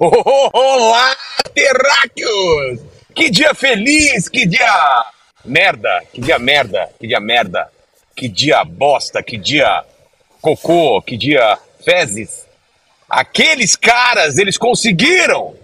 Olá, 0.00 1.16
terráqueos! 1.52 2.80
Que 3.16 3.28
dia 3.30 3.52
feliz, 3.52 4.28
que 4.28 4.46
dia 4.46 5.04
merda, 5.44 6.02
que 6.12 6.20
dia 6.20 6.38
merda, 6.38 6.88
que 7.00 7.08
dia 7.08 7.18
merda, 7.18 7.68
que 8.14 8.28
dia 8.28 8.62
bosta, 8.64 9.20
que 9.24 9.36
dia 9.36 9.82
cocô, 10.40 11.02
que 11.02 11.16
dia 11.16 11.58
fezes. 11.84 12.46
Aqueles 13.10 13.74
caras, 13.74 14.38
eles 14.38 14.56
conseguiram, 14.56 15.56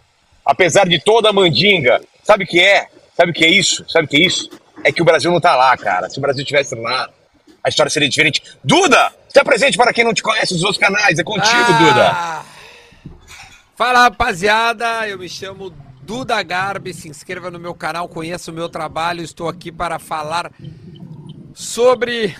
apesar 0.44 0.88
de 0.88 0.98
toda 0.98 1.28
a 1.28 1.32
mandinga. 1.32 2.02
Sabe 2.24 2.42
o 2.42 2.46
que 2.46 2.60
é? 2.60 2.88
Sabe 3.16 3.30
o 3.30 3.34
que 3.34 3.44
é 3.44 3.48
isso? 3.48 3.88
Sabe 3.88 4.06
o 4.06 4.08
que 4.08 4.16
é 4.16 4.26
isso? 4.26 4.50
É 4.82 4.90
que 4.90 5.00
o 5.00 5.04
Brasil 5.04 5.30
não 5.30 5.40
tá 5.40 5.54
lá, 5.54 5.76
cara. 5.76 6.10
Se 6.10 6.18
o 6.18 6.20
Brasil 6.20 6.42
estivesse 6.42 6.74
lá, 6.74 7.08
a 7.62 7.68
história 7.68 7.88
seria 7.88 8.08
diferente. 8.08 8.42
Duda, 8.64 9.12
se 9.28 9.38
apresente 9.38 9.76
para 9.76 9.92
quem 9.92 10.02
não 10.02 10.12
te 10.12 10.24
conhece 10.24 10.54
nos 10.54 10.64
outros 10.64 10.78
canais. 10.80 11.20
É 11.20 11.22
contigo, 11.22 11.72
Ah! 12.10 12.53
Fala 13.76 14.04
rapaziada, 14.04 15.08
eu 15.08 15.18
me 15.18 15.28
chamo 15.28 15.72
Duda 16.00 16.40
Garbi, 16.44 16.94
se 16.94 17.08
inscreva 17.08 17.50
no 17.50 17.58
meu 17.58 17.74
canal, 17.74 18.08
conheça 18.08 18.52
o 18.52 18.54
meu 18.54 18.68
trabalho, 18.68 19.20
estou 19.20 19.48
aqui 19.48 19.72
para 19.72 19.98
falar 19.98 20.52
sobre 21.52 22.36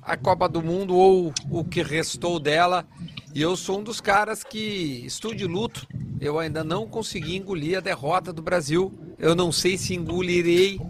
a 0.00 0.16
Copa 0.16 0.48
do 0.48 0.62
Mundo 0.62 0.96
ou 0.96 1.30
o 1.50 1.62
que 1.62 1.82
restou 1.82 2.40
dela. 2.40 2.86
E 3.34 3.42
eu 3.42 3.54
sou 3.54 3.80
um 3.80 3.82
dos 3.82 4.00
caras 4.00 4.42
que 4.42 5.02
estou 5.04 5.34
de 5.34 5.46
luto. 5.46 5.86
Eu 6.18 6.38
ainda 6.38 6.64
não 6.64 6.88
consegui 6.88 7.36
engolir 7.36 7.76
a 7.76 7.82
derrota 7.82 8.32
do 8.32 8.40
Brasil. 8.40 8.90
Eu 9.18 9.34
não 9.34 9.52
sei 9.52 9.76
se 9.76 9.94
engolirei. 9.94 10.80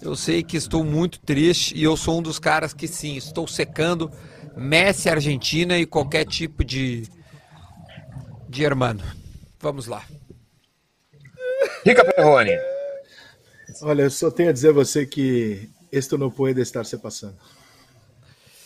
Eu 0.00 0.14
sei 0.14 0.44
que 0.44 0.56
estou 0.56 0.84
muito 0.84 1.18
triste 1.18 1.76
e 1.76 1.82
eu 1.82 1.96
sou 1.96 2.20
um 2.20 2.22
dos 2.22 2.38
caras 2.38 2.72
que 2.72 2.86
sim, 2.86 3.16
estou 3.16 3.48
secando 3.48 4.08
Messi, 4.56 5.08
Argentina 5.08 5.76
e 5.76 5.84
qualquer 5.84 6.26
tipo 6.26 6.64
de 6.64 7.08
de 8.48 8.62
hermano. 8.62 9.21
Vamos 9.62 9.86
lá. 9.86 10.04
Rica 11.86 12.04
Perrone. 12.04 12.58
Olha, 13.82 14.02
eu 14.02 14.10
só 14.10 14.28
tenho 14.30 14.50
a 14.50 14.52
dizer 14.52 14.70
a 14.70 14.72
você 14.72 15.06
que 15.06 15.70
esto 15.90 16.18
não 16.18 16.30
pode 16.30 16.60
estar 16.60 16.84
se 16.84 16.98
passando. 16.98 17.36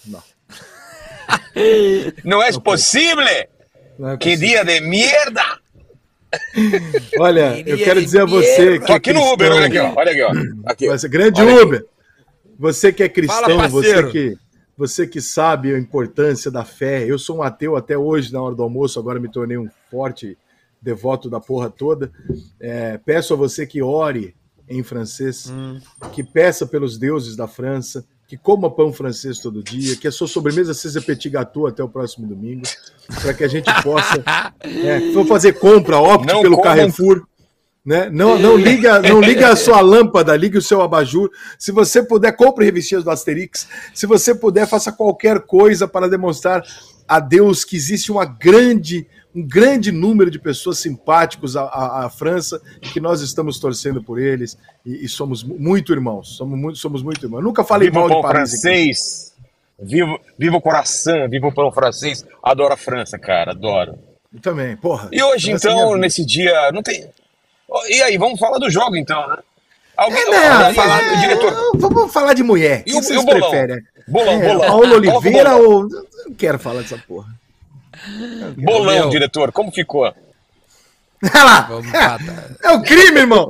Não. 0.07 0.23
Não 2.25 2.43
é 2.43 2.51
possível? 2.61 3.25
não 3.99 4.11
é 4.11 4.17
Que 4.17 4.37
dia 4.37 4.65
de 4.65 4.81
merda! 4.81 5.43
Olha, 7.19 7.63
eu 7.67 7.79
quero 7.79 8.03
dizer 8.03 8.23
a 8.23 8.25
você 8.27 8.79
que 8.79 8.93
é 8.93 8.95
aqui 8.95 9.13
no 9.13 9.33
Uber, 9.33 9.53
olha 9.53 9.67
aqui, 9.67 9.79
ó. 9.79 9.95
Olha 9.97 10.13
aqui, 10.13 10.23
ó. 10.23 10.33
Aqui. 10.67 10.87
Você, 10.87 11.09
grande 11.09 11.41
Olha 11.41 11.55
aqui. 11.55 11.63
Uber. 11.63 11.87
Você 12.59 12.93
que 12.93 13.03
é 13.03 13.09
cristão, 13.09 13.43
Fala, 13.43 13.69
você 13.69 14.11
que 14.11 14.37
você 14.77 15.07
que 15.07 15.21
sabe 15.21 15.75
a 15.75 15.79
importância 15.79 16.51
da 16.51 16.65
fé. 16.65 17.05
Eu 17.05 17.19
sou 17.19 17.39
um 17.39 17.43
ateu 17.43 17.77
até 17.77 17.97
hoje 17.97 18.33
na 18.33 18.43
hora 18.43 18.55
do 18.55 18.63
almoço, 18.63 18.99
agora 18.99 19.21
me 19.21 19.31
tornei 19.31 19.57
um 19.57 19.69
forte 19.91 20.37
devoto 20.87 21.29
da 21.29 21.41
porra 21.41 21.69
toda. 21.69 22.11
É, 22.61 22.97
peço 23.05 23.35
a 23.35 23.37
você 23.37 23.67
que 23.67 23.83
ore 23.83 24.35
em 24.69 24.83
francês, 24.83 25.51
Hum. 25.51 25.79
que 26.13 26.23
peça 26.23 26.65
pelos 26.67 26.97
deuses 26.97 27.35
da 27.37 27.47
França, 27.49 28.05
que 28.29 28.37
coma 28.37 28.71
pão 28.71 28.93
francês 28.93 29.39
todo 29.39 29.63
dia, 29.63 29.97
que 29.97 30.09
a 30.09 30.13
sua 30.13 30.27
sobremesa 30.29 30.73
seja 30.75 31.01
petit 31.01 31.29
gâteau 31.31 31.67
até 31.67 31.83
o 31.83 31.89
próximo 31.89 32.27
domingo, 32.27 32.63
para 33.23 33.35
que 33.35 33.45
a 33.45 33.49
gente 33.49 33.71
possa 33.83 34.23
é, 34.63 35.25
fazer 35.29 35.53
compra, 35.55 35.99
opte 35.99 36.33
Não 36.33 36.41
pelo 36.43 36.57
comam- 36.57 36.71
Carrefour. 36.77 37.27
Né? 37.85 38.11
Não, 38.11 38.37
não, 38.37 38.57
liga, 38.57 39.01
não 39.01 39.21
liga 39.21 39.49
a 39.49 39.55
sua 39.55 39.81
lâmpada, 39.81 40.35
ligue 40.37 40.59
o 40.59 40.63
seu 40.63 40.83
abajur. 40.83 41.31
Se 41.57 41.71
você 41.71 42.03
puder, 42.03 42.33
compre 42.33 42.65
revistinhas 42.65 43.05
do 43.05 43.11
Asterix. 43.11 43.69
Se 43.95 44.07
você 44.07 44.35
puder, 44.35 44.67
faça 44.67 44.91
qualquer 44.91 45.39
coisa 45.43 45.87
para 45.87 46.09
demonstrar 46.09 46.65
a 47.07 47.21
Deus 47.21 47.65
que 47.65 47.77
existe 47.77 48.11
uma 48.11 48.25
grande, 48.25 49.07
um 49.37 49.47
grande 49.47 49.93
número 49.93 50.31
de 50.31 50.39
pessoas 50.39 50.79
simpáticos 50.79 51.57
à, 51.57 51.63
à- 51.65 52.07
à 52.07 52.11
França 52.11 52.59
que 52.81 52.99
nós 53.01 53.21
estamos 53.21 53.59
torcendo 53.61 54.03
por 54.03 54.19
eles 54.19 54.57
e, 54.85 55.05
e 55.05 55.09
somos 55.09 55.43
mu- 55.45 55.57
muito 55.59 55.93
irmãos. 55.93 56.37
Somos 56.37 56.59
muito, 56.59 56.79
somos 56.79 57.03
muito 57.03 57.25
irmãos. 57.25 57.43
Nunca 57.43 57.63
falei 57.63 57.89
Viva 57.91 58.01
mal 58.01 58.09
de 58.09 58.23
Paris. 58.23 58.53
aqui. 58.55 58.61
francês. 58.63 59.33
Viva, 59.79 60.19
viva 60.39 60.57
o 60.57 60.61
coração, 60.61 61.29
viva 61.29 61.49
o 61.49 61.53
pão 61.55 61.71
francês. 61.71 62.25
Adoro 62.43 62.73
a 62.73 62.77
França, 62.79 63.19
cara, 63.19 63.51
adoro. 63.51 63.99
Eu 64.33 64.41
também, 64.41 64.75
porra. 64.77 65.09
E 65.13 65.23
hoje, 65.23 65.53
é 65.53 65.55
então, 65.55 65.89
vida. 65.89 65.99
nesse 65.99 66.25
dia, 66.25 66.73
não 66.73 66.83
tem. 66.83 67.07
E 67.89 68.03
aí, 68.03 68.17
vamos 68.17 68.39
falar 68.41 68.59
do 68.59 68.71
jogo, 68.71 68.97
então, 68.97 69.29
né? 69.29 69.37
Alguém 69.97 70.23
É, 70.23 70.25
vamos 70.49 70.69
né, 70.69 70.75
falar 70.75 71.03
é, 71.03 71.17
diretor. 71.21 71.71
Vamos 71.77 72.13
falar 72.13 72.33
de 72.35 72.43
mulher. 72.43 72.83
E 72.87 72.93
o- 72.95 73.03
vocês 73.03 73.19
e 73.19 73.23
o 73.23 73.25
bolão? 73.27 73.51
preferem? 73.51 73.83
Bolão, 74.09 74.33
É, 74.33 74.49
bolão. 74.55 74.67
Paulo 74.67 74.95
Oliveira 74.95 75.51
bolão. 75.59 75.71
ou. 75.71 75.89
Não 76.27 76.35
quero 76.37 76.59
falar 76.59 76.81
dessa 76.83 76.97
porra. 76.99 77.29
Bolão, 78.57 78.95
Meu. 78.95 79.09
diretor, 79.11 79.53
como 79.53 79.71
ficou? 79.73 80.03
Olha 80.05 81.45
lá! 81.45 81.69
É 82.63 82.71
o 82.73 82.83
crime, 82.83 83.21
irmão! 83.21 83.49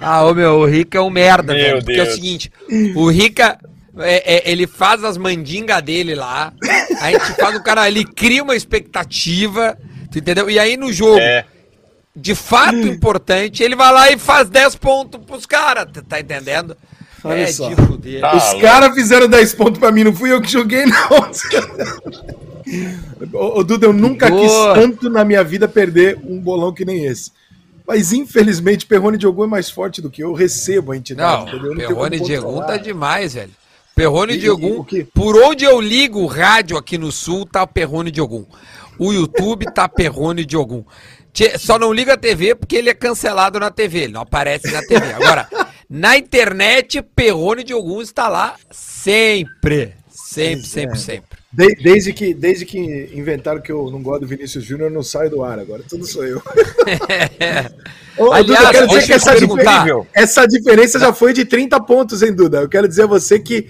Ah, 0.00 0.24
ô 0.24 0.32
meu, 0.34 0.60
o 0.60 0.64
Rica 0.66 0.98
é 0.98 1.00
um 1.00 1.10
merda, 1.10 1.52
Meu 1.54 1.62
velho. 1.62 1.84
Porque 1.84 1.98
é 1.98 2.02
o 2.02 2.04
Deus. 2.04 2.14
seguinte, 2.14 2.52
o 2.94 3.10
Rica, 3.10 3.58
é, 3.98 4.36
é, 4.48 4.50
ele 4.50 4.66
faz 4.66 5.02
as 5.02 5.16
mandingas 5.16 5.82
dele 5.82 6.14
lá, 6.14 6.52
a 7.00 7.10
gente 7.10 7.34
faz 7.34 7.56
o 7.56 7.62
cara, 7.62 7.88
ele 7.88 8.04
cria 8.04 8.42
uma 8.42 8.54
expectativa, 8.54 9.76
tu 10.10 10.18
entendeu? 10.18 10.48
E 10.48 10.58
aí 10.58 10.76
no 10.76 10.92
jogo, 10.92 11.18
É. 11.18 11.44
de 12.14 12.34
fato 12.34 12.76
importante, 12.76 13.62
ele 13.62 13.74
vai 13.74 13.92
lá 13.92 14.10
e 14.10 14.16
faz 14.18 14.48
10 14.48 14.76
pontos 14.76 15.20
pros 15.24 15.46
caras, 15.46 15.86
tá 16.08 16.20
entendendo? 16.20 16.76
Olha 17.24 17.40
é 17.40 17.46
só. 17.48 17.68
de 17.68 17.76
fuder. 17.76 18.20
Tá. 18.20 18.36
Os 18.36 18.60
caras 18.60 18.94
fizeram 18.94 19.28
10 19.28 19.54
pontos 19.54 19.78
pra 19.78 19.90
mim, 19.92 20.04
não 20.04 20.14
fui 20.14 20.32
eu 20.32 20.40
que 20.40 20.50
joguei, 20.50 20.84
não. 20.86 21.30
ô, 23.32 23.62
Duda, 23.64 23.86
eu 23.86 23.92
nunca 23.92 24.30
quis 24.30 24.50
Boa. 24.50 24.74
tanto 24.74 25.08
na 25.10 25.24
minha 25.24 25.42
vida 25.42 25.66
perder 25.68 26.18
um 26.24 26.38
bolão 26.40 26.72
que 26.72 26.84
nem 26.84 27.04
esse. 27.04 27.30
Mas 27.86 28.12
infelizmente, 28.12 28.84
Perrone 28.86 29.16
Diogo 29.16 29.42
é 29.44 29.46
mais 29.46 29.70
forte 29.70 30.02
do 30.02 30.10
que 30.10 30.22
eu. 30.22 30.32
recebo 30.34 30.92
a 30.92 30.96
entidade, 30.96 31.36
Não, 31.36 31.48
entendeu? 31.48 31.66
Eu 31.72 31.74
não 31.74 31.86
Perrone 31.88 32.18
controlar. 32.18 32.66
tá 32.66 32.76
demais, 32.76 33.34
velho. 33.34 33.50
Perrone 33.94 34.34
E- 34.34 34.36
e- 34.36 34.40
Diegum, 34.40 34.78
o 34.80 34.84
quê? 34.84 35.06
por 35.14 35.36
onde 35.42 35.64
eu 35.64 35.80
ligo 35.80 36.20
o 36.20 36.26
rádio 36.26 36.76
aqui 36.76 36.98
no 36.98 37.10
sul, 37.10 37.46
tá 37.46 37.66
Perrone 37.66 38.10
Diogum. 38.10 38.44
O 38.98 39.12
YouTube 39.12 39.64
tá 39.72 39.88
Perrone 39.88 40.44
Diogum. 40.44 40.84
Tchê, 41.32 41.58
Só 41.58 41.78
não 41.78 41.92
liga 41.92 42.14
a 42.14 42.16
TV 42.16 42.54
porque 42.54 42.76
ele 42.76 42.90
é 42.90 42.94
cancelado 42.94 43.58
na 43.58 43.70
TV, 43.70 44.00
ele 44.00 44.12
não 44.12 44.20
aparece 44.22 44.70
na 44.70 44.80
TV. 44.82 45.12
Agora, 45.14 45.48
na 45.88 46.16
internet, 46.16 47.00
Perrone 47.02 47.64
Diogum 47.64 48.00
está 48.02 48.28
lá 48.28 48.56
sempre. 48.70 49.94
Sempre, 50.10 50.66
sempre, 50.66 50.98
sempre. 50.98 51.38
De- 51.50 51.74
desde, 51.82 52.12
que, 52.12 52.34
desde 52.34 52.66
que 52.66 52.78
inventaram 53.14 53.62
que 53.62 53.72
eu 53.72 53.90
não 53.90 54.02
gosto 54.02 54.20
do 54.20 54.26
Vinícius 54.26 54.62
Júnior, 54.62 54.90
eu 54.90 54.94
não 54.94 55.02
saio 55.02 55.30
do 55.30 55.42
ar 55.42 55.58
agora. 55.58 55.82
Tudo 55.88 56.04
sou 56.06 56.22
eu. 56.26 56.42
Ô, 58.18 58.32
Aliás, 58.32 58.46
Duda, 58.46 58.62
eu 58.68 58.70
quero 58.72 58.86
dizer 58.88 59.06
que 59.06 59.12
essa, 59.14 59.34
te 59.34 59.46
difer- 59.46 59.56
perguntar. 59.64 60.06
essa 60.12 60.46
diferença 60.46 60.98
já 60.98 61.12
foi 61.12 61.32
de 61.32 61.44
30 61.46 61.80
pontos, 61.80 62.22
hein, 62.22 62.34
Duda? 62.34 62.58
Eu 62.58 62.68
quero 62.68 62.86
dizer 62.86 63.04
a 63.04 63.06
você 63.06 63.38
que 63.38 63.66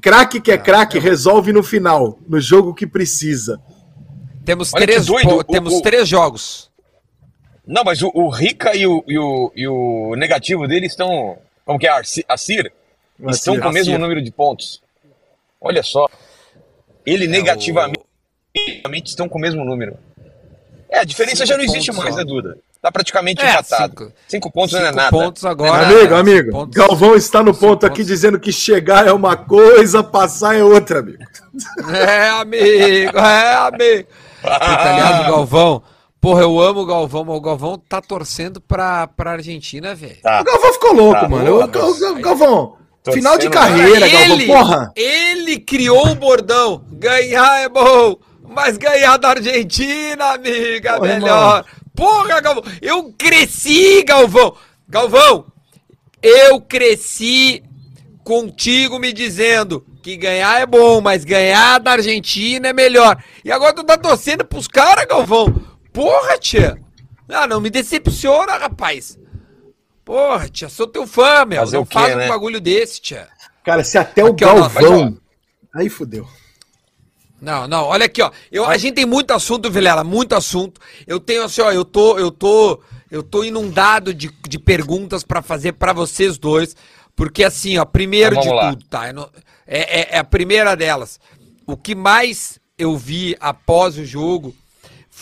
craque 0.00 0.40
que 0.40 0.52
é 0.52 0.58
craque 0.58 0.98
resolve 0.98 1.52
no 1.52 1.62
final, 1.62 2.18
no 2.28 2.38
jogo 2.40 2.74
que 2.74 2.86
precisa. 2.86 3.58
Temos, 4.44 4.72
Olha 4.74 4.84
que 4.86 4.92
três, 4.92 5.06
doido, 5.06 5.44
temos 5.44 5.74
o- 5.74 5.82
três 5.82 6.06
jogos. 6.06 6.70
Não, 7.66 7.84
mas 7.84 8.02
o, 8.02 8.10
o 8.12 8.28
Rica 8.28 8.74
e 8.76 8.86
o, 8.86 9.02
e, 9.06 9.16
o, 9.18 9.52
e 9.54 9.66
o 9.68 10.14
negativo 10.16 10.66
dele 10.68 10.86
estão. 10.86 11.38
Como 11.72 11.78
que 11.80 11.86
é? 11.86 11.90
Arci- 11.90 12.24
Acir? 12.28 12.70
Estão 13.30 13.58
com 13.58 13.68
o 13.68 13.72
mesmo 13.72 13.98
número 13.98 14.20
de 14.20 14.30
pontos. 14.30 14.82
Olha 15.60 15.82
só. 15.82 16.06
Ele 17.06 17.26
negativamente 17.26 17.98
estão 19.06 19.28
com 19.28 19.38
o 19.38 19.40
mesmo 19.40 19.64
número. 19.64 19.96
É, 20.90 20.98
a 20.98 21.04
diferença 21.04 21.36
Cinco 21.46 21.48
já 21.48 21.56
não 21.56 21.64
existe 21.64 21.90
mais, 21.92 22.10
só. 22.10 22.16
né, 22.18 22.24
Duda? 22.24 22.58
Tá 22.82 22.92
praticamente 22.92 23.40
É, 23.40 23.50
empatado. 23.52 23.88
cinco. 23.98 24.12
Cinco, 24.28 24.50
pontos 24.50 24.72
não 24.72 24.80
é 24.80 24.84
Cinco 24.86 24.96
nada. 24.96 25.10
pontos 25.10 25.44
agora. 25.46 25.86
amigo, 25.86 26.14
amigo, 26.14 26.44
cinco 26.48 26.52
pontos. 26.58 26.76
Galvão 26.76 27.14
está 27.16 27.42
no 27.42 27.54
cinco 27.54 27.66
ponto 27.66 27.86
aqui 27.86 27.94
pontos. 27.96 28.06
dizendo 28.08 28.38
que 28.40 28.52
chegar 28.52 29.06
é 29.06 29.12
uma 29.12 29.36
coisa, 29.36 30.02
passar 30.02 30.56
é 30.56 30.62
outra, 30.64 30.98
amigo. 30.98 31.18
É, 31.94 32.28
amigo, 32.28 33.18
é, 33.18 33.54
amigo. 33.54 34.08
Puta, 34.42 34.90
aliás, 34.90 35.20
o 35.20 35.30
Galvão. 35.30 35.82
Porra, 36.22 36.42
eu 36.42 36.60
amo 36.60 36.82
o 36.82 36.86
Galvão, 36.86 37.24
mas 37.24 37.36
o 37.36 37.40
Galvão 37.40 37.76
tá 37.76 38.00
torcendo 38.00 38.60
pra, 38.60 39.08
pra 39.08 39.32
Argentina, 39.32 39.92
velho. 39.92 40.18
Tá. 40.22 40.40
O 40.40 40.44
Galvão 40.44 40.72
ficou 40.72 40.94
louco, 40.94 41.20
Tá, 41.20 41.28
mano. 41.28 41.44
boa, 41.50 41.64
O. 41.64 42.14
Galvão, 42.20 42.76
Tô 43.02 43.10
final 43.12 43.36
de 43.36 43.50
carreira, 43.50 44.08
Galvão, 44.08 44.36
ele, 44.36 44.46
porra. 44.46 44.92
ele 44.94 45.58
criou 45.58 46.06
o 46.06 46.14
bordão. 46.14 46.84
Ganhar 46.92 47.62
é 47.62 47.68
bom, 47.68 48.14
mas 48.48 48.76
ganhar 48.76 49.16
da 49.16 49.30
Argentina, 49.30 50.26
amiga, 50.34 50.90
é 50.90 50.96
Porra, 50.98 51.08
melhor. 51.08 51.64
Porra, 51.92 52.40
Galvão, 52.40 52.62
eu 52.80 53.12
cresci, 53.18 54.04
Galvão. 54.04 54.54
Galvão, 54.88 55.46
eu 56.22 56.60
cresci 56.60 57.64
contigo 58.22 58.96
me 59.00 59.12
dizendo 59.12 59.84
que 60.00 60.16
ganhar 60.16 60.60
é 60.60 60.66
bom, 60.66 61.00
mas 61.00 61.24
ganhar 61.24 61.80
da 61.80 61.92
Argentina 61.92 62.68
é 62.68 62.72
melhor. 62.72 63.20
E 63.44 63.50
agora 63.50 63.72
tu 63.74 63.82
tá 63.82 63.98
torcendo 63.98 64.44
pros 64.44 64.68
caras, 64.68 65.04
Galvão. 65.06 65.71
Porra, 65.92 66.38
tia. 66.38 66.78
Ah, 67.28 67.46
não 67.46 67.60
me 67.60 67.70
decepciona, 67.70 68.56
rapaz. 68.56 69.18
Porra, 70.04 70.48
tia, 70.48 70.68
sou 70.68 70.86
teu 70.86 71.06
fã, 71.06 71.44
meu. 71.44 71.60
Fazer 71.60 71.76
não 71.76 71.86
quê, 71.86 71.94
faz 71.94 72.14
um 72.14 72.18
né? 72.18 72.28
bagulho 72.28 72.60
desse, 72.60 73.00
tia. 73.00 73.28
Cara, 73.64 73.84
se 73.84 73.96
até 73.96 74.24
o 74.24 74.28
Aqui, 74.28 74.44
ó, 74.44 74.54
Galvão. 74.54 75.18
mas, 75.74 75.82
Aí 75.82 75.88
fudeu. 75.88 76.26
Não, 77.40 77.66
não, 77.66 77.84
olha 77.84 78.06
aqui, 78.06 78.22
ó. 78.22 78.30
Eu, 78.50 78.66
a 78.66 78.76
gente 78.76 78.94
tem 78.94 79.06
muito 79.06 79.32
assunto, 79.32 79.70
Vilela, 79.70 80.04
muito 80.04 80.34
assunto. 80.34 80.80
Eu 81.06 81.18
tenho 81.18 81.42
assim, 81.44 81.60
ó, 81.60 81.72
eu 81.72 81.84
tô, 81.84 82.18
eu 82.18 82.30
tô, 82.30 82.80
eu 83.10 83.22
tô 83.22 83.42
inundado 83.42 84.14
de, 84.14 84.30
de 84.48 84.58
perguntas 84.58 85.24
para 85.24 85.42
fazer 85.42 85.72
para 85.72 85.92
vocês 85.92 86.38
dois, 86.38 86.76
porque 87.16 87.42
assim, 87.42 87.78
ó, 87.78 87.84
primeiro 87.84 88.34
Então, 88.36 88.42
de 88.48 88.54
lá. 88.54 88.70
tudo, 88.70 88.84
tá? 88.84 89.12
Não- 89.12 89.28
é, 89.66 90.00
é- 90.02 90.08
é 90.16 90.18
a 90.18 90.24
primeira 90.24 90.76
delas. 90.76 91.18
O 91.66 91.76
que 91.76 91.94
mais 91.94 92.58
eu 92.78 92.96
vi 92.96 93.36
após 93.40 93.96
o 93.98 94.04
jogo 94.04 94.54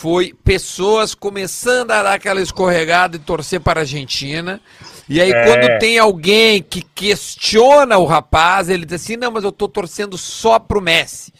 foi 0.01 0.33
pessoas 0.43 1.13
começando 1.13 1.91
a 1.91 2.01
dar 2.01 2.13
aquela 2.13 2.41
escorregada 2.41 3.17
e 3.17 3.19
torcer 3.19 3.59
para 3.59 3.81
a 3.81 3.83
Argentina. 3.83 4.59
E 5.07 5.21
aí, 5.21 5.31
É. 5.31 5.45
quando 5.45 5.79
tem 5.79 5.99
alguém 5.99 6.59
que 6.59 6.81
questiona 6.81 7.99
o 7.99 8.05
rapaz, 8.07 8.67
ele 8.67 8.83
diz 8.83 8.99
assim: 8.99 9.15
não, 9.15 9.29
mas 9.29 9.43
eu 9.43 9.51
tô 9.51 9.67
torcendo 9.67 10.17
só 10.17 10.57
pro 10.57 10.81
Messi. 10.81 11.31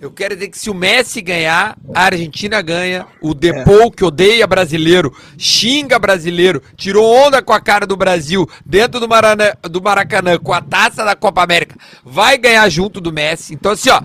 Eu 0.00 0.12
quero 0.12 0.36
dizer 0.36 0.50
que 0.50 0.58
se 0.58 0.70
o 0.70 0.74
Messi 0.74 1.20
ganhar, 1.20 1.76
a 1.92 2.04
Argentina 2.04 2.62
ganha. 2.62 3.08
O 3.20 3.34
Depou, 3.34 3.90
que 3.90 4.04
odeia 4.04 4.46
brasileiro, 4.46 5.12
xinga 5.36 5.98
brasileiro, 5.98 6.62
tirou 6.76 7.12
onda 7.12 7.42
com 7.42 7.52
a 7.52 7.60
cara 7.60 7.86
do 7.88 7.96
Brasil 7.96 8.48
dentro 8.64 9.00
do, 9.00 9.08
Maracanã, 9.08 9.52
do 9.62 9.82
Maracanã 9.82 10.38
com 10.38 10.52
a 10.52 10.60
taça 10.60 11.04
da 11.04 11.16
Copa 11.16 11.42
América, 11.42 11.74
vai 12.04 12.38
ganhar 12.38 12.68
junto 12.68 13.00
do 13.00 13.12
Messi. 13.12 13.54
Então, 13.54 13.72
assim, 13.72 13.90
ó, 13.90 14.00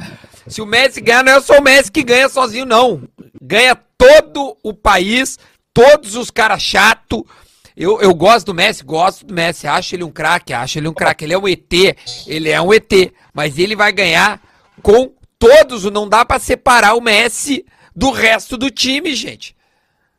se 0.47 0.59
o 0.59 0.65
Messi 0.65 1.01
ganhar, 1.01 1.23
não 1.23 1.33
é 1.33 1.39
só 1.41 1.59
o 1.59 1.61
Messi 1.61 1.91
que 1.91 2.03
ganha 2.03 2.27
sozinho, 2.29 2.65
não. 2.65 3.03
Ganha 3.39 3.75
todo 4.01 4.57
o 4.63 4.73
país, 4.73 5.37
todos 5.73 6.15
os 6.15 6.31
caras 6.31 6.61
chato. 6.61 7.25
Eu, 7.75 8.01
eu 8.01 8.13
gosto 8.13 8.47
do 8.47 8.53
Messi, 8.53 8.83
gosto 8.83 9.25
do 9.25 9.33
Messi, 9.33 9.67
acho 9.67 9.95
ele 9.95 10.03
um 10.03 10.11
craque, 10.11 10.53
acho 10.53 10.77
ele 10.79 10.87
um 10.87 10.93
craque. 10.93 11.23
Ele 11.23 11.33
é 11.33 11.37
um 11.37 11.47
ET, 11.47 11.71
ele 12.27 12.49
é 12.49 12.61
um 12.61 12.73
ET, 12.73 12.91
mas 13.33 13.57
ele 13.57 13.75
vai 13.75 13.91
ganhar 13.91 14.41
com 14.81 15.13
todos, 15.39 15.83
não 15.85 16.07
dá 16.07 16.25
pra 16.25 16.37
separar 16.39 16.95
o 16.95 17.01
Messi 17.01 17.65
do 17.95 18.11
resto 18.11 18.57
do 18.57 18.69
time, 18.69 19.13
gente. 19.15 19.55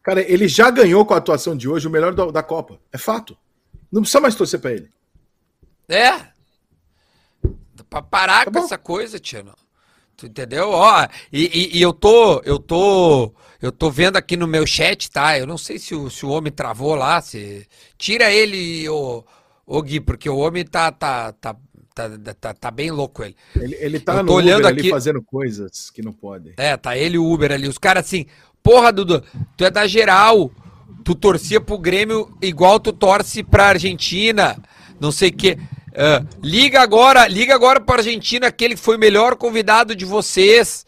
Cara, 0.02 0.20
ele 0.20 0.48
já 0.48 0.70
ganhou 0.70 1.04
com 1.06 1.14
a 1.14 1.18
atuação 1.18 1.56
de 1.56 1.68
hoje 1.68 1.86
o 1.86 1.90
melhor 1.90 2.12
da, 2.14 2.26
da 2.30 2.42
Copa. 2.42 2.80
É 2.92 2.98
fato. 2.98 3.36
Não 3.90 4.00
precisa 4.02 4.20
mais 4.20 4.34
torcer 4.34 4.58
pra 4.60 4.72
ele. 4.72 4.88
É. 5.88 6.32
Pra 7.88 8.00
parar 8.02 8.44
Tá 8.46 8.50
com 8.50 8.58
bom. 8.58 8.64
essa 8.64 8.78
coisa, 8.78 9.18
Tino. 9.20 9.54
Tu 10.16 10.26
entendeu? 10.26 10.70
Ó, 10.70 11.06
e, 11.32 11.44
e- 11.46 11.78
e 11.78 11.82
eu 11.82 11.92
tô, 11.92 12.40
eu 12.44 12.58
tô, 12.58 13.32
eu 13.62 13.70
tô 13.72 13.90
vendo 13.90 14.16
aqui 14.16 14.36
no 14.36 14.46
meu 14.46 14.66
chat, 14.66 15.10
tá? 15.10 15.38
Eu 15.38 15.46
não 15.46 15.56
sei 15.56 15.78
se 15.78 15.94
o, 15.94 16.10
se 16.10 16.26
o 16.26 16.30
homem 16.30 16.52
travou 16.52 16.94
lá, 16.94 17.20
se 17.22 17.66
tira 17.96 18.30
ele, 18.30 18.86
ô, 18.88 19.24
ô 19.66 19.80
Gui, 19.80 20.00
porque 20.00 20.28
o 20.28 20.36
homem 20.36 20.64
tá, 20.64 20.90
tá, 20.92 21.32
tá, 21.32 21.56
tá, 21.94 22.10
tá, 22.40 22.52
tá 22.54 22.70
bem 22.70 22.90
louco 22.90 23.22
ele. 23.22 23.36
Ele, 23.56 23.76
ele 23.80 24.00
tá 24.00 24.14
Eu 24.14 24.18
tô 24.18 24.22
no 24.24 24.32
olhando 24.32 24.58
Uber 24.60 24.66
ali 24.70 24.80
aqui- 24.80 24.90
fazendo 24.90 25.22
coisas 25.22 25.88
que 25.90 26.02
não 26.02 26.12
podem. 26.12 26.52
É, 26.56 26.76
tá 26.76 26.96
ele 26.98 27.14
e 27.14 27.18
o 27.18 27.32
Uber 27.32 27.52
ali. 27.52 27.68
Os 27.68 27.78
caras 27.78 28.04
assim, 28.04 28.26
porra, 28.62 28.92
Dudu, 28.92 29.22
tu 29.56 29.64
é 29.64 29.70
da 29.70 29.86
geral. 29.86 30.50
Tu 31.04 31.14
torcia 31.14 31.60
pro 31.60 31.78
Grêmio 31.78 32.36
igual 32.40 32.78
tu 32.78 32.92
torce 32.92 33.42
pra 33.42 33.66
Argentina. 33.68 34.56
Não 35.00 35.10
sei 35.10 35.30
o 35.30 35.32
quê. 35.32 35.58
Ah, 35.94 36.24
liga 36.42 36.80
agora, 36.80 37.26
liga 37.28 37.54
agora 37.54 37.80
pra 37.80 37.96
Argentina, 37.96 38.46
aquele 38.46 38.74
que 38.74 38.80
foi 38.80 38.96
o 38.96 39.00
melhor 39.00 39.36
convidado 39.36 39.94
de 39.96 40.04
vocês. 40.04 40.86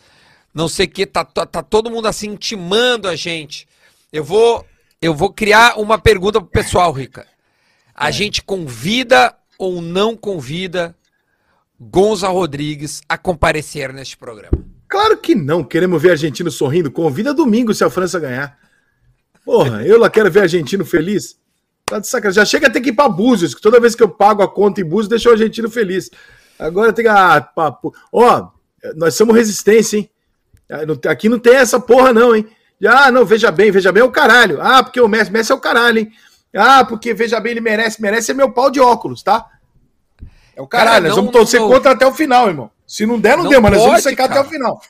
Não 0.55 0.69
sei 0.69 0.87
o 0.87 0.91
quê. 0.91 1.05
Tá, 1.05 1.25
tá, 1.25 1.45
tá 1.45 1.63
todo 1.63 1.91
mundo 1.91 2.07
assim 2.07 2.31
intimando 2.31 3.09
a 3.09 3.17
gente. 3.17 3.67
Eu 4.13 4.23
vou, 4.23 4.65
eu 5.03 5.13
vou 5.13 5.33
criar 5.33 5.79
uma 5.79 5.99
pergunta 5.99 6.41
pro 6.41 6.49
pessoal, 6.49 6.93
Rica. 6.93 7.27
A 7.95 8.11
gente 8.11 8.43
convida 8.43 9.35
ou 9.59 9.83
não 9.83 10.17
convida 10.17 10.97
Gonza 11.79 12.29
Rodrigues 12.29 13.03
a 13.09 13.19
comparecer 13.19 13.93
neste 13.93 14.17
programa? 14.17 14.57
Claro 14.89 15.17
que 15.19 15.35
não. 15.35 15.65
Queremos 15.65 16.01
ver 16.01 16.13
argentino 16.13 16.51
sorrindo. 16.51 16.91
Convida 16.91 17.35
domingo 17.35 17.75
se 17.75 17.83
a 17.83 17.91
França 17.91 18.21
ganhar. 18.21 18.57
Porra, 19.45 19.85
eu 19.85 19.99
lá 19.99 20.09
quero 20.09 20.31
ver 20.31 20.43
argentino 20.43 20.85
feliz. 20.85 21.37
Tá 21.85 21.99
de 21.99 22.07
sacanagem. 22.07 22.37
Já 22.37 22.45
chega 22.45 22.69
a 22.69 22.71
ter 22.71 22.81
que 22.81 22.91
ir 22.91 22.95
pra 22.95 23.09
Búzios, 23.09 23.55
que 23.55 23.61
toda 23.61 23.81
vez 23.81 23.95
que 23.95 24.03
eu 24.03 24.09
pago 24.09 24.43
a 24.43 24.49
conta 24.49 24.81
em 24.81 24.85
Búzios, 24.85 25.09
deixa 25.09 25.29
o 25.29 25.33
argentino 25.33 25.69
feliz. 25.69 26.11
Agora 26.59 26.93
tem 26.93 27.05
que. 27.05 27.11
Ah, 27.11 27.41
papo. 27.41 27.93
Ó, 28.13 28.49
nós 28.97 29.15
somos 29.15 29.35
resistência, 29.35 29.99
hein? 29.99 30.11
Ah, 30.71 31.11
Aqui 31.11 31.29
não 31.29 31.39
tem 31.39 31.55
essa 31.57 31.79
porra, 31.79 32.13
não, 32.13 32.35
hein? 32.35 32.47
Ah, 32.87 33.11
não, 33.11 33.25
veja 33.25 33.51
bem, 33.51 33.71
veja 33.71 33.91
bem 33.93 34.03
é 34.03 34.05
o 34.05 34.11
caralho. 34.11 34.61
Ah, 34.61 34.83
porque 34.83 35.01
o 35.01 35.09
Messi, 35.09 35.31
Messi 35.31 35.53
é 35.53 35.55
o 35.55 35.61
caralho, 35.61 36.01
hein? 36.01 36.13
Ah, 36.57 36.85
porque 36.85 37.13
veja 37.15 37.41
bem, 37.41 37.53
ele 37.53 37.61
merece, 37.61 38.01
merece 38.01 38.31
é 38.31 38.35
meu 38.35 38.51
pau 38.53 38.71
de 38.71 38.81
óculos, 38.81 39.23
tá? 39.23 39.47
É 40.55 40.63
o 40.63 40.67
caralho, 40.67 40.91
Cara, 40.91 41.01
nós 41.03 41.09
não- 41.11 41.17
vamos 41.17 41.33
torcer 41.33 41.61
não- 41.61 41.69
contra 41.69 41.93
até 41.93 42.07
o 42.07 42.13
final, 42.13 42.49
irmão. 42.49 42.71
Se 42.87 43.05
não 43.07 43.19
der, 43.19 43.37
não, 43.37 43.45
Não 43.45 43.51
deu, 43.51 43.61
mas 43.61 43.73
nós 43.73 43.83
vamos 43.83 44.03
secar 44.03 44.29
cara. 44.29 44.41
até 44.41 44.49
o 44.49 44.51
final. 44.53 44.81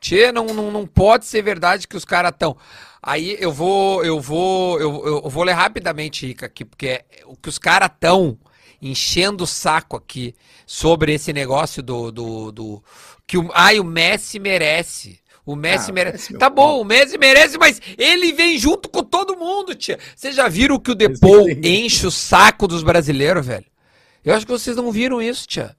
Tchê, 0.00 0.30
não, 0.32 0.46
não, 0.46 0.70
não 0.70 0.86
pode 0.86 1.24
ser 1.24 1.40
verdade 1.42 1.88
que 1.88 1.96
os 1.96 2.04
caras 2.04 2.32
estão. 2.32 2.56
Aí 3.02 3.36
eu 3.40 3.50
vou, 3.52 4.04
eu 4.04 4.20
vou, 4.20 4.78
eu, 4.80 4.90
eu- 5.06 5.20
eu 5.24 5.30
vou 5.30 5.44
ler 5.44 5.52
rapidamente, 5.52 6.26
Rica, 6.26 6.46
aqui, 6.46 6.64
porque 6.64 6.86
é 6.88 7.04
o 7.26 7.36
que 7.36 7.48
os 7.48 7.58
caras 7.58 7.88
estão 7.94 8.36
enchendo 8.82 9.44
o 9.44 9.46
saco 9.46 9.96
aqui 9.96 10.34
sobre 10.66 11.14
esse 11.14 11.32
negócio 11.32 11.82
do. 11.82 12.10
do, 12.12 12.52
do 12.52 12.82
que 13.26 13.38
o, 13.38 13.50
ai, 13.54 13.78
o 13.80 13.84
Messi 13.84 14.38
merece. 14.38 15.20
O 15.46 15.54
Messi 15.56 15.90
Ah, 15.90 15.94
merece. 15.94 16.32
Meu 16.32 16.38
tá 16.38 16.48
bom, 16.48 16.80
o 16.80 16.84
Messi 16.84 17.18
merece, 17.18 17.58
mas 17.58 17.80
ele 17.98 18.32
vem 18.32 18.56
junto 18.58 18.88
com 18.88 19.02
todo 19.02 19.36
mundo, 19.36 19.74
tia. 19.74 19.98
Vocês 20.16 20.34
já 20.34 20.48
viram 20.48 20.78
que 20.78 20.90
o 20.90 20.94
Depou 20.94 21.48
enche 21.50 22.06
o 22.06 22.10
saco 22.10 22.66
dos 22.66 22.82
brasileiros, 22.82 23.46
velho? 23.46 23.66
Eu 24.24 24.34
acho 24.34 24.46
que 24.46 24.52
vocês 24.52 24.74
não 24.76 24.90
viram 24.90 25.20
isso, 25.20 25.46
tia. 25.46 25.76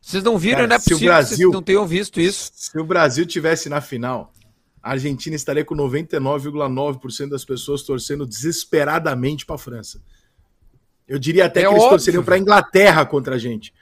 Vocês 0.00 0.22
não 0.22 0.36
viram, 0.38 0.56
Cara, 0.58 0.68
não 0.68 0.76
é 0.76 0.78
se 0.78 0.86
o 0.86 0.90
possível 0.92 0.98
que 1.12 1.16
Brasil- 1.18 1.36
vocês 1.36 1.50
não 1.52 1.62
tenham 1.62 1.86
visto 1.86 2.20
isso. 2.20 2.50
Se 2.54 2.78
o 2.78 2.84
Brasil 2.84 3.26
tivesse 3.26 3.68
na 3.68 3.80
final, 3.82 4.32
a 4.82 4.90
Argentina 4.92 5.34
estaria 5.36 5.64
com 5.64 5.74
99,9% 5.74 7.28
das 7.30 7.44
pessoas 7.44 7.82
torcendo 7.82 8.26
desesperadamente 8.26 9.44
para 9.46 9.56
a 9.56 9.58
França. 9.58 10.00
Eu 11.06 11.18
diria 11.18 11.46
até 11.46 11.60
É 11.60 11.62
que 11.64 11.68
eles 11.68 11.78
óbvio, 11.82 11.90
torceriam 11.90 12.22
para 12.24 12.34
a 12.36 12.38
Inglaterra 12.38 13.04
contra 13.04 13.34
a 13.34 13.38
gente. 13.38 13.72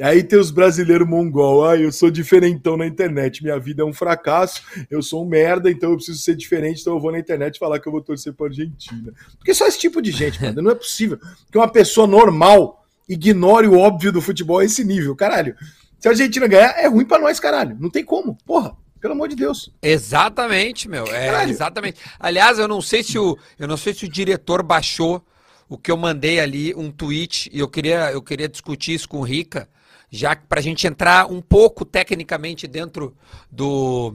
Aí 0.00 0.24
tem 0.24 0.38
os 0.38 0.50
brasileiros 0.50 1.06
mongol. 1.06 1.66
Ah, 1.66 1.76
eu 1.76 1.92
sou 1.92 2.10
diferentão 2.10 2.76
na 2.76 2.86
internet. 2.86 3.42
Minha 3.42 3.58
vida 3.60 3.82
é 3.82 3.84
um 3.84 3.92
fracasso. 3.92 4.62
Eu 4.90 5.00
sou 5.00 5.24
um 5.24 5.28
merda, 5.28 5.70
então 5.70 5.90
eu 5.90 5.96
preciso 5.96 6.18
ser 6.18 6.34
diferente. 6.34 6.80
Então 6.80 6.94
eu 6.94 7.00
vou 7.00 7.12
na 7.12 7.18
internet 7.18 7.58
falar 7.58 7.78
que 7.78 7.86
eu 7.86 7.92
vou 7.92 8.02
torcer 8.02 8.32
para 8.32 8.46
Argentina. 8.46 9.12
Porque 9.36 9.54
só 9.54 9.66
esse 9.66 9.78
tipo 9.78 10.02
de 10.02 10.10
gente, 10.10 10.42
mano. 10.42 10.62
Não 10.62 10.72
é 10.72 10.74
possível 10.74 11.18
que 11.50 11.56
uma 11.56 11.68
pessoa 11.68 12.08
normal 12.08 12.84
ignore 13.08 13.68
o 13.68 13.78
óbvio 13.78 14.10
do 14.10 14.20
futebol 14.20 14.58
a 14.58 14.64
esse 14.64 14.82
nível. 14.82 15.14
Caralho. 15.14 15.54
Se 16.00 16.08
a 16.08 16.10
Argentina 16.10 16.46
ganhar, 16.48 16.70
é 16.76 16.88
ruim 16.88 17.04
para 17.04 17.22
nós, 17.22 17.38
caralho. 17.38 17.76
Não 17.78 17.88
tem 17.88 18.04
como. 18.04 18.36
Porra, 18.44 18.76
pelo 19.00 19.14
amor 19.14 19.28
de 19.28 19.36
Deus. 19.36 19.70
Exatamente, 19.80 20.88
meu. 20.88 21.06
É, 21.06 21.44
exatamente. 21.48 22.00
Aliás, 22.18 22.58
eu 22.58 22.66
não 22.66 22.82
sei 22.82 23.02
se 23.04 23.18
o 23.18 23.38
eu 23.58 23.68
não 23.68 23.76
sei 23.76 23.94
se 23.94 24.06
o 24.06 24.08
diretor 24.08 24.62
baixou 24.62 25.24
o 25.68 25.78
que 25.78 25.90
eu 25.90 25.96
mandei 25.96 26.40
ali, 26.40 26.74
um 26.74 26.90
tweet, 26.90 27.48
e 27.52 27.60
eu 27.60 27.68
queria 27.68 28.10
eu 28.10 28.20
queria 28.20 28.48
discutir 28.48 28.94
isso 28.94 29.08
com 29.08 29.18
o 29.18 29.22
Rica, 29.22 29.68
já 30.14 30.36
que 30.36 30.46
pra 30.46 30.60
gente 30.60 30.86
entrar 30.86 31.30
um 31.30 31.40
pouco 31.40 31.84
tecnicamente 31.84 32.66
dentro 32.66 33.16
do 33.50 34.14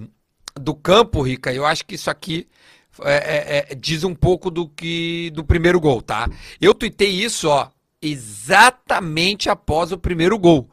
do 0.60 0.74
campo, 0.74 1.22
Rica. 1.22 1.54
Eu 1.54 1.66
acho 1.66 1.86
que 1.86 1.96
isso 1.96 2.10
aqui 2.10 2.48
é, 3.02 3.14
é, 3.14 3.66
é, 3.72 3.76
diz 3.76 4.04
um 4.04 4.16
pouco 4.16 4.50
do 4.50 4.68
que 4.68 5.30
do 5.32 5.44
primeiro 5.44 5.80
gol, 5.80 6.02
tá? 6.02 6.30
Eu 6.60 6.74
tuitei 6.74 7.10
isso, 7.10 7.48
ó, 7.50 7.70
exatamente 8.02 9.50
após 9.50 9.92
o 9.92 9.98
primeiro 9.98 10.38
gol. 10.38 10.70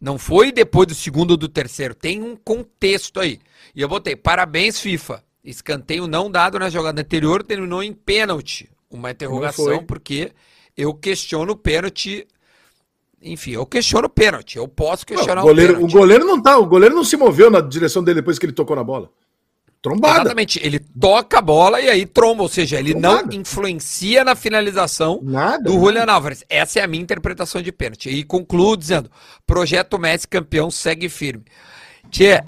Não 0.00 0.18
foi 0.18 0.50
depois 0.50 0.88
do 0.88 0.94
segundo 0.94 1.32
ou 1.32 1.36
do 1.36 1.48
terceiro. 1.48 1.94
Tem 1.94 2.22
um 2.22 2.34
contexto 2.34 3.20
aí. 3.20 3.38
E 3.74 3.80
eu 3.80 3.88
botei, 3.88 4.16
parabéns, 4.16 4.80
FIFA. 4.80 5.22
Escanteio 5.44 6.06
não 6.06 6.30
dado 6.30 6.58
na 6.58 6.68
jogada 6.68 7.00
anterior 7.00 7.42
terminou 7.42 7.82
em 7.82 7.92
pênalti. 7.92 8.68
Uma 8.90 9.12
interrogação, 9.12 9.84
porque 9.84 10.32
eu 10.76 10.92
questiono 10.92 11.52
o 11.52 11.56
pênalti. 11.56 12.26
Enfim, 13.22 13.52
eu 13.52 13.64
questiono 13.66 14.06
o 14.06 14.10
pênalti. 14.10 14.56
Eu 14.56 14.66
posso 14.66 15.04
Não, 15.08 15.16
questionar 15.16 15.42
o, 15.42 15.44
goleiro, 15.44 15.72
o 15.72 15.76
pênalti. 15.76 15.92
goleiro 15.92 16.24
não 16.26 16.42
tá. 16.42 16.58
O 16.58 16.66
goleiro 16.66 16.94
não 16.94 17.04
se 17.04 17.16
moveu 17.16 17.50
na 17.50 17.60
direção 17.60 18.02
dele 18.02 18.20
depois 18.20 18.38
que 18.38 18.46
ele 18.46 18.52
tocou 18.52 18.74
na 18.76 18.82
bola. 18.84 19.08
Trombada. 19.80 20.20
Exatamente. 20.20 20.60
Ele 20.64 20.78
toca 20.78 21.38
a 21.38 21.42
bola 21.42 21.80
e 21.80 21.88
aí 21.88 22.06
tromba. 22.06 22.42
Ou 22.42 22.48
seja, 22.48 22.78
ele 22.78 22.94
não 22.94 23.18
Trombada. 23.18 23.34
influencia 23.36 24.22
na 24.24 24.34
finalização 24.36 25.20
Nada. 25.22 25.64
do 25.64 25.72
Julian 25.72 26.04
Álvares. 26.06 26.44
Essa 26.48 26.80
é 26.80 26.82
a 26.82 26.86
minha 26.86 27.02
interpretação 27.02 27.60
de 27.60 27.72
pênalti. 27.72 28.08
E 28.08 28.22
concluo 28.22 28.76
dizendo: 28.76 29.10
projeto 29.46 29.98
Messi 29.98 30.28
campeão 30.28 30.70
segue 30.70 31.08
firme. 31.08 31.44
Tchê, 32.10 32.42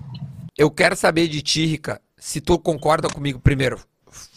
eu 0.56 0.70
quero 0.70 0.94
saber 0.94 1.26
de 1.26 1.42
ti, 1.42 1.66
Rica, 1.66 2.00
se 2.16 2.40
tu 2.40 2.58
concorda 2.58 3.08
comigo 3.08 3.40
primeiro. 3.40 3.80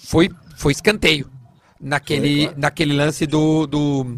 Foi, 0.03 0.29
foi 0.55 0.71
escanteio 0.71 1.29
naquele, 1.79 2.51
naquele 2.57 2.93
lance 2.95 3.25
do, 3.27 3.67
do. 3.67 4.17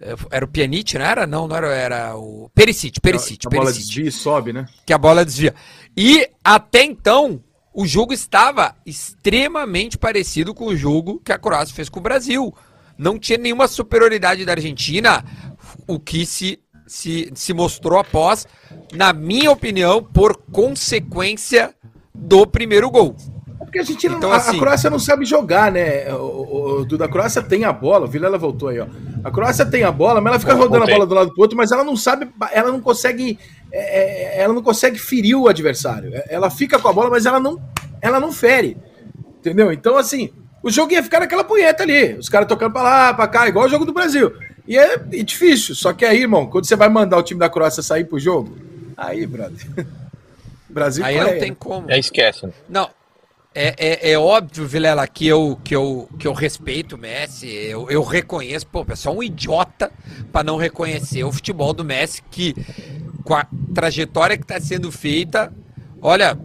Eh, 0.00 0.14
Era 0.30 0.44
o 0.44 0.48
Pjanic, 0.48 0.96
não 0.98 1.04
era? 1.04 1.26
Não, 1.26 1.46
não 1.46 1.56
era. 1.56 1.68
Era 1.68 2.16
o. 2.16 2.50
Perisic, 2.54 3.00
Perisic, 3.00 3.46
a 3.46 3.50
bola 3.50 3.64
Perisic 3.64 3.86
desvia 3.86 4.08
e 4.08 4.12
sobe, 4.12 4.52
né? 4.52 4.66
que 4.86 4.92
a 4.92 4.98
bola 4.98 5.24
desvia. 5.24 5.54
E 5.96 6.28
até 6.42 6.84
então, 6.84 7.42
o 7.72 7.86
jogo 7.86 8.12
estava 8.12 8.74
extremamente 8.84 9.96
parecido 9.96 10.54
com 10.54 10.66
o 10.66 10.76
jogo 10.76 11.20
que 11.24 11.32
a 11.32 11.38
Croácia 11.38 11.74
fez 11.74 11.88
com 11.88 12.00
o 12.00 12.02
Brasil. 12.02 12.54
Não 12.98 13.18
tinha 13.18 13.38
nenhuma 13.38 13.66
superioridade 13.68 14.44
da 14.44 14.52
Argentina, 14.52 15.24
o 15.86 15.98
que 15.98 16.26
se, 16.26 16.58
se, 16.86 17.30
se 17.34 17.54
mostrou 17.54 17.98
após, 17.98 18.46
na 18.92 19.12
minha 19.12 19.50
opinião, 19.50 20.02
por 20.02 20.36
consequência 20.36 21.74
do 22.14 22.46
primeiro 22.46 22.90
gol. 22.90 23.16
Porque 23.70 23.78
a 23.78 23.84
gente 23.84 24.04
então, 24.08 24.32
a, 24.32 24.36
assim, 24.36 24.56
a 24.56 24.58
Croácia 24.58 24.90
não 24.90 24.98
sabe 24.98 25.24
jogar, 25.24 25.70
né? 25.70 26.12
O, 26.12 26.16
o, 26.16 26.80
o, 26.80 26.84
da 26.98 27.06
Croácia 27.06 27.40
tem 27.40 27.64
a 27.64 27.72
bola, 27.72 28.06
o 28.06 28.08
Vilela 28.08 28.36
voltou 28.36 28.68
aí, 28.68 28.80
ó. 28.80 28.86
A 29.22 29.30
Croácia 29.30 29.64
tem 29.64 29.84
a 29.84 29.92
bola, 29.92 30.20
mas 30.20 30.32
ela 30.32 30.40
fica 30.40 30.54
rodando 30.54 30.78
voltei. 30.78 30.92
a 30.92 30.96
bola 30.96 31.06
do 31.06 31.14
lado 31.14 31.32
pro 31.32 31.42
outro, 31.42 31.56
mas 31.56 31.70
ela 31.70 31.84
não 31.84 31.96
sabe, 31.96 32.28
ela 32.50 32.72
não 32.72 32.80
consegue, 32.80 33.38
é, 33.70 34.38
é, 34.38 34.42
ela 34.42 34.52
não 34.52 34.60
consegue 34.60 34.98
ferir 34.98 35.36
o 35.36 35.46
adversário. 35.46 36.10
É, 36.12 36.26
ela 36.30 36.50
fica 36.50 36.80
com 36.80 36.88
a 36.88 36.92
bola, 36.92 37.10
mas 37.10 37.26
ela 37.26 37.38
não, 37.38 37.62
ela 38.02 38.18
não 38.18 38.32
fere. 38.32 38.76
Entendeu? 39.38 39.72
Então, 39.72 39.96
assim, 39.96 40.30
o 40.64 40.68
jogo 40.68 40.92
ia 40.92 41.02
ficar 41.04 41.20
naquela 41.20 41.44
punheta 41.44 41.84
ali. 41.84 42.14
Os 42.14 42.28
caras 42.28 42.48
tocando 42.48 42.72
pra 42.72 42.82
lá, 42.82 43.14
pra 43.14 43.28
cá, 43.28 43.46
igual 43.46 43.66
o 43.66 43.70
jogo 43.70 43.84
do 43.84 43.92
Brasil. 43.92 44.32
E 44.66 44.76
é, 44.76 44.94
é 44.94 45.22
difícil. 45.22 45.76
Só 45.76 45.92
que 45.92 46.04
aí, 46.04 46.22
irmão, 46.22 46.48
quando 46.48 46.66
você 46.66 46.74
vai 46.74 46.88
mandar 46.88 47.18
o 47.18 47.22
time 47.22 47.38
da 47.38 47.48
Croácia 47.48 47.84
sair 47.84 48.02
pro 48.02 48.18
jogo, 48.18 48.58
aí, 48.96 49.24
brother. 49.28 49.64
Brasil 50.68 51.04
Aí 51.04 51.20
não 51.20 51.38
tem 51.38 51.54
como. 51.54 51.90
É 51.90 51.98
esquece. 51.98 52.48
Não, 52.68 52.90
é, 53.52 53.74
é, 53.78 54.12
é, 54.12 54.18
óbvio, 54.18 54.66
Vilela, 54.66 55.06
que 55.08 55.26
eu, 55.26 55.58
que, 55.64 55.74
eu, 55.74 56.08
que 56.18 56.26
eu 56.26 56.32
respeito 56.32 56.94
o 56.94 56.98
Messi, 56.98 57.48
eu, 57.48 57.90
eu 57.90 58.02
reconheço, 58.04 58.66
pô, 58.66 58.86
é 58.88 58.94
só 58.94 59.12
um 59.12 59.22
idiota 59.22 59.90
para 60.30 60.44
não 60.44 60.56
reconhecer 60.56 61.24
o 61.24 61.32
futebol 61.32 61.72
do 61.72 61.84
Messi, 61.84 62.22
que 62.30 62.54
com 63.24 63.34
a 63.34 63.44
trajetória 63.74 64.36
que 64.36 64.44
está 64.44 64.60
sendo 64.60 64.92
feita, 64.92 65.52
olha, 66.00 66.38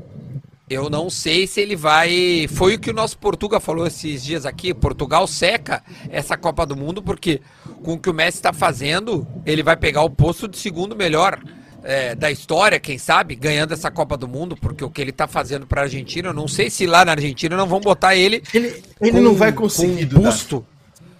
eu 0.67 0.89
não 0.89 1.07
sei 1.09 1.45
se 1.45 1.61
ele 1.61 1.75
vai. 1.75 2.47
Foi 2.49 2.73
o 2.73 2.79
que 2.79 2.89
o 2.89 2.93
nosso 2.93 3.19
Portugal 3.19 3.61
falou 3.61 3.85
esses 3.85 4.23
dias 4.23 4.43
aqui. 4.43 4.73
Portugal 4.73 5.27
seca 5.27 5.83
essa 6.09 6.35
Copa 6.35 6.65
do 6.65 6.75
Mundo, 6.75 7.03
porque 7.03 7.39
com 7.83 7.93
o 7.93 7.99
que 7.99 8.09
o 8.09 8.13
Messi 8.13 8.39
está 8.39 8.51
fazendo, 8.51 9.27
ele 9.45 9.61
vai 9.61 9.77
pegar 9.77 10.01
o 10.01 10.09
posto 10.09 10.47
de 10.47 10.57
segundo 10.57 10.95
melhor 10.95 11.39
é, 11.85 12.15
da 12.15 12.31
história, 12.31 12.79
quem 12.79 12.97
sabe, 12.97 13.35
ganhando 13.35 13.73
essa 13.73 13.91
Copa 13.91 14.17
do 14.17 14.27
Mundo, 14.27 14.57
porque 14.57 14.83
o 14.83 14.89
que 14.89 14.99
ele 14.99 15.11
está 15.11 15.27
fazendo 15.27 15.67
para 15.67 15.81
a 15.81 15.83
Argentina, 15.83 16.29
eu 16.29 16.33
não 16.33 16.47
sei 16.47 16.69
se 16.69 16.87
lá 16.87 17.05
na 17.05 17.11
Argentina 17.11 17.55
não 17.55 17.67
vão 17.67 17.79
botar 17.79 18.15
ele. 18.15 18.41
Ele, 18.51 18.83
ele 18.99 19.11
com, 19.11 19.21
não 19.21 19.35
vai 19.35 19.53
conseguir. 19.53 20.07
Com 20.07 20.21
busto. 20.21 20.65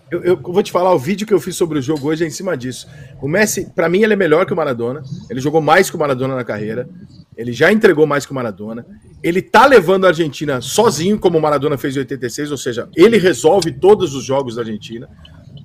Eu, 0.09 0.23
eu, 0.23 0.37
vou 0.41 0.63
te 0.63 0.71
falar, 0.71 0.93
o 0.93 0.99
vídeo 0.99 1.25
que 1.25 1.33
eu 1.33 1.39
fiz 1.39 1.55
sobre 1.55 1.77
o 1.77 1.81
jogo 1.81 2.07
hoje 2.07 2.23
é 2.23 2.27
em 2.27 2.31
cima 2.31 2.57
disso. 2.57 2.87
O 3.21 3.27
Messi, 3.27 3.69
para 3.75 3.87
mim, 3.87 4.01
ele 4.01 4.13
é 4.13 4.15
melhor 4.15 4.45
que 4.45 4.53
o 4.53 4.55
Maradona. 4.55 5.03
Ele 5.29 5.39
jogou 5.39 5.61
mais 5.61 5.89
que 5.89 5.95
o 5.95 5.99
Maradona 5.99 6.35
na 6.35 6.43
carreira. 6.43 6.89
Ele 7.37 7.53
já 7.53 7.71
entregou 7.71 8.07
mais 8.07 8.25
que 8.25 8.31
o 8.31 8.35
Maradona. 8.35 8.85
Ele 9.21 9.41
tá 9.41 9.65
levando 9.65 10.05
a 10.05 10.09
Argentina 10.09 10.61
sozinho, 10.61 11.19
como 11.19 11.37
o 11.37 11.41
Maradona 11.41 11.77
fez 11.77 11.95
em 11.95 11.99
86, 11.99 12.51
ou 12.51 12.57
seja, 12.57 12.89
ele 12.95 13.17
resolve 13.17 13.71
todos 13.71 14.15
os 14.15 14.23
jogos 14.23 14.55
da 14.55 14.61
Argentina. 14.61 15.07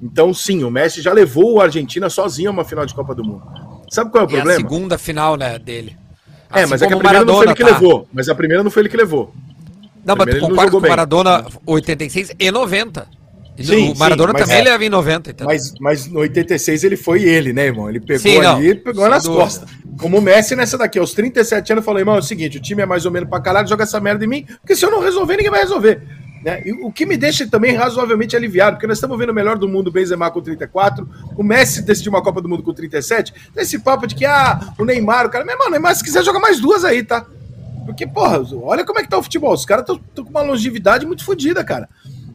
Então, 0.02 0.32
sim, 0.32 0.64
o 0.64 0.70
Messi 0.70 1.02
já 1.02 1.12
levou 1.12 1.60
a 1.60 1.64
Argentina 1.64 2.08
sozinho 2.08 2.50
a 2.50 2.52
uma 2.52 2.64
final 2.64 2.86
de 2.86 2.94
Copa 2.94 3.14
do 3.14 3.22
Mundo. 3.22 3.42
Sabe 3.90 4.10
qual 4.10 4.22
é 4.22 4.24
o 4.24 4.28
problema? 4.28 4.52
É 4.52 4.54
a 4.54 4.56
segunda 4.56 4.96
final, 4.96 5.36
né, 5.36 5.58
dele. 5.58 5.96
Assim 6.48 6.62
é, 6.62 6.66
mas 6.66 6.80
é 6.80 6.86
que 6.86 6.94
a 6.94 6.96
primeira 6.96 7.18
Maradona, 7.18 7.32
não 7.32 7.36
foi 7.36 7.46
ele 7.46 7.54
que 7.54 7.64
tá. 7.64 7.70
levou. 7.70 8.08
Mas 8.12 8.28
a 8.28 8.34
primeira 8.34 8.64
não 8.64 8.70
foi 8.70 8.82
ele 8.82 8.88
que 8.88 8.96
levou. 8.96 9.34
Não, 10.04 10.16
mas 10.16 10.34
tu 10.34 10.40
concorda 10.40 10.70
com 10.70 10.78
o 10.78 10.80
Maradona 10.80 11.46
86 11.66 12.32
e 12.38 12.50
90. 12.50 13.06
Sim, 13.58 13.92
o 13.92 13.98
Maradona 13.98 14.32
sim, 14.32 14.38
também 14.38 14.58
é. 14.58 14.62
leva 14.62 14.84
em 14.84 14.88
90. 14.88 15.30
Então. 15.30 15.46
Mas, 15.46 15.74
mas 15.80 16.06
no 16.06 16.20
86 16.20 16.84
ele 16.84 16.96
foi 16.96 17.22
ele, 17.22 17.52
né, 17.52 17.66
irmão? 17.66 17.88
Ele 17.88 18.00
pegou 18.00 18.20
sim, 18.20 18.38
ali 18.38 18.70
e 18.70 18.74
pegou 18.74 19.08
nas 19.08 19.24
dúvida. 19.24 19.42
costas. 19.42 19.68
Como 19.98 20.18
o 20.18 20.22
Messi 20.22 20.56
nessa 20.56 20.78
daqui, 20.78 20.98
aos 20.98 21.12
37 21.12 21.72
anos, 21.72 21.84
falou, 21.84 22.00
irmão, 22.00 22.14
é 22.14 22.20
o 22.20 22.22
seguinte, 22.22 22.56
o 22.56 22.60
time 22.60 22.82
é 22.82 22.86
mais 22.86 23.04
ou 23.04 23.12
menos 23.12 23.28
pra 23.28 23.40
caralho, 23.40 23.68
joga 23.68 23.82
essa 23.82 24.00
merda 24.00 24.24
em 24.24 24.28
mim, 24.28 24.46
porque 24.60 24.74
se 24.74 24.86
eu 24.86 24.90
não 24.90 25.00
resolver, 25.00 25.36
ninguém 25.36 25.50
vai 25.50 25.60
resolver. 25.60 26.00
Né? 26.42 26.62
E 26.64 26.72
o 26.72 26.90
que 26.90 27.04
me 27.04 27.16
deixa 27.16 27.46
também 27.46 27.74
razoavelmente 27.74 28.34
aliviado, 28.34 28.76
porque 28.76 28.86
nós 28.86 28.96
estamos 28.96 29.18
vendo 29.18 29.30
o 29.30 29.34
melhor 29.34 29.58
do 29.58 29.68
mundo, 29.68 29.88
o 29.88 29.90
Benzema 29.90 30.30
com 30.30 30.40
34, 30.40 31.06
o 31.36 31.42
Messi 31.42 31.82
decidiu 31.82 32.12
uma 32.12 32.22
Copa 32.22 32.40
do 32.40 32.48
Mundo 32.48 32.62
com 32.62 32.72
37, 32.72 33.34
esse 33.56 33.78
papo 33.78 34.06
de 34.06 34.14
que, 34.14 34.24
ah, 34.24 34.72
o 34.78 34.84
Neymar, 34.84 35.26
o 35.26 35.30
cara, 35.30 35.44
meu 35.44 35.54
irmão, 35.54 35.68
o 35.68 35.70
Neymar, 35.70 35.94
se 35.94 36.02
quiser, 36.02 36.24
joga 36.24 36.40
mais 36.40 36.58
duas 36.58 36.84
aí, 36.84 37.02
tá? 37.02 37.26
Porque, 37.84 38.06
porra, 38.06 38.42
olha 38.62 38.84
como 38.84 38.98
é 38.98 39.02
que 39.02 39.08
tá 39.08 39.18
o 39.18 39.22
futebol, 39.22 39.52
os 39.52 39.66
caras 39.66 39.84
estão 39.86 40.24
com 40.24 40.30
uma 40.30 40.42
longevidade 40.42 41.04
muito 41.04 41.24
fodida, 41.24 41.62
cara. 41.62 41.88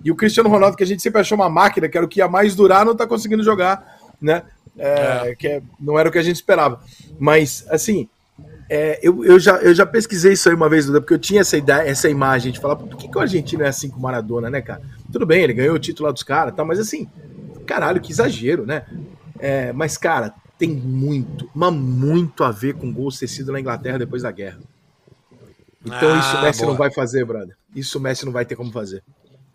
E 0.04 0.12
o 0.12 0.16
Cristiano 0.16 0.50
Ronaldo, 0.50 0.78
que 0.78 0.84
a 0.84 0.88
gente 0.88 1.02
sempre 1.02 1.22
achou 1.22 1.36
uma 1.36 1.50
máquina, 1.50 1.90
que 1.90 1.98
era 1.98 2.06
o 2.06 2.10
que 2.10 2.20
ia 2.20 2.28
mais 2.28 2.54
durar, 2.54 2.86
não 2.86 2.96
tá 2.96 3.08
conseguindo 3.08 3.44
jogar, 3.44 3.98
né? 4.22 4.44
É, 4.78 5.30
é. 5.30 5.36
Que 5.36 5.48
é, 5.48 5.62
não 5.80 5.98
era 5.98 6.10
o 6.10 6.12
que 6.12 6.20
a 6.20 6.24
gente 6.24 6.36
esperava. 6.36 6.80
Mas, 7.18 7.66
assim, 7.70 8.08
é, 8.70 9.00
eu, 9.02 9.24
eu, 9.24 9.40
já, 9.40 9.58
eu 9.58 9.74
já 9.74 9.86
pesquisei 9.86 10.34
isso 10.34 10.50
aí 10.50 10.56
uma 10.56 10.68
vez, 10.68 10.90
porque 10.90 11.14
eu 11.14 11.20
tinha 11.20 11.42
essa 11.42 11.58
ideia, 11.58 11.88
essa 11.88 12.10
imagem 12.10 12.52
de 12.52 12.60
falar, 12.60 12.76
por 12.76 12.98
que, 12.98 13.08
que 13.08 13.18
o 13.18 13.22
argentino 13.22 13.64
é 13.64 13.68
assim 13.68 13.90
com 13.90 13.98
o 13.98 14.02
Maradona, 14.02 14.50
né, 14.50 14.62
cara? 14.62 14.82
Tudo 15.12 15.26
bem, 15.26 15.44
ele 15.44 15.54
ganhou 15.54 15.76
o 15.76 15.80
título 15.80 16.08
lá 16.08 16.12
dos 16.12 16.24
caras, 16.24 16.56
tá, 16.56 16.66
mas 16.66 16.80
assim, 16.80 17.08
caralho, 17.66 18.02
que 18.02 18.12
exagero, 18.12 18.66
né? 18.66 18.86
É, 19.40 19.72
mas, 19.74 19.98
cara, 19.98 20.34
tem 20.58 20.70
muito, 20.70 21.50
mas 21.54 21.74
muito 21.74 22.44
a 22.44 22.52
ver 22.52 22.74
com 22.74 22.92
gols 22.92 23.20
ter 23.20 23.28
sido 23.28 23.52
na 23.52 23.60
Inglaterra 23.60 24.00
depois 24.00 24.24
da 24.24 24.32
guerra. 24.32 24.60
Então 25.86 26.14
ah, 26.14 26.20
isso 26.20 26.38
o 26.38 26.42
Messi 26.42 26.60
boa. 26.62 26.72
não 26.72 26.78
vai 26.78 26.92
fazer, 26.92 27.26
brother. 27.26 27.56
Isso 27.76 27.98
o 28.00 28.02
Messi 28.02 28.26
não 28.26 28.32
vai 28.32 28.46
ter 28.46 28.56
como 28.56 28.72
fazer. 28.72 29.04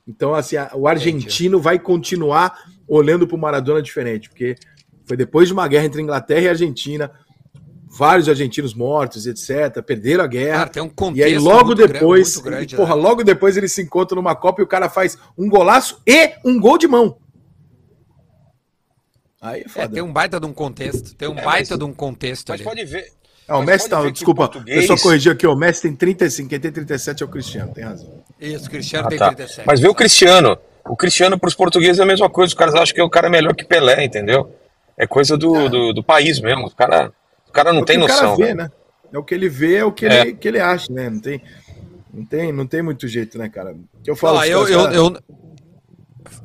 Então, 0.06 0.34
assim, 0.34 0.56
a, 0.56 0.70
o 0.74 0.86
argentino 0.86 1.60
vai 1.60 1.78
continuar 1.78 2.64
olhando 2.86 3.26
pro 3.26 3.38
Maradona 3.38 3.82
diferente, 3.82 4.28
porque 4.28 4.56
foi 5.04 5.16
depois 5.16 5.48
de 5.48 5.52
uma 5.52 5.66
guerra 5.66 5.86
entre 5.86 6.02
Inglaterra 6.02 6.40
e 6.42 6.48
Argentina, 6.48 7.10
vários 7.90 8.28
argentinos 8.28 8.72
mortos, 8.72 9.26
etc. 9.26 9.82
Perderam 9.82 10.22
a 10.22 10.26
guerra. 10.28 10.58
Cara, 10.58 10.70
tem 10.70 10.82
um 10.82 10.88
contexto 10.88 11.18
e 11.18 11.22
aí 11.24 11.38
logo 11.38 11.74
depois, 11.74 12.36
grande, 12.36 12.56
grande, 12.56 12.76
porra, 12.76 12.94
né? 12.94 13.02
logo 13.02 13.24
depois 13.24 13.56
eles 13.56 13.72
se 13.72 13.82
encontram 13.82 14.16
numa 14.16 14.36
Copa 14.36 14.62
e 14.62 14.64
o 14.64 14.68
cara 14.68 14.88
faz 14.88 15.18
um 15.36 15.48
golaço 15.48 16.00
e 16.06 16.32
um 16.44 16.58
gol 16.60 16.78
de 16.78 16.86
mão. 16.86 17.18
Aí 19.40 19.62
é, 19.62 19.68
foda. 19.68 19.86
É, 19.86 19.88
tem 19.88 20.02
um 20.02 20.12
baita 20.12 20.38
de 20.38 20.46
um 20.46 20.52
contexto, 20.52 21.14
tem 21.14 21.28
um 21.28 21.36
é, 21.36 21.42
baita 21.42 21.70
mas, 21.70 21.78
de 21.78 21.84
um 21.84 21.92
contexto 21.92 22.50
mas 22.50 22.60
ali. 22.60 22.68
pode 22.68 22.84
ver. 22.84 23.12
Ah, 23.48 23.58
o 23.58 23.62
Messi 23.62 23.88
tá, 23.88 24.08
desculpa, 24.08 24.48
português... 24.48 24.88
eu 24.88 24.96
só 24.96 25.02
corrigi 25.02 25.28
aqui, 25.28 25.44
o 25.44 25.56
Messi 25.56 25.82
tem 25.82 25.96
35, 25.96 26.48
quem 26.48 26.60
tem 26.60 26.70
37 26.70 27.20
é 27.20 27.26
o 27.26 27.28
Cristiano, 27.28 27.72
tem 27.74 27.82
razão. 27.82 28.22
Isso, 28.40 28.66
o 28.66 28.70
Cristiano 28.70 29.06
ah, 29.06 29.10
tem 29.10 29.18
tá. 29.18 29.34
37. 29.34 29.66
Mas 29.66 29.80
vê 29.80 29.88
o 29.88 29.94
Cristiano, 29.94 30.56
o 30.86 30.96
Cristiano 30.96 31.36
para 31.36 31.48
os 31.48 31.54
portugueses 31.56 31.98
é 31.98 32.02
a 32.04 32.06
mesma 32.06 32.30
coisa, 32.30 32.50
os 32.50 32.54
caras 32.54 32.76
acham 32.76 32.94
que 32.94 33.00
é 33.00 33.04
o 33.04 33.10
cara 33.10 33.28
melhor 33.28 33.52
que 33.56 33.64
Pelé, 33.64 34.04
entendeu? 34.04 34.54
É 34.96 35.04
coisa 35.04 35.36
do, 35.36 35.56
é. 35.56 35.68
do, 35.68 35.92
do, 35.94 36.04
país 36.04 36.38
mesmo, 36.38 36.66
o 36.66 36.70
cara... 36.70 37.12
O 37.50 37.52
cara 37.52 37.72
não 37.72 37.82
é 37.82 37.84
tem 37.84 37.98
noção. 37.98 38.36
Vê, 38.36 38.54
né? 38.54 38.70
É 39.12 39.18
o 39.18 39.24
que 39.24 39.34
ele 39.34 39.48
vê, 39.48 39.76
é 39.78 39.84
o 39.84 39.90
que, 39.90 40.06
é. 40.06 40.20
Ele, 40.20 40.34
que 40.34 40.46
ele 40.46 40.60
acha, 40.60 40.90
né? 40.92 41.10
Não 41.10 41.20
tem, 41.20 41.42
não 42.14 42.24
tem, 42.24 42.52
não 42.52 42.66
tem 42.66 42.80
muito 42.80 43.08
jeito, 43.08 43.36
né, 43.36 43.48
cara? 43.48 43.76
Que 44.04 44.10
eu 44.10 44.14
falo. 44.14 44.38
Ah, 44.38 44.46
eu, 44.46 44.68
eu, 44.68 44.80
eu, 44.92 45.16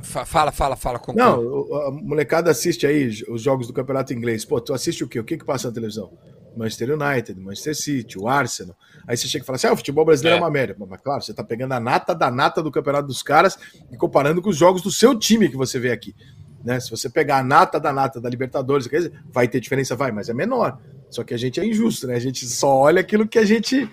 Fala, 0.01 0.51
fala, 0.51 0.75
fala. 0.75 1.00
Conclui. 1.00 1.24
Não, 1.24 1.74
a 1.88 1.91
molecada 1.91 2.50
assiste 2.50 2.88
aí 2.88 3.09
os 3.27 3.41
jogos 3.41 3.67
do 3.67 3.74
campeonato 3.74 4.13
inglês. 4.13 4.45
Pô, 4.45 4.59
tu 4.59 4.74
assiste 4.74 5.03
o 5.03 5.07
quê? 5.07 5.19
O 5.19 5.24
que 5.24 5.38
que 5.38 5.45
passa 5.45 5.67
na 5.67 5.74
televisão? 5.74 6.12
Manchester 6.55 6.91
United, 6.91 7.39
Manchester 7.39 7.75
City, 7.75 8.17
o 8.17 8.27
Arsenal. 8.27 8.75
Aí 9.05 9.17
você 9.17 9.27
chega 9.27 9.43
e 9.43 9.45
fala 9.45 9.57
assim: 9.57 9.67
ah, 9.67 9.74
o 9.74 9.77
futebol 9.77 10.05
brasileiro 10.05 10.38
é, 10.38 10.39
é 10.39 10.41
uma 10.41 10.50
merda. 10.50 10.75
Mas 10.88 11.01
claro, 11.01 11.21
você 11.21 11.33
tá 11.33 11.43
pegando 11.43 11.74
a 11.74 11.79
nata 11.79 12.15
da 12.15 12.31
nata 12.31 12.63
do 12.63 12.71
campeonato 12.71 13.07
dos 13.07 13.21
caras 13.21 13.59
e 13.91 13.97
comparando 13.97 14.41
com 14.41 14.50
os 14.50 14.57
jogos 14.57 14.81
do 14.81 14.91
seu 14.91 15.17
time 15.17 15.50
que 15.50 15.57
você 15.57 15.77
vê 15.77 15.91
aqui. 15.91 16.15
Né? 16.63 16.79
Se 16.79 16.89
você 16.89 17.09
pegar 17.09 17.38
a 17.38 17.43
nata 17.43 17.79
da 17.79 17.93
nata 17.93 18.19
da 18.19 18.27
Libertadores, 18.27 18.89
vai 19.31 19.47
ter 19.47 19.59
diferença, 19.59 19.95
vai, 19.95 20.12
mas 20.12 20.29
é 20.29 20.33
menor. 20.33 20.79
Só 21.09 21.24
que 21.24 21.33
a 21.33 21.38
gente 21.38 21.59
é 21.59 21.65
injusto, 21.65 22.07
né? 22.07 22.15
A 22.15 22.19
gente 22.19 22.45
só 22.45 22.75
olha 22.75 23.01
aquilo 23.01 23.27
que 23.27 23.39
a 23.39 23.45
gente. 23.45 23.89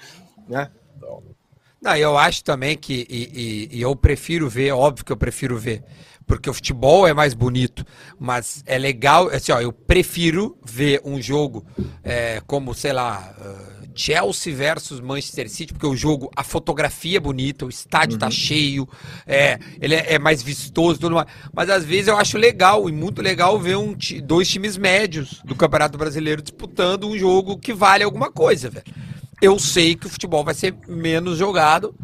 Né? 0.48 0.70
Então... 0.96 1.22
Não, 1.80 1.96
eu 1.96 2.16
acho 2.16 2.42
também 2.44 2.76
que. 2.76 3.06
E, 3.08 3.68
e, 3.72 3.78
e, 3.78 3.82
eu 3.82 3.94
prefiro 3.94 4.48
ver, 4.48 4.72
óbvio 4.72 5.04
que 5.04 5.12
eu 5.12 5.16
prefiro 5.16 5.58
ver. 5.58 5.82
Porque 6.26 6.48
o 6.48 6.54
futebol 6.54 7.06
é 7.06 7.12
mais 7.12 7.34
bonito. 7.34 7.84
Mas 8.18 8.62
é 8.66 8.78
legal. 8.78 9.28
Assim, 9.28 9.52
ó, 9.52 9.60
eu 9.60 9.72
prefiro 9.72 10.56
ver 10.64 11.00
um 11.04 11.20
jogo 11.20 11.64
é, 12.02 12.40
como, 12.46 12.74
sei 12.74 12.92
lá. 12.92 13.34
Uh, 13.38 13.81
Chelsea 13.94 14.54
versus 14.54 15.00
Manchester 15.00 15.48
City, 15.48 15.72
porque 15.72 15.86
o 15.86 15.96
jogo, 15.96 16.30
a 16.36 16.42
fotografia 16.42 17.18
é 17.18 17.20
bonita, 17.20 17.66
o 17.66 17.68
estádio 17.68 18.18
tá 18.18 18.26
uhum. 18.26 18.30
tá 18.30 18.36
cheio, 18.36 18.88
é, 19.26 19.58
ele 19.80 19.94
é, 19.94 20.14
é, 20.14 20.18
mais 20.18 20.42
vistoso, 20.42 21.00
tudo 21.00 21.14
mais. 21.14 21.28
Mas 21.52 21.70
às 21.70 21.84
vezes 21.84 22.08
eu 22.08 22.16
acho 22.16 22.38
legal 22.38 22.88
e 22.88 22.92
muito 22.92 23.22
legal 23.22 23.58
ver 23.58 23.76
um, 23.76 23.96
dois 24.24 24.48
times 24.48 24.76
médios 24.76 25.40
do 25.44 25.54
Campeonato 25.54 25.98
Brasileiro 25.98 26.42
disputando 26.42 27.08
um 27.08 27.16
jogo 27.16 27.58
que 27.58 27.72
vale 27.72 28.04
alguma 28.04 28.30
coisa, 28.30 28.70
velho. 28.70 28.86
Eu 29.40 29.58
sei 29.58 29.96
que 29.96 30.06
o 30.06 30.10
futebol 30.10 30.44
vai 30.44 30.54
ser 30.54 30.74
menos 30.86 31.36
jogado, 31.36 31.94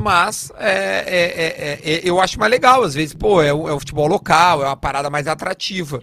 mas 0.00 0.52
é, 0.58 1.04
é, 1.06 1.90
é, 1.90 1.94
é 1.94 2.00
eu 2.04 2.20
acho 2.20 2.38
mais 2.38 2.50
legal. 2.50 2.82
Às 2.84 2.94
vezes, 2.94 3.14
pô, 3.14 3.42
é 3.42 3.52
o, 3.52 3.68
é 3.68 3.72
o 3.72 3.78
futebol 3.80 4.06
local, 4.06 4.62
é 4.62 4.66
uma 4.66 4.76
parada 4.76 5.10
mais 5.10 5.26
atrativa. 5.26 6.00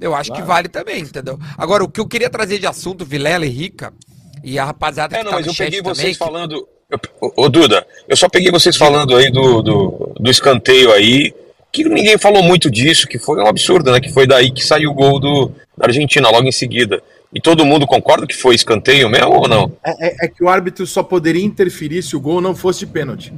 Eu 0.00 0.14
acho 0.14 0.30
claro. 0.30 0.42
que 0.42 0.48
vale 0.48 0.68
também, 0.68 1.02
entendeu? 1.02 1.38
Agora, 1.56 1.82
o 1.84 1.88
que 1.88 2.00
eu 2.00 2.06
queria 2.06 2.30
trazer 2.30 2.58
de 2.58 2.66
assunto, 2.66 3.04
Vilela 3.04 3.44
e 3.44 3.48
Rica, 3.48 3.92
e 4.42 4.58
a 4.58 4.64
rapaziada 4.64 5.16
é, 5.16 5.18
que 5.18 5.24
não, 5.24 5.30
tá 5.32 5.36
mas 5.38 5.46
eu 5.46 5.54
peguei 5.54 5.82
vocês 5.82 6.16
também, 6.16 6.32
falando. 6.32 6.68
Ô, 7.20 7.48
Duda, 7.48 7.86
eu 8.08 8.16
só 8.16 8.28
peguei 8.28 8.50
vocês 8.50 8.76
falando 8.76 9.14
aí 9.16 9.30
do, 9.30 9.62
do, 9.62 10.14
do, 10.18 10.30
escanteio 10.30 10.90
aí, 10.92 11.34
que 11.70 11.84
ninguém 11.84 12.16
falou 12.16 12.42
muito 12.42 12.70
disso, 12.70 13.06
que 13.06 13.18
foi 13.18 13.38
um 13.38 13.46
absurdo, 13.46 13.92
né? 13.92 14.00
Que 14.00 14.12
foi 14.12 14.26
daí 14.26 14.50
que 14.50 14.64
saiu 14.64 14.90
o 14.90 14.94
gol 14.94 15.20
do, 15.20 15.52
da 15.76 15.86
Argentina 15.86 16.30
logo 16.30 16.48
em 16.48 16.52
seguida. 16.52 17.02
E 17.32 17.40
todo 17.40 17.64
mundo 17.64 17.86
concorda 17.86 18.26
que 18.26 18.34
foi 18.34 18.54
escanteio 18.54 19.08
mesmo 19.10 19.34
ou 19.34 19.46
não? 19.48 19.70
É, 19.84 20.08
é, 20.08 20.16
é 20.22 20.28
que 20.28 20.42
o 20.42 20.48
árbitro 20.48 20.86
só 20.86 21.02
poderia 21.02 21.44
interferir 21.44 22.02
se 22.02 22.16
o 22.16 22.20
gol 22.20 22.40
não 22.40 22.54
fosse 22.54 22.86
pênalti. 22.86 23.32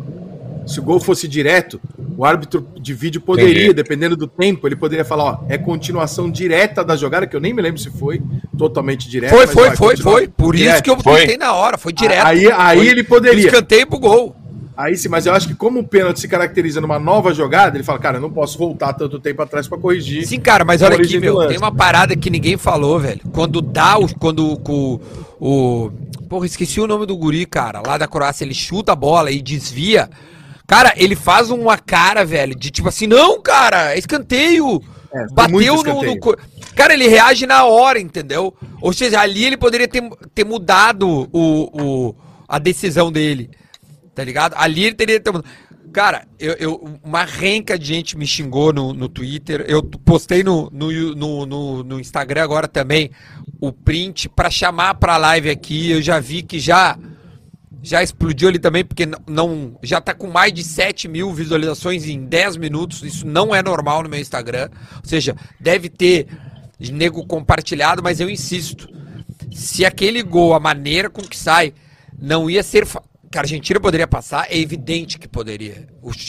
Se 0.71 0.79
o 0.81 0.83
gol 0.83 1.01
fosse 1.01 1.27
direto, 1.27 1.81
O 2.17 2.25
árbitro 2.25 2.67
de 2.79 2.93
vídeo 2.93 3.21
poderia, 3.21 3.65
Entendi. 3.65 3.73
dependendo 3.73 4.15
do 4.17 4.27
tempo, 4.27 4.69
ele 4.69 4.77
poderia 4.77 5.05
falar, 5.05 5.25
ó, 5.25 5.39
é 5.49 5.57
continuação 5.57 6.31
direta 6.31 6.85
da 6.85 6.95
jogada, 6.95 7.27
que 7.27 7.35
eu 7.35 7.41
nem 7.41 7.55
me 7.55 7.63
lembro 7.63 7.81
se 7.81 7.91
foi 7.91 8.21
totalmente 8.59 9.09
direta. 9.09 9.35
Foi, 9.35 9.47
foi, 9.47 9.71
foi, 9.75 9.97
foi. 9.97 10.29
Por 10.29 10.55
isso 10.55 10.83
que 10.83 10.91
eu 10.91 10.99
foi. 11.01 11.37
na 11.37 11.55
hora, 11.55 11.79
foi 11.79 11.93
direto. 11.93 12.27
Aí, 12.27 12.51
aí 12.53 12.79
foi. 12.79 12.89
ele 12.89 13.03
poderia. 13.03 13.47
Escanteio 13.47 13.87
pro 13.87 13.99
gol. 13.99 14.37
Aí 14.77 14.97
sim, 14.97 15.09
mas 15.09 15.27
eu 15.27 15.35
acho 15.35 15.47
que 15.47 15.55
como 15.55 15.81
o 15.81 15.87
pênalti 15.87 16.21
se 16.21 16.29
caracteriza 16.29 16.81
numa 16.81 16.99
nova 16.99 17.35
jogada, 17.35 17.77
ele 17.77 17.85
fala, 17.85 17.99
cara, 17.99 18.17
eu 18.17 18.21
não 18.23 18.31
posso 18.31 18.57
voltar 18.57 18.95
tanto 18.95 19.19
tempo 19.19 19.43
atrás 19.43 19.69
para 19.69 19.77
corrigir. 19.77 20.27
Sim, 20.27 20.41
cara, 20.41 20.65
mas 20.65 20.81
olha 20.81 20.97
aqui, 20.97 21.19
meu, 21.19 21.47
tem 21.47 21.59
uma 21.59 21.71
parada 21.75 22.17
que 22.17 22.31
ninguém 22.31 22.57
falou, 22.57 22.99
velho. 22.99 23.21
Quando 23.33 23.61
dá 23.61 23.99
o. 23.99 24.09
Quando 24.17 24.59
o, 24.67 25.01
o. 25.39 25.91
Porra, 26.29 26.47
esqueci 26.47 26.81
o 26.81 26.87
nome 26.87 27.05
do 27.05 27.17
guri, 27.17 27.45
cara, 27.45 27.83
lá 27.87 27.99
da 27.99 28.09
Croácia, 28.09 28.45
ele 28.45 28.55
chuta 28.55 28.93
a 28.93 28.97
bola 28.97 29.31
e 29.31 29.43
desvia. 29.43 30.09
Cara, 30.71 30.93
ele 30.97 31.17
faz 31.17 31.51
uma 31.51 31.77
cara, 31.77 32.25
velho, 32.25 32.55
de 32.55 32.71
tipo 32.71 32.89
assim, 32.89 33.09
não, 33.09 33.43
cara, 33.43 33.93
é 33.93 33.99
escanteio. 33.99 34.81
É, 35.13 35.27
Bateu 35.33 35.75
escanteio. 35.75 36.15
No, 36.15 36.31
no, 36.31 36.37
Cara, 36.77 36.95
ele 36.95 37.09
reage 37.09 37.45
na 37.45 37.65
hora, 37.65 37.99
entendeu? 37.99 38.55
Ou 38.81 38.93
seja, 38.93 39.21
ali 39.21 39.45
ele 39.45 39.57
poderia 39.57 39.89
ter, 39.89 40.01
ter 40.33 40.45
mudado 40.45 41.29
o, 41.33 42.09
o, 42.13 42.15
a 42.49 42.61
decisão 42.61 43.11
dele. 43.11 43.51
Tá 44.15 44.23
ligado? 44.23 44.55
Ali 44.57 44.85
ele 44.85 44.95
teria. 44.95 45.21
Cara, 45.93 46.25
eu, 46.39 46.53
eu, 46.53 46.99
uma 47.03 47.25
renca 47.25 47.77
de 47.77 47.87
gente 47.87 48.17
me 48.17 48.25
xingou 48.25 48.73
no, 48.73 48.93
no 48.93 49.09
Twitter. 49.09 49.65
Eu 49.67 49.83
postei 49.83 50.45
no, 50.45 50.71
no, 50.71 50.93
no, 51.17 51.47
no, 51.47 51.83
no 51.83 51.99
Instagram 51.99 52.45
agora 52.45 52.69
também 52.69 53.11
o 53.61 53.73
print 53.73 54.29
para 54.29 54.49
chamar 54.49 54.95
pra 54.95 55.17
live 55.17 55.51
aqui. 55.51 55.91
Eu 55.91 56.01
já 56.01 56.21
vi 56.21 56.43
que 56.43 56.61
já 56.61 56.97
já 57.83 58.03
explodiu 58.03 58.49
ali 58.49 58.59
também, 58.59 58.85
porque 58.85 59.07
não 59.27 59.79
já 59.83 60.01
tá 60.01 60.15
com 60.15 60.27
mais 60.27 60.53
de 60.53 60.63
7 60.63 61.09
mil 61.09 61.33
visualizações 61.33 62.07
em 62.07 62.25
10 62.25 62.57
minutos. 62.57 63.03
Isso 63.03 63.27
não 63.27 63.55
é 63.55 63.63
normal 63.63 64.03
no 64.03 64.09
meu 64.09 64.21
Instagram. 64.21 64.69
Ou 64.97 65.09
seja, 65.09 65.35
deve 65.59 65.89
ter 65.89 66.27
nego 66.93 67.27
compartilhado, 67.27 68.03
mas 68.03 68.21
eu 68.21 68.29
insisto. 68.29 68.89
Se 69.53 69.85
aquele 69.85 70.23
gol, 70.23 70.55
a 70.55 70.61
maneira 70.61 71.09
com 71.09 71.23
que 71.23 71.37
sai, 71.37 71.73
não 72.19 72.49
ia 72.49 72.63
ser 72.63 72.87
que 73.31 73.39
a 73.39 73.43
Argentina 73.43 73.79
poderia 73.79 74.07
passar, 74.07 74.47
é 74.51 74.59
evidente 74.59 75.19
que 75.19 75.29
poderia. 75.29 75.89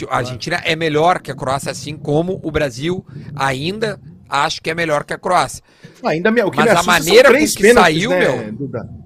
a 0.10 0.18
Argentina 0.18 0.62
é 0.64 0.76
melhor 0.76 1.20
que 1.20 1.32
a 1.32 1.36
Croácia, 1.36 1.72
assim 1.72 1.98
como 1.98 2.40
o 2.44 2.52
Brasil 2.52 3.06
ainda 3.36 4.00
acho 4.30 4.62
que 4.62 4.70
é 4.70 4.76
melhor 4.76 5.04
que 5.04 5.14
a 5.14 5.18
Croácia. 5.18 5.64
Ainda 6.04 6.30
o 6.46 6.52
que 6.52 6.58
Mas 6.58 6.70
a 6.70 6.84
maneira 6.84 7.30
com 7.30 7.38
que 7.38 7.74
saiu, 7.74 8.12
né, 8.12 8.20
meu. 8.20 8.52
Duda? 8.54 9.01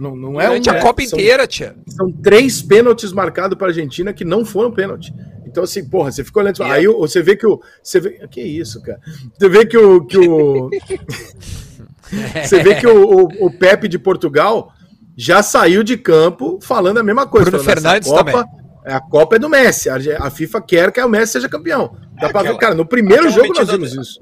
Não, 0.00 0.16
não 0.16 0.40
é 0.40 0.46
Durante 0.46 0.70
um, 0.70 0.72
a 0.72 0.76
é, 0.76 0.80
Copa 0.80 1.02
inteira, 1.02 1.46
tia. 1.46 1.76
São 1.86 2.10
três 2.10 2.62
pênaltis 2.62 3.12
marcados 3.12 3.58
para 3.58 3.66
a 3.66 3.70
Argentina 3.70 4.14
que 4.14 4.24
não 4.24 4.46
foram 4.46 4.72
pênalti. 4.72 5.12
Então, 5.46 5.62
assim, 5.62 5.86
porra, 5.86 6.10
você 6.10 6.24
ficou 6.24 6.42
olhando. 6.42 6.62
Aí 6.62 6.86
você 6.86 7.22
vê 7.22 7.36
que 7.36 7.46
o. 7.46 7.60
Você 7.82 8.00
vê, 8.00 8.26
que 8.28 8.40
isso, 8.40 8.80
cara? 8.80 8.98
Você 9.38 9.48
vê 9.50 9.66
que 9.66 9.76
o. 9.76 10.06
Que 10.06 10.16
o 10.16 10.70
você 12.42 12.62
vê 12.62 12.76
que 12.76 12.86
o, 12.86 13.26
o, 13.26 13.46
o 13.46 13.50
Pepe 13.50 13.88
de 13.88 13.98
Portugal 13.98 14.72
já 15.14 15.42
saiu 15.42 15.82
de 15.82 15.98
campo 15.98 16.58
falando 16.62 16.96
a 16.96 17.02
mesma 17.02 17.26
coisa. 17.26 17.50
Bruno 17.50 17.62
Fernandes 17.62 18.08
Copa, 18.08 18.24
também. 18.24 18.44
É, 18.86 18.94
a 18.94 19.00
Copa 19.00 19.36
é 19.36 19.38
do 19.38 19.50
Messi. 19.50 19.90
A 19.90 20.30
FIFA 20.30 20.62
quer 20.62 20.92
que 20.92 21.00
o 21.02 21.08
Messi 21.10 21.32
seja 21.32 21.48
campeão. 21.48 21.94
Dá 22.18 22.28
é 22.28 22.30
pra 22.30 22.40
aquela, 22.40 22.54
ver, 22.54 22.60
cara, 22.60 22.74
no 22.74 22.86
primeiro 22.86 23.28
jogo 23.28 23.52
nós 23.52 23.68
vimos 23.68 23.92
isso. 23.92 24.18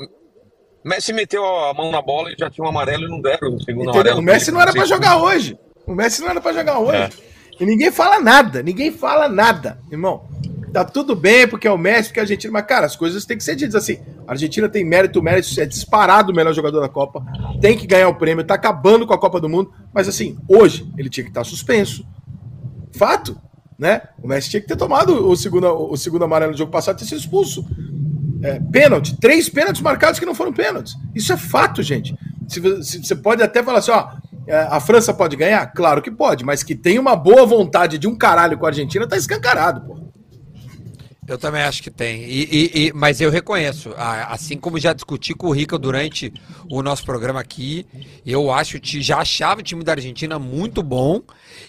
Messi 0.84 1.12
meteu 1.12 1.44
a 1.44 1.72
mão 1.72 1.92
na 1.92 2.02
bola 2.02 2.32
e 2.32 2.36
já 2.36 2.50
tinha 2.50 2.64
um 2.64 2.68
amarelo 2.68 3.04
e 3.04 3.08
não 3.08 3.20
deram 3.20 3.54
o 3.54 3.60
segundo 3.60 3.90
Entendeu? 3.90 4.00
amarelo. 4.00 4.18
O 4.18 4.22
Messi 4.22 4.50
não 4.50 4.60
era 4.60 4.72
para 4.72 4.86
jogar 4.86 5.22
hoje. 5.22 5.56
O 5.88 5.94
Messi 5.94 6.20
não 6.20 6.28
era 6.28 6.40
para 6.40 6.52
jogar 6.52 6.78
hoje. 6.78 6.96
É. 6.96 7.10
E 7.58 7.64
ninguém 7.64 7.90
fala 7.90 8.20
nada, 8.20 8.62
ninguém 8.62 8.92
fala 8.92 9.28
nada, 9.28 9.80
irmão. 9.90 10.28
Tá 10.72 10.84
tudo 10.84 11.16
bem 11.16 11.48
porque 11.48 11.66
é 11.66 11.70
o 11.70 11.78
Messi, 11.78 12.10
porque 12.10 12.20
a 12.20 12.22
Argentina. 12.24 12.52
Mas, 12.52 12.66
cara, 12.66 12.84
as 12.84 12.94
coisas 12.94 13.24
têm 13.24 13.38
que 13.38 13.42
ser 13.42 13.56
ditas 13.56 13.74
assim. 13.74 13.98
A 14.26 14.32
Argentina 14.32 14.68
tem 14.68 14.84
mérito, 14.84 15.22
mérito 15.22 15.58
é 15.58 15.64
disparado 15.64 16.30
o 16.30 16.34
melhor 16.36 16.52
jogador 16.52 16.80
da 16.80 16.88
Copa. 16.90 17.24
Tem 17.60 17.76
que 17.76 17.86
ganhar 17.86 18.08
o 18.08 18.14
prêmio, 18.14 18.44
tá 18.44 18.54
acabando 18.54 19.06
com 19.06 19.14
a 19.14 19.18
Copa 19.18 19.40
do 19.40 19.48
Mundo. 19.48 19.72
Mas, 19.94 20.06
assim, 20.06 20.36
hoje 20.46 20.86
ele 20.98 21.08
tinha 21.08 21.24
que 21.24 21.30
estar 21.30 21.42
suspenso. 21.42 22.06
Fato, 22.92 23.40
né? 23.78 24.02
O 24.22 24.28
Messi 24.28 24.50
tinha 24.50 24.60
que 24.60 24.68
ter 24.68 24.76
tomado 24.76 25.26
o 25.26 25.34
segundo, 25.34 25.66
o 25.90 25.96
segundo 25.96 26.24
amarelo 26.24 26.52
no 26.52 26.58
jogo 26.58 26.70
passado 26.70 26.96
e 26.96 26.98
ter 26.98 27.06
sido 27.06 27.18
expulso. 27.18 27.64
É, 28.42 28.60
pênalti, 28.60 29.16
três 29.18 29.48
pênaltis 29.48 29.80
marcados 29.80 30.20
que 30.20 30.26
não 30.26 30.34
foram 30.34 30.52
pênaltis. 30.52 30.94
Isso 31.14 31.32
é 31.32 31.36
fato, 31.36 31.82
gente. 31.82 32.14
Se, 32.46 32.82
se, 32.82 33.04
você 33.04 33.16
pode 33.16 33.42
até 33.42 33.62
falar 33.62 33.78
assim, 33.78 33.90
ó, 33.90 34.00
é, 34.00 34.27
a 34.50 34.80
França 34.80 35.12
pode 35.12 35.36
ganhar? 35.36 35.66
Claro 35.72 36.00
que 36.00 36.10
pode, 36.10 36.44
mas 36.44 36.62
que 36.62 36.74
tem 36.74 36.98
uma 36.98 37.14
boa 37.14 37.44
vontade 37.44 37.98
de 37.98 38.06
um 38.06 38.16
caralho 38.16 38.58
com 38.58 38.66
a 38.66 38.68
Argentina, 38.68 39.06
tá 39.06 39.16
escancarado, 39.16 39.80
pô. 39.82 40.08
Eu 41.28 41.36
também 41.36 41.60
acho 41.60 41.82
que 41.82 41.90
tem. 41.90 42.24
E, 42.24 42.48
e, 42.50 42.86
e, 42.86 42.92
mas 42.94 43.20
eu 43.20 43.30
reconheço, 43.30 43.92
assim 43.96 44.56
como 44.56 44.80
já 44.80 44.94
discuti 44.94 45.34
com 45.34 45.48
o 45.48 45.52
Rica 45.52 45.78
durante 45.78 46.32
o 46.70 46.82
nosso 46.82 47.04
programa 47.04 47.38
aqui, 47.38 47.86
eu 48.24 48.50
acho 48.50 48.80
que 48.80 49.02
já 49.02 49.18
achava 49.18 49.60
o 49.60 49.62
time 49.62 49.84
da 49.84 49.92
Argentina 49.92 50.38
muito 50.38 50.82
bom. 50.82 51.20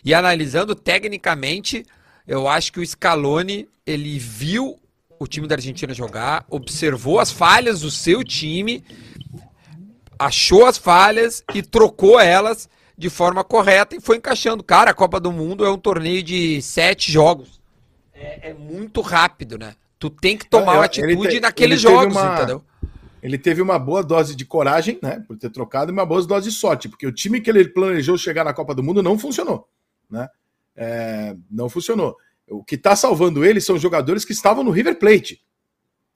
E 0.04 0.14
analisando 0.14 0.74
tecnicamente, 0.74 1.86
eu 2.26 2.48
acho 2.48 2.72
que 2.72 2.80
o 2.80 2.88
Scaloni 2.88 3.68
ele 3.86 4.18
viu 4.18 4.80
o 5.20 5.28
time 5.28 5.46
da 5.46 5.56
Argentina 5.56 5.94
jogar, 5.94 6.46
observou 6.50 7.20
as 7.20 7.30
falhas 7.30 7.82
do 7.82 7.92
seu 7.92 8.24
time, 8.24 8.82
achou 10.20 10.66
as 10.66 10.78
falhas 10.78 11.44
e 11.56 11.64
trocou 11.64 12.20
elas 12.20 12.70
de 12.98 13.10
forma 13.10 13.44
correta 13.44 13.96
e 13.96 14.02
foi 14.02 14.18
encaixando. 14.18 14.62
Cara, 14.62 14.92
a 14.92 14.94
Copa 14.94 15.20
do 15.20 15.32
Mundo 15.32 15.66
é 15.66 15.72
um 15.72 15.78
torneio 15.78 16.22
de 16.22 16.62
sete 16.62 17.12
jogos 17.12 17.60
é, 18.20 18.50
é 18.50 18.54
muito 18.54 19.02
rápido, 19.02 19.58
né? 19.58 19.76
Tu 19.98 20.10
tem 20.10 20.38
que 20.38 20.48
tomar 20.48 20.74
uma 20.74 20.86
atitude 20.86 21.36
te, 21.36 21.40
naqueles 21.40 21.80
jogos, 21.82 22.16
uma, 22.16 22.36
entendeu? 22.36 22.64
Ele 23.22 23.38
teve 23.38 23.62
uma 23.62 23.80
boa 23.80 24.04
dose 24.04 24.36
de 24.36 24.46
coragem, 24.46 25.00
né? 25.02 25.24
Por 25.28 25.38
ter 25.38 25.50
trocado, 25.50 25.92
e 25.92 25.94
uma 25.94 26.06
boa 26.06 26.26
dose 26.26 26.50
de 26.50 26.56
sorte, 26.56 26.88
porque 26.88 27.08
o 27.08 27.12
time 27.12 27.42
que 27.42 27.50
ele 27.50 27.68
planejou 27.68 28.18
chegar 28.18 28.44
na 28.44 28.54
Copa 28.54 28.76
do 28.76 28.84
Mundo 28.84 29.02
não 29.02 29.18
funcionou, 29.18 29.68
né? 30.10 30.28
É, 30.76 31.36
não 31.50 31.70
funcionou. 31.70 32.16
O 32.50 32.64
que 32.64 32.76
está 32.76 32.96
salvando 32.96 33.44
ele 33.44 33.60
são 33.60 33.78
jogadores 33.78 34.24
que 34.24 34.32
estavam 34.32 34.64
no 34.64 34.72
River 34.72 34.98
Plate. 34.98 35.42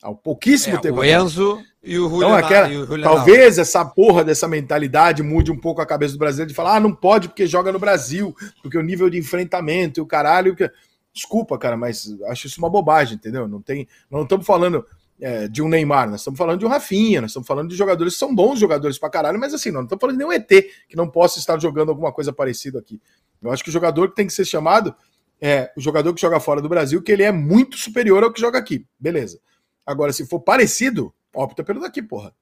Há 0.04 0.14
pouquíssimo 0.14 0.76
é, 0.76 0.80
tempo. 0.80 1.00
O 1.00 1.06
Enzo 1.06 1.64
e 1.82 1.98
o 1.98 2.10
Julio. 2.10 2.28
Então, 2.28 2.36
aquela, 2.36 2.68
o 2.68 2.86
Julio 2.86 3.04
talvez 3.04 3.58
essa 3.58 3.86
porra 3.86 4.22
dessa 4.22 4.50
mentalidade 4.50 5.24
mude 5.24 5.50
um 5.50 5.58
pouco 5.58 5.82
a 5.82 5.86
cabeça 5.86 6.14
do 6.14 6.20
brasileiro 6.20 6.50
de 6.50 6.56
falar: 6.56 6.76
ah, 6.76 6.80
não 6.80 6.94
pode 6.94 7.30
porque 7.30 7.48
joga 7.48 7.72
no 7.72 7.80
Brasil, 7.80 8.36
porque 8.62 8.78
o 8.78 8.82
nível 8.82 9.10
de 9.10 9.18
enfrentamento 9.18 10.00
e 10.00 10.04
o 10.04 10.06
caralho. 10.06 10.58
Que... 10.58 10.70
Desculpa, 11.14 11.58
cara, 11.58 11.78
mas 11.78 12.14
acho 12.26 12.48
isso 12.48 12.60
uma 12.60 12.70
bobagem, 12.70 13.16
entendeu? 13.16 13.48
Não 13.48 13.62
tem, 13.62 13.88
não 14.12 14.24
estamos 14.24 14.46
falando 14.46 14.86
é, 15.22 15.48
de 15.48 15.62
um 15.62 15.70
Neymar, 15.70 16.10
nós 16.10 16.22
estamos 16.22 16.38
falando 16.38 16.60
de 16.60 16.66
um 16.66 16.70
Rafinha, 16.70 17.22
nós 17.22 17.30
estamos 17.30 17.48
falando 17.48 17.70
de 17.70 17.76
jogadores 17.76 18.14
que 18.14 18.20
são 18.20 18.34
bons 18.36 18.60
jogadores 18.60 18.98
pra 18.98 19.10
caralho, 19.10 19.40
mas 19.40 19.54
assim, 19.54 19.72
não 19.72 19.84
estamos 19.84 20.02
falando 20.02 20.18
de 20.18 20.26
nenhum 20.26 20.34
ET 20.34 20.50
que 20.90 20.98
não 20.98 21.08
possa 21.08 21.40
estar 21.40 21.60
jogando 21.62 21.90
alguma 21.90 22.12
coisa 22.12 22.34
parecida 22.34 22.80
aqui. 22.80 23.00
Eu 23.42 23.52
acho 23.52 23.64
que 23.64 23.70
o 23.70 23.74
jogador 23.74 24.10
que 24.10 24.16
tem 24.16 24.28
que 24.28 24.34
ser 24.34 24.44
chamado 24.44 24.94
é 25.40 25.72
o 25.78 25.82
jogador 25.82 26.14
que 26.14 26.22
joga 26.22 26.40
fora 26.40 26.62
do 26.62 26.68
Brasil, 26.68 27.02
que 27.02 27.12
ele 27.12 27.24
é 27.24 27.32
muito 27.32 27.78
superior 27.78 28.24
ao 28.24 28.34
que 28.34 28.42
joga 28.42 28.58
aqui. 28.58 28.86
Beleza. 29.00 29.40
Agora, 29.86 30.14
se 30.14 30.26
for 30.26 30.40
parecido, 30.40 31.14
opta 31.34 31.64
pelo 31.64 31.82
daqui, 31.82 32.02
porra. 32.02 32.34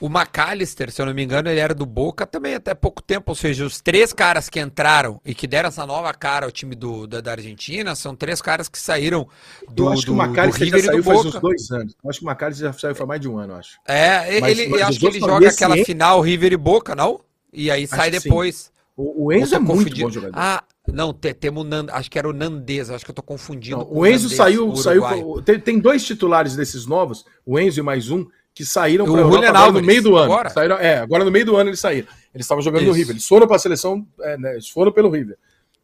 O 0.00 0.08
McAllister, 0.08 0.90
se 0.90 1.00
eu 1.00 1.06
não 1.06 1.14
me 1.14 1.22
engano, 1.22 1.48
ele 1.48 1.58
era 1.58 1.74
do 1.74 1.86
Boca 1.86 2.26
também 2.26 2.54
até 2.54 2.74
pouco 2.74 3.02
tempo. 3.02 3.32
Ou 3.32 3.34
seja, 3.34 3.64
os 3.64 3.80
três 3.80 4.12
caras 4.12 4.50
que 4.50 4.60
entraram 4.60 5.20
e 5.24 5.34
que 5.34 5.46
deram 5.46 5.68
essa 5.68 5.86
nova 5.86 6.12
cara 6.12 6.44
ao 6.44 6.52
time 6.52 6.74
do, 6.74 7.06
da, 7.06 7.22
da 7.22 7.32
Argentina 7.32 7.94
são 7.94 8.14
três 8.14 8.42
caras 8.42 8.68
que 8.68 8.78
saíram 8.78 9.26
do, 9.70 9.84
eu 9.84 9.92
acho 9.92 10.04
que 10.04 10.10
o 10.10 10.22
McAllister 10.22 10.68
já 10.68 10.80
saiu 10.80 11.02
faz 11.02 11.24
uns 11.24 11.40
dois 11.40 11.70
anos. 11.70 11.94
Eu 12.04 12.10
acho 12.10 12.18
que 12.18 12.26
o 12.26 12.28
McAllister 12.28 12.66
já 12.66 12.78
saiu 12.78 12.94
faz 12.94 13.08
mais 13.08 13.20
de 13.20 13.28
um 13.28 13.38
ano, 13.38 13.54
acho. 13.54 13.78
É, 13.86 14.40
mas, 14.40 14.58
ele, 14.58 14.68
mas 14.68 14.82
acho 14.82 15.00
que 15.00 15.06
ele 15.06 15.20
joga 15.20 15.48
aquela 15.48 15.76
final 15.78 16.20
River 16.20 16.52
e 16.52 16.56
Boca, 16.58 16.94
não? 16.94 17.20
E 17.50 17.70
aí 17.70 17.86
sai 17.86 18.10
depois. 18.10 18.70
O, 18.94 19.26
o 19.26 19.32
Enzo 19.32 19.54
é 19.54 19.58
muito 19.58 19.84
confundido. 19.84 20.06
bom 20.06 20.10
jogador. 20.10 20.38
Ah, 20.38 20.62
não, 20.92 21.12
temos 21.12 21.66
Nand... 21.66 21.88
acho 21.90 22.10
que 22.10 22.18
era 22.18 22.28
o 22.28 22.32
Nandez, 22.32 22.90
acho 22.90 23.04
que 23.04 23.10
eu 23.10 23.14
tô 23.14 23.22
confundindo. 23.22 23.78
Não, 23.78 23.88
o 23.90 24.06
Enzo 24.06 24.24
Nandez, 24.24 24.36
saiu, 24.36 24.76
saiu 24.76 25.42
tem, 25.42 25.58
tem, 25.58 25.78
dois 25.78 26.04
titulares 26.04 26.56
desses 26.56 26.86
novos, 26.86 27.24
o 27.44 27.58
Enzo 27.58 27.80
e 27.80 27.82
mais 27.82 28.10
um, 28.10 28.26
que 28.54 28.64
saíram 28.64 29.04
para 29.04 29.20
Europa 29.20 29.48
agora 29.48 29.72
no 29.72 29.82
meio 29.82 30.02
do 30.02 30.16
ano. 30.16 30.32
Agora? 30.32 30.50
Saíram, 30.50 30.76
é, 30.78 30.98
agora 30.98 31.24
no 31.24 31.30
meio 31.30 31.44
do 31.44 31.56
ano 31.56 31.70
eles 31.70 31.80
saíram. 31.80 32.08
Eles 32.34 32.44
estavam 32.44 32.62
jogando 32.62 32.82
Isso. 32.82 32.90
no 32.90 32.96
River. 32.96 33.14
Eles 33.14 33.26
foram 33.26 33.46
para 33.46 33.56
a 33.56 33.58
seleção, 33.58 34.06
é, 34.20 34.38
né, 34.38 34.52
eles 34.52 34.68
foram 34.68 34.92
pelo 34.92 35.10
River. 35.10 35.36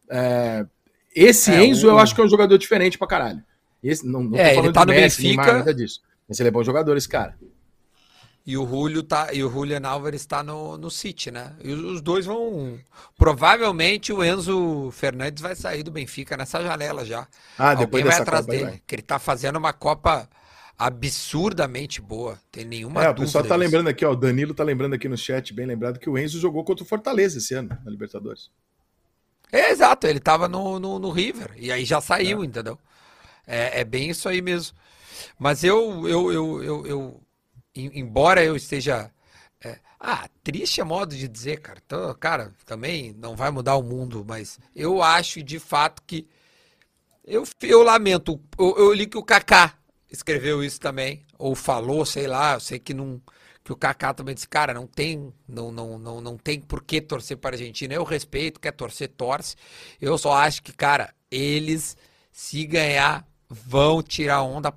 É, 0.09 0.65
esse 1.15 1.51
é, 1.51 1.65
Enzo 1.65 1.87
eu 1.87 1.99
acho 1.99 2.15
que 2.15 2.21
é 2.21 2.23
um 2.23 2.29
jogador 2.29 2.57
diferente 2.57 2.97
pra 2.97 3.07
caralho. 3.07 3.43
Esse, 3.83 4.07
não, 4.07 4.23
não 4.23 4.37
é, 4.37 4.55
ele 4.55 4.71
tá 4.71 4.85
no 4.85 4.93
Messi, 4.93 5.21
Benfica. 5.21 5.43
Neymar, 5.43 5.59
nada 5.59 5.73
disso. 5.73 6.01
Mas 6.27 6.39
ele 6.39 6.49
é 6.49 6.51
bom 6.51 6.63
jogador, 6.63 6.95
esse 6.95 7.09
cara. 7.09 7.35
E 8.45 8.57
o 8.57 8.67
Julio 8.67 9.03
tá, 9.03 9.33
e 9.33 9.41
o 9.41 9.49
Julian 9.49 9.81
Álvares 9.85 10.21
está 10.21 10.43
no, 10.43 10.77
no 10.77 10.91
City, 10.91 11.31
né? 11.31 11.53
E 11.63 11.71
os, 11.71 12.01
dois 12.01 12.25
vão. 12.25 12.77
Provavelmente 13.17 14.11
o 14.11 14.21
Enzo 14.21 14.91
Fernandes 14.91 15.41
vai 15.41 15.55
sair 15.55 15.81
do 15.81 15.91
Benfica 15.91 16.35
nessa 16.35 16.61
janela 16.61 17.05
já. 17.05 17.25
Ah, 17.57 17.73
depois 17.73 18.03
Alguém 18.03 18.17
vai 18.17 18.21
atrás 18.21 18.45
dele. 18.45 18.65
Vai. 18.65 18.81
Que 18.85 18.95
ele 18.95 19.01
tá 19.01 19.17
fazendo 19.17 19.55
uma 19.55 19.71
Copa 19.71 20.29
absurdamente 20.77 22.01
boa. 22.01 22.37
Tem 22.51 22.65
nenhuma 22.65 23.01
é, 23.05 23.09
O 23.09 23.15
pessoal 23.15 23.45
tá 23.45 23.55
lembrando 23.55 23.87
aqui, 23.87 24.03
ó. 24.03 24.11
O 24.11 24.15
Danilo 24.15 24.53
tá 24.53 24.63
lembrando 24.63 24.93
aqui 24.95 25.07
no 25.07 25.17
chat, 25.17 25.53
bem 25.53 25.65
lembrado, 25.65 25.97
que 25.97 26.09
o 26.09 26.17
Enzo 26.17 26.37
jogou 26.37 26.65
contra 26.65 26.83
o 26.83 26.87
Fortaleza 26.87 27.37
esse 27.37 27.53
ano, 27.53 27.69
na 27.85 27.89
Libertadores. 27.89 28.51
É, 29.53 29.71
exato, 29.71 30.05
ele 30.05 30.19
tava 30.19 30.49
no, 30.49 30.79
no, 30.79 30.99
no 30.99 31.11
River. 31.11 31.51
E 31.55 31.71
aí 31.71 31.85
já 31.85 32.01
saiu, 32.01 32.43
é. 32.43 32.45
entendeu? 32.45 32.77
É, 33.47 33.79
é 33.79 33.83
bem 33.85 34.09
isso 34.09 34.27
aí 34.27 34.41
mesmo. 34.41 34.75
Mas 35.39 35.63
eu, 35.63 36.07
eu, 36.09 36.33
eu, 36.33 36.63
eu, 36.63 36.85
eu 36.85 37.22
embora 37.75 38.43
eu 38.43 38.55
esteja. 38.55 39.11
É, 39.63 39.79
ah, 39.99 40.27
triste 40.43 40.81
é 40.81 40.83
modo 40.83 41.15
de 41.15 41.27
dizer, 41.27 41.59
cara. 41.61 41.81
Cara, 42.19 42.53
também 42.65 43.13
não 43.13 43.35
vai 43.35 43.51
mudar 43.51 43.75
o 43.77 43.83
mundo, 43.83 44.25
mas 44.27 44.59
eu 44.75 45.01
acho 45.01 45.41
de 45.43 45.59
fato 45.59 46.01
que. 46.05 46.27
Eu, 47.25 47.43
eu 47.61 47.83
lamento. 47.83 48.39
Eu, 48.57 48.75
eu 48.77 48.93
li 48.93 49.07
que 49.07 49.17
o 49.17 49.23
Kaká 49.23 49.77
escreveu 50.11 50.63
isso 50.63 50.79
também, 50.79 51.25
ou 51.39 51.55
falou, 51.55 52.05
sei 52.05 52.27
lá, 52.27 52.53
eu 52.53 52.59
sei 52.59 52.79
que 52.79 52.93
não 52.93 53.21
que 53.63 53.71
o 53.71 53.77
Kaká 53.77 54.13
também 54.13 54.35
disse, 54.35 54.47
cara, 54.47 54.73
não 54.73 54.85
tem, 54.85 55.33
não, 55.47 55.71
não, 55.71 55.97
não, 55.97 56.19
não 56.19 56.37
tem 56.37 56.59
por 56.59 56.83
que 56.83 56.99
torcer 56.99 57.37
para 57.37 57.55
a 57.55 57.57
Argentina. 57.57 57.93
Eu 57.93 58.03
respeito, 58.03 58.59
quer 58.59 58.73
torcer, 58.73 59.07
torce. 59.07 59.55
Eu 60.01 60.17
só 60.17 60.33
acho 60.33 60.61
que, 60.61 60.73
cara, 60.73 61.13
eles, 61.31 61.95
se 62.31 62.65
ganhar, 62.65 63.25
vão 63.49 64.03
tirar 64.03 64.43
onda 64.43 64.71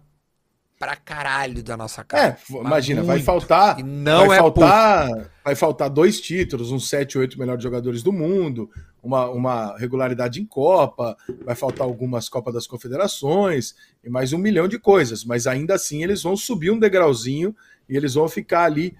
pra 0.78 0.96
caralho 0.96 1.62
da 1.62 1.76
nossa 1.76 2.04
cara. 2.04 2.38
É, 2.50 2.54
imagina, 2.54 3.00
muito. 3.00 3.08
vai 3.08 3.22
faltar. 3.22 3.80
E 3.80 3.82
não 3.82 4.26
vai 4.26 4.38
é 4.38 4.40
faltar, 4.40 5.06
pouco. 5.08 5.30
vai 5.44 5.54
faltar 5.54 5.90
dois 5.90 6.20
títulos, 6.20 6.70
uns 6.70 6.88
7, 6.88 7.18
8 7.18 7.38
melhores 7.38 7.62
jogadores 7.62 8.02
do 8.02 8.12
mundo, 8.12 8.70
uma, 9.02 9.28
uma 9.30 9.76
regularidade 9.78 10.40
em 10.40 10.44
Copa, 10.44 11.16
vai 11.44 11.54
faltar 11.54 11.86
algumas 11.86 12.28
Copas 12.28 12.52
das 12.52 12.66
Confederações 12.66 13.74
e 14.04 14.10
mais 14.10 14.32
um 14.32 14.38
milhão 14.38 14.68
de 14.68 14.78
coisas. 14.78 15.24
Mas 15.24 15.46
ainda 15.46 15.74
assim 15.74 16.02
eles 16.02 16.22
vão 16.22 16.36
subir 16.36 16.70
um 16.70 16.78
degrauzinho 16.78 17.54
e 17.88 17.96
eles 17.96 18.14
vão 18.14 18.28
ficar 18.28 18.64
ali 18.64 18.96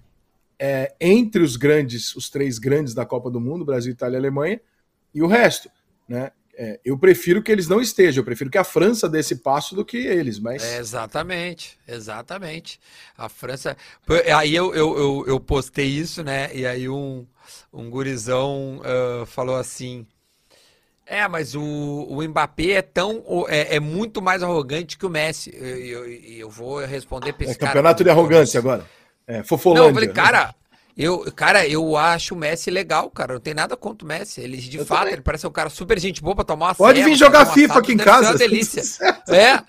é, 0.58 0.94
entre 1.00 1.42
os 1.42 1.56
grandes, 1.56 2.14
os 2.16 2.30
três 2.30 2.58
grandes 2.58 2.94
da 2.94 3.04
Copa 3.04 3.30
do 3.30 3.40
Mundo, 3.40 3.64
Brasil, 3.64 3.92
Itália 3.92 4.16
e 4.16 4.18
Alemanha, 4.18 4.60
e 5.14 5.22
o 5.22 5.26
resto, 5.26 5.68
né? 6.08 6.30
É, 6.58 6.80
eu 6.82 6.96
prefiro 6.96 7.42
que 7.42 7.52
eles 7.52 7.68
não 7.68 7.82
estejam, 7.82 8.22
eu 8.22 8.24
prefiro 8.24 8.48
que 8.48 8.56
a 8.56 8.64
França 8.64 9.06
dê 9.06 9.18
esse 9.18 9.36
passo 9.36 9.74
do 9.74 9.84
que 9.84 9.98
eles, 9.98 10.38
mas. 10.38 10.64
É, 10.64 10.78
exatamente, 10.78 11.78
exatamente. 11.86 12.80
A 13.16 13.28
França. 13.28 13.76
Aí 14.34 14.54
eu, 14.54 14.74
eu, 14.74 14.96
eu, 14.96 15.24
eu, 15.26 15.40
postei 15.40 15.86
isso, 15.86 16.24
né? 16.24 16.48
E 16.54 16.66
aí 16.66 16.88
um, 16.88 17.26
um 17.70 17.90
gurizão 17.90 18.80
uh, 18.80 19.26
falou 19.26 19.56
assim. 19.56 20.06
É, 21.04 21.28
mas 21.28 21.54
o, 21.54 21.62
o 21.62 22.22
Mbappé 22.26 22.70
é 22.70 22.82
tão. 22.82 23.22
É, 23.48 23.76
é 23.76 23.80
muito 23.80 24.22
mais 24.22 24.42
arrogante 24.42 24.96
que 24.96 25.04
o 25.04 25.10
Messi. 25.10 25.50
E 25.54 25.90
eu, 25.90 26.06
eu, 26.06 26.22
eu, 26.38 26.50
vou 26.50 26.78
responder 26.86 27.34
pra 27.34 27.44
esse 27.44 27.52
é, 27.52 27.58
cara. 27.58 27.72
Campeonato 27.72 28.02
de 28.02 28.08
arrogância 28.08 28.58
agora. 28.58 28.86
É, 29.26 29.42
fofolândia. 29.42 29.82
Não, 29.82 29.90
eu 29.90 29.94
falei, 29.94 30.08
cara. 30.08 30.54
Eu, 30.96 31.30
cara, 31.32 31.66
eu 31.68 31.94
acho 31.94 32.34
o 32.34 32.38
Messi 32.38 32.70
legal, 32.70 33.10
cara. 33.10 33.34
Não 33.34 33.40
tem 33.40 33.52
nada 33.52 33.76
contra 33.76 34.04
o 34.04 34.08
Messi. 34.08 34.40
Ele, 34.40 34.56
de 34.56 34.78
eu 34.78 34.86
fato, 34.86 35.00
também. 35.00 35.12
ele 35.14 35.22
parece 35.22 35.46
um 35.46 35.50
cara 35.50 35.68
super 35.68 35.98
gente 35.98 36.22
boa 36.22 36.34
pra 36.34 36.44
tomar 36.44 36.68
uma 36.68 36.74
Pode 36.74 37.02
vir 37.02 37.14
jogar 37.14 37.44
FIFA 37.44 37.78
aqui 37.80 37.92
em 37.92 37.98
casa. 37.98 38.28
É 38.28 38.30
uma 38.30 38.38
delícia. 38.38 38.82
é. 39.28 39.62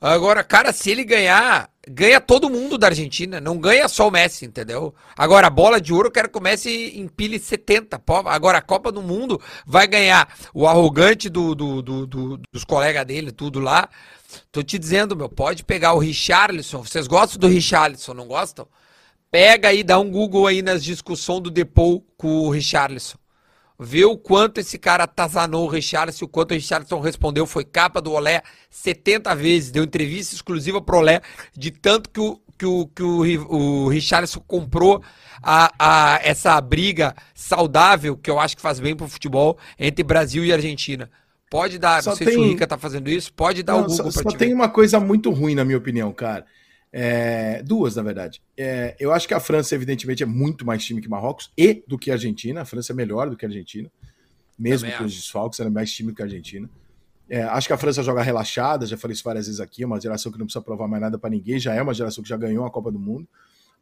Agora, 0.00 0.44
cara, 0.44 0.72
se 0.72 0.90
ele 0.90 1.02
ganhar, 1.04 1.70
ganha 1.88 2.20
todo 2.20 2.50
mundo 2.50 2.76
da 2.76 2.88
Argentina. 2.88 3.40
Não 3.40 3.58
ganha 3.58 3.88
só 3.88 4.08
o 4.08 4.10
Messi, 4.10 4.44
entendeu? 4.44 4.94
Agora, 5.16 5.46
a 5.46 5.50
bola 5.50 5.80
de 5.80 5.92
ouro, 5.92 6.08
eu 6.08 6.12
quero 6.12 6.28
que 6.28 6.38
o 6.38 6.42
Messi 6.42 6.92
empile 6.96 7.38
70. 7.38 8.00
Agora, 8.26 8.58
a 8.58 8.62
Copa 8.62 8.92
do 8.92 9.00
Mundo 9.02 9.40
vai 9.66 9.86
ganhar 9.86 10.28
o 10.52 10.68
arrogante 10.68 11.30
do, 11.30 11.54
do, 11.54 11.82
do, 11.82 12.06
do 12.06 12.40
dos 12.52 12.64
colegas 12.64 13.06
dele, 13.06 13.32
tudo 13.32 13.58
lá. 13.58 13.88
Tô 14.52 14.62
te 14.62 14.78
dizendo, 14.78 15.16
meu, 15.16 15.30
pode 15.30 15.64
pegar 15.64 15.94
o 15.94 15.98
Richarlison. 15.98 16.84
Vocês 16.84 17.06
gostam 17.06 17.40
do 17.40 17.48
Richarlison, 17.48 18.12
não 18.12 18.26
gostam? 18.26 18.68
Pega 19.30 19.68
aí, 19.68 19.82
dá 19.82 19.98
um 19.98 20.10
Google 20.10 20.46
aí 20.46 20.62
nas 20.62 20.82
discussões 20.82 21.42
do 21.42 21.50
Depou 21.50 22.04
com 22.16 22.28
o 22.28 22.50
Richarlison. 22.50 23.18
Vê 23.80 24.04
o 24.04 24.16
quanto 24.16 24.58
esse 24.58 24.76
cara 24.78 25.04
atazanou 25.04 25.66
o 25.66 25.68
Richarlison, 25.68 26.24
o 26.24 26.28
quanto 26.28 26.50
o 26.50 26.54
Richarlison 26.54 26.98
respondeu. 26.98 27.46
Foi 27.46 27.64
capa 27.64 28.00
do 28.00 28.12
Olé 28.12 28.42
70 28.70 29.34
vezes. 29.36 29.70
Deu 29.70 29.84
entrevista 29.84 30.34
exclusiva 30.34 30.80
pro 30.80 30.98
Olé, 30.98 31.20
de 31.56 31.70
tanto 31.70 32.10
que 32.10 32.18
o, 32.18 32.40
que 32.58 32.66
o, 32.66 32.86
que 32.88 33.02
o, 33.02 33.52
o 33.52 33.88
Richarlison 33.88 34.40
comprou 34.40 35.02
a, 35.42 35.72
a, 35.78 36.20
essa 36.24 36.60
briga 36.60 37.14
saudável, 37.34 38.16
que 38.16 38.30
eu 38.30 38.40
acho 38.40 38.56
que 38.56 38.62
faz 38.62 38.80
bem 38.80 38.96
pro 38.96 39.06
futebol, 39.06 39.58
entre 39.78 40.02
Brasil 40.02 40.44
e 40.44 40.52
Argentina. 40.52 41.08
Pode 41.50 41.78
dar, 41.78 42.02
só 42.02 42.10
não 42.10 42.16
sei 42.16 42.26
tem... 42.26 42.34
se 42.34 42.40
o 42.40 42.44
Rica 42.44 42.66
tá 42.66 42.76
fazendo 42.76 43.08
isso, 43.08 43.32
pode 43.32 43.62
dar 43.62 43.74
não, 43.74 43.82
o 43.82 43.86
Google 43.86 44.10
só, 44.10 44.22
só 44.22 44.30
tem 44.30 44.48
ver. 44.48 44.54
uma 44.54 44.68
coisa 44.68 44.98
muito 44.98 45.30
ruim, 45.30 45.54
na 45.54 45.64
minha 45.64 45.78
opinião, 45.78 46.12
cara. 46.12 46.44
É, 46.92 47.62
duas, 47.62 47.96
na 47.96 48.02
verdade. 48.02 48.40
É, 48.56 48.96
eu 48.98 49.12
acho 49.12 49.28
que 49.28 49.34
a 49.34 49.40
França, 49.40 49.74
evidentemente, 49.74 50.22
é 50.22 50.26
muito 50.26 50.64
mais 50.64 50.84
time 50.84 51.00
que 51.00 51.08
Marrocos 51.08 51.52
e 51.56 51.82
do 51.86 51.98
que 51.98 52.10
a 52.10 52.14
Argentina. 52.14 52.62
A 52.62 52.64
França 52.64 52.92
é 52.92 52.96
melhor 52.96 53.28
do 53.28 53.36
que 53.36 53.44
a 53.44 53.48
Argentina, 53.48 53.90
mesmo 54.58 54.90
com 54.92 55.04
os 55.04 55.14
desfalques, 55.14 55.60
ela 55.60 55.68
é 55.68 55.72
mais 55.72 55.92
time 55.92 56.14
que 56.14 56.22
a 56.22 56.24
Argentina. 56.24 56.68
É, 57.28 57.42
acho 57.42 57.66
que 57.66 57.74
a 57.74 57.78
França 57.78 58.02
joga 58.02 58.22
relaxada, 58.22 58.86
já 58.86 58.96
falei 58.96 59.14
isso 59.14 59.22
várias 59.22 59.46
vezes 59.46 59.60
aqui, 59.60 59.82
é 59.82 59.86
uma 59.86 60.00
geração 60.00 60.32
que 60.32 60.38
não 60.38 60.46
precisa 60.46 60.64
provar 60.64 60.88
mais 60.88 61.02
nada 61.02 61.18
para 61.18 61.28
ninguém, 61.28 61.58
já 61.60 61.74
é 61.74 61.82
uma 61.82 61.92
geração 61.92 62.22
que 62.22 62.28
já 62.28 62.38
ganhou 62.38 62.64
a 62.64 62.70
Copa 62.70 62.90
do 62.90 62.98
Mundo. 62.98 63.28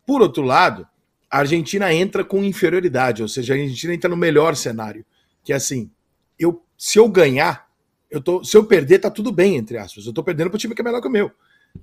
Por 0.05 0.21
outro 0.21 0.42
lado, 0.42 0.87
a 1.31 1.38
Argentina 1.38 1.92
entra 1.95 2.25
com 2.25 2.42
inferioridade, 2.42 3.23
ou 3.23 3.29
seja, 3.29 3.55
a 3.55 3.57
Argentina 3.57 3.95
entra 3.95 4.11
no 4.11 4.16
melhor 4.16 4.57
cenário, 4.57 5.07
que 5.45 5.53
é 5.53 5.57
assim, 5.57 5.88
eu, 6.37 6.61
se 6.77 6.99
eu 6.99 7.09
ganhar, 7.09 7.69
eu 8.11 8.21
tô, 8.21 8.42
se 8.42 8.57
eu 8.57 8.64
perder, 8.64 8.99
tá 8.99 9.11
tudo 9.11 9.31
bem, 9.31 9.57
entre 9.57 9.79
aspas. 9.79 10.07
Eu 10.07 10.12
tô 10.12 10.23
perdendo 10.25 10.51
pro 10.51 10.59
time 10.59 10.75
que 10.75 10.81
é 10.81 10.85
melhor 10.85 11.01
que 11.01 11.09
o 11.09 11.11
meu. 11.11 11.31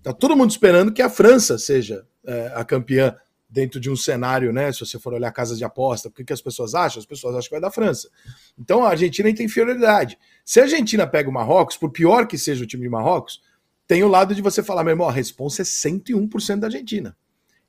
Tá 0.01 0.13
todo 0.13 0.36
mundo 0.36 0.51
esperando 0.51 0.91
que 0.91 1.01
a 1.01 1.10
França 1.10 1.58
seja 1.58 2.06
é, 2.25 2.51
a 2.56 2.63
campeã 2.63 3.15
dentro 3.53 3.79
de 3.79 3.89
um 3.89 3.95
cenário, 3.95 4.51
né? 4.51 4.71
Se 4.71 4.79
você 4.79 4.97
for 4.97 5.13
olhar 5.13 5.32
casas 5.32 5.60
de 5.60 5.63
aposta, 5.63 6.08
o 6.08 6.12
que, 6.12 6.23
que 6.23 6.34
as 6.34 6.41
pessoas 6.41 6.73
acham? 6.73 6.99
As 6.99 7.06
pessoas 7.06 7.36
acham 7.36 7.49
que 7.49 7.51
vai 7.51 7.62
dar 7.62 7.69
França. 7.69 8.10
Então 8.58 8.84
a 8.84 8.89
Argentina 8.89 9.32
tem 9.34 9.45
inferioridade. 9.45 10.17
Se 10.43 10.60
a 10.60 10.63
Argentina 10.63 11.06
pega 11.06 11.29
o 11.29 11.34
Marrocos, 11.34 11.77
por 11.77 11.91
pior 11.91 12.25
que 12.25 12.38
seja 12.38 12.63
o 12.63 12.67
time 12.67 12.82
de 12.82 12.89
Marrocos, 12.89 13.41
tem 13.88 14.03
o 14.03 14.08
lado 14.08 14.34
de 14.34 14.41
você 14.41 14.63
falar, 14.63 14.84
meu 14.84 14.91
irmão, 14.91 15.08
a 15.08 15.12
resposta 15.12 15.62
é 15.62 15.65
101% 15.65 16.60
da 16.60 16.67
Argentina. 16.67 17.15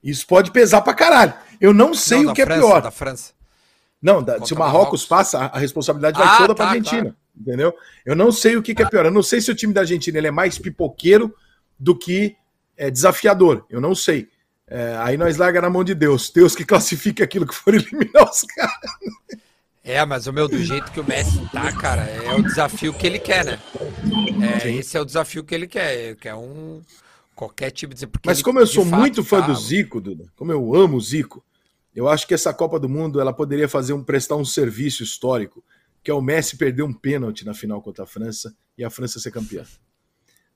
Isso 0.03 0.27
pode 0.27 0.51
pesar 0.51 0.81
pra 0.81 0.95
caralho. 0.95 1.35
Eu 1.61 1.75
não 1.75 1.93
sei 1.93 2.23
não, 2.23 2.33
o 2.33 2.35
que 2.35 2.41
é 2.41 2.47
França, 2.47 2.61
é 2.61 2.67
pior. 2.67 2.83
Da 2.83 2.91
França. 2.91 3.33
Não, 4.01 4.23
da, 4.23 4.45
se 4.45 4.55
o 4.55 4.59
Marrocos, 4.59 4.79
Marrocos, 4.79 5.07
passa, 5.07 5.39
a 5.47 5.59
responsabilidade 5.59 6.19
vai 6.19 6.27
ah, 6.27 6.37
toda 6.39 6.49
tá, 6.49 6.55
pra 6.55 6.67
Argentina. 6.67 7.03
Claro. 7.03 7.17
Entendeu? 7.39 7.75
Eu 8.07 8.15
não 8.15 8.31
sei 8.31 8.57
o 8.57 8.63
que, 8.63 8.75
que 8.75 8.83
é 8.83 8.89
pior. 8.89 9.05
Eu 9.05 9.11
não 9.11 9.23
sei 9.23 9.41
se 9.41 9.51
o 9.51 9.55
time 9.55 9.75
da 9.75 9.81
Argentina 9.81 10.17
ele 10.17 10.29
é 10.29 10.31
mais 10.31 10.59
pipoqueiro 10.59 11.35
do 11.85 11.95
que 11.97 12.35
é, 12.79 12.91
desafiador. 12.91 13.67
Eu 13.69 13.81
não 13.81 13.95
sei. 13.95 14.29
É, 14.67 14.97
aí 14.99 15.19
nós 15.19 15.37
larga 15.37 15.61
na 15.61 15.69
mão 15.69 15.85
de 15.85 15.95
Deus. 15.95 16.31
Deus 16.31 16.57
que 16.57 16.65
classifique 16.67 17.23
aquilo 17.23 17.47
que 17.47 17.55
for 17.55 17.75
eliminar 17.75 18.29
os 18.29 18.41
caras. 18.41 18.91
É, 19.85 20.03
mas 20.07 20.27
o 20.27 20.33
meu, 20.33 20.49
do 20.49 20.63
jeito 20.65 20.91
que 20.91 20.99
o 20.99 21.05
Messi 21.05 21.47
tá, 21.53 21.71
cara, 21.73 22.01
é 22.03 22.33
o 22.35 22.43
desafio 22.43 22.95
que 22.95 23.07
ele 23.07 23.19
quer, 23.19 23.45
né? 23.45 23.61
É, 24.65 24.71
esse 24.71 24.97
é 24.97 25.01
o 25.01 25.05
desafio 25.05 25.45
que 25.45 25.55
ele 25.55 25.67
quer. 25.67 26.17
Que 26.17 26.29
é 26.29 26.35
um. 26.35 26.81
Qualquer 27.35 27.71
tipo 27.71 27.95
de. 27.95 28.09
Mas 28.25 28.41
como 28.41 28.59
eu 28.59 28.67
sou 28.67 28.85
muito 28.85 29.23
fã 29.23 29.41
tá... 29.41 29.49
do 29.49 29.55
Zico, 29.55 30.01
Duda, 30.01 30.25
como 30.37 30.51
eu 30.51 30.75
amo 30.75 30.97
o 30.97 31.01
Zico, 31.01 31.45
eu 31.95 32.09
acho 32.09 32.27
que 32.27 32.33
essa 32.33 32.55
Copa 32.55 32.81
do 32.81 32.89
Mundo 32.89 33.21
ela 33.21 33.33
poderia 33.33 33.69
fazer 33.69 33.93
um 33.93 34.03
prestar 34.03 34.37
um 34.37 34.45
serviço 34.45 35.03
histórico, 35.03 35.63
que 36.03 36.11
é 36.11 36.15
o 36.15 36.23
Messi 36.23 36.57
perder 36.57 36.83
um 36.83 36.93
pênalti 36.93 37.45
na 37.45 37.53
final 37.53 37.83
contra 37.83 38.05
a 38.05 38.07
França 38.07 38.55
e 38.79 38.85
a 38.85 38.89
França 38.89 39.21
ser 39.21 39.33
campeã. 39.33 39.65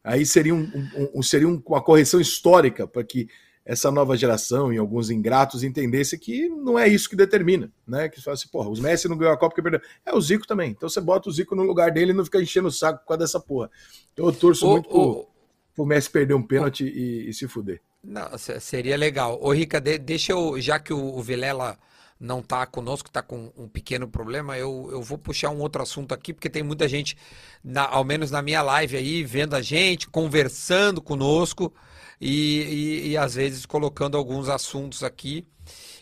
Aí 0.09 0.25
seria, 0.25 0.55
um, 0.55 0.67
um, 1.15 1.23
seria 1.23 1.47
uma 1.47 1.83
correção 1.83 2.19
histórica 2.19 2.87
para 2.87 3.05
que 3.05 3.29
essa 3.63 3.91
nova 3.91 4.17
geração 4.17 4.73
e 4.73 4.79
alguns 4.79 5.11
ingratos 5.11 5.63
entendesse 5.63 6.19
que 6.19 6.49
não 6.49 6.79
é 6.79 6.89
isso 6.89 7.11
que 7.11 7.15
determina, 7.15 7.71
né? 7.87 8.09
Que 8.09 8.19
fala 8.19 8.33
assim, 8.33 8.49
porra, 8.49 8.71
os 8.71 8.81
Messi 8.81 9.07
não 9.07 9.19
ganhou 9.19 9.35
a 9.35 9.37
Copa 9.37 9.51
porque 9.55 9.61
perdeu. 9.61 9.87
É 10.07 10.15
o 10.15 10.21
Zico 10.23 10.47
também. 10.47 10.71
Então 10.71 10.89
você 10.89 10.99
bota 10.99 11.29
o 11.29 11.33
Zico 11.33 11.55
no 11.55 11.63
lugar 11.63 11.91
dele 11.91 12.13
e 12.13 12.15
não 12.15 12.25
fica 12.25 12.41
enchendo 12.41 12.69
o 12.69 12.73
saco 12.73 13.05
com 13.05 13.13
a 13.13 13.17
dessa 13.17 13.39
porra. 13.39 13.71
Então 14.15 14.25
eu 14.25 14.33
torço 14.33 14.67
o, 14.67 14.71
muito 14.71 14.89
o, 14.89 14.91
pro, 14.91 15.29
pro 15.75 15.85
Messi 15.85 16.09
perder 16.09 16.33
um 16.33 16.43
pênalti 16.43 16.85
e, 16.85 17.29
e, 17.29 17.35
se 17.35 17.47
fuder. 17.47 17.83
Não, 18.03 18.31
seria 18.39 18.97
legal. 18.97 19.39
Ô, 19.43 19.53
Rica, 19.53 19.79
deixa 19.79 20.33
eu, 20.33 20.59
já 20.59 20.79
que 20.79 20.95
o, 20.95 21.19
o 21.19 21.23
Vilela 21.23 21.77
não 22.21 22.41
está 22.41 22.67
conosco, 22.67 23.09
está 23.09 23.23
com 23.23 23.53
um 23.57 23.69
pequeno 23.69 24.09
problema, 24.09 24.59
eu, 24.59 24.89
eu 24.91 25.03
vou 25.03 25.17
puxar 25.17 25.51
um 25.51 25.61
outro 25.61 25.83
assunto 25.83 26.13
aqui, 26.13 26.33
porque 26.33 26.51
tem 26.51 26.63
muita 26.63 26.89
gente, 26.89 27.17
na, 27.63 27.87
ao 27.87 28.03
menos 28.03 28.31
na 28.31 28.43
minha 28.43 28.61
live 28.63 28.97
aí, 28.97 29.23
vendo 29.23 29.55
a 29.55 29.63
gente, 29.63 30.09
conversando 30.09 31.01
conosco 31.01 31.73
e, 32.21 32.63
e, 32.63 33.09
e 33.11 33.17
às 33.17 33.35
vezes 33.35 33.65
colocando 33.65 34.17
alguns 34.17 34.49
assuntos 34.49 35.05
aqui. 35.05 35.47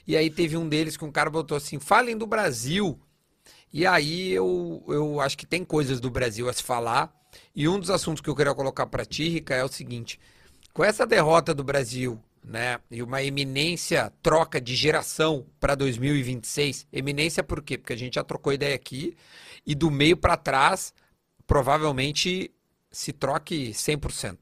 E 0.07 0.17
aí 0.17 0.31
teve 0.31 0.57
um 0.57 0.69
deles 0.69 0.97
que 0.97 1.05
um 1.05 1.13
cara 1.13 1.29
botou 1.29 1.57
assim: 1.57 1.79
falem 1.79 2.17
do 2.17 2.27
Brasil. 2.27 2.99
E 3.73 3.85
aí 3.85 4.31
eu, 4.33 4.83
eu 4.89 5.21
acho 5.21 5.37
que 5.37 5.45
tem 5.45 5.65
coisas 5.65 6.01
do 6.01 6.11
Brasil 6.11 6.49
a 6.49 6.53
se 6.53 6.63
falar. 6.63 7.13
E 7.55 7.69
um 7.69 7.79
dos 7.79 7.91
assuntos 7.91 8.23
que 8.23 8.31
eu 8.31 8.37
queria 8.37 8.55
colocar 8.55 8.87
para 8.87 9.05
ti, 9.05 9.29
Rica, 9.29 9.55
é 9.55 9.65
o 9.65 9.69
seguinte: 9.69 10.19
com 10.73 10.85
essa 10.85 11.07
derrota 11.07 11.53
do 11.53 11.65
Brasil 11.65 12.23
né? 12.47 12.79
E 12.91 13.03
uma 13.03 13.23
eminência 13.23 14.13
troca 14.23 14.61
de 14.61 14.77
geração 14.77 15.45
para 15.59 15.75
2026. 15.75 16.87
Eminência 16.93 17.43
por 17.43 17.61
quê? 17.61 17.77
Porque 17.77 17.93
a 17.93 17.99
gente 17.99 18.15
já 18.15 18.23
trocou 18.23 18.53
ideia 18.53 18.75
aqui 18.75 19.17
e 19.67 19.75
do 19.75 19.91
meio 19.91 20.17
para 20.17 20.37
trás 20.37 20.95
provavelmente 21.45 22.53
se 22.91 23.13
troque 23.13 23.71
100%. 23.71 24.33
Né? 24.33 24.39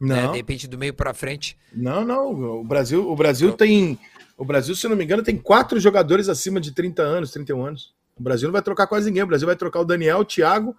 Não. 0.00 0.16
Né? 0.16 0.28
De 0.28 0.36
repente 0.36 0.68
do 0.68 0.76
meio 0.76 0.92
para 0.92 1.14
frente. 1.14 1.56
Não, 1.72 2.04
não, 2.04 2.60
o 2.60 2.64
Brasil, 2.64 3.10
o 3.10 3.16
Brasil 3.16 3.52
tem 3.54 3.98
o 4.36 4.44
Brasil, 4.44 4.76
se 4.76 4.86
não 4.86 4.94
me 4.94 5.02
engano, 5.02 5.22
tem 5.22 5.36
quatro 5.36 5.80
jogadores 5.80 6.28
acima 6.28 6.60
de 6.60 6.70
30 6.70 7.02
anos, 7.02 7.32
31 7.32 7.64
anos. 7.64 7.94
O 8.16 8.22
Brasil 8.22 8.46
não 8.46 8.52
vai 8.52 8.62
trocar 8.62 8.86
quase 8.86 9.06
ninguém. 9.06 9.22
O 9.22 9.26
Brasil 9.26 9.46
vai 9.46 9.56
trocar 9.56 9.80
o 9.80 9.84
Daniel, 9.84 10.18
o 10.18 10.24
Thiago, 10.24 10.76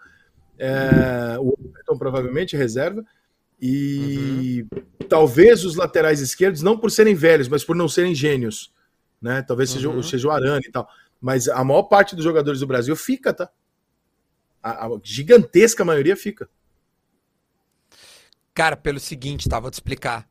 é, 0.57 1.37
o 1.39 1.57
Everton 1.59 1.97
provavelmente 1.97 2.55
reserva 2.55 3.03
E 3.61 4.65
uhum. 4.71 4.98
Talvez 5.09 5.65
os 5.65 5.75
laterais 5.75 6.21
esquerdos, 6.21 6.61
não 6.61 6.77
por 6.77 6.91
serem 6.91 7.15
velhos, 7.15 7.47
mas 7.47 7.63
por 7.63 7.75
não 7.75 7.89
serem 7.89 8.15
gênios. 8.15 8.71
Né? 9.21 9.41
Talvez 9.41 9.71
seja, 9.71 9.89
uhum. 9.89 10.01
seja 10.01 10.27
o 10.27 10.31
Arana 10.31 10.61
e 10.65 10.71
tal. 10.71 10.87
Mas 11.19 11.49
a 11.49 11.63
maior 11.63 11.83
parte 11.83 12.15
dos 12.15 12.23
jogadores 12.23 12.61
do 12.61 12.67
Brasil 12.67 12.95
fica, 12.95 13.33
tá? 13.33 13.49
A, 14.63 14.85
a 14.85 14.99
gigantesca 15.03 15.83
maioria 15.83 16.15
fica. 16.15 16.49
Cara, 18.53 18.77
pelo 18.77 18.99
seguinte, 18.99 19.49
tá? 19.49 19.59
Vou 19.59 19.71
te 19.71 19.75
explicar. 19.75 20.29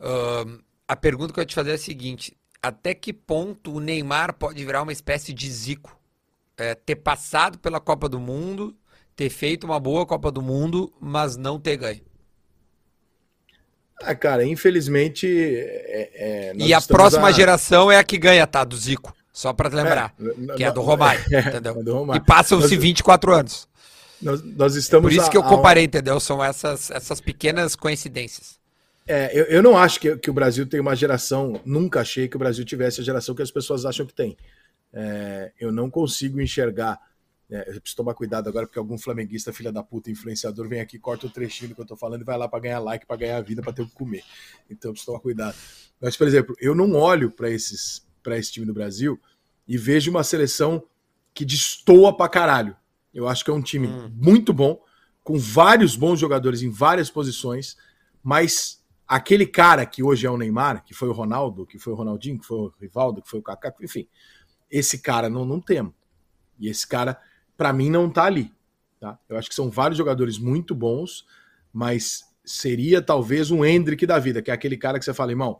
Uh, 0.00 0.62
a 0.86 0.96
pergunta 0.96 1.32
que 1.32 1.40
eu 1.40 1.42
ia 1.42 1.46
te 1.46 1.54
fazer 1.54 1.72
é 1.72 1.74
a 1.74 1.78
seguinte: 1.78 2.36
até 2.62 2.94
que 2.94 3.12
ponto 3.12 3.72
o 3.72 3.80
Neymar 3.80 4.34
pode 4.34 4.64
virar 4.64 4.82
uma 4.82 4.92
espécie 4.92 5.32
de 5.32 5.50
Zico? 5.50 5.98
É, 6.56 6.74
ter 6.74 6.96
passado 6.96 7.58
pela 7.58 7.80
Copa 7.80 8.08
do 8.08 8.20
Mundo, 8.20 8.76
ter 9.16 9.28
feito 9.28 9.64
uma 9.64 9.80
boa 9.80 10.06
Copa 10.06 10.30
do 10.30 10.40
Mundo, 10.40 10.92
mas 11.00 11.36
não 11.36 11.58
ter 11.58 11.76
ganho. 11.76 12.02
Ah, 14.02 14.14
cara, 14.14 14.44
infelizmente. 14.44 15.26
É, 15.26 16.10
é, 16.14 16.52
e 16.56 16.74
a 16.74 16.80
próxima 16.80 17.28
a... 17.28 17.32
geração 17.32 17.90
é 17.90 17.98
a 17.98 18.04
que 18.04 18.18
ganha, 18.18 18.46
tá? 18.46 18.64
Do 18.64 18.76
Zico. 18.76 19.14
Só 19.32 19.52
para 19.52 19.68
lembrar. 19.68 20.14
É, 20.20 20.56
que 20.56 20.64
é 20.64 20.70
do 20.70 20.80
Romário, 20.80 21.24
é, 21.34 21.40
entendeu? 21.40 21.82
Do 21.82 21.92
Romário. 21.92 22.22
E 22.22 22.24
passam-se 22.24 22.76
24 22.76 23.34
anos. 23.34 23.68
Nós, 24.22 24.42
nós 24.42 24.74
estamos 24.76 25.12
Por 25.12 25.20
isso 25.20 25.30
que 25.30 25.36
eu 25.36 25.42
comparei, 25.42 25.82
a... 25.82 25.86
entendeu? 25.86 26.20
São 26.20 26.42
essas, 26.42 26.90
essas 26.90 27.20
pequenas 27.20 27.74
coincidências. 27.74 28.58
É, 29.06 29.30
eu, 29.38 29.44
eu 29.46 29.62
não 29.62 29.76
acho 29.76 30.00
que, 30.00 30.16
que 30.16 30.30
o 30.30 30.32
Brasil 30.32 30.66
tem 30.66 30.80
uma 30.80 30.96
geração, 30.96 31.60
nunca 31.64 32.00
achei 32.00 32.26
que 32.26 32.36
o 32.36 32.38
Brasil 32.38 32.64
tivesse 32.64 33.00
a 33.00 33.04
geração 33.04 33.34
que 33.34 33.42
as 33.42 33.50
pessoas 33.50 33.84
acham 33.84 34.06
que 34.06 34.14
tem. 34.14 34.36
É, 34.92 35.50
eu 35.60 35.72
não 35.72 35.90
consigo 35.90 36.40
enxergar. 36.40 36.98
É, 37.50 37.60
eu 37.60 37.80
preciso 37.80 37.96
tomar 37.96 38.14
cuidado 38.14 38.48
agora, 38.48 38.66
porque 38.66 38.78
algum 38.78 38.96
flamenguista, 38.96 39.52
filha 39.52 39.70
da 39.70 39.82
puta, 39.82 40.10
influenciador, 40.10 40.68
vem 40.68 40.80
aqui, 40.80 40.98
corta 40.98 41.26
o 41.26 41.30
trechinho 41.30 41.74
que 41.74 41.80
eu 41.80 41.86
tô 41.86 41.96
falando 41.96 42.22
e 42.22 42.24
vai 42.24 42.38
lá 42.38 42.48
para 42.48 42.60
ganhar 42.60 42.80
like, 42.80 43.06
para 43.06 43.16
ganhar 43.16 43.40
vida, 43.42 43.62
para 43.62 43.72
ter 43.72 43.82
o 43.82 43.86
que 43.86 43.94
comer. 43.94 44.24
Então 44.70 44.90
eu 44.90 44.92
preciso 44.92 45.12
tomar 45.12 45.20
cuidado. 45.20 45.56
Mas, 46.00 46.16
por 46.16 46.26
exemplo, 46.26 46.56
eu 46.58 46.74
não 46.74 46.92
olho 46.92 47.30
para 47.30 47.50
esses 47.50 48.04
para 48.22 48.38
esse 48.38 48.50
time 48.50 48.64
do 48.64 48.72
Brasil 48.72 49.20
e 49.68 49.76
vejo 49.76 50.10
uma 50.10 50.24
seleção 50.24 50.82
que 51.34 51.44
destoa 51.44 52.16
pra 52.16 52.28
caralho. 52.28 52.74
Eu 53.12 53.28
acho 53.28 53.44
que 53.44 53.50
é 53.50 53.54
um 53.54 53.62
time 53.62 53.86
hum. 53.86 54.10
muito 54.16 54.52
bom, 54.52 54.82
com 55.22 55.38
vários 55.38 55.94
bons 55.94 56.18
jogadores 56.18 56.62
em 56.62 56.70
várias 56.70 57.10
posições, 57.10 57.76
mas 58.22 58.82
aquele 59.06 59.46
cara 59.46 59.84
que 59.86 60.02
hoje 60.02 60.26
é 60.26 60.30
o 60.30 60.36
Neymar, 60.36 60.84
que 60.84 60.94
foi 60.94 61.08
o 61.08 61.12
Ronaldo, 61.12 61.66
que 61.66 61.78
foi 61.78 61.92
o 61.92 61.96
Ronaldinho, 61.96 62.38
que 62.38 62.46
foi 62.46 62.58
o 62.58 62.74
Rivaldo, 62.80 63.22
que 63.22 63.28
foi 63.28 63.40
o 63.40 63.42
Kaká, 63.42 63.72
enfim, 63.80 64.08
esse 64.70 64.98
cara 64.98 65.28
não, 65.28 65.44
não 65.44 65.60
temos. 65.60 65.92
E 66.58 66.68
esse 66.68 66.86
cara, 66.86 67.20
para 67.56 67.72
mim, 67.72 67.90
não 67.90 68.10
tá 68.10 68.24
ali. 68.24 68.52
Tá? 69.00 69.18
Eu 69.28 69.36
acho 69.36 69.48
que 69.48 69.54
são 69.54 69.70
vários 69.70 69.98
jogadores 69.98 70.38
muito 70.38 70.74
bons, 70.74 71.26
mas 71.72 72.24
seria 72.44 73.00
talvez 73.00 73.50
um 73.50 73.64
Hendrick 73.64 74.06
da 74.06 74.18
vida, 74.18 74.42
que 74.42 74.50
é 74.50 74.54
aquele 74.54 74.76
cara 74.76 74.98
que 74.98 75.04
você 75.04 75.14
fala, 75.14 75.32
irmão, 75.32 75.58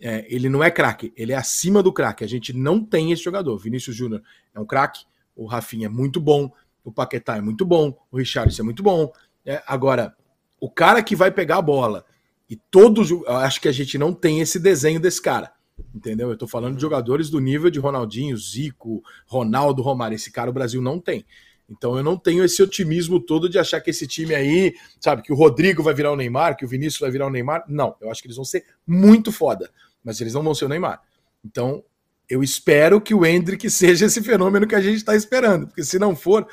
é, 0.00 0.24
ele 0.34 0.48
não 0.48 0.64
é 0.64 0.70
craque, 0.70 1.12
ele 1.16 1.32
é 1.32 1.36
acima 1.36 1.82
do 1.82 1.92
craque. 1.92 2.24
A 2.24 2.28
gente 2.28 2.52
não 2.52 2.84
tem 2.84 3.12
esse 3.12 3.22
jogador. 3.22 3.56
Vinícius 3.58 3.94
Júnior 3.94 4.22
é 4.54 4.60
um 4.60 4.64
craque, 4.64 5.04
o 5.36 5.46
Rafinha 5.46 5.86
é 5.86 5.90
muito 5.90 6.20
bom, 6.20 6.50
o 6.82 6.90
Paquetá 6.90 7.36
é 7.36 7.40
muito 7.40 7.64
bom, 7.64 7.96
o 8.10 8.16
Richardson 8.16 8.62
é 8.62 8.64
muito 8.64 8.82
bom. 8.82 9.12
É, 9.44 9.62
agora, 9.66 10.16
o 10.58 10.70
cara 10.70 11.02
que 11.02 11.14
vai 11.14 11.30
pegar 11.30 11.58
a 11.58 11.62
bola 11.62 12.04
e 12.48 12.56
todos, 12.56 13.10
acho 13.26 13.60
que 13.60 13.68
a 13.68 13.72
gente 13.72 13.96
não 13.96 14.12
tem 14.12 14.40
esse 14.40 14.58
desenho 14.58 15.00
desse 15.00 15.20
cara. 15.20 15.52
Entendeu? 15.94 16.30
Eu 16.30 16.36
tô 16.36 16.46
falando 16.46 16.76
de 16.76 16.80
jogadores 16.80 17.30
do 17.30 17.40
nível 17.40 17.70
de 17.70 17.78
Ronaldinho, 17.78 18.36
Zico, 18.36 19.02
Ronaldo, 19.26 19.82
Romário. 19.82 20.14
Esse 20.14 20.30
cara 20.30 20.50
o 20.50 20.54
Brasil 20.54 20.80
não 20.80 20.98
tem. 20.98 21.24
Então 21.68 21.96
eu 21.96 22.02
não 22.02 22.16
tenho 22.16 22.44
esse 22.44 22.62
otimismo 22.62 23.20
todo 23.20 23.48
de 23.48 23.58
achar 23.58 23.80
que 23.80 23.90
esse 23.90 24.06
time 24.06 24.34
aí, 24.34 24.74
sabe, 25.00 25.22
que 25.22 25.32
o 25.32 25.36
Rodrigo 25.36 25.82
vai 25.82 25.94
virar 25.94 26.10
o 26.10 26.16
Neymar, 26.16 26.56
que 26.56 26.64
o 26.64 26.68
Vinícius 26.68 27.00
vai 27.00 27.10
virar 27.10 27.26
o 27.26 27.30
Neymar. 27.30 27.64
Não, 27.68 27.94
eu 28.00 28.10
acho 28.10 28.20
que 28.20 28.26
eles 28.26 28.36
vão 28.36 28.44
ser 28.44 28.64
muito 28.86 29.30
foda 29.30 29.70
mas 30.02 30.20
eles 30.20 30.34
não 30.34 30.42
vão 30.42 30.54
ser 30.54 30.64
o 30.64 30.68
Neymar. 30.68 31.00
Então, 31.44 31.84
eu 32.28 32.42
espero 32.42 33.00
que 33.00 33.14
o 33.14 33.24
Hendrick 33.24 33.68
seja 33.70 34.06
esse 34.06 34.22
fenômeno 34.22 34.66
que 34.66 34.74
a 34.74 34.80
gente 34.80 34.96
está 34.96 35.14
esperando, 35.14 35.66
porque 35.66 35.84
se 35.84 35.98
não 35.98 36.16
for, 36.16 36.46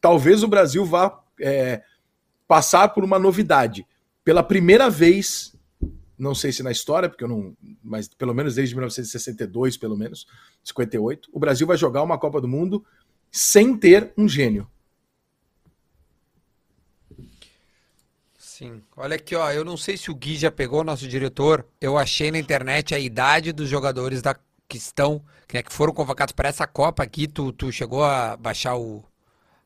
talvez 0.00 0.42
o 0.42 0.48
Brasil 0.48 0.84
vá 0.84 1.20
é, 1.40 1.82
passar 2.46 2.88
por 2.88 3.04
uma 3.04 3.18
novidade. 3.18 3.86
Pela 4.24 4.42
primeira 4.42 4.88
vez, 4.88 5.54
não 6.22 6.36
sei 6.36 6.52
se 6.52 6.62
na 6.62 6.70
história, 6.70 7.08
porque 7.08 7.24
eu 7.24 7.28
não. 7.28 7.56
Mas 7.82 8.06
pelo 8.06 8.32
menos 8.32 8.54
desde 8.54 8.76
1962, 8.76 9.76
pelo 9.76 9.96
menos, 9.96 10.26
58, 10.62 11.28
o 11.32 11.40
Brasil 11.40 11.66
vai 11.66 11.76
jogar 11.76 12.02
uma 12.02 12.16
Copa 12.16 12.40
do 12.40 12.46
Mundo 12.46 12.84
sem 13.28 13.76
ter 13.76 14.12
um 14.16 14.28
gênio. 14.28 14.70
Sim. 18.38 18.80
Olha 18.96 19.16
aqui, 19.16 19.34
ó. 19.34 19.50
Eu 19.50 19.64
não 19.64 19.76
sei 19.76 19.96
se 19.96 20.12
o 20.12 20.14
Gui 20.14 20.36
já 20.36 20.50
pegou, 20.50 20.84
nosso 20.84 21.08
diretor. 21.08 21.66
Eu 21.80 21.98
achei 21.98 22.30
na 22.30 22.38
internet 22.38 22.94
a 22.94 23.00
idade 23.00 23.52
dos 23.52 23.68
jogadores 23.68 24.22
da, 24.22 24.38
que 24.68 24.76
estão, 24.76 25.20
que, 25.48 25.56
né, 25.56 25.62
que 25.62 25.72
foram 25.72 25.92
convocados 25.92 26.32
para 26.32 26.48
essa 26.48 26.68
Copa 26.68 27.02
aqui. 27.02 27.26
Tu, 27.26 27.52
tu 27.52 27.72
chegou 27.72 28.04
a 28.04 28.36
baixar 28.36 28.76
o, 28.76 29.02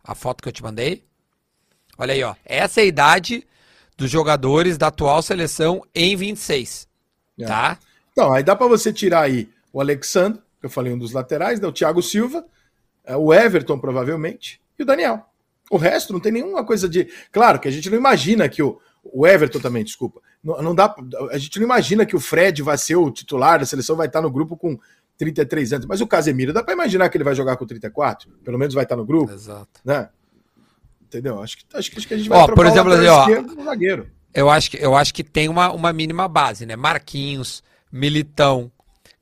a 0.02 0.14
foto 0.14 0.42
que 0.42 0.48
eu 0.48 0.52
te 0.52 0.62
mandei? 0.62 1.04
Olha 1.98 2.14
aí, 2.14 2.22
ó. 2.22 2.34
Essa 2.46 2.80
é 2.80 2.84
a 2.84 2.86
idade 2.86 3.46
dos 3.96 4.10
jogadores 4.10 4.76
da 4.76 4.88
atual 4.88 5.22
seleção 5.22 5.82
em 5.94 6.16
26. 6.16 6.86
É. 7.38 7.46
Tá? 7.46 7.78
Então, 8.12 8.32
aí 8.32 8.42
dá 8.42 8.54
para 8.54 8.66
você 8.66 8.92
tirar 8.92 9.22
aí 9.22 9.48
o 9.72 9.80
Alexandre, 9.80 10.40
que 10.60 10.66
eu 10.66 10.70
falei 10.70 10.92
um 10.92 10.98
dos 10.98 11.12
laterais, 11.12 11.60
né, 11.60 11.68
o 11.68 11.72
Thiago 11.72 12.02
Silva, 12.02 12.44
é, 13.04 13.16
o 13.16 13.32
Everton, 13.32 13.78
provavelmente, 13.78 14.60
e 14.78 14.82
o 14.82 14.86
Daniel. 14.86 15.24
O 15.70 15.76
resto 15.76 16.12
não 16.12 16.20
tem 16.20 16.32
nenhuma 16.32 16.64
coisa 16.64 16.88
de. 16.88 17.08
Claro 17.32 17.58
que 17.58 17.68
a 17.68 17.70
gente 17.70 17.90
não 17.90 17.98
imagina 17.98 18.48
que 18.48 18.62
o, 18.62 18.80
o 19.02 19.26
Everton 19.26 19.58
também, 19.58 19.82
desculpa. 19.82 20.20
Não, 20.42 20.62
não, 20.62 20.74
dá, 20.74 20.94
a 21.30 21.38
gente 21.38 21.58
não 21.58 21.64
imagina 21.64 22.06
que 22.06 22.14
o 22.14 22.20
Fred 22.20 22.62
vai 22.62 22.78
ser 22.78 22.96
o 22.96 23.10
titular 23.10 23.58
da 23.58 23.66
seleção, 23.66 23.96
vai 23.96 24.06
estar 24.06 24.22
no 24.22 24.30
grupo 24.30 24.56
com 24.56 24.78
33 25.18 25.72
anos. 25.72 25.86
Mas 25.86 26.00
o 26.00 26.06
Casemiro, 26.06 26.52
dá 26.52 26.62
para 26.62 26.74
imaginar 26.74 27.08
que 27.08 27.16
ele 27.16 27.24
vai 27.24 27.34
jogar 27.34 27.56
com 27.56 27.66
34? 27.66 28.30
Pelo 28.44 28.58
menos 28.58 28.74
vai 28.74 28.84
estar 28.84 28.96
no 28.96 29.04
grupo. 29.04 29.32
Exato. 29.32 29.80
Né? 29.84 30.08
Entendeu? 31.06 31.40
Acho 31.40 31.58
que, 31.58 31.64
acho, 31.76 31.90
que 31.90 32.14
a 32.14 32.16
gente 32.16 32.28
vai 32.28 32.38
ó, 32.38 32.46
por 32.48 32.66
exemplo, 32.66 32.92
assim, 32.92 33.06
ó, 33.06 33.64
zagueiro. 33.64 34.10
Eu 34.34 34.50
acho 34.50 34.70
que, 34.70 34.76
eu 34.76 34.96
acho 34.96 35.14
que 35.14 35.22
tem 35.22 35.48
uma, 35.48 35.72
uma 35.72 35.92
mínima 35.92 36.26
base, 36.26 36.66
né? 36.66 36.74
Marquinhos, 36.74 37.62
Militão, 37.90 38.70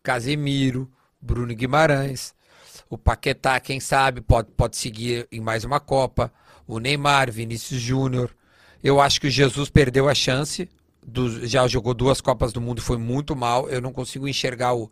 Casemiro, 0.03 0.91
Bruno 1.21 1.55
Guimarães. 1.55 2.35
O 2.89 2.97
Paquetá, 2.97 3.61
quem 3.61 3.81
sabe, 3.81 4.23
pode, 4.23 4.51
pode 4.53 4.77
seguir 4.77 5.29
em 5.31 5.41
mais 5.41 5.63
uma 5.63 5.79
Copa. 5.79 6.33
O 6.67 6.79
Neymar, 6.79 7.31
Vinícius 7.31 7.81
Júnior. 7.81 8.35
Eu 8.83 9.01
acho 9.01 9.21
que 9.21 9.27
o 9.27 9.31
Jesus 9.31 9.69
perdeu 9.69 10.09
a 10.09 10.15
chance. 10.15 10.69
Do, 11.07 11.47
já 11.47 11.69
jogou 11.69 11.93
duas 11.93 12.21
Copas 12.23 12.53
do 12.53 12.63
Mundo, 12.63 12.81
foi 12.81 12.97
muito 12.97 13.37
mal. 13.37 13.69
Eu 13.69 13.83
não 13.83 13.93
consigo 13.93 14.27
enxergar 14.27 14.75
o, 14.75 14.91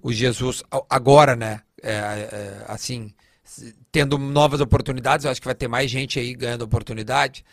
o 0.00 0.10
Jesus 0.10 0.62
agora, 0.88 1.36
né? 1.36 1.60
É, 1.82 1.92
é, 1.92 2.64
assim, 2.68 3.12
tendo 3.92 4.16
novas 4.16 4.60
oportunidades. 4.62 5.24
Eu 5.24 5.30
acho 5.30 5.40
que 5.40 5.46
vai 5.46 5.54
ter 5.54 5.68
mais 5.68 5.90
gente 5.90 6.18
aí 6.18 6.34
ganhando 6.34 6.62
oportunidade. 6.62 7.44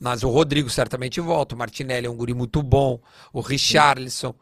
Mas 0.00 0.24
o 0.24 0.30
Rodrigo 0.30 0.70
certamente 0.70 1.20
volta. 1.20 1.54
O 1.54 1.58
Martinelli 1.58 2.06
é 2.06 2.10
um 2.10 2.16
guri 2.16 2.32
muito 2.32 2.62
bom. 2.62 2.98
O 3.32 3.40
Richarlison. 3.40 4.34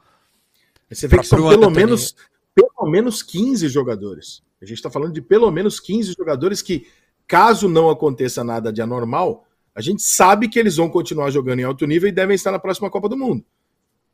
Você 0.89 1.09
vê 1.09 1.19
que 1.19 1.27
são 1.27 1.49
pelo 1.49 1.71
menos, 1.71 2.15
pelo 2.55 2.91
menos 2.91 3.23
15 3.23 3.69
jogadores. 3.69 4.43
A 4.61 4.65
gente 4.65 4.77
está 4.77 4.91
falando 4.91 5.13
de 5.13 5.21
pelo 5.21 5.51
menos 5.51 5.81
15 5.81 6.15
jogadores 6.17 6.63
que, 6.63 6.87
caso 7.27 7.69
não 7.69 7.91
aconteça 7.91 8.45
nada 8.45 8.73
de 8.73 8.81
anormal, 8.81 9.45
a 9.75 9.81
gente 9.81 10.03
sabe 10.03 10.49
que 10.49 10.59
eles 10.59 10.77
vão 10.77 10.89
continuar 10.89 11.31
jogando 11.31 11.61
em 11.61 11.65
alto 11.65 11.87
nível 11.87 12.09
e 12.09 12.13
devem 12.13 12.35
estar 12.35 12.53
na 12.53 12.59
próxima 12.59 12.91
Copa 12.91 13.09
do 13.09 13.17
Mundo. 13.17 13.45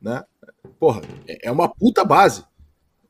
Né? 0.01 0.23
Porra, 0.79 1.01
é, 1.27 1.49
é 1.49 1.51
uma 1.51 1.67
puta 1.67 2.03
base. 2.03 2.43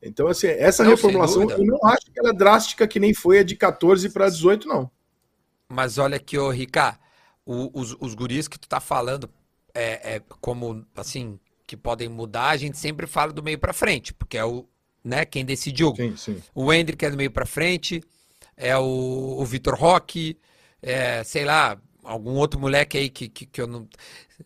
Então, 0.02 0.28
assim, 0.28 0.48
essa 0.48 0.84
não, 0.84 0.92
reformulação 0.92 1.50
eu 1.50 1.66
não 1.66 1.86
acho 1.86 2.06
que 2.12 2.20
ela 2.20 2.30
é 2.30 2.34
drástica 2.34 2.88
que 2.88 3.00
nem 3.00 3.14
foi 3.14 3.40
a 3.40 3.44
de 3.44 3.56
14 3.56 4.10
para 4.10 4.30
18, 4.30 4.68
não. 4.68 4.90
Mas 5.68 5.98
olha 5.98 6.16
aqui, 6.16 6.38
ô 6.38 6.50
Rica, 6.50 6.98
os, 7.46 7.96
os 8.00 8.16
guris 8.16 8.48
que 8.48 8.58
tu 8.58 8.68
tá 8.68 8.80
falando, 8.80 9.30
é, 9.74 10.16
é, 10.16 10.22
como, 10.40 10.86
assim, 10.96 11.40
que 11.68 11.76
podem 11.76 12.08
mudar, 12.08 12.50
a 12.50 12.58
gente 12.58 12.78
sempre 12.78 13.06
fala 13.06 13.34
do 13.34 13.44
meio 13.44 13.60
para 13.60 13.74
frente, 13.74 14.14
porque 14.14 14.38
é 14.38 14.46
o, 14.46 14.68
né, 15.04 15.26
quem 15.26 15.44
decide 15.44 15.84
o 15.84 15.96
sim, 15.96 16.16
sim. 16.16 16.42
O 16.56 16.72
Hendrick 16.72 17.06
é 17.06 17.12
do 17.12 17.18
meio 17.18 17.32
para 17.32 17.46
frente, 17.46 18.02
é 18.56 18.78
o, 18.78 19.38
o 19.40 19.46
Vitor 19.46 19.76
Roque, 19.76 20.38
é, 20.82 21.24
sei 21.24 21.46
lá, 21.46 21.78
algum 22.04 22.36
outro 22.36 22.60
moleque 22.60 22.98
aí 22.98 23.10
que, 23.10 23.30
que, 23.30 23.46
que, 23.46 23.62
eu 23.62 23.68
não. 23.68 23.88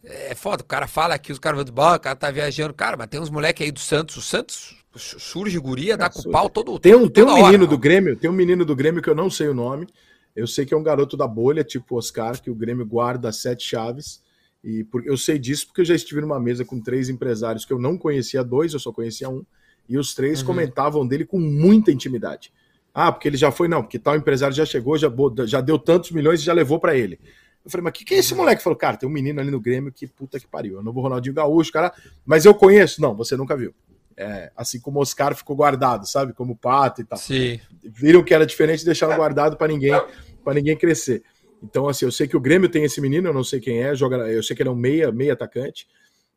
É 0.03 0.35
foda, 0.35 0.63
o 0.63 0.65
cara 0.65 0.87
fala 0.87 1.13
aqui, 1.13 1.31
os 1.31 1.39
caras 1.39 1.57
vão 1.57 1.65
do 1.65 1.71
o 1.71 1.99
cara 1.99 2.15
tá 2.15 2.31
viajando. 2.31 2.73
Cara, 2.73 2.97
mas 2.97 3.07
tem 3.07 3.19
uns 3.19 3.29
moleques 3.29 3.63
aí 3.63 3.71
do 3.71 3.79
Santos. 3.79 4.17
O 4.17 4.21
Santos 4.21 4.82
surge 4.95 5.57
guria, 5.59 5.97
dá 5.97 6.09
com 6.09 6.19
o 6.19 6.31
pau 6.31 6.49
todo 6.49 6.79
Tem 6.79 6.95
um, 6.95 7.07
tem 7.07 7.23
um 7.23 7.33
menino 7.33 7.63
hora, 7.63 7.67
do 7.67 7.77
Grêmio, 7.77 8.15
tem 8.15 8.29
um 8.29 8.33
menino 8.33 8.65
do 8.65 8.75
Grêmio 8.75 9.01
que 9.01 9.09
eu 9.09 9.15
não 9.15 9.29
sei 9.29 9.47
o 9.47 9.53
nome. 9.53 9.87
Eu 10.35 10.47
sei 10.47 10.65
que 10.65 10.73
é 10.73 10.77
um 10.77 10.83
garoto 10.83 11.15
da 11.15 11.27
bolha, 11.27 11.63
tipo 11.63 11.95
Oscar, 11.95 12.41
que 12.41 12.49
o 12.49 12.55
Grêmio 12.55 12.85
guarda 12.85 13.31
sete 13.31 13.63
chaves. 13.63 14.21
E 14.63 14.83
por, 14.83 15.05
eu 15.05 15.17
sei 15.17 15.37
disso 15.37 15.67
porque 15.67 15.81
eu 15.81 15.85
já 15.85 15.93
estive 15.93 16.21
numa 16.21 16.39
mesa 16.39 16.63
com 16.63 16.79
três 16.79 17.09
empresários 17.09 17.65
que 17.65 17.73
eu 17.73 17.79
não 17.79 17.97
conhecia 17.97 18.43
dois, 18.43 18.73
eu 18.73 18.79
só 18.79 18.91
conhecia 18.91 19.29
um. 19.29 19.43
E 19.87 19.97
os 19.97 20.15
três 20.15 20.39
uhum. 20.39 20.47
comentavam 20.47 21.05
dele 21.05 21.25
com 21.25 21.39
muita 21.39 21.91
intimidade. 21.91 22.51
Ah, 22.93 23.11
porque 23.11 23.27
ele 23.27 23.37
já 23.37 23.51
foi, 23.51 23.67
não, 23.67 23.81
porque 23.81 23.99
tal 23.99 24.15
empresário 24.15 24.55
já 24.55 24.65
chegou, 24.65 24.97
já, 24.97 25.11
já 25.45 25.59
deu 25.61 25.77
tantos 25.77 26.11
milhões 26.11 26.39
e 26.39 26.43
já 26.43 26.53
levou 26.53 26.79
para 26.79 26.95
ele. 26.95 27.19
Eu 27.65 27.71
falei, 27.71 27.83
mas 27.83 27.91
o 27.91 27.93
que, 27.93 28.05
que 28.05 28.13
é 28.13 28.17
esse 28.17 28.35
moleque? 28.35 28.59
Ele 28.59 28.63
falou, 28.63 28.77
cara, 28.77 28.97
tem 28.97 29.07
um 29.07 29.11
menino 29.11 29.39
ali 29.39 29.49
no 29.49 29.59
Grêmio 29.59 29.91
que 29.91 30.05
puta 30.05 30.39
que 30.39 30.47
pariu. 30.47 30.75
Eu 30.75 30.83
não 30.83 30.93
vou 30.93 31.03
Ronaldinho 31.03 31.33
Gaúcho, 31.33 31.71
cara, 31.71 31.93
mas 32.25 32.45
eu 32.45 32.53
conheço. 32.53 33.01
Não, 33.01 33.15
você 33.15 33.35
nunca 33.35 33.55
viu. 33.57 33.73
É, 34.15 34.51
assim 34.55 34.79
como 34.79 34.99
o 34.99 35.01
Oscar 35.01 35.35
ficou 35.35 35.55
guardado, 35.55 36.07
sabe? 36.07 36.33
Como 36.33 36.53
o 36.53 36.55
Pato 36.55 37.01
e 37.01 37.03
tal. 37.03 37.17
Sim. 37.17 37.59
Viram 37.83 38.23
que 38.23 38.33
era 38.33 38.45
diferente 38.45 38.81
e 38.81 38.85
deixaram 38.85 39.15
guardado 39.15 39.57
para 39.57 39.67
ninguém, 39.67 39.99
para 40.43 40.53
ninguém 40.53 40.77
crescer. 40.77 41.23
Então, 41.63 41.87
assim, 41.87 42.05
eu 42.05 42.11
sei 42.11 42.27
que 42.27 42.35
o 42.35 42.41
Grêmio 42.41 42.69
tem 42.69 42.83
esse 42.83 42.99
menino, 42.99 43.29
eu 43.29 43.33
não 43.33 43.43
sei 43.43 43.59
quem 43.59 43.81
é, 43.81 43.95
joga, 43.95 44.17
eu 44.29 44.43
sei 44.43 44.55
que 44.55 44.61
ele 44.61 44.69
é 44.69 44.71
um 44.71 44.75
meia, 44.75 45.11
meia 45.11 45.33
atacante. 45.33 45.87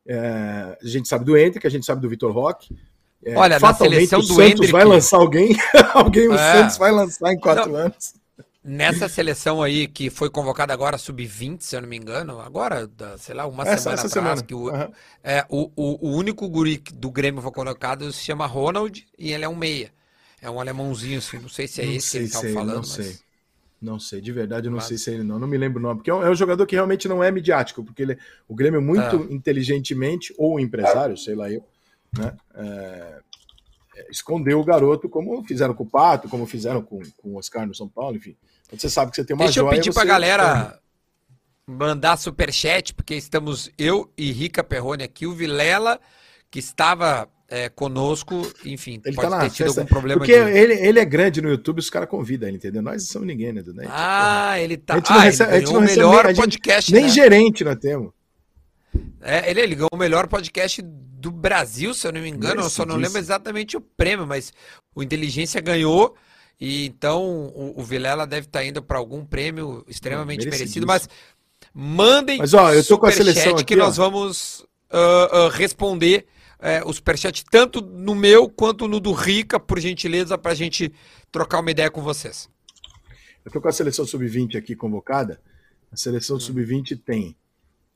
É, 0.07 0.77
a 0.81 0.87
gente 0.87 1.07
sabe 1.07 1.25
do 1.25 1.37
Hendrick, 1.37 1.67
a 1.67 1.69
gente 1.69 1.85
sabe 1.85 2.01
do 2.01 2.09
Vitor 2.09 2.31
Roque. 2.31 2.73
É, 3.23 3.35
Olha, 3.35 3.59
na 3.59 3.73
seleção 3.73 4.19
o 4.19 4.21
do 4.21 4.27
Santos 4.27 4.45
Hendrick... 4.51 4.71
vai 4.71 4.85
lançar 4.85 5.17
alguém, 5.17 5.55
alguém 5.93 6.29
o 6.29 6.33
é. 6.33 6.53
Santos 6.53 6.77
vai 6.77 6.91
lançar 6.91 7.33
em 7.33 7.39
quatro 7.39 7.71
não. 7.71 7.79
anos. 7.79 8.13
Nessa 8.67 9.07
seleção 9.07 9.63
aí 9.63 9.87
que 9.87 10.09
foi 10.09 10.29
convocada 10.29 10.73
agora, 10.73 10.97
sub-20, 10.97 11.61
se 11.61 11.73
eu 11.73 11.81
não 11.81 11.87
me 11.87 11.95
engano, 11.95 12.41
agora, 12.41 12.89
sei 13.17 13.33
lá, 13.33 13.47
uma 13.47 13.63
essa, 13.63 13.77
semana 13.77 14.01
essa 14.01 14.07
atrás, 14.07 14.39
semana. 14.39 14.43
que 14.43 14.53
o, 14.53 14.69
uhum. 14.69 14.91
é, 15.23 15.45
o, 15.47 15.71
o, 15.73 16.09
o, 16.09 16.17
único 16.17 16.49
guri 16.49 16.83
do 16.93 17.09
Grêmio 17.09 17.41
foi 17.41 17.51
colocado 17.53 18.11
se 18.11 18.25
chama 18.25 18.45
Ronald 18.45 19.07
e 19.17 19.31
ele 19.31 19.45
é 19.45 19.47
um 19.47 19.55
meia. 19.55 19.89
É 20.41 20.49
um 20.49 20.59
alemãozinho, 20.59 21.19
assim, 21.19 21.39
não 21.39 21.47
sei 21.47 21.65
se 21.65 21.81
é 21.81 21.85
não 21.85 21.93
esse 21.93 22.11
que 22.11 22.17
ele 22.17 22.25
estava 22.25 22.49
falando. 22.49 22.73
Não 22.73 22.79
mas... 22.79 22.89
sei. 22.89 23.15
Não 23.79 23.99
sei, 23.99 24.19
de 24.19 24.31
verdade 24.33 24.67
eu 24.67 24.71
não 24.71 24.79
mas... 24.79 24.87
sei 24.87 24.97
se 24.97 25.11
é 25.11 25.13
ele 25.13 25.23
não. 25.23 25.39
Não 25.39 25.47
me 25.47 25.57
lembro 25.57 25.79
o 25.79 25.81
nome. 25.81 25.99
Porque 25.99 26.09
é 26.09 26.13
um, 26.13 26.23
é 26.23 26.29
um 26.29 26.35
jogador 26.35 26.65
que 26.65 26.75
realmente 26.75 27.07
não 27.07 27.23
é 27.23 27.31
midiático, 27.31 27.85
porque 27.85 28.01
ele, 28.01 28.17
o 28.49 28.53
Grêmio 28.53 28.81
muito 28.81 29.15
ah. 29.15 29.33
inteligentemente, 29.33 30.33
ou 30.37 30.59
empresário, 30.59 31.15
sei 31.15 31.35
lá 31.35 31.49
eu, 31.49 31.65
né? 32.17 32.35
É, 32.53 32.61
é, 32.61 33.19
escondeu 34.09 34.59
o 34.59 34.63
garoto, 34.63 35.09
como 35.09 35.43
fizeram 35.43 35.73
com 35.73 35.83
o 35.83 35.89
Pato, 35.89 36.29
como 36.29 36.45
fizeram 36.45 36.81
com, 36.81 37.01
com 37.17 37.29
o 37.29 37.37
Oscar 37.37 37.65
no 37.65 37.75
São 37.75 37.87
Paulo, 37.87 38.17
enfim. 38.17 38.35
Quando 38.69 38.81
você 38.81 38.89
sabe 38.89 39.11
que 39.11 39.17
você 39.17 39.23
tem 39.23 39.35
uma 39.35 39.45
Deixa 39.45 39.61
joia, 39.61 39.73
eu 39.73 39.77
pedir 39.77 39.93
pra 39.93 40.05
galera 40.05 40.79
mandar 41.65 42.17
superchat, 42.17 42.93
porque 42.93 43.15
estamos 43.15 43.69
eu 43.77 44.11
e 44.17 44.31
Rica 44.31 44.63
Perrone 44.63 45.03
aqui, 45.03 45.27
o 45.27 45.33
Vilela, 45.33 45.99
que 46.49 46.59
estava 46.59 47.29
é, 47.49 47.69
conosco, 47.69 48.49
enfim, 48.65 49.01
ele 49.05 49.15
pode 49.15 49.29
tá 49.29 49.39
ter 49.39 49.49
tido 49.49 49.65
festa, 49.67 49.81
algum 49.81 49.89
problema. 49.89 50.19
Porque 50.19 50.43
de... 50.43 50.51
ele, 50.51 50.73
ele 50.73 50.99
é 50.99 51.05
grande 51.05 51.41
no 51.41 51.49
YouTube, 51.49 51.79
os 51.79 51.89
caras 51.89 52.09
convidam 52.09 52.47
ele, 52.47 52.57
entendeu? 52.57 52.81
Nós 52.81 53.03
não 53.03 53.11
somos 53.11 53.27
ninguém, 53.27 53.53
né, 53.53 53.61
Dudu? 53.61 53.81
Ah, 53.87 54.59
ele 54.59 54.77
tá. 54.77 54.95
A 54.95 54.97
gente 54.97 55.09
não 55.09 55.17
ah, 55.17 55.21
recebe, 55.21 55.53
a 55.53 55.59
gente 55.59 55.73
não 55.73 55.79
o 55.79 55.83
melhor 55.83 56.25
nem, 56.25 56.35
podcast. 56.35 56.93
Nem 56.93 57.03
né? 57.03 57.09
gerente 57.09 57.63
nós 57.63 57.77
temos. 57.77 58.11
É, 59.21 59.49
ele, 59.49 59.61
ele 59.61 59.75
ganhou 59.75 59.89
o 59.91 59.97
melhor 59.97 60.27
podcast 60.27 60.81
do 60.81 61.31
Brasil, 61.31 61.93
se 61.93 62.07
eu 62.07 62.11
não 62.11 62.21
me 62.21 62.29
engano. 62.29 62.61
eu 62.61 62.69
só 62.69 62.85
não 62.85 62.95
lembro 62.95 63.17
exatamente 63.17 63.75
o 63.75 63.81
prêmio, 63.81 64.27
mas 64.27 64.53
o 64.93 65.01
Inteligência 65.01 65.59
ganhou. 65.61 66.15
E 66.59 66.85
então 66.87 67.23
o, 67.23 67.79
o 67.79 67.83
Vilela 67.83 68.25
deve 68.25 68.47
estar 68.47 68.59
tá 68.59 68.65
indo 68.65 68.81
para 68.81 68.97
algum 68.97 69.23
prêmio 69.25 69.85
extremamente 69.87 70.47
merecido. 70.47 70.87
Mas 70.87 71.07
mandem 71.73 72.39
mas, 72.39 72.53
ó, 72.53 72.73
eu 72.73 72.83
tô 72.83 72.97
com 72.97 73.05
a 73.05 73.11
seleção 73.11 73.53
aqui, 73.53 73.63
que 73.63 73.75
ó. 73.75 73.77
nós 73.77 73.97
vamos 73.97 74.65
uh, 74.91 75.45
uh, 75.45 75.49
responder 75.49 76.25
uh, 76.59 76.89
o 76.89 76.93
superchat 76.93 77.45
tanto 77.45 77.81
no 77.81 78.15
meu 78.15 78.49
quanto 78.49 78.87
no 78.87 78.99
do 78.99 79.11
Rica, 79.11 79.59
por 79.59 79.79
gentileza, 79.79 80.37
para 80.37 80.51
a 80.51 80.55
gente 80.55 80.91
trocar 81.31 81.59
uma 81.59 81.71
ideia 81.71 81.91
com 81.91 82.01
vocês. 82.01 82.49
Eu 83.45 83.51
tô 83.51 83.61
com 83.61 83.67
a 83.67 83.71
seleção 83.71 84.05
sub-20 84.05 84.57
aqui 84.57 84.75
convocada. 84.75 85.39
A 85.91 85.95
seleção 85.95 86.37
hum. 86.37 86.39
sub-20 86.39 86.99
tem 87.05 87.35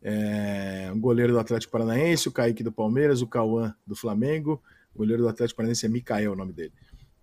é, 0.03 0.91
um 0.93 0.99
goleiro 0.99 1.33
do 1.33 1.39
Atlético 1.39 1.71
Paranaense, 1.71 2.27
o 2.27 2.31
Kaique 2.31 2.63
do 2.63 2.71
Palmeiras, 2.71 3.21
o 3.21 3.27
Cauã 3.27 3.73
do 3.85 3.95
Flamengo. 3.95 4.61
O 4.93 4.99
goleiro 4.99 5.23
do 5.23 5.29
Atlético 5.29 5.57
Paranaense 5.57 5.85
é 5.85 5.89
Mikael, 5.89 6.33
o 6.33 6.35
nome 6.35 6.53
dele. 6.53 6.73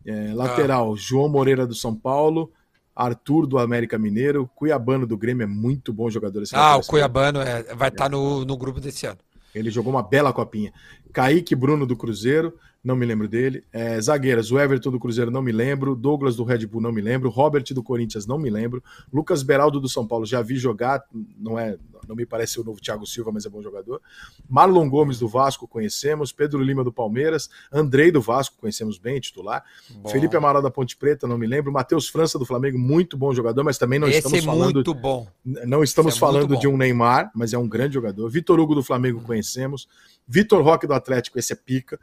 É, 0.06 0.32
lateral, 0.32 0.92
ah. 0.92 0.96
João 0.96 1.28
Moreira 1.28 1.66
do 1.66 1.74
São 1.74 1.94
Paulo, 1.94 2.52
Arthur 2.94 3.46
do 3.46 3.58
América 3.58 3.98
Mineiro, 3.98 4.48
Cuiabano 4.54 5.06
do 5.06 5.16
Grêmio 5.16 5.44
é 5.44 5.46
muito 5.46 5.92
bom 5.92 6.08
jogador. 6.08 6.42
Esse 6.42 6.54
ah, 6.54 6.76
o 6.76 6.82
Cuiabano 6.82 7.40
é, 7.40 7.62
vai 7.74 7.88
estar 7.88 8.04
tá 8.04 8.08
no, 8.08 8.44
no 8.44 8.56
grupo 8.56 8.80
desse 8.80 9.06
ano. 9.06 9.18
Ele 9.54 9.70
jogou 9.70 9.92
uma 9.92 10.02
bela 10.02 10.32
copinha. 10.32 10.72
Kaique 11.12 11.54
Bruno 11.54 11.86
do 11.86 11.96
Cruzeiro, 11.96 12.54
não 12.88 12.96
me 12.96 13.04
lembro 13.04 13.28
dele. 13.28 13.62
É, 13.70 14.00
zagueiras, 14.00 14.50
o 14.50 14.58
Everton 14.58 14.90
do 14.90 14.98
Cruzeiro, 14.98 15.30
não 15.30 15.42
me 15.42 15.52
lembro. 15.52 15.94
Douglas 15.94 16.34
do 16.34 16.42
Red 16.42 16.66
Bull, 16.66 16.80
não 16.80 16.90
me 16.90 17.02
lembro. 17.02 17.28
Robert 17.28 17.64
do 17.74 17.82
Corinthians, 17.82 18.26
não 18.26 18.38
me 18.38 18.48
lembro. 18.48 18.82
Lucas 19.12 19.42
Beraldo 19.42 19.78
do 19.78 19.88
São 19.90 20.06
Paulo, 20.06 20.24
já 20.24 20.40
vi 20.40 20.56
jogar, 20.56 21.04
não 21.38 21.58
é, 21.58 21.76
não 22.08 22.16
me 22.16 22.24
parece 22.24 22.58
o 22.58 22.64
novo 22.64 22.80
Thiago 22.80 23.06
Silva, 23.06 23.30
mas 23.30 23.44
é 23.44 23.50
bom 23.50 23.62
jogador. 23.62 24.00
Marlon 24.48 24.88
Gomes 24.88 25.18
do 25.18 25.28
Vasco, 25.28 25.68
conhecemos. 25.68 26.32
Pedro 26.32 26.62
Lima 26.62 26.82
do 26.82 26.90
Palmeiras. 26.90 27.50
Andrei 27.70 28.10
do 28.10 28.22
Vasco, 28.22 28.56
conhecemos 28.58 28.96
bem, 28.96 29.20
titular. 29.20 29.62
Bom. 29.90 30.08
Felipe 30.08 30.34
Amaral 30.34 30.62
da 30.62 30.70
Ponte 30.70 30.96
Preta, 30.96 31.28
não 31.28 31.36
me 31.36 31.46
lembro. 31.46 31.70
Matheus 31.70 32.08
França 32.08 32.38
do 32.38 32.46
Flamengo, 32.46 32.78
muito 32.78 33.18
bom 33.18 33.34
jogador, 33.34 33.62
mas 33.62 33.76
também 33.76 33.98
não 33.98 34.08
Esse 34.08 34.18
estamos 34.18 34.38
é 34.38 34.42
falando. 34.42 34.74
Muito 34.76 34.94
bom. 34.94 35.28
Não 35.44 35.84
estamos 35.84 36.16
é 36.16 36.18
falando 36.18 36.56
de 36.56 36.66
um 36.66 36.78
Neymar, 36.78 37.30
mas 37.34 37.52
é 37.52 37.58
um 37.58 37.68
grande 37.68 37.94
jogador. 37.94 38.30
Vitor 38.30 38.58
Hugo 38.58 38.74
do 38.74 38.82
Flamengo, 38.82 39.20
conhecemos. 39.20 39.86
Vitor 40.26 40.62
Roque 40.62 40.86
do 40.86 40.94
Atlético, 40.94 41.38
esse 41.38 41.52
é 41.52 41.56
pica. 41.56 42.00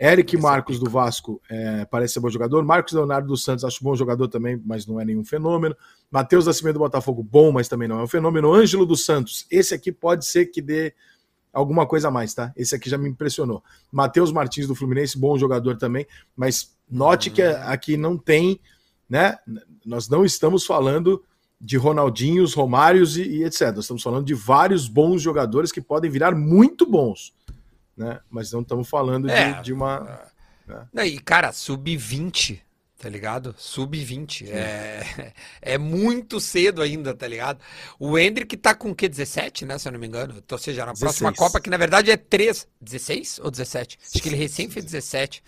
Eric 0.00 0.34
Marcos 0.38 0.80
do 0.80 0.88
Vasco 0.88 1.42
é, 1.50 1.84
parece 1.84 2.14
ser 2.14 2.20
bom 2.20 2.30
jogador. 2.30 2.64
Marcos 2.64 2.94
Leonardo 2.94 3.28
dos 3.28 3.44
Santos, 3.44 3.66
acho 3.66 3.84
bom 3.84 3.94
jogador 3.94 4.28
também, 4.28 4.58
mas 4.64 4.86
não 4.86 4.98
é 4.98 5.04
nenhum 5.04 5.22
fenômeno. 5.22 5.76
Matheus 6.10 6.46
Nascimento 6.46 6.74
do 6.74 6.78
Botafogo, 6.78 7.22
bom, 7.22 7.52
mas 7.52 7.68
também 7.68 7.86
não 7.86 8.00
é 8.00 8.02
um 8.02 8.06
fenômeno. 8.06 8.50
Ângelo 8.50 8.86
dos 8.86 9.04
Santos, 9.04 9.46
esse 9.50 9.74
aqui 9.74 9.92
pode 9.92 10.24
ser 10.24 10.46
que 10.46 10.62
dê 10.62 10.94
alguma 11.52 11.86
coisa 11.86 12.08
a 12.08 12.10
mais, 12.10 12.32
tá? 12.32 12.50
Esse 12.56 12.74
aqui 12.74 12.88
já 12.88 12.96
me 12.96 13.10
impressionou. 13.10 13.62
Matheus 13.92 14.32
Martins 14.32 14.66
do 14.66 14.74
Fluminense, 14.74 15.18
bom 15.18 15.36
jogador 15.36 15.76
também, 15.76 16.06
mas 16.34 16.74
note 16.90 17.28
que 17.28 17.42
aqui 17.42 17.98
não 17.98 18.16
tem, 18.16 18.58
né? 19.06 19.36
Nós 19.84 20.08
não 20.08 20.24
estamos 20.24 20.64
falando 20.64 21.22
de 21.60 21.76
Ronaldinhos, 21.76 22.54
Romários 22.54 23.18
e, 23.18 23.22
e 23.22 23.44
etc. 23.44 23.74
Nós 23.74 23.84
estamos 23.84 24.02
falando 24.02 24.24
de 24.24 24.32
vários 24.32 24.88
bons 24.88 25.20
jogadores 25.20 25.70
que 25.70 25.82
podem 25.82 26.10
virar 26.10 26.34
muito 26.34 26.86
bons 26.86 27.34
né? 27.96 28.20
Mas 28.30 28.52
não 28.52 28.60
estamos 28.60 28.88
falando 28.88 29.28
é, 29.30 29.54
de, 29.54 29.64
de, 29.64 29.72
uma. 29.72 30.20
Né? 30.92 31.06
E, 31.06 31.18
cara, 31.18 31.52
sub-20, 31.52 32.60
tá 32.98 33.08
ligado? 33.08 33.54
Sub-20. 33.58 34.48
É, 34.48 35.32
é 35.60 35.78
muito 35.78 36.40
cedo 36.40 36.82
ainda, 36.82 37.14
tá 37.14 37.26
ligado? 37.26 37.60
O 37.98 38.18
Hendrick 38.18 38.56
tá 38.56 38.74
com 38.74 38.90
o 38.90 38.94
quê? 38.94 39.08
17, 39.08 39.64
né? 39.64 39.78
Se 39.78 39.88
eu 39.88 39.92
não 39.92 40.00
me 40.00 40.06
engano. 40.06 40.34
Então, 40.38 40.56
ou 40.56 40.62
seja, 40.62 40.86
na 40.86 40.92
16. 40.92 41.00
próxima 41.00 41.32
Copa, 41.32 41.60
que 41.60 41.70
na 41.70 41.76
verdade 41.76 42.10
é 42.10 42.16
3. 42.16 42.68
16 42.80 43.40
ou 43.42 43.50
17? 43.50 43.98
Acho 44.02 44.22
que 44.22 44.28
ele 44.28 44.36
recém 44.36 44.70
fez 44.70 44.84
17. 44.84 45.42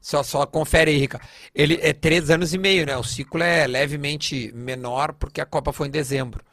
Só, 0.00 0.22
só 0.22 0.46
confere 0.46 0.90
aí, 0.90 0.98
Rica. 0.98 1.20
Ele 1.54 1.78
é 1.82 1.92
três 1.92 2.30
anos 2.30 2.54
e 2.54 2.58
meio, 2.58 2.86
né? 2.86 2.96
O 2.96 3.02
ciclo 3.02 3.42
é 3.42 3.66
levemente 3.66 4.52
menor 4.54 5.12
porque 5.12 5.40
a 5.40 5.46
Copa 5.46 5.72
foi 5.72 5.88
em 5.88 5.90
dezembro. 5.90 6.44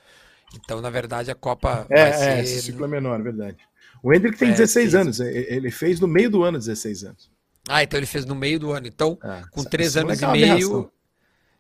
Então, 0.56 0.82
na 0.82 0.89
verdade, 0.89 1.30
a 1.30 1.36
Copa. 1.36 1.86
É, 1.89 2.10
vai 2.10 2.13
ser... 2.13 2.30
é 2.30 2.41
esse 2.41 2.62
ciclo 2.63 2.86
é 2.86 2.88
menor, 2.88 3.19
é 3.19 3.24
verdade. 3.24 3.58
O 4.04 4.13
Hendrick 4.13 4.38
tem 4.38 4.50
é, 4.50 4.52
16 4.52 4.96
anos, 4.96 5.20
ele 5.22 5.72
fez 5.72 6.02
no 6.02 6.08
meio 6.10 6.30
do 6.30 6.44
ano 6.44 6.60
16 6.60 7.06
anos. 7.06 7.32
Ah, 7.70 7.82
então 7.82 7.98
ele 7.98 8.06
fez 8.06 8.26
no 8.26 8.36
meio 8.36 8.60
do 8.60 8.72
ano. 8.74 8.86
Então, 8.86 9.18
é, 9.24 9.44
com 9.50 9.63
3 9.63 9.96
anos 9.96 10.22
e 10.22 10.28
meio, 10.28 10.92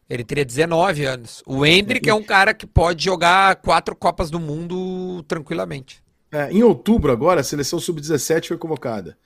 ele 0.09 0.25
teria 0.25 0.43
19 0.43 1.05
anos. 1.05 1.41
O 1.47 1.65
Hendrick 1.65 2.09
é, 2.09 2.11
é 2.11 2.13
um 2.13 2.21
cara 2.21 2.53
que 2.53 2.67
pode 2.67 3.05
jogar 3.05 3.55
quatro 3.55 3.95
Copas 3.95 4.29
do 4.29 4.41
Mundo 4.41 5.23
tranquilamente. 5.23 6.03
É, 6.29 6.51
em 6.51 6.63
outubro, 6.63 7.11
agora, 7.11 7.39
a 7.39 7.43
seleção 7.43 7.79
sub-17 7.79 8.49
foi 8.49 8.57
convocada. 8.57 9.17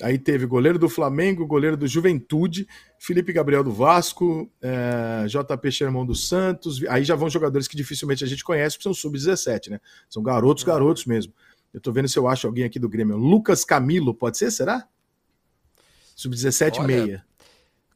Aí 0.00 0.18
teve 0.18 0.46
goleiro 0.46 0.78
do 0.78 0.88
Flamengo, 0.88 1.46
goleiro 1.46 1.76
do 1.76 1.86
Juventude, 1.86 2.66
Felipe 2.98 3.32
Gabriel 3.32 3.64
do 3.64 3.72
Vasco, 3.72 4.50
é, 4.60 5.26
JP 5.26 5.70
Xermão 5.70 6.06
do 6.06 6.14
Santos. 6.14 6.82
Aí 6.88 7.04
já 7.04 7.14
vão 7.14 7.28
jogadores 7.28 7.66
que 7.66 7.76
dificilmente 7.76 8.22
a 8.22 8.26
gente 8.26 8.44
conhece, 8.44 8.76
porque 8.76 8.84
são 8.84 8.94
sub-17, 8.94 9.70
né? 9.70 9.80
São 10.08 10.22
garotos, 10.22 10.62
garotos 10.62 11.04
mesmo. 11.04 11.32
Eu 11.72 11.80
tô 11.80 11.92
vendo 11.92 12.08
se 12.08 12.18
eu 12.18 12.28
acho 12.28 12.46
alguém 12.46 12.64
aqui 12.64 12.78
do 12.78 12.88
Grêmio. 12.88 13.16
Lucas 13.16 13.64
Camilo, 13.64 14.14
pode 14.14 14.36
ser, 14.36 14.50
será? 14.50 14.86
Sub-17 16.14 16.84
meia. 16.84 17.24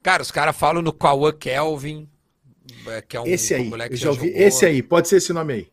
Cara, 0.02 0.22
os 0.22 0.30
caras 0.30 0.56
falam 0.56 0.80
no 0.80 0.92
Cauã 0.92 1.32
Kelvin, 1.32 2.08
é, 2.86 3.02
que 3.02 3.16
é 3.16 3.20
um, 3.20 3.26
esse 3.26 3.54
aí, 3.54 3.66
um 3.66 3.70
moleque 3.70 3.94
que 3.94 4.00
já 4.00 4.10
ouvi. 4.10 4.28
Esse 4.28 4.64
aí, 4.64 4.82
pode 4.82 5.08
ser 5.08 5.16
esse 5.16 5.32
nome 5.32 5.52
aí. 5.52 5.72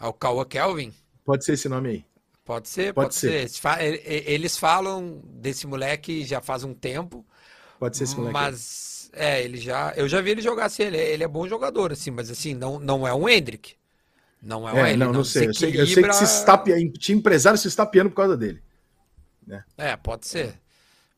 É 0.00 0.06
o 0.06 0.12
Cauã 0.12 0.44
Kelvin? 0.44 0.92
Pode 1.24 1.44
ser 1.44 1.54
esse 1.54 1.68
nome 1.68 1.88
aí. 1.88 2.04
Pode 2.44 2.68
ser, 2.68 2.92
pode, 2.92 3.06
pode 3.06 3.14
ser. 3.14 3.48
ser. 3.48 4.02
Eles 4.04 4.58
falam 4.58 5.22
desse 5.24 5.66
moleque 5.66 6.24
já 6.24 6.42
faz 6.42 6.62
um 6.62 6.74
tempo. 6.74 7.24
Pode 7.78 7.96
ser 7.96 8.04
esse 8.04 8.16
moleque. 8.16 8.34
Mas, 8.34 9.10
é, 9.14 9.42
ele 9.42 9.56
já. 9.56 9.94
Eu 9.96 10.06
já 10.08 10.20
vi 10.20 10.30
ele 10.30 10.42
jogar 10.42 10.66
assim, 10.66 10.82
ele, 10.82 10.98
ele 10.98 11.24
é 11.24 11.28
bom 11.28 11.48
jogador, 11.48 11.92
assim, 11.92 12.10
mas 12.10 12.30
assim, 12.30 12.52
não, 12.52 12.78
não 12.78 13.06
é 13.06 13.14
um 13.14 13.28
Hendrick. 13.28 13.76
Não 14.44 14.68
é 14.68 14.90
é, 14.90 14.90
L, 14.90 14.98
não, 14.98 15.06
não, 15.06 15.12
não 15.14 15.24
sei. 15.24 15.48
Eu 15.48 15.54
sei, 15.54 15.80
eu 15.80 15.86
sei, 15.86 16.02
que 16.02 16.12
se 16.12 16.24
está, 16.24 16.62
tinha 16.98 17.16
empresário 17.16 17.58
se 17.58 17.66
está 17.66 17.86
piando 17.86 18.10
por 18.10 18.16
causa 18.16 18.36
dele. 18.36 18.62
Né? 19.46 19.64
É, 19.78 19.96
pode 19.96 20.26
ser. 20.26 20.54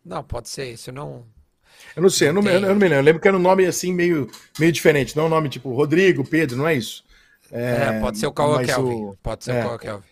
Não, 0.04 0.22
pode 0.22 0.48
ser. 0.48 0.72
Isso 0.72 0.92
não. 0.92 1.24
Eu 1.96 2.02
não 2.02 2.10
sei, 2.10 2.28
eu 2.28 2.32
não, 2.32 2.42
eu 2.42 2.60
não, 2.60 2.74
me 2.74 2.82
lembro. 2.82 2.94
Eu 2.94 3.02
lembro 3.02 3.20
que 3.20 3.26
era 3.26 3.36
um 3.36 3.40
nome 3.40 3.66
assim 3.66 3.92
meio, 3.92 4.30
meio 4.60 4.70
diferente. 4.70 5.16
Não 5.16 5.24
é 5.24 5.26
um 5.26 5.30
nome 5.30 5.48
tipo 5.48 5.72
Rodrigo, 5.74 6.24
Pedro, 6.24 6.56
não 6.56 6.68
é 6.68 6.74
isso? 6.74 7.04
É, 7.50 7.96
é 7.96 8.00
pode 8.00 8.18
ser 8.18 8.26
o 8.28 8.32
Cauã 8.32 8.64
Kelvin. 8.64 8.94
O, 8.94 9.16
pode 9.20 9.44
ser 9.44 9.52
é, 9.52 9.60
o 9.60 9.64
Cauã 9.64 9.78
Kelvin. 9.78 10.06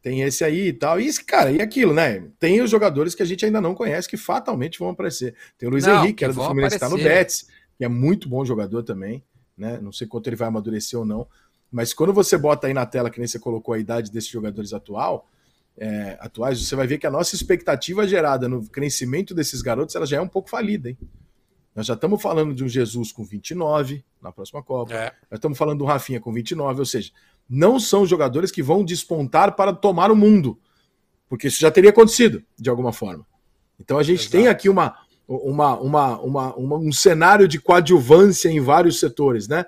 Tem 0.00 0.22
esse 0.22 0.44
aí 0.44 0.68
e 0.68 0.72
tal. 0.72 1.00
E 1.00 1.06
esse, 1.06 1.24
cara, 1.24 1.50
e 1.50 1.60
aquilo, 1.60 1.92
né? 1.92 2.22
Tem 2.38 2.60
os 2.60 2.70
jogadores 2.70 3.14
que 3.14 3.22
a 3.22 3.26
gente 3.26 3.44
ainda 3.44 3.60
não 3.60 3.74
conhece 3.74 4.08
que 4.08 4.16
fatalmente 4.16 4.78
vão 4.78 4.90
aparecer. 4.90 5.34
Tem 5.58 5.68
o 5.68 5.72
Luiz 5.72 5.84
não, 5.84 5.98
Henrique, 5.98 6.14
que 6.18 6.24
era 6.24 6.32
do 6.32 6.44
Fluminense, 6.44 6.76
está 6.76 6.88
no 6.88 6.96
Betis, 6.96 7.48
que 7.76 7.84
é 7.84 7.88
muito 7.88 8.28
bom 8.28 8.44
jogador 8.44 8.82
também. 8.84 9.22
Né? 9.56 9.78
Não 9.80 9.92
sei 9.92 10.06
quanto 10.06 10.28
ele 10.28 10.36
vai 10.36 10.48
amadurecer 10.48 10.98
ou 10.98 11.04
não. 11.04 11.26
Mas 11.72 11.94
quando 11.94 12.12
você 12.12 12.36
bota 12.36 12.66
aí 12.66 12.74
na 12.74 12.84
tela, 12.84 13.08
que 13.10 13.18
nem 13.18 13.26
você 13.26 13.38
colocou 13.38 13.72
a 13.72 13.78
idade 13.78 14.12
desses 14.12 14.28
jogadores 14.28 14.74
atual, 14.74 15.26
é, 15.78 16.18
atuais, 16.20 16.62
você 16.62 16.76
vai 16.76 16.86
ver 16.86 16.98
que 16.98 17.06
a 17.06 17.10
nossa 17.10 17.34
expectativa 17.34 18.06
gerada 18.06 18.46
no 18.46 18.68
crescimento 18.68 19.34
desses 19.34 19.62
garotos 19.62 19.94
ela 19.94 20.04
já 20.04 20.18
é 20.18 20.20
um 20.20 20.28
pouco 20.28 20.50
falida, 20.50 20.90
hein? 20.90 20.98
Nós 21.74 21.86
já 21.86 21.94
estamos 21.94 22.20
falando 22.20 22.54
de 22.54 22.62
um 22.62 22.68
Jesus 22.68 23.10
com 23.10 23.24
29 23.24 24.04
na 24.20 24.30
próxima 24.30 24.62
Copa. 24.62 24.92
É. 24.92 25.04
Nós 25.30 25.38
estamos 25.38 25.56
falando 25.56 25.78
do 25.78 25.86
Rafinha 25.86 26.20
com 26.20 26.30
29, 26.30 26.80
ou 26.80 26.84
seja, 26.84 27.10
não 27.48 27.80
são 27.80 28.04
jogadores 28.04 28.50
que 28.50 28.62
vão 28.62 28.84
despontar 28.84 29.56
para 29.56 29.72
tomar 29.72 30.10
o 30.10 30.16
mundo, 30.16 30.60
porque 31.30 31.48
isso 31.48 31.58
já 31.58 31.70
teria 31.70 31.88
acontecido 31.88 32.44
de 32.58 32.68
alguma 32.68 32.92
forma. 32.92 33.26
Então 33.80 33.96
a 33.96 34.02
gente 34.02 34.20
Exato. 34.20 34.32
tem 34.32 34.48
aqui 34.48 34.68
uma, 34.68 34.94
uma, 35.26 35.80
uma, 35.80 36.20
uma, 36.20 36.56
um 36.58 36.92
cenário 36.92 37.48
de 37.48 37.58
coadjuvância 37.58 38.50
em 38.50 38.60
vários 38.60 39.00
setores, 39.00 39.48
né? 39.48 39.64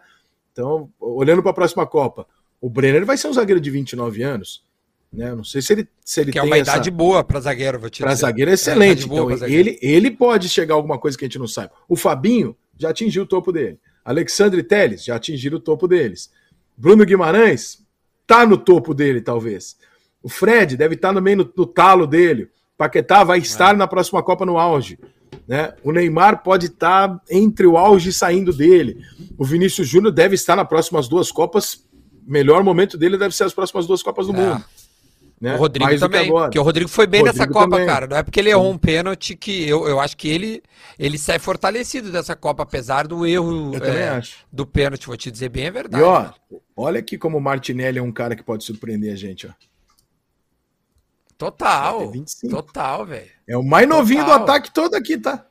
Então, 0.54 0.88
olhando 1.00 1.42
para 1.42 1.50
a 1.50 1.54
próxima 1.54 1.84
Copa, 1.84 2.28
o 2.60 2.70
Brenner 2.70 3.04
vai 3.04 3.16
ser 3.16 3.26
um 3.26 3.32
zagueiro 3.32 3.60
de 3.60 3.70
29 3.70 4.22
anos. 4.22 4.64
Né? 5.12 5.34
Não 5.34 5.42
sei 5.42 5.60
se 5.60 5.72
ele, 5.72 5.88
se 6.04 6.20
ele 6.20 6.30
que 6.30 6.38
é 6.38 6.42
tem 6.42 6.50
é 6.50 6.54
uma 6.54 6.60
essa... 6.60 6.70
idade 6.70 6.92
boa 6.92 7.24
para 7.24 7.40
zagueiro, 7.40 7.80
vou 7.80 7.90
te 7.90 8.02
Para 8.02 8.14
zagueiro 8.14 8.52
é 8.52 8.54
excelente. 8.54 9.02
É 9.02 9.06
então, 9.06 9.30
ele, 9.48 9.76
ele 9.82 10.12
pode 10.12 10.48
chegar 10.48 10.74
a 10.74 10.76
alguma 10.76 10.96
coisa 10.96 11.18
que 11.18 11.24
a 11.24 11.28
gente 11.28 11.40
não 11.40 11.48
saiba. 11.48 11.72
O 11.88 11.96
Fabinho 11.96 12.56
já 12.78 12.90
atingiu 12.90 13.24
o 13.24 13.26
topo 13.26 13.50
dele. 13.50 13.80
Alexandre 14.04 14.62
Teles 14.62 15.04
já 15.04 15.16
atingiram 15.16 15.56
o 15.56 15.60
topo 15.60 15.88
deles. 15.88 16.30
Bruno 16.76 17.04
Guimarães 17.04 17.84
tá 18.26 18.46
no 18.46 18.56
topo 18.56 18.94
dele, 18.94 19.20
talvez. 19.20 19.76
O 20.22 20.28
Fred 20.28 20.76
deve 20.76 20.94
estar 20.94 21.08
tá 21.08 21.14
no 21.14 21.20
meio 21.20 21.38
no, 21.38 21.52
no 21.56 21.66
talo 21.66 22.06
dele. 22.06 22.48
Paquetá 22.76 23.24
vai 23.24 23.38
estar 23.40 23.74
é. 23.74 23.76
na 23.76 23.88
próxima 23.88 24.22
Copa 24.22 24.46
no 24.46 24.56
auge. 24.56 24.98
Né? 25.46 25.72
O 25.82 25.92
Neymar 25.92 26.42
pode 26.42 26.66
estar 26.66 27.20
entre 27.30 27.66
o 27.66 27.76
auge 27.76 28.10
e 28.10 28.12
saindo 28.12 28.52
dele. 28.52 29.04
O 29.38 29.44
Vinícius 29.44 29.88
Júnior 29.88 30.12
deve 30.12 30.34
estar 30.34 30.56
nas 30.56 30.68
próximas 30.68 31.08
duas 31.08 31.30
Copas. 31.30 31.84
Melhor 32.26 32.64
momento 32.64 32.96
dele 32.96 33.18
deve 33.18 33.34
ser 33.34 33.44
as 33.44 33.52
próximas 33.52 33.86
duas 33.86 34.02
Copas 34.02 34.26
do 34.26 34.34
é. 34.34 34.36
mundo. 34.36 34.64
Né? 35.40 35.56
O 35.56 35.58
Rodrigo 35.58 35.84
Mais 35.84 36.00
também, 36.00 36.30
porque 36.30 36.58
o 36.58 36.62
Rodrigo 36.62 36.88
foi 36.88 37.06
bem 37.06 37.20
Rodrigo 37.20 37.38
nessa 37.38 37.52
Copa, 37.52 37.70
também. 37.70 37.86
cara. 37.86 38.06
Não 38.06 38.16
é 38.16 38.22
porque 38.22 38.40
ele 38.40 38.50
errou 38.50 38.70
um 38.70 38.78
pênalti 38.78 39.36
que 39.36 39.68
eu, 39.68 39.86
eu 39.86 40.00
acho 40.00 40.16
que 40.16 40.28
ele, 40.28 40.62
ele 40.98 41.18
sai 41.18 41.38
fortalecido 41.38 42.10
dessa 42.10 42.34
Copa, 42.34 42.62
apesar 42.62 43.06
do 43.06 43.26
erro 43.26 43.72
é, 43.76 44.22
do 44.50 44.64
pênalti, 44.64 45.06
vou 45.06 45.16
te 45.16 45.30
dizer 45.30 45.50
bem, 45.50 45.66
é 45.66 45.70
verdade. 45.70 46.02
E 46.02 46.06
ó, 46.06 46.30
olha 46.74 47.00
aqui 47.00 47.18
como 47.18 47.36
o 47.36 47.40
Martinelli 47.40 47.98
é 47.98 48.02
um 48.02 48.12
cara 48.12 48.34
que 48.34 48.42
pode 48.42 48.64
surpreender 48.64 49.12
a 49.12 49.16
gente, 49.16 49.46
ó. 49.46 49.50
Total. 51.36 52.12
Total, 52.48 53.04
velho. 53.04 53.30
É 53.46 53.56
o 53.56 53.62
mais 53.62 53.88
novinho 53.88 54.24
Total. 54.24 54.38
do 54.38 54.42
ataque 54.42 54.72
todo 54.72 54.94
aqui, 54.94 55.18
tá? 55.18 55.46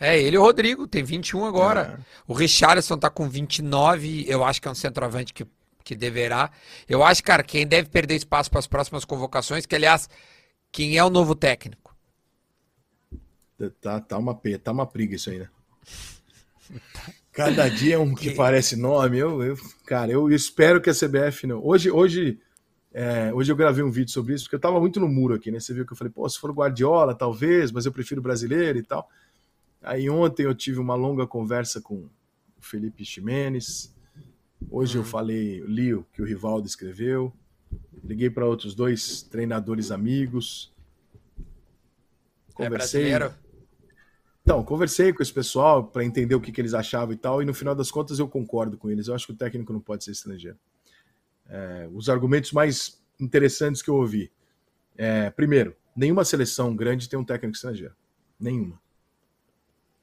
É, 0.00 0.20
ele 0.20 0.36
e 0.36 0.38
o 0.38 0.42
Rodrigo, 0.42 0.86
tem 0.86 1.02
21 1.02 1.44
agora. 1.44 1.98
É. 1.98 2.04
O 2.26 2.32
Richarlison 2.32 2.96
tá 2.96 3.10
com 3.10 3.28
29, 3.28 4.24
eu 4.28 4.44
acho 4.44 4.62
que 4.62 4.68
é 4.68 4.70
um 4.70 4.74
centroavante 4.74 5.34
que, 5.34 5.46
que 5.82 5.96
deverá. 5.96 6.50
Eu 6.88 7.02
acho, 7.02 7.22
cara, 7.22 7.42
quem 7.42 7.66
deve 7.66 7.88
perder 7.88 8.14
espaço 8.14 8.48
para 8.50 8.60
as 8.60 8.66
próximas 8.66 9.04
convocações, 9.04 9.66
que 9.66 9.74
aliás, 9.74 10.08
quem 10.70 10.96
é 10.96 11.04
o 11.04 11.10
novo 11.10 11.34
técnico? 11.34 11.96
Tá, 13.80 14.00
tá, 14.00 14.18
uma, 14.18 14.40
tá 14.62 14.70
uma 14.70 14.86
briga 14.86 15.16
isso 15.16 15.30
aí, 15.30 15.40
né? 15.40 15.48
Cada 17.32 17.68
dia 17.68 17.96
é 17.96 17.98
um 17.98 18.14
que, 18.14 18.30
que 18.30 18.36
parece 18.36 18.76
nome. 18.76 19.18
Eu, 19.18 19.42
eu, 19.42 19.56
cara, 19.84 20.12
eu 20.12 20.30
espero 20.30 20.80
que 20.80 20.90
a 20.90 20.94
CBF 20.94 21.46
não. 21.46 21.64
Hoje, 21.64 21.90
hoje 21.90 22.40
é, 23.00 23.32
hoje 23.32 23.52
eu 23.52 23.54
gravei 23.54 23.84
um 23.84 23.92
vídeo 23.92 24.10
sobre 24.10 24.34
isso, 24.34 24.46
porque 24.46 24.56
eu 24.56 24.60
tava 24.60 24.80
muito 24.80 24.98
no 24.98 25.06
muro 25.06 25.32
aqui, 25.32 25.52
né? 25.52 25.60
Você 25.60 25.72
viu 25.72 25.86
que 25.86 25.92
eu 25.92 25.96
falei, 25.96 26.12
pô, 26.12 26.28
se 26.28 26.36
for 26.36 26.50
Guardiola, 26.50 27.14
talvez, 27.14 27.70
mas 27.70 27.86
eu 27.86 27.92
prefiro 27.92 28.20
brasileiro 28.20 28.76
e 28.76 28.82
tal. 28.82 29.08
Aí 29.80 30.10
ontem 30.10 30.42
eu 30.42 30.52
tive 30.52 30.80
uma 30.80 30.96
longa 30.96 31.24
conversa 31.24 31.80
com 31.80 31.94
o 31.94 32.10
Felipe 32.58 33.04
Ximenes. 33.04 33.94
Hoje 34.68 34.98
eu 34.98 35.02
uhum. 35.02 35.06
falei, 35.06 35.60
li 35.60 35.94
o 35.94 36.04
que 36.12 36.20
o 36.20 36.24
Rivaldo 36.24 36.66
escreveu. 36.66 37.32
Liguei 38.02 38.30
para 38.30 38.44
outros 38.44 38.74
dois 38.74 39.22
treinadores 39.22 39.92
amigos. 39.92 40.74
É 41.38 42.52
conversei. 42.52 43.12
É 43.12 43.32
então, 44.42 44.64
conversei 44.64 45.12
com 45.12 45.22
esse 45.22 45.32
pessoal 45.32 45.84
para 45.84 46.04
entender 46.04 46.34
o 46.34 46.40
que, 46.40 46.50
que 46.50 46.60
eles 46.60 46.74
achavam 46.74 47.14
e 47.14 47.16
tal, 47.16 47.40
e 47.40 47.44
no 47.44 47.54
final 47.54 47.76
das 47.76 47.92
contas 47.92 48.18
eu 48.18 48.26
concordo 48.26 48.76
com 48.76 48.90
eles. 48.90 49.06
Eu 49.06 49.14
acho 49.14 49.24
que 49.24 49.32
o 49.32 49.36
técnico 49.36 49.72
não 49.72 49.80
pode 49.80 50.02
ser 50.02 50.10
estrangeiro 50.10 50.58
é, 51.48 51.88
os 51.92 52.08
argumentos 52.08 52.52
mais 52.52 53.02
interessantes 53.18 53.82
que 53.82 53.90
eu 53.90 53.96
ouvi. 53.96 54.30
É, 54.96 55.30
primeiro, 55.30 55.76
nenhuma 55.96 56.24
seleção 56.24 56.74
grande 56.74 57.08
tem 57.08 57.18
um 57.18 57.24
técnico 57.24 57.56
estrangeiro. 57.56 57.94
Nenhuma. 58.38 58.80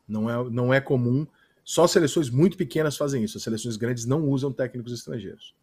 Não 0.07 0.29
é, 0.29 0.49
não 0.49 0.73
é 0.73 0.81
comum. 0.81 1.25
Só 1.63 1.87
seleções 1.87 2.29
muito 2.29 2.57
pequenas 2.57 2.97
fazem 2.97 3.23
isso. 3.23 3.37
As 3.37 3.43
seleções 3.43 3.75
grandes 3.75 4.05
não 4.05 4.27
usam 4.29 4.51
técnicos 4.51 4.93
estrangeiros. 4.93 5.55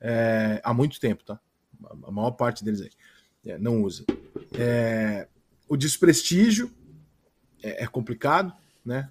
É, 0.00 0.60
há 0.64 0.72
muito 0.72 0.98
tempo, 1.00 1.24
tá? 1.24 1.40
A 2.04 2.10
maior 2.10 2.32
parte 2.32 2.64
deles 2.64 2.80
aí. 2.80 2.90
É, 3.46 3.58
não 3.58 3.82
usa. 3.82 4.04
É, 4.58 5.28
o 5.68 5.76
desprestígio 5.76 6.70
é, 7.62 7.84
é 7.84 7.86
complicado, 7.86 8.52
né? 8.84 9.10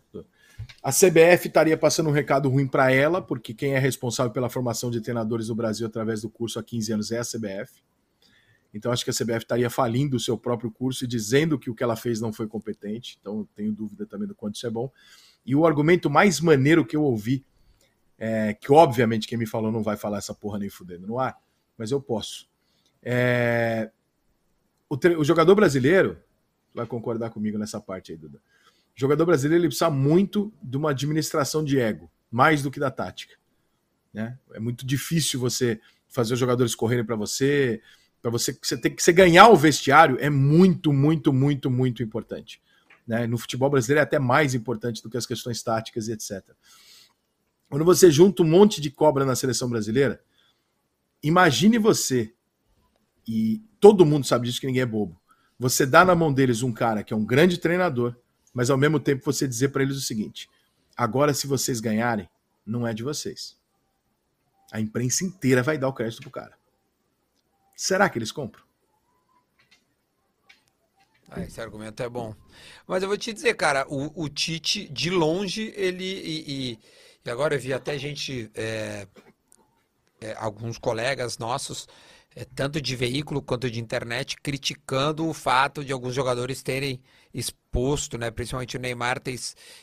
A 0.82 0.92
CBF 0.92 1.48
estaria 1.48 1.78
passando 1.78 2.10
um 2.10 2.14
recado 2.14 2.50
ruim 2.50 2.68
para 2.68 2.92
ela, 2.92 3.22
porque 3.22 3.54
quem 3.54 3.74
é 3.74 3.80
responsável 3.80 4.32
pela 4.32 4.50
formação 4.50 4.90
de 4.92 5.02
treinadores 5.02 5.50
no 5.50 5.56
Brasil 5.56 5.88
através 5.88 6.22
do 6.22 6.30
curso 6.30 6.60
há 6.60 6.64
15 6.64 6.94
anos 6.94 7.12
é 7.12 7.20
a 7.20 7.24
CBF. 7.24 7.84
Então 8.74 8.92
acho 8.92 9.04
que 9.04 9.10
a 9.10 9.14
CBF 9.14 9.40
estaria 9.40 9.70
falindo 9.70 10.16
o 10.16 10.20
seu 10.20 10.38
próprio 10.38 10.70
curso 10.72 11.04
e 11.04 11.08
dizendo 11.08 11.58
que 11.58 11.70
o 11.70 11.76
que 11.76 11.84
ela 11.84 11.96
fez 11.96 12.22
não 12.22 12.32
foi 12.32 12.48
competente. 12.48 13.18
Então 13.20 13.48
tenho 13.56 13.74
dúvida 13.74 14.06
também 14.06 14.28
do 14.28 14.36
quanto 14.36 14.56
isso 14.56 14.68
é 14.68 14.70
bom. 14.70 14.92
E 15.46 15.56
o 15.56 15.66
argumento 15.66 16.10
mais 16.10 16.40
maneiro 16.40 16.86
que 16.86 16.96
eu 16.96 17.04
ouvi, 17.04 17.46
é, 18.18 18.54
que 18.54 18.72
obviamente 18.72 19.28
quem 19.28 19.38
me 19.38 19.46
falou 19.46 19.72
não 19.72 19.82
vai 19.82 19.98
falar 19.98 20.20
essa 20.20 20.34
porra 20.34 20.60
nem 20.60 20.70
fudendo 20.70 21.08
no 21.08 21.20
ar, 21.20 21.38
mas 21.78 21.92
eu 21.92 22.02
posso. 22.02 22.48
É, 23.02 23.90
o, 24.90 24.96
o 25.20 25.24
jogador 25.24 25.56
brasileiro 25.56 26.18
vai 26.74 26.86
concordar 26.86 27.30
comigo 27.30 27.58
nessa 27.58 27.82
parte 27.82 28.12
aí, 28.12 28.18
Duda 28.18 28.40
jogador 28.98 29.26
brasileiro 29.28 29.62
ele 29.62 29.68
precisa 29.70 29.92
muito 29.92 30.52
de 30.62 30.76
uma 30.76 30.90
administração 30.90 31.64
de 31.64 31.80
ego, 31.80 32.12
mais 32.32 32.64
do 32.64 32.72
que 32.72 32.80
da 32.80 32.90
tática. 32.90 33.36
Né? 34.12 34.38
É 34.54 34.60
muito 34.60 34.86
difícil 34.86 35.40
você 35.40 35.80
fazer 36.10 36.34
os 36.34 36.40
jogadores 36.40 36.74
correrem 36.74 37.06
para 37.06 37.16
você, 37.16 37.80
para 38.22 38.32
você, 38.32 38.58
você 38.60 38.76
ter 38.76 38.90
que 38.90 39.04
você 39.04 39.14
ganhar 39.14 39.50
o 39.50 39.56
vestiário 39.56 40.18
é 40.20 40.32
muito, 40.32 40.92
muito, 40.92 41.32
muito, 41.32 41.70
muito 41.70 42.02
importante. 42.02 42.60
Né? 43.06 43.28
No 43.28 43.38
futebol 43.38 43.70
brasileiro 43.70 44.00
é 44.00 44.04
até 44.04 44.18
mais 44.18 44.56
importante 44.56 45.04
do 45.04 45.10
que 45.12 45.18
as 45.18 45.28
questões 45.28 45.62
táticas 45.62 46.08
e 46.08 46.14
etc. 46.14 46.44
Quando 47.70 47.86
você 47.86 48.10
junta 48.10 48.42
um 48.42 48.48
monte 48.48 48.82
de 48.82 48.90
cobra 48.90 49.24
na 49.24 49.36
seleção 49.36 49.70
brasileira, 49.70 50.20
imagine 51.22 51.78
você, 51.78 52.34
e 53.28 53.62
todo 53.80 54.06
mundo 54.06 54.26
sabe 54.26 54.48
disso 54.48 54.60
que 54.60 54.66
ninguém 54.66 54.82
é 54.82 54.86
bobo, 54.88 55.22
você 55.60 55.86
dá 55.86 56.04
na 56.04 56.16
mão 56.16 56.34
deles 56.34 56.64
um 56.64 56.72
cara 56.74 57.04
que 57.04 57.14
é 57.14 57.18
um 57.18 57.26
grande 57.26 57.60
treinador, 57.60 58.16
mas 58.58 58.72
ao 58.72 58.78
mesmo 58.78 59.00
tempo 59.00 59.24
você 59.24 59.48
dizer 59.48 59.70
para 59.70 59.84
eles 59.84 59.96
o 59.96 60.02
seguinte: 60.02 60.50
agora, 60.98 61.32
se 61.32 61.46
vocês 61.46 61.80
ganharem, 61.80 62.28
não 62.66 62.88
é 62.88 62.92
de 62.92 63.04
vocês. 63.04 63.56
A 64.72 64.80
imprensa 64.80 65.24
inteira 65.24 65.62
vai 65.62 65.78
dar 65.78 65.88
o 65.88 65.94
crédito 65.94 66.24
pro 66.24 66.32
cara. 66.32 66.58
Será 67.76 68.10
que 68.10 68.18
eles 68.18 68.32
compram? 68.32 68.64
Ah, 71.30 71.42
esse 71.42 71.62
argumento 71.62 72.02
é 72.02 72.10
bom. 72.10 72.34
Mas 72.88 73.04
eu 73.04 73.10
vou 73.10 73.18
te 73.18 73.32
dizer, 73.32 73.54
cara, 73.54 73.86
o, 73.90 74.24
o 74.24 74.28
Tite, 74.28 74.90
de 74.90 75.12
longe, 75.12 75.72
ele. 75.76 76.04
E, 76.04 76.80
e, 77.24 77.30
agora 77.30 77.54
eu 77.54 77.60
vi 77.60 77.72
até 77.72 77.96
gente. 78.00 78.50
É, 78.56 79.08
é, 80.20 80.34
alguns 80.34 80.80
colegas 80.80 81.38
nossos, 81.38 81.88
tanto 82.46 82.82
de 82.82 82.96
veículo 82.96 83.42
quanto 83.42 83.70
de 83.70 83.80
internet, 83.80 84.36
criticando 84.42 85.28
o 85.28 85.34
fato 85.34 85.84
de 85.84 85.92
alguns 85.92 86.14
jogadores 86.14 86.62
terem 86.62 87.02
exposto, 87.34 88.18
né? 88.18 88.32
Principalmente 88.32 88.78
o 88.78 88.80
Neymar 88.80 89.20
ter, 89.20 89.34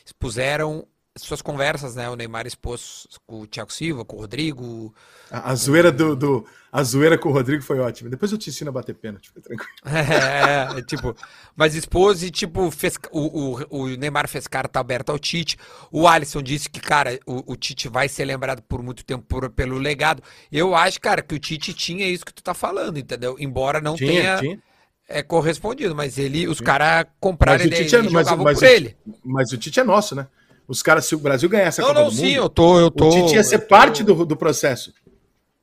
expuseram 0.05 0.87
suas 1.17 1.41
conversas, 1.41 1.95
né? 1.95 2.09
O 2.09 2.15
Neymar 2.15 2.45
expôs 2.45 3.07
com 3.25 3.41
o 3.41 3.47
Thiago 3.47 3.71
Silva, 3.71 4.03
com 4.03 4.17
o 4.17 4.19
Rodrigo. 4.19 4.93
A, 5.31 5.51
a 5.51 5.55
zoeira 5.55 5.91
do, 5.91 6.15
do, 6.15 6.45
a 6.71 6.83
zoeira 6.83 7.17
com 7.17 7.29
o 7.29 7.31
Rodrigo 7.31 7.63
foi 7.63 7.79
ótima. 7.79 8.09
Depois 8.09 8.31
eu 8.31 8.37
te 8.37 8.49
ensino 8.49 8.69
a 8.69 8.73
bater 8.73 8.93
pênalti, 8.95 9.29
fica 9.29 9.41
tranquilo. 9.41 9.71
É, 9.85 10.79
é, 10.79 10.81
tipo, 10.81 11.15
mas 11.55 11.73
expôs 11.73 12.21
e 12.21 12.29
tipo, 12.29 12.69
fez, 12.69 12.97
o, 13.11 13.55
o, 13.69 13.83
o 13.83 13.87
Neymar 13.87 14.27
fez 14.27 14.45
carta 14.47 14.79
aberta 14.79 15.11
ao 15.11 15.19
Tite. 15.19 15.57
O 15.91 16.07
Alisson 16.07 16.41
disse 16.41 16.69
que, 16.69 16.81
cara, 16.81 17.17
o, 17.25 17.53
o 17.53 17.55
Tite 17.55 17.87
vai 17.87 18.09
ser 18.09 18.25
lembrado 18.25 18.61
por 18.61 18.83
muito 18.83 19.05
tempo 19.05 19.23
por, 19.25 19.49
pelo 19.49 19.77
legado. 19.77 20.21
Eu 20.51 20.75
acho, 20.75 20.99
cara, 20.99 21.21
que 21.21 21.33
o 21.33 21.39
Tite 21.39 21.73
tinha 21.73 22.07
isso 22.07 22.25
que 22.25 22.33
tu 22.33 22.43
tá 22.43 22.53
falando, 22.53 22.97
entendeu? 22.97 23.37
Embora 23.39 23.79
não 23.79 23.95
tinha, 23.95 24.11
tenha. 24.11 24.39
Tinha 24.39 24.59
é 25.07 25.21
correspondido, 25.21 25.95
mas 25.95 26.17
ele, 26.17 26.47
os 26.47 26.59
caras 26.59 27.05
compraram 27.19 27.63
ele, 27.63 27.75
é, 27.75 28.01
mas, 28.09 28.27
mas, 28.37 28.59
por 28.59 28.67
ele. 28.67 28.97
Mas 29.23 29.51
o 29.51 29.57
Tite 29.57 29.79
é 29.79 29.83
nosso, 29.83 30.15
né? 30.15 30.27
Os 30.67 30.81
caras, 30.81 31.05
se 31.05 31.15
o 31.15 31.19
Brasil 31.19 31.47
ganhasse 31.47 31.79
a 31.79 31.83
não, 31.83 31.89
Copa 31.89 32.01
não, 32.01 32.09
do 32.09 32.15
sim, 32.15 32.27
Mundo, 32.27 32.35
eu 32.35 32.49
tô, 32.49 32.79
eu 32.79 32.91
tô, 32.91 33.07
o 33.07 33.11
Tite 33.11 33.35
ia 33.35 33.43
ser 33.43 33.59
parte 33.59 34.03
do, 34.03 34.25
do 34.25 34.35
processo. 34.35 34.93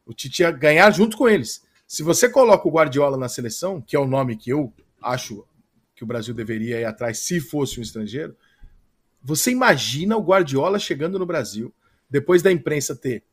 O 0.07 0.15
Tite 0.15 0.43
ia 0.43 0.51
ganhar 0.51 0.91
junto 0.93 1.17
com 1.17 1.29
eles. 1.29 1.63
Se 1.87 2.03
você 2.03 2.29
coloca 2.29 2.67
o 2.67 2.71
Guardiola 2.71 3.17
na 3.17 3.29
seleção, 3.29 3.81
que 3.81 3.97
é 3.97 3.99
o 3.99 4.07
nome 4.07 4.37
que 4.37 4.51
eu 4.51 4.73
acho 5.03 5.45
que 5.95 6.05
o 6.05 6.07
Brasil 6.07 6.35
deveria 6.35 6.81
ir 6.81 6.85
atrás 6.85 7.19
se 7.19 7.41
fosse 7.41 7.79
um 7.79 7.83
estrangeiro, 7.83 8.37
você 9.23 9.51
imagina 9.51 10.17
o 10.17 10.23
Guardiola 10.23 10.79
chegando 10.79 11.19
no 11.19 11.27
Brasil, 11.27 11.73
depois 12.09 12.43
da 12.43 12.51
imprensa 12.51 12.95
ter 12.95 13.25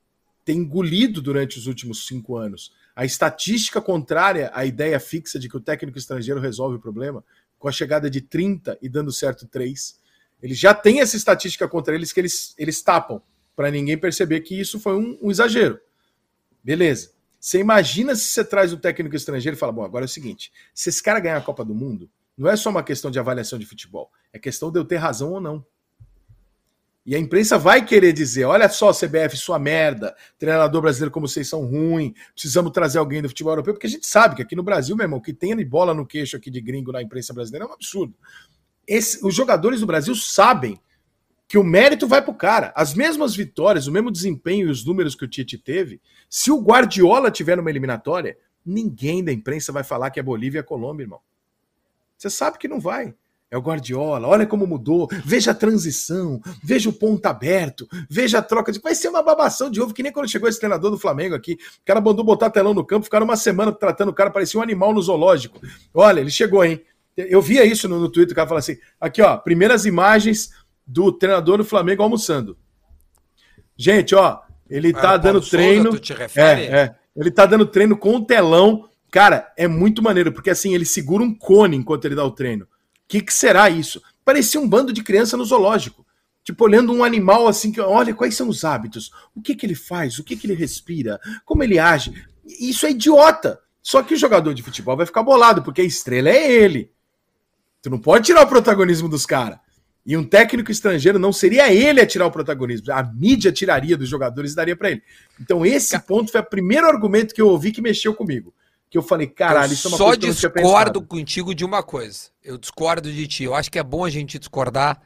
ter 0.50 0.54
engolido 0.54 1.22
durante 1.22 1.60
os 1.60 1.68
últimos 1.68 2.08
cinco 2.08 2.36
anos. 2.36 2.74
A 2.96 3.06
estatística 3.06 3.80
contrária 3.80 4.50
à 4.52 4.66
ideia 4.66 5.00
fixa 5.00 5.38
de 5.38 5.48
que 5.48 5.56
o 5.56 5.60
técnico 5.60 6.00
estrangeiro 6.00 6.40
resolve 6.40 6.78
o 6.78 6.80
problema, 6.80 7.24
com 7.60 7.68
a 7.68 7.72
chegada 7.72 8.10
de 8.10 8.20
30 8.20 8.76
e 8.82 8.90
dando 8.90 9.12
certo 9.12 9.46
3, 9.46 10.00
eles 10.42 10.58
já 10.58 10.74
têm 10.74 11.02
essa 11.02 11.16
estatística 11.16 11.68
contra 11.68 11.94
eles 11.94 12.14
que 12.14 12.20
eles, 12.20 12.54
eles 12.58 12.82
tapam, 12.82 13.22
para 13.56 13.70
ninguém 13.70 13.98
perceber 13.98 14.42
que 14.42 14.60
isso 14.60 14.80
foi 14.80 14.96
um, 14.96 15.18
um 15.22 15.32
exagero. 15.32 15.80
Beleza. 16.64 17.12
Você 17.40 17.60
imagina 17.60 18.16
se 18.16 18.26
você 18.26 18.44
traz 18.44 18.74
o 18.74 18.78
técnico 18.78 19.16
estrangeiro 19.16 19.56
e 19.56 19.60
fala: 19.60 19.72
bom, 19.72 19.84
agora 19.84 20.04
é 20.04 20.08
o 20.08 20.10
seguinte: 20.10 20.52
se 20.74 20.90
esse 20.90 21.02
cara 21.02 21.20
ganhar 21.20 21.38
a 21.38 21.42
Copa 21.42 21.64
do 21.64 21.74
Mundo, 21.74 22.10
não 22.38 22.50
é 22.50 22.56
só 22.56 22.70
uma 22.70 22.84
questão 22.84 23.10
de 23.10 23.20
avaliação 23.20 23.58
de 23.58 23.66
futebol, 23.66 24.12
é 24.34 24.40
questão 24.40 24.72
de 24.72 24.80
eu 24.80 24.86
ter 24.86 24.98
razão 24.98 25.32
ou 25.32 25.42
não. 25.42 25.66
E 27.06 27.16
a 27.16 27.20
imprensa 27.20 27.58
vai 27.58 27.84
querer 27.86 28.12
dizer: 28.12 28.44
olha 28.44 28.68
só, 28.68 28.92
CBF, 28.92 29.38
sua 29.38 29.58
merda, 29.58 30.16
treinador 30.38 30.82
brasileiro 30.82 31.12
como 31.12 31.28
vocês 31.28 31.48
são 31.48 31.66
ruim, 31.66 32.14
precisamos 32.34 32.72
trazer 32.72 33.00
alguém 33.00 33.22
do 33.22 33.30
futebol 33.30 33.54
europeu, 33.54 33.74
porque 33.74 33.88
a 33.88 33.90
gente 33.90 34.06
sabe 34.06 34.36
que 34.36 34.42
aqui 34.42 34.56
no 34.56 34.64
Brasil, 34.64 34.96
meu 34.96 35.06
irmão, 35.06 35.22
que 35.22 35.34
tem 35.34 35.56
bola 35.66 35.94
no 35.94 36.06
queixo 36.06 36.36
aqui 36.36 36.52
de 36.52 36.60
gringo 36.60 36.92
na 36.92 37.02
imprensa 37.02 37.34
brasileira 37.34 37.66
é 37.66 37.68
um 37.68 37.74
absurdo. 37.74 38.14
Esse, 38.90 39.24
os 39.24 39.36
jogadores 39.36 39.82
do 39.82 39.86
Brasil 39.86 40.16
sabem 40.16 40.82
que 41.48 41.60
o 41.60 41.64
mérito 41.64 42.08
vai 42.08 42.24
pro 42.24 42.34
cara. 42.34 42.74
As 42.76 42.96
mesmas 42.96 43.36
vitórias, 43.36 43.86
o 43.86 43.92
mesmo 43.92 44.10
desempenho 44.10 44.68
e 44.68 44.72
os 44.72 44.84
números 44.84 45.14
que 45.14 45.24
o 45.24 45.28
Tite 45.28 45.60
teve, 45.60 46.02
se 46.28 46.52
o 46.52 46.60
Guardiola 46.60 47.30
tiver 47.30 47.56
numa 47.56 47.70
eliminatória, 47.70 48.36
ninguém 48.66 49.24
da 49.24 49.32
imprensa 49.32 49.72
vai 49.72 49.84
falar 49.84 50.10
que 50.10 50.20
é 50.20 50.24
Bolívia 50.24 50.58
e 50.58 50.62
a 50.62 50.64
Colômbia, 50.64 51.04
irmão. 51.04 51.20
Você 52.18 52.32
sabe 52.32 52.58
que 52.58 52.68
não 52.68 52.80
vai. 52.80 53.14
É 53.52 53.58
o 53.58 53.62
Guardiola, 53.62 54.28
olha 54.28 54.46
como 54.46 54.68
mudou, 54.68 55.08
veja 55.26 55.52
a 55.52 55.56
transição, 55.56 56.40
veja 56.64 56.88
o 56.88 56.94
ponto 56.94 57.26
aberto, 57.26 57.88
veja 58.08 58.38
a 58.38 58.42
troca 58.44 58.72
de. 58.72 58.80
Vai 58.80 58.94
ser 58.94 59.10
uma 59.10 59.24
babação 59.24 59.72
de 59.72 59.82
ovo, 59.82 59.92
que 59.92 60.04
nem 60.04 60.12
quando 60.12 60.30
chegou 60.30 60.48
esse 60.48 60.60
treinador 60.60 60.92
do 60.92 61.00
Flamengo 61.00 61.34
aqui. 61.34 61.54
O 61.54 61.86
cara 61.86 62.00
mandou 62.00 62.24
botar 62.24 62.52
telão 62.52 62.76
no 62.76 62.86
campo, 62.86 63.06
ficaram 63.06 63.26
uma 63.26 63.36
semana 63.36 63.72
tratando 63.72 64.10
o 64.10 64.14
cara, 64.14 64.30
parecia 64.30 64.60
um 64.60 64.64
animal 64.64 64.94
no 64.94 65.02
zoológico. 65.02 65.60
Olha, 65.92 66.20
ele 66.20 66.30
chegou, 66.30 66.64
hein? 66.64 66.80
Eu 67.28 67.42
via 67.42 67.66
isso 67.66 67.88
no, 67.90 68.00
no 68.00 68.10
Twitter, 68.10 68.34
o 68.34 68.36
cara 68.36 68.48
falou 68.48 68.60
assim: 68.60 68.78
aqui, 69.00 69.22
ó, 69.22 69.38
primeiras 69.38 69.86
imagens 69.86 70.52
do 70.86 71.12
treinador 71.12 71.58
do 71.58 71.66
Flamengo 71.66 72.04
almoçando. 72.04 72.58
Gente, 73.76 74.16
ó, 74.16 74.40
ele 74.70 74.94
tá 74.94 75.18
dando 75.18 75.40
Paulo 75.40 75.50
treino. 75.50 75.92
Souza? 75.92 76.30
É, 76.36 76.66
é. 76.66 76.96
Ele 77.16 77.32
tá 77.32 77.46
dando 77.46 77.66
treino 77.66 77.98
com 77.98 78.16
o 78.16 78.26
telão. 78.26 78.90
Cara, 79.12 79.52
é 79.58 79.68
muito 79.68 80.02
maneiro, 80.02 80.32
porque 80.32 80.50
assim, 80.50 80.74
ele 80.76 80.86
segura 80.86 81.24
um 81.24 81.34
cone 81.34 81.76
enquanto 81.78 82.06
ele 82.06 82.16
dá 82.16 82.24
o 82.24 82.32
treino. 82.32 82.66
O 82.66 82.68
que, 83.08 83.22
que 83.22 83.34
será 83.34 83.70
isso? 83.70 84.02
Parecia 84.24 84.60
um 84.60 84.68
bando 84.68 84.94
de 84.94 85.04
criança 85.04 85.36
no 85.36 85.44
zoológico. 85.44 86.06
Tipo, 86.44 86.66
olhando 86.66 86.94
um 86.94 87.04
animal 87.04 87.48
assim, 87.48 87.72
que 87.72 87.82
olha 87.82 88.14
quais 88.14 88.36
são 88.36 88.48
os 88.48 88.64
hábitos, 88.64 89.12
o 89.36 89.42
que 89.42 89.56
que 89.56 89.66
ele 89.66 89.76
faz, 89.76 90.20
o 90.20 90.24
que 90.24 90.36
que 90.36 90.48
ele 90.48 90.56
respira, 90.56 91.20
como 91.46 91.64
ele 91.64 91.80
age. 91.80 92.14
Isso 92.46 92.86
é 92.86 92.92
idiota. 92.92 93.60
Só 93.82 94.04
que 94.04 94.14
o 94.14 94.18
jogador 94.18 94.54
de 94.54 94.64
futebol 94.64 94.96
vai 94.96 95.06
ficar 95.06 95.24
bolado, 95.24 95.64
porque 95.64 95.82
a 95.82 95.86
estrela 95.86 96.30
é 96.30 96.52
ele. 96.52 96.92
Tu 97.82 97.90
não 97.90 98.00
pode 98.00 98.26
tirar 98.26 98.44
o 98.44 98.48
protagonismo 98.48 99.08
dos 99.08 99.26
caras. 99.26 99.60
E 100.06 100.18
um 100.18 100.24
técnico 100.24 100.72
estrangeiro 100.72 101.20
não 101.20 101.32
seria 101.32 101.72
ele 101.72 102.02
a 102.02 102.08
tirar 102.08 102.26
o 102.26 102.32
protagonismo, 102.32 102.92
a 102.92 103.04
mídia 103.04 103.52
tiraria 103.52 103.96
dos 103.96 104.10
jogadores 104.10 104.54
e 104.54 104.56
daria 104.56 104.76
para 104.76 104.92
ele. 104.92 105.04
Então, 105.40 105.66
esse 105.66 105.98
ponto 106.00 106.32
foi 106.32 106.42
o 106.42 106.46
primeiro 106.46 106.88
argumento 106.88 107.34
que 107.34 107.42
eu 107.42 107.48
ouvi 107.48 107.72
que 107.72 107.82
mexeu 107.82 108.14
comigo. 108.14 108.54
Que 108.90 108.98
eu 108.98 109.04
falei, 109.04 109.28
caralho, 109.28 109.72
isso 109.72 109.88
é 109.88 109.92
uma 109.92 109.98
só 109.98 110.06
coisa 110.06 110.20
que 110.20 110.26
eu 110.26 110.34
discordo 110.34 111.02
contigo 111.04 111.54
de 111.54 111.64
uma 111.64 111.84
coisa. 111.84 112.30
Eu 112.44 112.58
discordo 112.58 113.12
de 113.12 113.28
ti. 113.28 113.44
Eu 113.44 113.54
acho 113.54 113.70
que 113.70 113.78
é 113.78 113.84
bom 113.84 114.04
a 114.04 114.10
gente 114.10 114.40
discordar, 114.40 115.00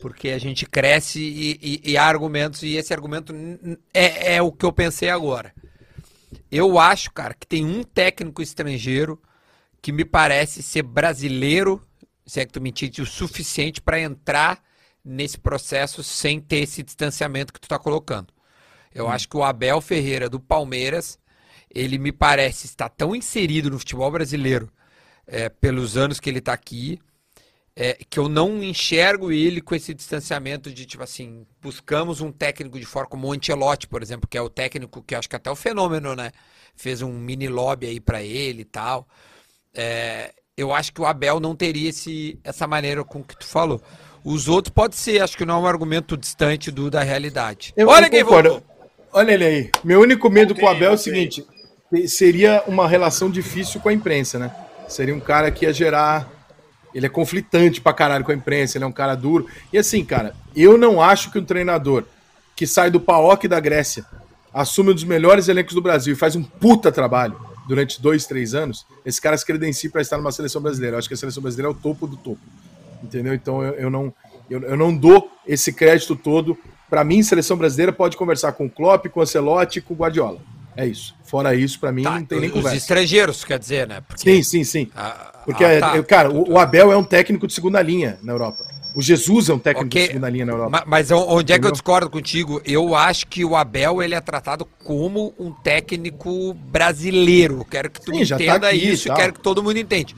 porque 0.00 0.28
a 0.28 0.38
gente 0.38 0.66
cresce 0.66 1.20
e, 1.20 1.58
e, 1.60 1.90
e 1.90 1.96
há 1.96 2.04
argumentos, 2.04 2.62
e 2.62 2.76
esse 2.76 2.94
argumento 2.94 3.34
é, 3.92 4.36
é 4.36 4.42
o 4.42 4.52
que 4.52 4.64
eu 4.64 4.72
pensei 4.72 5.10
agora. 5.10 5.52
Eu 6.48 6.78
acho, 6.78 7.10
cara, 7.10 7.34
que 7.34 7.46
tem 7.46 7.64
um 7.64 7.82
técnico 7.82 8.40
estrangeiro 8.40 9.20
que 9.82 9.90
me 9.90 10.04
parece 10.04 10.62
ser 10.62 10.82
brasileiro 10.82 11.82
se 12.26 12.40
é 12.40 12.46
que 12.46 12.52
tu 12.52 12.60
me 12.60 12.70
entende, 12.70 13.02
o 13.02 13.06
suficiente 13.06 13.80
para 13.80 14.00
entrar 14.00 14.62
nesse 15.04 15.38
processo 15.38 16.02
sem 16.02 16.40
ter 16.40 16.60
esse 16.60 16.82
distanciamento 16.82 17.52
que 17.52 17.60
tu 17.60 17.64
está 17.64 17.78
colocando. 17.78 18.32
Eu 18.94 19.06
hum. 19.06 19.10
acho 19.10 19.28
que 19.28 19.36
o 19.36 19.44
Abel 19.44 19.80
Ferreira 19.80 20.28
do 20.28 20.40
Palmeiras, 20.40 21.18
ele 21.68 21.98
me 21.98 22.12
parece 22.12 22.66
estar 22.66 22.88
tão 22.88 23.14
inserido 23.14 23.70
no 23.70 23.78
futebol 23.78 24.10
brasileiro 24.10 24.72
é, 25.26 25.48
pelos 25.48 25.96
anos 25.96 26.20
que 26.20 26.30
ele 26.30 26.38
está 26.38 26.52
aqui, 26.52 26.98
é, 27.76 27.94
que 28.08 28.18
eu 28.18 28.28
não 28.28 28.62
enxergo 28.62 29.32
ele 29.32 29.60
com 29.60 29.74
esse 29.74 29.92
distanciamento 29.92 30.72
de, 30.72 30.86
tipo 30.86 31.02
assim, 31.02 31.44
buscamos 31.60 32.20
um 32.20 32.30
técnico 32.30 32.78
de 32.78 32.86
fora, 32.86 33.06
como 33.06 33.26
o 33.26 33.32
Ancelotti, 33.32 33.88
por 33.88 34.00
exemplo, 34.00 34.28
que 34.28 34.38
é 34.38 34.40
o 34.40 34.48
técnico 34.48 35.02
que 35.02 35.14
acho 35.14 35.28
que 35.28 35.34
até 35.36 35.50
o 35.50 35.56
fenômeno, 35.56 36.14
né? 36.14 36.30
Fez 36.76 37.02
um 37.02 37.12
mini 37.12 37.48
lobby 37.48 37.86
aí 37.86 38.00
para 38.00 38.22
ele 38.22 38.62
e 38.62 38.64
tal. 38.64 39.08
É, 39.74 40.32
eu 40.56 40.72
acho 40.72 40.92
que 40.92 41.00
o 41.00 41.06
Abel 41.06 41.40
não 41.40 41.54
teria 41.54 41.90
esse, 41.90 42.38
essa 42.44 42.66
maneira 42.66 43.02
com 43.04 43.22
que 43.22 43.36
tu 43.36 43.46
falou. 43.46 43.82
Os 44.24 44.48
outros 44.48 44.72
pode 44.72 44.96
ser, 44.96 45.20
acho 45.20 45.36
que 45.36 45.44
não 45.44 45.56
é 45.56 45.58
um 45.58 45.66
argumento 45.66 46.16
distante 46.16 46.70
do 46.70 46.90
da 46.90 47.02
realidade. 47.02 47.74
Eu, 47.76 47.88
Olha 47.88 48.06
eu 48.06 48.10
quem 48.10 48.22
voltou. 48.22 48.62
Olha 49.12 49.32
ele 49.32 49.44
aí. 49.44 49.70
Meu 49.82 50.00
único 50.00 50.30
medo 50.30 50.54
com 50.54 50.64
o 50.64 50.68
Abel 50.68 50.92
é 50.92 50.94
o 50.94 50.98
seguinte: 50.98 51.44
seria 52.06 52.62
uma 52.66 52.88
relação 52.88 53.28
difícil 53.30 53.80
com 53.80 53.88
a 53.88 53.92
imprensa, 53.92 54.38
né? 54.38 54.54
Seria 54.88 55.14
um 55.14 55.20
cara 55.20 55.50
que 55.50 55.64
ia 55.64 55.72
gerar. 55.72 56.30
Ele 56.94 57.06
é 57.06 57.08
conflitante 57.08 57.80
pra 57.80 57.92
caralho 57.92 58.24
com 58.24 58.30
a 58.30 58.34
imprensa, 58.34 58.78
ele 58.78 58.84
é 58.84 58.86
um 58.86 58.92
cara 58.92 59.16
duro. 59.16 59.48
E 59.72 59.78
assim, 59.78 60.04
cara, 60.04 60.34
eu 60.54 60.78
não 60.78 61.02
acho 61.02 61.32
que 61.32 61.38
um 61.40 61.44
treinador 61.44 62.04
que 62.54 62.68
sai 62.68 62.88
do 62.88 63.00
PAOK 63.00 63.48
da 63.48 63.58
Grécia, 63.58 64.06
assume 64.52 64.92
um 64.92 64.94
dos 64.94 65.02
melhores 65.02 65.48
elencos 65.48 65.74
do 65.74 65.82
Brasil 65.82 66.12
e 66.12 66.16
faz 66.16 66.36
um 66.36 66.42
puta 66.44 66.92
trabalho 66.92 67.36
durante 67.66 68.00
dois, 68.00 68.26
três 68.26 68.54
anos, 68.54 68.86
esse 69.04 69.20
cara 69.20 69.36
se 69.36 69.44
credencia 69.44 69.90
para 69.90 70.00
estar 70.00 70.16
numa 70.16 70.32
seleção 70.32 70.60
brasileira. 70.60 70.94
Eu 70.94 70.98
acho 70.98 71.08
que 71.08 71.14
a 71.14 71.16
seleção 71.16 71.42
brasileira 71.42 71.68
é 71.68 71.72
o 71.72 71.74
topo 71.74 72.06
do 72.06 72.16
topo. 72.16 72.40
Entendeu? 73.02 73.34
Então 73.34 73.62
eu, 73.62 73.74
eu 73.74 73.90
não, 73.90 74.12
eu, 74.48 74.62
eu, 74.62 74.76
não 74.76 74.94
dou 74.94 75.30
esse 75.46 75.72
crédito 75.72 76.16
todo. 76.16 76.56
Para 76.88 77.04
mim, 77.04 77.22
seleção 77.22 77.56
brasileira 77.56 77.92
pode 77.92 78.16
conversar 78.16 78.52
com 78.52 78.66
o 78.66 78.70
Klopp, 78.70 79.06
com 79.06 79.20
o 79.20 79.22
Ancelotti 79.22 79.78
e 79.78 79.82
com 79.82 79.94
o 79.94 79.96
Guardiola. 79.96 80.40
É 80.76 80.86
isso. 80.86 81.14
Fora 81.24 81.54
isso, 81.54 81.78
para 81.78 81.92
mim, 81.92 82.02
tá, 82.02 82.18
não 82.18 82.24
tem 82.24 82.40
nem 82.40 82.48
os 82.48 82.54
conversa. 82.54 82.76
Os 82.76 82.82
estrangeiros, 82.82 83.44
quer 83.44 83.58
dizer, 83.58 83.86
né? 83.86 84.00
Porque... 84.00 84.22
Sim, 84.22 84.42
sim, 84.42 84.64
sim. 84.64 84.90
Ah, 84.94 85.42
Porque, 85.44 85.64
ah, 85.64 85.80
tá. 85.80 86.02
cara, 86.02 86.30
o, 86.30 86.52
o 86.52 86.58
Abel 86.58 86.90
é 86.90 86.96
um 86.96 87.04
técnico 87.04 87.46
de 87.46 87.52
segunda 87.54 87.80
linha 87.80 88.18
na 88.22 88.32
Europa. 88.32 88.64
O 88.94 89.02
Jesus 89.02 89.48
é 89.48 89.54
um 89.54 89.58
técnico 89.58 89.88
okay. 89.88 90.02
de 90.02 90.08
segunda 90.08 90.30
linha 90.30 90.46
na 90.46 90.52
Europa. 90.52 90.70
Mas, 90.70 91.10
mas 91.10 91.10
onde 91.10 91.52
é 91.52 91.58
que 91.58 91.66
eu 91.66 91.72
discordo 91.72 92.08
contigo? 92.08 92.62
Eu 92.64 92.94
acho 92.94 93.26
que 93.26 93.44
o 93.44 93.56
Abel 93.56 94.00
ele 94.00 94.14
é 94.14 94.20
tratado 94.20 94.64
como 94.84 95.34
um 95.38 95.50
técnico 95.50 96.54
brasileiro. 96.54 97.64
Quero 97.64 97.90
que 97.90 98.00
tu 98.00 98.14
Sim, 98.14 98.24
tá 98.24 98.34
entenda 98.36 98.60
tá 98.60 98.72
isso 98.72 99.08
e 99.08 99.14
quero 99.14 99.32
que 99.32 99.40
todo 99.40 99.62
mundo 99.62 99.78
entenda. 99.78 100.12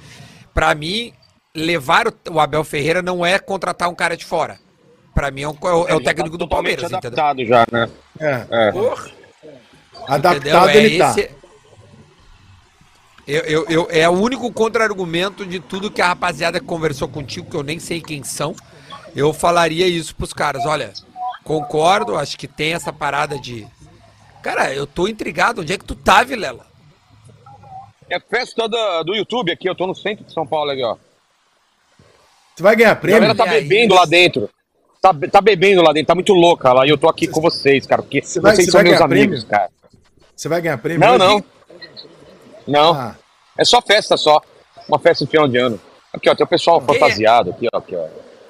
Para 0.53 0.74
mim, 0.74 1.12
levar 1.55 2.07
o 2.31 2.39
Abel 2.39 2.62
Ferreira 2.64 3.01
não 3.01 3.24
é 3.24 3.39
contratar 3.39 3.89
um 3.89 3.95
cara 3.95 4.14
de 4.16 4.27
fora. 4.27 4.59
Para 5.14 5.31
mim 5.31 5.43
é, 5.43 5.49
um, 5.49 5.57
é 5.89 5.95
o 5.95 6.01
é 6.01 6.05
técnico 6.05 6.37
tá 6.37 6.45
do 6.45 6.49
Palmeiras. 6.49 6.93
adaptado 6.93 7.41
entendeu? 7.41 7.59
já, 7.59 7.66
né? 7.72 7.89
É. 8.20 8.47
é. 8.51 8.72
Adaptado 10.07 10.68
é 10.68 10.77
ele 10.77 10.99
tá. 10.99 11.11
esse... 11.12 11.31
Eu, 13.27 13.43
eu, 13.43 13.66
eu, 13.68 13.89
é 13.91 14.09
o 14.09 14.12
único 14.12 14.53
contra-argumento 14.53 15.45
de 15.45 15.59
tudo 15.59 15.91
que 15.91 16.01
a 16.01 16.09
rapaziada 16.09 16.61
conversou 16.61 17.09
contigo, 17.09 17.51
que 17.51 17.57
eu 17.57 17.62
nem 17.62 17.81
sei 17.81 18.01
quem 18.01 18.22
são. 18.22 18.55
Eu 19.16 19.33
falaria 19.33 19.87
isso 19.87 20.14
pros 20.14 20.33
caras. 20.33 20.64
Olha, 20.64 20.93
concordo, 21.43 22.16
acho 22.16 22.39
que 22.39 22.47
tem 22.47 22.74
essa 22.74 22.93
parada 22.93 23.37
de. 23.39 23.66
Cara, 24.43 24.72
eu 24.72 24.87
tô 24.87 25.09
intrigado. 25.09 25.62
Onde 25.62 25.72
é 25.72 25.79
que 25.79 25.85
tu 25.85 25.97
tá, 25.97 26.22
Vilela? 26.22 26.64
É 28.09 28.20
festa 28.20 28.68
do, 28.68 29.03
do 29.03 29.16
YouTube 29.16 29.51
aqui, 29.51 29.68
eu 29.68 29.74
tô 29.74 29.89
no 29.89 29.95
centro 29.95 30.24
de 30.24 30.33
São 30.33 30.47
Paulo 30.47 30.70
aqui, 30.70 30.85
ó. 30.85 30.97
Tu 32.55 32.62
vai 32.62 32.77
ganhar 32.77 32.95
prêmio? 32.95 33.16
A 33.16 33.20
galera 33.20 33.37
tá 33.37 33.47
bebendo 33.47 33.95
lá 33.95 34.05
dentro. 34.05 34.49
Tá, 35.03 35.12
tá 35.31 35.41
bebendo 35.41 35.83
lá 35.83 35.93
dentro, 35.93 36.07
tá 36.07 36.14
muito 36.14 36.33
louca 36.33 36.72
lá. 36.72 36.87
E 36.87 36.91
eu 36.91 36.97
tô 36.97 37.09
aqui 37.09 37.27
com 37.27 37.41
vocês, 37.41 37.87
cara, 37.87 38.03
porque 38.03 38.22
vai, 38.41 38.55
vocês 38.55 38.70
são 38.70 38.83
meus 38.83 39.01
amigos, 39.01 39.45
prêmio? 39.45 39.47
cara. 39.47 39.70
Você 40.35 40.49
vai 40.49 40.61
ganhar 40.61 40.79
prêmio? 40.79 41.01
Não, 41.01 41.18
não. 41.18 41.45
Não. 42.67 42.93
Ah. 42.95 43.14
É 43.59 43.64
só 43.64 43.81
festa 43.81 44.17
só. 44.17 44.41
Uma 44.89 44.99
festa 44.99 45.25
de 45.25 45.31
final 45.31 45.49
de 45.49 45.59
ano. 45.59 45.81
Aqui, 46.12 46.31
ó, 46.31 46.35
tem 46.35 46.45
o 46.45 46.49
pessoal 46.49 46.81
Quem 46.81 46.95
fantasiado 46.95 47.51
aqui, 47.51 47.69
ó. 47.73 47.79
Aqui, 47.79 47.97
ó. 47.97 48.07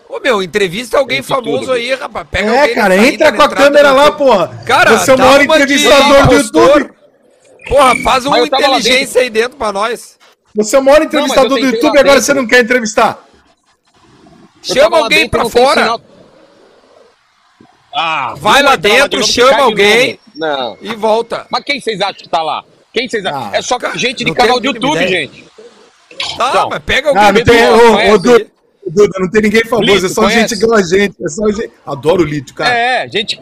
Ô 0.08 0.20
meu, 0.20 0.42
entrevista 0.42 0.98
alguém 0.98 1.20
famoso 1.22 1.60
tudo, 1.60 1.72
aí, 1.72 1.94
rapaz. 1.94 2.26
Pega 2.30 2.50
é, 2.50 2.74
cara, 2.74 2.96
entra 2.96 3.32
com 3.32 3.42
a 3.42 3.48
câmera 3.48 3.92
lá, 3.92 4.12
porra. 4.12 4.62
Cara, 4.64 4.98
você 4.98 5.10
é 5.10 5.14
o 5.14 5.18
maior 5.18 5.42
entrevistador 5.42 6.26
do 6.28 6.34
YouTube. 6.34 6.90
Porra, 7.68 7.96
faz 8.02 8.24
uma 8.24 8.40
inteligência 8.40 9.20
aí 9.20 9.30
dentro 9.30 9.56
pra 9.58 9.72
nós. 9.72 10.16
Você 10.54 10.76
é 10.76 10.78
o 10.78 10.82
maior 10.82 11.02
entrevistador 11.02 11.50
não, 11.50 11.60
do 11.60 11.74
YouTube, 11.74 11.98
agora 11.98 12.20
você 12.20 12.32
não 12.32 12.46
quer 12.46 12.62
entrevistar. 12.62 13.18
Chama 14.62 14.98
alguém 14.98 15.28
pra 15.28 15.44
fora. 15.48 15.98
Ah, 17.94 18.34
vai 18.36 18.62
lá 18.62 18.76
dentro, 18.76 19.22
chama 19.24 19.62
alguém 19.62 20.20
não. 20.34 20.76
e 20.80 20.94
volta. 20.94 21.46
Mas 21.50 21.64
quem 21.64 21.80
vocês 21.80 22.00
acham 22.00 22.22
que 22.22 22.28
tá 22.28 22.42
lá? 22.42 22.64
Quem 22.96 23.06
vocês 23.06 23.26
acham? 23.26 23.50
Ah, 23.52 23.56
é 23.58 23.60
só 23.60 23.78
gente 23.94 24.24
de 24.24 24.32
canal 24.32 24.58
do 24.58 24.68
YouTube, 24.68 24.96
ideia. 24.96 25.26
gente. 25.26 25.44
Tá, 26.38 26.48
então, 26.48 26.68
mas 26.70 26.82
pega 26.82 27.08
alguém. 27.08 27.22
Ah, 27.22 27.30
não 27.32 27.44
tem, 27.44 27.68
ô, 27.68 28.14
ô, 28.14 28.18
Duda, 28.18 29.18
não 29.20 29.30
tem 29.30 29.42
ninguém 29.42 29.64
famoso, 29.64 29.92
Lito, 29.92 30.06
é 30.06 30.08
só 30.08 30.22
conhece? 30.22 30.40
gente 30.40 30.62
igual 30.62 30.78
a 30.78 30.82
gente. 30.82 31.16
É 31.22 31.28
só 31.28 31.46
gente... 31.50 31.70
Adoro 31.84 32.22
o 32.22 32.24
Lito, 32.24 32.54
cara. 32.54 32.74
É, 32.74 33.06
gente. 33.06 33.38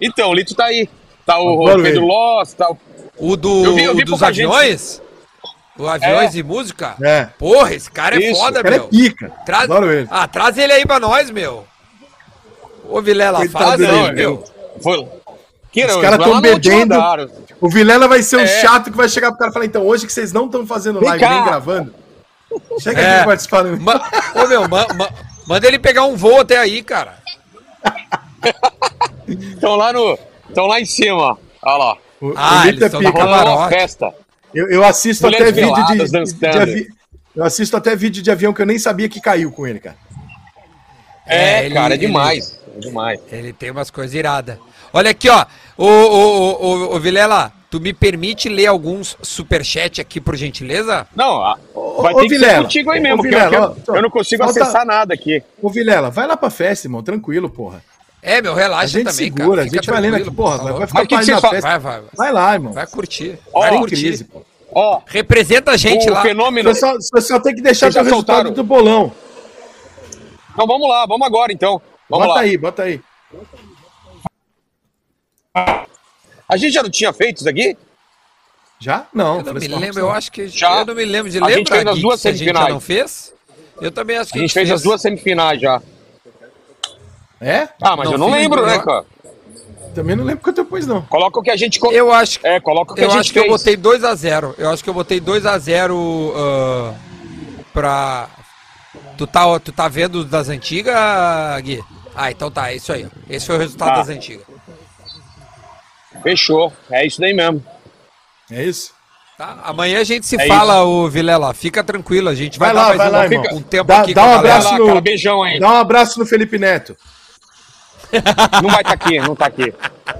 Então, 0.00 0.30
o 0.30 0.34
Lito 0.34 0.54
tá 0.54 0.64
aí. 0.64 0.88
Tá 1.26 1.38
o 1.38 1.62
Adoro 1.66 1.82
Pedro. 1.82 2.06
Loss, 2.06 2.54
tá 2.54 2.70
o... 2.70 2.78
O, 3.18 3.36
do, 3.36 3.64
Eu 3.66 3.74
vi- 3.74 3.82
eu 3.82 3.94
vi 3.94 4.02
o 4.02 4.06
dos 4.06 4.22
aviões? 4.22 5.02
O 5.76 5.86
aviões 5.86 6.34
e 6.34 6.42
música? 6.42 6.94
É. 7.02 7.26
Porra, 7.38 7.74
esse 7.74 7.90
cara 7.90 8.16
é 8.16 8.30
Isso, 8.30 8.40
foda, 8.40 8.62
cara 8.62 8.76
é 8.76 8.78
meu. 8.78 8.88
pica. 8.88 9.30
Traz... 9.44 9.64
Adoro 9.64 9.92
ele. 9.92 10.08
Ah, 10.10 10.26
traz 10.26 10.56
ele 10.56 10.72
aí 10.72 10.86
pra 10.86 10.98
nós, 10.98 11.28
meu. 11.30 11.66
Ô, 12.88 13.02
Vilela, 13.02 13.40
Coitado 13.40 13.62
fala 13.64 13.76
dele, 13.76 13.90
aí, 13.92 14.12
meu. 14.14 14.42
Foi... 14.80 15.06
Que 15.70 15.84
Os 15.84 15.92
não, 15.92 16.00
caras 16.00 16.18
tão 16.18 16.40
bebendo. 16.40 16.94
O 17.60 17.68
Vilela 17.68 18.08
vai 18.08 18.22
ser 18.22 18.36
o 18.36 18.40
É. 18.40 18.46
chato 18.46 18.90
que 18.90 18.96
vai 18.96 19.08
chegar 19.08 19.28
pro 19.30 19.38
cara 19.38 19.50
e 19.50 19.52
falar, 19.52 19.66
então, 19.66 19.86
hoje 19.86 20.06
que 20.06 20.12
vocês 20.12 20.32
não 20.32 20.46
estão 20.46 20.66
fazendo 20.66 20.98
Vem 21.00 21.08
live 21.10 21.24
nem 21.28 21.44
gravando, 21.44 21.94
chega 22.80 23.00
É. 23.00 23.16
aqui 23.16 23.26
participando. 23.26 23.78
Ma... 23.80 24.00
Ô, 24.34 24.46
meu, 24.48 24.68
ma- 24.68 24.86
ma- 24.94 25.10
manda 25.46 25.66
ele 25.66 25.78
pegar 25.78 26.04
um 26.04 26.16
voo 26.16 26.40
até 26.40 26.56
aí, 26.58 26.82
cara. 26.82 27.18
Estão 29.28 29.76
lá 29.76 29.92
no... 29.92 30.18
Estão 30.48 30.66
lá 30.66 30.80
em 30.80 30.84
cima. 30.86 31.38
Olha 31.62 31.76
lá. 31.76 31.96
O, 32.20 32.32
Ah, 32.36 32.62
o 32.62 32.64
Lito 32.64 32.68
eles 32.68 32.82
é 32.82 32.86
estão 32.86 33.00
pica. 33.00 33.24
na 33.26 33.44
Tá 33.44 33.68
festa. 33.68 34.14
Eu, 34.54 34.68
eu 34.68 34.84
assisto 34.84 35.24
Mulheres 35.24 35.48
até 35.48 35.62
vídeo 35.62 35.84
de, 35.84 36.84
de- 36.84 36.92
Eu 37.36 37.44
assisto 37.44 37.76
até 37.76 37.94
vídeo 37.94 38.22
de 38.22 38.30
avião 38.30 38.52
que 38.52 38.60
eu 38.62 38.66
nem 38.66 38.78
sabia 38.78 39.08
que 39.08 39.20
caiu 39.20 39.52
com 39.52 39.66
ele, 39.66 39.78
cara. 39.78 39.96
É, 41.26 41.60
É, 41.62 41.66
ele- 41.66 41.74
cara, 41.74 41.94
é 41.94 41.96
ele- 41.96 42.06
demais. 42.06 42.58
É 42.76 42.78
demais. 42.80 43.20
Ele 43.30 43.52
tem 43.52 43.70
umas 43.70 43.90
coisas 43.90 44.14
iradas. 44.14 44.58
Olha 44.92 45.10
aqui, 45.10 45.28
ó. 45.28 45.44
Ô, 45.76 45.86
ô, 45.86 45.88
ô, 45.88 46.66
ô, 46.92 46.96
ô, 46.96 47.00
Vilela, 47.00 47.52
tu 47.70 47.80
me 47.80 47.92
permite 47.92 48.48
ler 48.48 48.66
alguns 48.66 49.16
superchat 49.22 50.00
aqui, 50.00 50.20
por 50.20 50.36
gentileza? 50.36 51.06
Não, 51.16 51.42
a- 51.42 51.56
Ô, 51.74 52.02
vai 52.02 52.12
ô, 52.12 52.16
ter 52.16 52.22
que 52.24 52.28
ser 52.30 52.38
Vilela, 52.40 52.62
contigo 52.64 52.90
aí 52.90 52.98
ô, 52.98 53.02
mesmo, 53.02 53.16
porque 53.18 53.28
Vilela, 53.30 53.56
eu, 53.56 53.82
ó, 53.88 53.96
eu 53.96 54.02
não 54.02 54.10
consigo 54.10 54.44
falta- 54.44 54.62
acessar 54.62 54.84
nada 54.84 55.14
aqui. 55.14 55.42
Ô, 55.62 55.70
Vilela, 55.70 56.10
vai 56.10 56.26
lá 56.26 56.36
pra 56.36 56.50
festa, 56.50 56.86
irmão, 56.86 57.02
tranquilo, 57.02 57.48
porra. 57.48 57.82
É, 58.22 58.42
meu, 58.42 58.52
A 58.52 58.56
relaxa 58.56 58.98
gente 58.98 59.06
também, 59.10 59.14
segura, 59.32 59.56
cara. 59.56 59.60
a 59.62 59.74
gente 59.74 59.90
vai 59.90 60.00
lendo 60.02 60.16
aqui, 60.16 60.30
porra, 60.30 60.58
tá 60.58 60.64
vai, 60.72 60.86
ficar 60.86 61.06
que 61.06 61.18
que 61.18 61.24
festa. 61.24 61.40
Vai, 61.48 61.60
vai, 61.60 61.78
vai. 61.78 62.02
Vai 62.14 62.32
lá, 62.32 62.52
irmão. 62.52 62.72
Vai 62.74 62.86
curtir. 62.86 63.38
Ó, 63.54 63.60
vai 63.60 63.78
curtir. 63.78 63.96
crise, 63.96 64.24
pô. 64.24 64.42
Ó, 64.72 65.00
Representa 65.06 65.70
a 65.70 65.76
gente 65.78 66.08
o 66.08 66.12
lá. 66.12 66.20
fenômeno... 66.22 66.72
Você 66.74 66.80
só, 66.80 66.92
você 66.94 67.20
só 67.22 67.40
tem 67.40 67.54
que 67.54 67.62
deixar 67.62 67.90
teu 67.90 68.04
resultado 68.04 68.50
do 68.50 68.62
bolão. 68.62 69.10
Então 70.52 70.66
vamos 70.66 70.86
lá, 70.88 71.06
vamos 71.06 71.26
agora 71.26 71.52
então. 71.52 71.80
Vamos 72.08 72.26
bota 72.26 72.38
lá. 72.40 72.44
aí, 72.44 72.58
bota 72.58 72.82
aí. 72.82 73.00
A 76.48 76.56
gente 76.56 76.72
já 76.72 76.82
não 76.82 76.90
tinha 76.90 77.12
feito 77.12 77.38
isso 77.38 77.48
aqui? 77.48 77.76
Já? 78.78 79.06
Não. 79.12 79.38
Eu 79.38 79.44
não 79.44 79.54
me 79.54 79.68
lembro, 79.68 80.00
eu 80.00 80.10
acho 80.10 80.30
que. 80.32 80.48
Já. 80.48 80.80
Eu 80.80 80.86
não 80.86 80.94
me 80.94 81.04
lembro 81.04 81.30
de 81.30 81.38
A 81.42 81.50
gente 81.50 81.70
lembrar 81.70 81.76
fez 81.76 81.86
as 81.96 82.00
duas 82.02 82.26
a 82.26 82.30
gente 82.30 82.38
semifinais. 82.38 82.68
não 82.72 82.80
fez. 82.80 83.32
Eu 83.80 83.90
também 83.90 84.16
acho 84.18 84.32
que 84.32 84.38
A 84.38 84.40
gente 84.40 84.52
fez 84.54 84.70
as 84.70 84.82
duas 84.82 85.00
semifinais 85.00 85.60
já. 85.60 85.82
É? 87.40 87.68
Ah, 87.80 87.96
mas 87.96 88.06
Não, 88.06 88.12
eu 88.12 88.18
não 88.18 88.30
lembro, 88.30 88.64
né, 88.64 88.78
cara? 88.78 89.04
Também 89.94 90.14
não 90.14 90.24
lembro 90.24 90.42
quanto 90.44 90.58
eu 90.58 90.64
pus, 90.64 90.86
não. 90.86 91.02
Coloca 91.02 91.40
o 91.40 91.42
que 91.42 91.50
a 91.50 91.56
gente. 91.56 91.80
Eu 91.92 92.12
acho, 92.12 92.38
É, 92.44 92.60
coloca 92.60 92.92
o 92.92 92.94
que 92.94 93.00
eu 93.02 93.06
a 93.06 93.10
gente 93.10 93.20
acho 93.20 93.32
que 93.32 93.40
fez. 93.40 93.46
eu 93.46 93.58
botei 93.58 93.76
2x0. 93.76 94.54
Eu 94.56 94.70
acho 94.70 94.84
que 94.84 94.90
eu 94.90 94.94
botei 94.94 95.20
2x0 95.20 95.90
uh, 95.92 96.94
pra. 97.72 98.28
Tu 99.16 99.26
tá, 99.26 99.58
tu 99.60 99.72
tá 99.72 99.88
vendo 99.88 100.24
das 100.24 100.48
antigas, 100.48 100.94
Gui? 101.62 101.82
Ah, 102.14 102.30
então 102.30 102.50
tá, 102.50 102.70
é 102.72 102.76
isso 102.76 102.92
aí. 102.92 103.06
Esse 103.28 103.46
foi 103.46 103.56
o 103.56 103.58
resultado 103.58 103.88
Tá. 103.88 103.96
das 103.96 104.08
antigas. 104.08 104.44
Fechou. 106.22 106.72
É 106.90 107.06
isso 107.06 107.20
daí 107.20 107.32
mesmo. 107.32 107.64
É 108.50 108.62
isso? 108.64 108.92
Tá? 109.38 109.58
Amanhã 109.64 110.00
a 110.00 110.04
gente 110.04 110.26
se 110.26 110.36
É 110.40 110.46
fala, 110.46 110.84
ô 110.84 111.08
Vilela. 111.08 111.54
Fica 111.54 111.82
tranquilo, 111.82 112.28
a 112.28 112.34
gente 112.34 112.58
vai, 112.58 112.72
Vai 112.72 112.82
lá, 112.82 112.82
dar 112.82 112.88
mais 112.88 112.98
vai 112.98 113.08
um, 113.08 113.12
lá, 113.12 113.24
irmão. 113.46 113.58
um 113.58 113.62
tempo 113.62 113.84
Dá- 113.84 114.00
aqui 114.00 114.12
dá 114.14 114.22
com 114.22 114.28
um 114.28 114.32
galera. 114.32 114.54
Abraço 114.58 114.78
no- 114.78 114.86
cara. 114.86 115.00
Beijão 115.00 115.42
aí. 115.42 115.58
Dá 115.60 115.68
um 115.72 115.76
abraço 115.76 116.18
no 116.18 116.26
Felipe 116.26 116.58
Neto. 116.58 116.96
Não 118.62 118.68
vai 118.70 118.80
estar 118.80 118.92
aqui, 118.94 119.20
não 119.20 119.36
tá 119.36 119.46
aqui. 119.46 119.72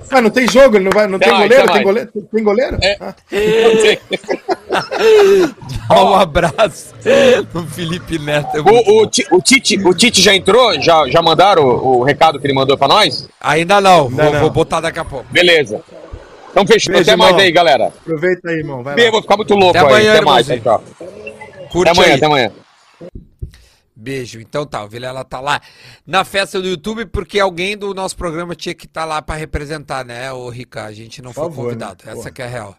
Mas 0.09 0.23
não 0.23 0.31
tem 0.31 0.47
jogo, 0.49 0.77
ele 0.77 0.85
não, 0.85 0.93
vai, 0.93 1.09
não 1.09 1.19
tem 1.19 1.29
mais, 1.33 1.43
goleiro? 1.43 1.65
até 1.65 1.73
Tem 1.73 1.83
goleiro? 1.83 2.11
Tem 2.33 2.45
goleiro? 2.45 2.79
É. 2.81 2.97
Ah. 3.01 3.15
Dá 5.89 6.05
um 6.05 6.15
abraço 6.15 6.95
no 7.53 7.67
Felipe 7.67 8.19
Neto. 8.19 8.57
é 8.57 8.61
O, 8.61 9.03
o. 9.03 9.07
Ti- 9.07 9.27
o 9.31 9.41
Tite, 9.43 9.77
o 9.85 9.93
Tite 9.95 10.23
já 10.23 10.35
entrou? 10.35 10.81
Já, 10.81 11.09
já 11.09 11.21
mandaram 11.21 11.65
o, 11.65 11.99
o 11.99 12.03
recado 12.05 12.39
que 12.39 12.47
ele 12.47 12.55
mandou 12.55 12.79
pra 12.79 12.87
nós? 12.89 13.29
Ainda 13.41 13.81
não, 13.81 14.07
Ainda 14.07 14.23
vou, 14.25 14.33
não. 14.33 14.41
vou 14.41 14.51
botar 14.51 14.81
daqui 14.81 14.99
a 14.99 15.05
pouco. 15.05 15.27
Beleza. 15.31 15.83
Então 16.51 16.67
fechou. 16.67 16.93
Beijo, 16.95 17.09
Até 17.11 17.17
mais 17.17 17.31
irmão. 17.31 17.45
aí, 17.45 17.53
galera. 17.53 17.87
aproveita 17.89 18.49
aí, 18.51 18.57
irmão. 18.59 18.83
Vai 18.83 18.95
Bem, 18.95 19.11
vou 19.11 19.23
ficar 19.23 19.37
muito 19.37 19.55
louco 19.55 19.77
Até 19.79 19.87
aí. 19.87 19.93
amanhã, 19.95 20.13
até 20.15 20.25
mais. 20.25 20.47
Tchau, 20.47 20.59
tchau. 20.61 20.85
Curte 21.71 21.91
Até 21.91 22.01
amanhã, 22.01 22.13
aí. 22.13 22.17
até 22.17 22.27
amanhã. 22.27 22.53
Beijo. 23.95 24.41
Então 24.41 24.65
tá, 24.65 24.83
o 24.85 24.89
Vilela 24.89 25.25
tá 25.25 25.41
lá 25.41 25.61
na 26.07 26.25
festa 26.25 26.61
do 26.61 26.67
YouTube 26.69 27.05
porque 27.07 27.39
alguém 27.39 27.77
do 27.77 27.93
nosso 27.93 28.17
programa 28.17 28.55
tinha 28.55 28.75
que 28.75 28.87
estar 28.87 29.05
lá 29.05 29.21
pra 29.21 29.35
representar, 29.37 30.05
né, 30.05 30.33
o 30.33 30.49
Rica? 30.49 30.85
A 30.85 30.93
gente 30.93 31.21
não 31.21 31.33
Por 31.33 31.43
foi 31.43 31.45
favor, 31.51 31.65
convidado. 31.65 32.05
né? 32.05 32.13
Essa 32.13 32.17
Porra. 32.23 32.31
que 32.31 32.43
é 32.43 32.45
a 32.47 32.49
real. 32.49 32.77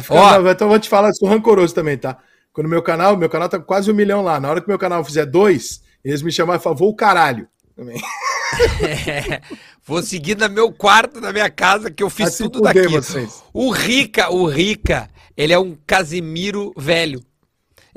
Vai 0.00 0.02
ficar- 0.02 0.14
Ó. 0.38 0.42
não, 0.42 0.50
então 0.50 0.66
eu 0.66 0.70
vou 0.70 0.78
te 0.78 0.88
falar, 0.88 1.12
sou 1.14 1.28
rancoroso 1.28 1.74
também, 1.74 1.96
tá? 1.98 2.18
Quando 2.52 2.68
meu 2.68 2.82
canal, 2.82 3.16
meu 3.16 3.28
canal 3.28 3.48
tá 3.48 3.58
com 3.58 3.64
quase 3.64 3.90
um 3.90 3.94
milhão 3.94 4.22
lá. 4.22 4.38
Na 4.40 4.50
hora 4.50 4.60
que 4.60 4.68
meu 4.68 4.78
canal 4.78 5.04
fizer 5.04 5.26
dois, 5.26 5.80
eles 6.04 6.22
me 6.22 6.32
chamaram 6.32 6.58
e 6.60 6.62
falaram, 6.62 6.78
vou 6.78 6.90
o 6.90 6.96
caralho. 6.96 7.46
Também. 7.76 8.00
Vou 9.84 10.02
seguir 10.02 10.36
no 10.36 10.48
meu 10.50 10.72
quarto, 10.72 11.20
na 11.20 11.32
minha 11.32 11.48
casa, 11.50 11.90
que 11.90 12.02
eu 12.02 12.10
fiz 12.10 12.36
tudo 12.36 12.60
daqui. 12.60 12.88
vocês. 12.88 13.42
O 13.52 13.70
Rica, 13.70 14.30
o 14.30 14.46
Rica, 14.46 15.08
ele 15.36 15.52
é 15.52 15.58
um 15.58 15.76
Casimiro 15.86 16.72
velho. 16.76 17.20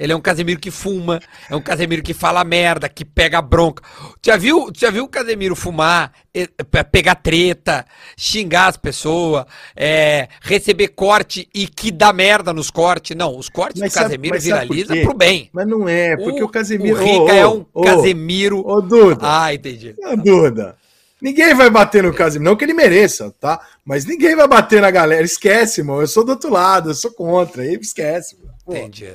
Ele 0.02 0.14
é 0.14 0.16
um 0.16 0.20
Casemiro 0.22 0.60
que 0.60 0.72
fuma, 0.72 1.20
é 1.48 1.56
um 1.56 1.62
Casemiro 1.62 2.02
que 2.02 2.12
fala 2.14 2.44
merda, 2.44 2.90
que 2.90 3.06
pega 3.06 3.40
bronca. 3.40 3.84
Já 4.26 4.36
viu, 4.36 4.72
já 4.76 4.90
viu 4.90 5.04
o 5.04 5.08
Casemiro 5.08 5.56
fumar, 5.56 6.12
pe- 6.34 6.84
pegar 6.86 7.14
treta, 7.14 7.86
xingar 8.18 8.66
as 8.68 8.78
pessoas, 8.78 9.46
é, 9.76 10.28
receber 10.42 10.88
corte 10.88 11.48
e 11.54 11.68
que 11.68 11.92
dá 11.92 12.12
merda 12.12 12.52
nos 12.52 12.72
cortes? 12.72 13.16
Não, 13.16 13.38
os 13.38 13.48
cortes 13.48 13.80
Mas 13.80 13.92
do 13.92 13.94
sabe- 13.94 14.06
Casemiro 14.06 14.40
viraliza 14.40 14.96
pro 15.04 15.14
bem. 15.14 15.50
Mas 15.54 15.68
não 15.68 15.88
é, 15.88 16.18
porque 16.18 16.42
o, 16.42 16.50
Casemiro... 16.50 16.96
O 16.98 17.00
Rica 17.00 17.22
Ô, 17.22 17.26
ô, 17.26 17.30
é 17.30 17.48
um 17.48 17.66
ô, 17.72 17.82
Casemiro. 17.84 18.68
Ô, 18.68 18.82
Duda, 18.82 19.20
Ah, 19.22 19.54
entendi. 19.54 19.94
ô, 20.04 20.16
Duda. 20.16 20.81
Ninguém 21.22 21.54
vai 21.54 21.70
bater 21.70 22.02
no 22.04 22.14
Casemiro, 22.14 22.50
não 22.52 22.58
que 22.58 22.66
ele 22.66 22.74
mereça, 22.74 23.32
tá? 23.40 23.60
Mas 23.86 24.06
ninguém 24.06 24.36
vai 24.36 24.48
bater 24.48 24.82
na 24.82 24.90
galera. 24.90 25.24
Esquece, 25.24 25.82
irmão. 25.82 26.02
Eu 26.02 26.08
sou 26.08 26.26
do 26.26 26.32
outro 26.32 26.50
lado, 26.50 26.90
eu 26.90 26.94
sou 26.96 27.12
contra. 27.12 27.62
Aí 27.62 27.76
esquece. 27.76 28.36
Pô, 28.66 28.76
Entendi. 28.76 29.08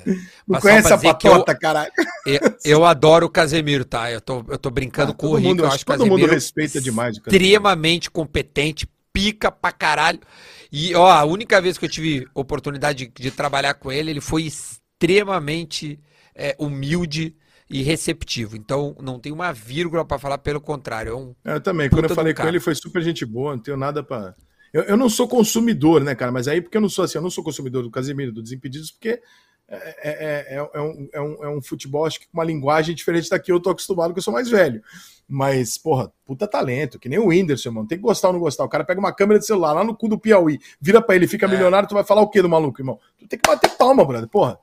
não 0.47 0.61
conhece 0.61 0.93
a 0.93 0.99
que 0.99 1.07
eu- 1.07 1.13
patota, 1.33 1.55
caralho. 1.55 1.91
Eu, 2.27 2.41
eu 2.65 2.85
adoro 2.85 3.27
o 3.27 3.31
Casemiro, 3.31 3.85
tá? 3.85 4.11
Eu 4.11 4.21
tô, 4.21 4.45
eu 4.49 4.59
tô 4.59 4.69
brincando 4.69 5.13
Ah, 5.13 5.15
com 5.15 5.29
o 5.29 5.35
Rico. 5.37 5.49
mundo- 5.51 5.63
eu 5.63 5.69
acho 5.69 5.79
que 5.79 5.85
todo 5.85 6.01
mundo 6.01 6.09
Casemiro 6.11 6.33
respeita 6.33 6.81
demais 6.81 7.17
o 7.17 7.23
Casemiro. 7.23 7.45
extremamente 7.45 8.11
competente, 8.11 8.89
pica 9.13 9.51
pra 9.53 9.71
caralho. 9.71 10.19
E, 10.73 10.93
ó, 10.97 11.09
a 11.09 11.25
única 11.25 11.61
vez 11.61 11.79
que 11.79 11.85
eu 11.85 11.89
tive 11.89 12.27
oportunidade 12.35 13.07
de, 13.07 13.23
de 13.23 13.31
trabalhar 13.31 13.75
com 13.75 13.93
ele, 13.93 14.11
ele 14.11 14.21
foi 14.21 14.43
extremamente 14.43 16.01
é, 16.35 16.57
humilde 16.59 17.35
e 17.69 17.83
receptivo. 17.83 18.57
Então, 18.57 18.97
não 19.01 19.19
tem 19.19 19.33
uma 19.33 19.53
vírgula 19.53 20.05
pra 20.05 20.19
falar, 20.19 20.39
pelo 20.39 20.61
contrário. 20.61 21.13
É 21.13 21.17
um 21.17 21.35
Eu 21.45 21.61
também, 21.61 21.89
quando 21.91 22.09
eu 22.09 22.15
falei 22.15 22.33
com 22.35 22.47
ele, 22.47 22.61
foi 22.61 22.75
super 22.75 23.03
gente 23.03 23.25
boa, 23.25 23.57
não 23.57 23.63
tenho 23.63 23.77
nada 23.77 24.03
pra. 24.03 24.35
Eu, 24.73 24.83
eu 24.83 24.97
não 24.97 25.09
sou 25.09 25.27
consumidor, 25.27 26.03
né, 26.03 26.15
cara? 26.15 26.31
Mas 26.31 26.49
aí, 26.49 26.61
porque 26.61 26.77
eu 26.77 26.81
não 26.81 26.89
sou 26.89 27.05
assim, 27.05 27.19
eu 27.19 27.23
não 27.23 27.31
sou 27.31 27.43
consumidor 27.43 27.83
do 27.83 27.91
Casemiro, 27.91 28.33
do 28.33 28.43
Desimpedidos, 28.43 28.91
porque 28.91 29.21
é, 29.69 29.77
é, 30.03 30.57
é, 30.57 30.69
é 30.75 30.81
um, 30.81 31.09
é, 31.13 31.21
um, 31.21 31.45
é 31.45 31.49
um 31.49 31.63
futebol, 31.63 32.05
acho 32.05 32.21
que 32.21 32.27
com 32.27 32.39
uma 32.39 32.45
linguagem 32.45 32.95
diferente 32.95 33.29
da 33.29 33.39
que 33.39 33.51
eu 33.51 33.59
tô 33.59 33.71
acostumado, 33.71 34.13
que 34.13 34.19
eu 34.19 34.23
sou 34.23 34.35
mais 34.35 34.49
velho. 34.49 34.83
Mas, 35.29 35.77
porra, 35.77 36.13
puta 36.25 36.47
talento, 36.47 37.01
que 37.01 37.09
nem 37.09 37.19
o 37.19 37.29
Whindersson, 37.29 37.73
mano. 37.73 37.89
Tem 37.89 37.99
que 37.99 38.03
gostar 38.03 38.29
ou 38.29 38.35
não 38.35 38.41
gostar. 38.41 38.65
O 38.65 38.69
cara 38.69 38.85
pega 38.85 39.01
uma 39.01 39.13
câmera 39.13 39.41
de 39.41 39.47
celular 39.47 39.73
lá 39.73 39.83
no 39.83 39.97
cu 39.97 40.09
do 40.09 40.19
Piauí, 40.19 40.61
vira 40.81 41.03
pra 41.03 41.17
ele, 41.17 41.27
fica 41.27 41.47
É. 41.47 41.49
milionário, 41.49 41.89
tu 41.89 41.95
vai 41.95 42.05
falar 42.05 42.23
o 42.23 42.29
quê 42.29 42.41
do 42.41 42.49
maluco, 42.49 42.81
irmão? 42.81 43.01
Tu 43.19 43.27
tem 43.27 43.39
que 43.39 43.49
bater 43.49 43.71
palma, 43.71 44.05
brother, 44.05 44.29
porra. 44.29 44.59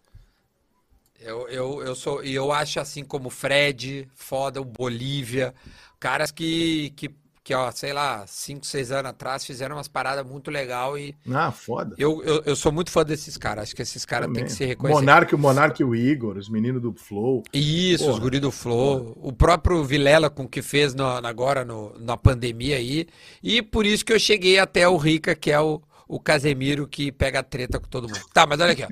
Eu, 1.23 1.47
eu, 1.49 1.81
eu 1.83 1.95
sou, 1.95 2.23
e 2.23 2.33
eu 2.33 2.51
acho 2.51 2.79
assim 2.79 3.03
como 3.03 3.27
o 3.27 3.31
Fred, 3.31 4.07
foda, 4.13 4.61
o 4.61 4.65
Bolívia, 4.65 5.53
caras 5.99 6.31
que, 6.31 6.91
que, 6.95 7.09
que 7.43 7.53
ó, 7.53 7.71
sei 7.71 7.93
lá, 7.93 8.25
5, 8.27 8.65
6 8.65 8.91
anos 8.91 9.09
atrás 9.11 9.45
fizeram 9.45 9.77
umas 9.77 9.87
paradas 9.87 10.25
muito 10.25 10.51
legal 10.51 10.97
e 10.97 11.15
Ah, 11.31 11.51
foda. 11.51 11.95
eu, 11.97 12.21
eu, 12.23 12.43
eu 12.45 12.55
sou 12.55 12.71
muito 12.71 12.91
fã 12.91 13.03
desses 13.05 13.37
caras. 13.37 13.63
Acho 13.63 13.75
que 13.75 13.81
esses 13.81 14.05
caras 14.05 14.31
têm 14.33 14.43
que 14.45 14.51
ser 14.51 14.65
reconhecidos. 14.65 15.01
Monark, 15.05 15.33
o 15.33 15.37
Monark 15.37 15.81
e 15.81 15.85
o 15.85 15.95
Igor, 15.95 16.37
os 16.37 16.49
meninos 16.49 16.81
do 16.81 16.93
Flow. 16.93 17.43
Isso, 17.53 18.03
os 18.03 18.09
Porra. 18.11 18.19
guri 18.19 18.39
do 18.39 18.51
Flow, 18.51 19.17
o 19.21 19.31
próprio 19.31 19.83
Vilela 19.83 20.29
com 20.29 20.43
o 20.43 20.47
que 20.47 20.61
fez 20.61 20.93
no- 20.93 21.05
agora 21.05 21.63
no- 21.63 21.93
na 21.99 22.17
pandemia 22.17 22.75
aí, 22.77 23.07
e 23.41 23.61
por 23.61 23.85
isso 23.85 24.03
que 24.05 24.11
eu 24.13 24.19
cheguei 24.19 24.59
até 24.59 24.87
o 24.87 24.97
Rica, 24.97 25.33
que 25.35 25.51
é 25.51 25.59
o, 25.59 25.81
o 26.07 26.19
Casemiro 26.19 26.87
que 26.87 27.11
pega 27.11 27.43
treta 27.43 27.79
com 27.79 27.87
todo 27.87 28.07
mundo. 28.07 28.25
Tá, 28.33 28.45
mas 28.45 28.59
olha 28.59 28.73
aqui, 28.73 28.83
ó. 28.83 28.87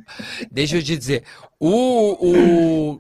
Deixa 0.52 0.78
eu 0.78 0.84
te 0.84 0.98
dizer, 0.98 1.24
o, 1.60 2.18
o, 2.20 3.00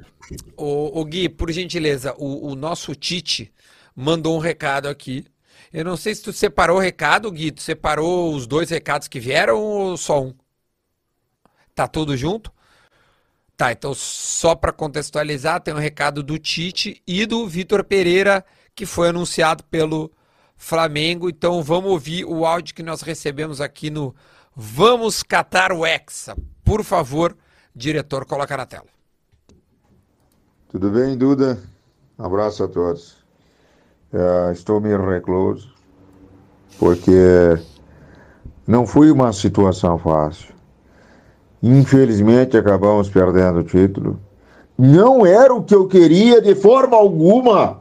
o, 0.58 1.02
o 1.02 1.06
Gui, 1.06 1.30
por 1.30 1.52
gentileza, 1.52 2.14
o, 2.18 2.52
o 2.52 2.56
nosso 2.56 2.96
Tite 2.96 3.52
mandou 3.96 4.36
um 4.36 4.40
recado 4.40 4.88
aqui. 4.88 5.26
Eu 5.72 5.86
não 5.86 5.96
sei 5.96 6.14
se 6.14 6.22
tu 6.22 6.34
separou 6.34 6.78
o 6.78 6.82
recado, 6.82 7.32
Gui, 7.32 7.52
tu 7.52 7.62
separou 7.62 8.34
os 8.34 8.46
dois 8.46 8.70
recados 8.70 9.08
que 9.08 9.20
vieram 9.20 9.58
ou 9.58 9.98
só 9.98 10.22
um? 10.22 10.34
Tá 11.74 11.88
tudo 11.88 12.16
junto? 12.18 12.52
Tá, 13.56 13.72
então 13.72 13.94
só 13.94 14.56
para 14.56 14.72
contextualizar, 14.72 15.62
tem 15.62 15.74
um 15.74 15.78
recado 15.78 16.24
do 16.24 16.40
Tite 16.40 17.02
e 17.06 17.26
do 17.26 17.48
Vitor 17.48 17.84
Pereira, 17.84 18.44
que 18.74 18.86
foi 18.86 19.10
anunciado 19.10 19.64
pelo 19.66 20.12
Flamengo. 20.62 21.28
Então 21.28 21.64
vamos 21.64 21.90
ouvir 21.90 22.24
o 22.24 22.46
áudio 22.46 22.76
que 22.76 22.84
nós 22.84 23.02
recebemos 23.02 23.60
aqui 23.60 23.90
no 23.90 24.14
Vamos 24.56 25.24
Catar 25.24 25.72
o 25.72 25.84
Hexa. 25.84 26.38
Por 26.64 26.84
favor, 26.84 27.36
diretor, 27.76 28.26
coloca 28.26 28.56
na 28.56 28.66
tela. 28.68 28.86
Tudo 30.70 30.92
bem, 30.92 31.18
Duda? 31.18 31.60
Abraço 32.16 32.64
a 32.64 32.68
todos. 32.68 33.18
Uh, 34.14 34.52
estou 34.52 34.80
meio 34.80 35.04
recluso 35.10 35.74
porque 36.78 37.58
não 38.68 38.86
foi 38.86 39.10
uma 39.10 39.34
situação 39.34 39.98
fácil. 39.98 40.54
Infelizmente 41.62 42.56
acabamos 42.56 43.10
perdendo 43.10 43.60
o 43.60 43.64
título. 43.64 44.20
Não 44.78 45.26
era 45.26 45.54
o 45.54 45.64
que 45.64 45.74
eu 45.74 45.88
queria 45.88 46.40
de 46.40 46.54
forma 46.54 46.96
alguma. 46.96 47.81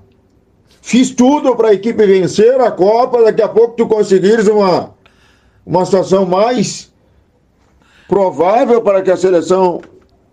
Fiz 0.83 1.11
tudo 1.11 1.55
para 1.55 1.69
a 1.69 1.75
equipe 1.75 2.07
vencer 2.07 2.61
a 2.61 2.71
Copa. 2.71 3.23
Daqui 3.23 3.43
a 3.43 3.49
pouco 3.49 3.75
tu 3.77 3.87
conseguires 3.87 4.49
uma, 4.49 4.95
uma 5.65 5.85
situação 5.85 6.25
mais 6.25 6.91
provável 8.09 8.83
para 8.83 9.03
que 9.03 9.11
a 9.11 9.17
seleção 9.17 9.81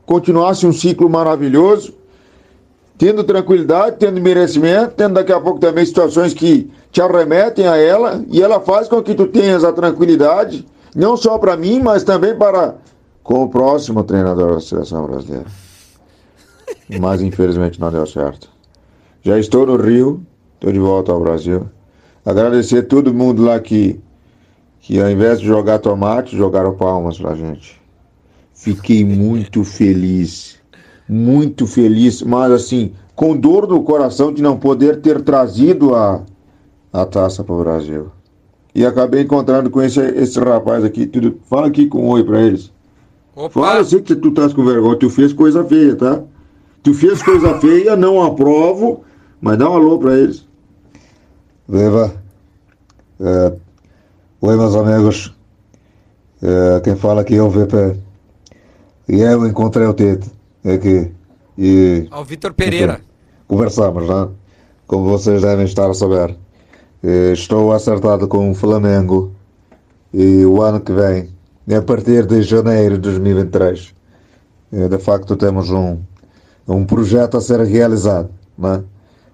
continuasse 0.05 0.65
um 0.65 0.71
ciclo 0.71 1.09
maravilhoso, 1.09 1.93
tendo 2.97 3.23
tranquilidade, 3.23 3.97
tendo 3.99 4.19
merecimento, 4.21 4.95
tendo 4.95 5.15
daqui 5.15 5.31
a 5.31 5.39
pouco 5.39 5.59
também 5.59 5.85
situações 5.85 6.33
que 6.33 6.71
te 6.91 7.01
arremetem 7.01 7.67
a 7.67 7.77
ela 7.77 8.23
e 8.29 8.41
ela 8.41 8.59
faz 8.59 8.87
com 8.87 9.03
que 9.03 9.13
tu 9.13 9.27
tenhas 9.27 9.63
a 9.63 9.71
tranquilidade, 9.71 10.65
não 10.95 11.15
só 11.15 11.37
para 11.37 11.55
mim, 11.55 11.79
mas 11.79 12.03
também 12.03 12.35
para 12.35 12.75
com 13.21 13.43
o 13.43 13.49
próximo 13.49 14.03
treinador 14.03 14.53
da 14.53 14.61
seleção 14.61 15.05
brasileira. 15.05 15.45
Mas 16.99 17.21
infelizmente 17.21 17.79
não 17.79 17.91
deu 17.91 18.07
certo. 18.07 18.49
Já 19.21 19.37
estou 19.37 19.65
no 19.65 19.75
Rio, 19.75 20.25
estou 20.57 20.73
de 20.73 20.79
volta 20.79 21.11
ao 21.11 21.19
Brasil. 21.19 21.67
Agradecer 22.25 22.79
a 22.79 22.83
todo 22.83 23.13
mundo 23.13 23.43
lá 23.43 23.59
que, 23.59 23.99
que 24.81 24.99
ao 24.99 25.09
invés 25.09 25.39
de 25.39 25.45
jogar 25.45 25.79
tomate, 25.79 26.35
jogaram 26.35 26.75
palmas 26.75 27.17
pra 27.17 27.35
gente. 27.35 27.81
Fiquei 28.53 29.05
muito 29.05 29.63
feliz, 29.63 30.59
muito 31.07 31.65
feliz, 31.67 32.21
mas 32.23 32.51
assim, 32.51 32.91
com 33.15 33.37
dor 33.37 33.67
no 33.67 33.83
coração 33.83 34.33
de 34.33 34.41
não 34.41 34.57
poder 34.57 34.99
ter 34.99 35.21
trazido 35.21 35.95
a, 35.95 36.23
a 36.91 37.05
taça 37.05 37.43
para 37.43 37.55
o 37.55 37.63
Brasil. 37.63 38.11
E 38.73 38.85
acabei 38.85 39.21
encontrando 39.21 39.69
com 39.69 39.81
esse, 39.81 39.99
esse 39.99 40.39
rapaz 40.39 40.83
aqui. 40.83 41.05
Tudo, 41.05 41.39
fala 41.49 41.67
aqui 41.67 41.87
com 41.87 42.07
um 42.07 42.09
oi 42.09 42.23
para 42.23 42.41
eles. 42.41 42.71
Opa. 43.35 43.49
Fala 43.49 43.79
assim 43.79 44.01
que 44.01 44.15
tu 44.15 44.29
estás 44.29 44.53
com 44.53 44.65
vergonha. 44.65 44.95
Tu 44.97 45.09
fez 45.09 45.33
coisa 45.33 45.63
feia, 45.63 45.95
tá? 45.95 46.21
Tu 46.83 46.93
fez 46.93 47.21
coisa 47.23 47.59
feia, 47.59 47.95
não 47.95 48.23
aprovo, 48.23 49.03
mas 49.41 49.57
dá 49.57 49.69
um 49.69 49.75
alô 49.75 49.97
para 49.97 50.17
eles. 50.17 50.46
Viva. 51.67 52.13
É, 53.19 53.53
oi, 54.41 54.55
meus 54.55 54.75
amigos. 54.75 55.35
É, 56.41 56.79
quem 56.81 56.95
fala 56.95 57.21
aqui 57.21 57.35
é 57.35 57.41
o 57.41 57.49
VP. 57.49 57.97
E 59.09 59.19
eu 59.19 59.45
encontrei 59.45 59.85
o 59.85 59.93
Tito 59.93 60.29
aqui. 60.65 61.11
E, 61.57 62.07
Ao 62.11 62.23
Vitor 62.23 62.53
Pereira. 62.53 63.01
conversamos, 63.47 64.07
né? 64.07 64.29
Como 64.85 65.09
vocês 65.09 65.41
devem 65.41 65.65
estar 65.65 65.89
a 65.89 65.93
saber. 65.93 66.37
Eh, 67.03 67.33
estou 67.33 67.71
acertado 67.73 68.27
com 68.27 68.49
o 68.51 68.55
Flamengo 68.55 69.31
e 70.13 70.45
o 70.45 70.61
ano 70.61 70.79
que 70.79 70.91
vem, 70.91 71.29
a 71.75 71.81
partir 71.81 72.25
de 72.25 72.41
janeiro 72.41 72.95
de 72.95 73.01
2023, 73.01 73.93
eh, 74.71 74.87
de 74.87 74.97
facto 74.97 75.35
temos 75.35 75.69
um, 75.69 75.99
um 76.67 76.85
projeto 76.85 77.37
a 77.37 77.41
ser 77.41 77.61
realizado. 77.61 78.29
Né? 78.57 78.83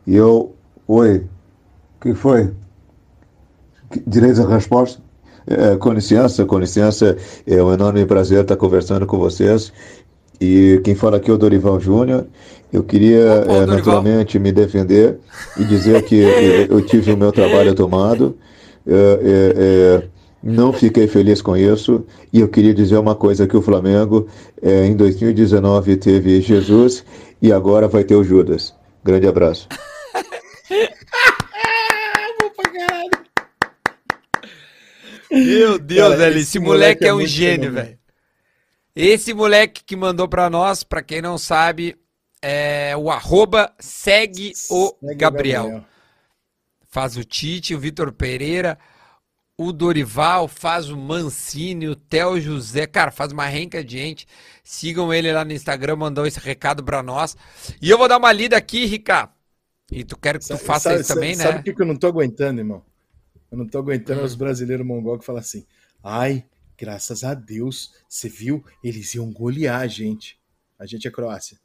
E 0.08 0.16
eu, 0.16 0.54
oi, 0.88 1.26
que 2.04 2.14
foi? 2.14 2.52
Direito 4.06 4.42
à 4.42 4.48
resposta? 4.48 5.02
É, 5.48 5.76
com 5.78 5.94
licença, 5.94 6.46
com 6.46 6.60
licença, 6.60 7.18
é 7.48 7.64
um 7.64 7.74
enorme 7.74 8.06
prazer 8.06 8.42
estar 8.42 8.58
conversando 8.58 9.06
com 9.06 9.18
vocês. 9.18 9.72
E 10.40 10.82
quem 10.84 10.96
fala 10.96 11.18
aqui 11.18 11.32
é 11.32 11.34
o 11.34 11.38
Dorival 11.38 11.80
Júnior. 11.80 12.26
Eu 12.72 12.84
queria 12.84 13.42
Opa, 13.42 13.54
é, 13.54 13.66
naturalmente 13.66 14.38
me 14.40 14.52
defender 14.52 15.20
e 15.58 15.64
dizer 15.64 16.04
que 16.04 16.16
eu 16.70 16.82
tive 16.86 17.14
o 17.14 17.18
meu 17.18 17.32
trabalho 17.32 17.74
tomado. 17.74 18.36
É, 18.86 18.94
é, 18.94 19.54
é, 19.58 20.04
não 20.42 20.74
fiquei 20.74 21.08
feliz 21.08 21.42
com 21.42 21.56
isso. 21.56 22.04
E 22.32 22.40
eu 22.42 22.48
queria 22.50 22.74
dizer 22.74 22.98
uma 22.98 23.16
coisa: 23.16 23.48
que 23.48 23.56
o 23.56 23.62
Flamengo 23.62 24.28
é, 24.62 24.86
em 24.86 24.96
2019 24.96 25.98
teve 25.98 26.42
Jesus 26.42 27.06
e 27.42 27.52
agora 27.52 27.88
vai 27.88 28.04
ter 28.04 28.16
o 28.16 28.24
Judas. 28.24 28.74
Grande 29.04 29.28
abraço. 29.28 29.68
Meu 35.34 35.80
Deus, 35.80 36.10
Cara, 36.10 36.18
velho, 36.18 36.38
esse, 36.38 36.42
esse 36.42 36.60
moleque, 36.60 37.04
moleque 37.04 37.08
é 37.08 37.14
um 37.14 37.26
gênio, 37.26 37.72
velho. 37.72 37.98
Esse 38.96 39.34
moleque 39.34 39.84
que 39.84 39.96
mandou 39.96 40.28
para 40.28 40.50
nós, 40.50 40.84
para 40.84 41.02
quem 41.02 41.22
não 41.22 41.38
sabe, 41.38 41.98
é 42.40 42.96
o 42.96 43.10
arroba 43.10 43.74
segue 43.80 44.54
o 44.70 44.96
segue 45.00 45.16
Gabriel. 45.16 45.64
Gabriel. 45.64 45.86
Faz 46.88 47.18
o 47.18 47.24
Tite, 47.24 47.74
o 47.74 47.80
Vitor 47.80 48.12
Pereira, 48.12 48.78
o 49.58 49.72
Dorival, 49.72 50.48
faz 50.48 50.92
o 50.92 50.98
Mancini, 50.98 51.88
o 51.88 51.96
Theo 51.96 52.40
José. 52.40 52.86
Cara, 52.86 53.10
faz 53.10 53.32
uma 53.32 53.48
renca 53.48 53.84
de 53.84 53.98
gente. 53.98 54.28
Sigam 54.64 55.12
ele 55.12 55.34
lá 55.34 55.44
no 55.44 55.54
Instagram, 55.54 55.96
mandou 55.96 56.28
esse 56.28 56.40
recado 56.40 56.84
para 56.84 57.02
nós. 57.02 57.36
E 57.82 57.90
eu 57.90 57.98
vou 57.98 58.08
dar 58.08 58.18
uma 58.18 58.32
lida 58.32 58.56
aqui, 58.56 58.86
Rica. 58.86 59.32
E 59.92 60.04
tu 60.04 60.16
quer 60.16 60.38
que 60.38 60.48
tu 60.48 60.58
faça 60.60 60.92
sabe, 60.92 61.02
isso 61.02 61.14
também, 61.14 61.34
sabe, 61.34 61.48
né? 61.48 61.56
Sabe 61.58 61.72
o 61.72 61.76
que 61.76 61.82
eu 61.82 61.86
não 61.88 61.96
tô 61.96 62.06
aguentando, 62.06 62.62
irmão? 62.62 62.84
Eu 63.54 63.58
não 63.60 63.68
tô 63.68 63.78
aguentando 63.78 64.22
hum. 64.22 64.24
os 64.24 64.34
brasileiros 64.34 64.84
mongol 64.84 65.20
que 65.20 65.26
falam 65.26 65.40
assim: 65.40 65.64
ai, 66.04 66.44
graças 66.76 67.24
a 67.24 67.36
Deus, 67.36 67.94
você 68.10 68.28
viu? 68.28 68.66
Eles 68.84 69.14
iam 69.14 69.32
golear 69.32 69.80
a 69.80 69.86
gente. 69.86 70.40
A 70.80 70.88
gente 70.88 71.08
é 71.08 71.12
Croácia. 71.12 71.60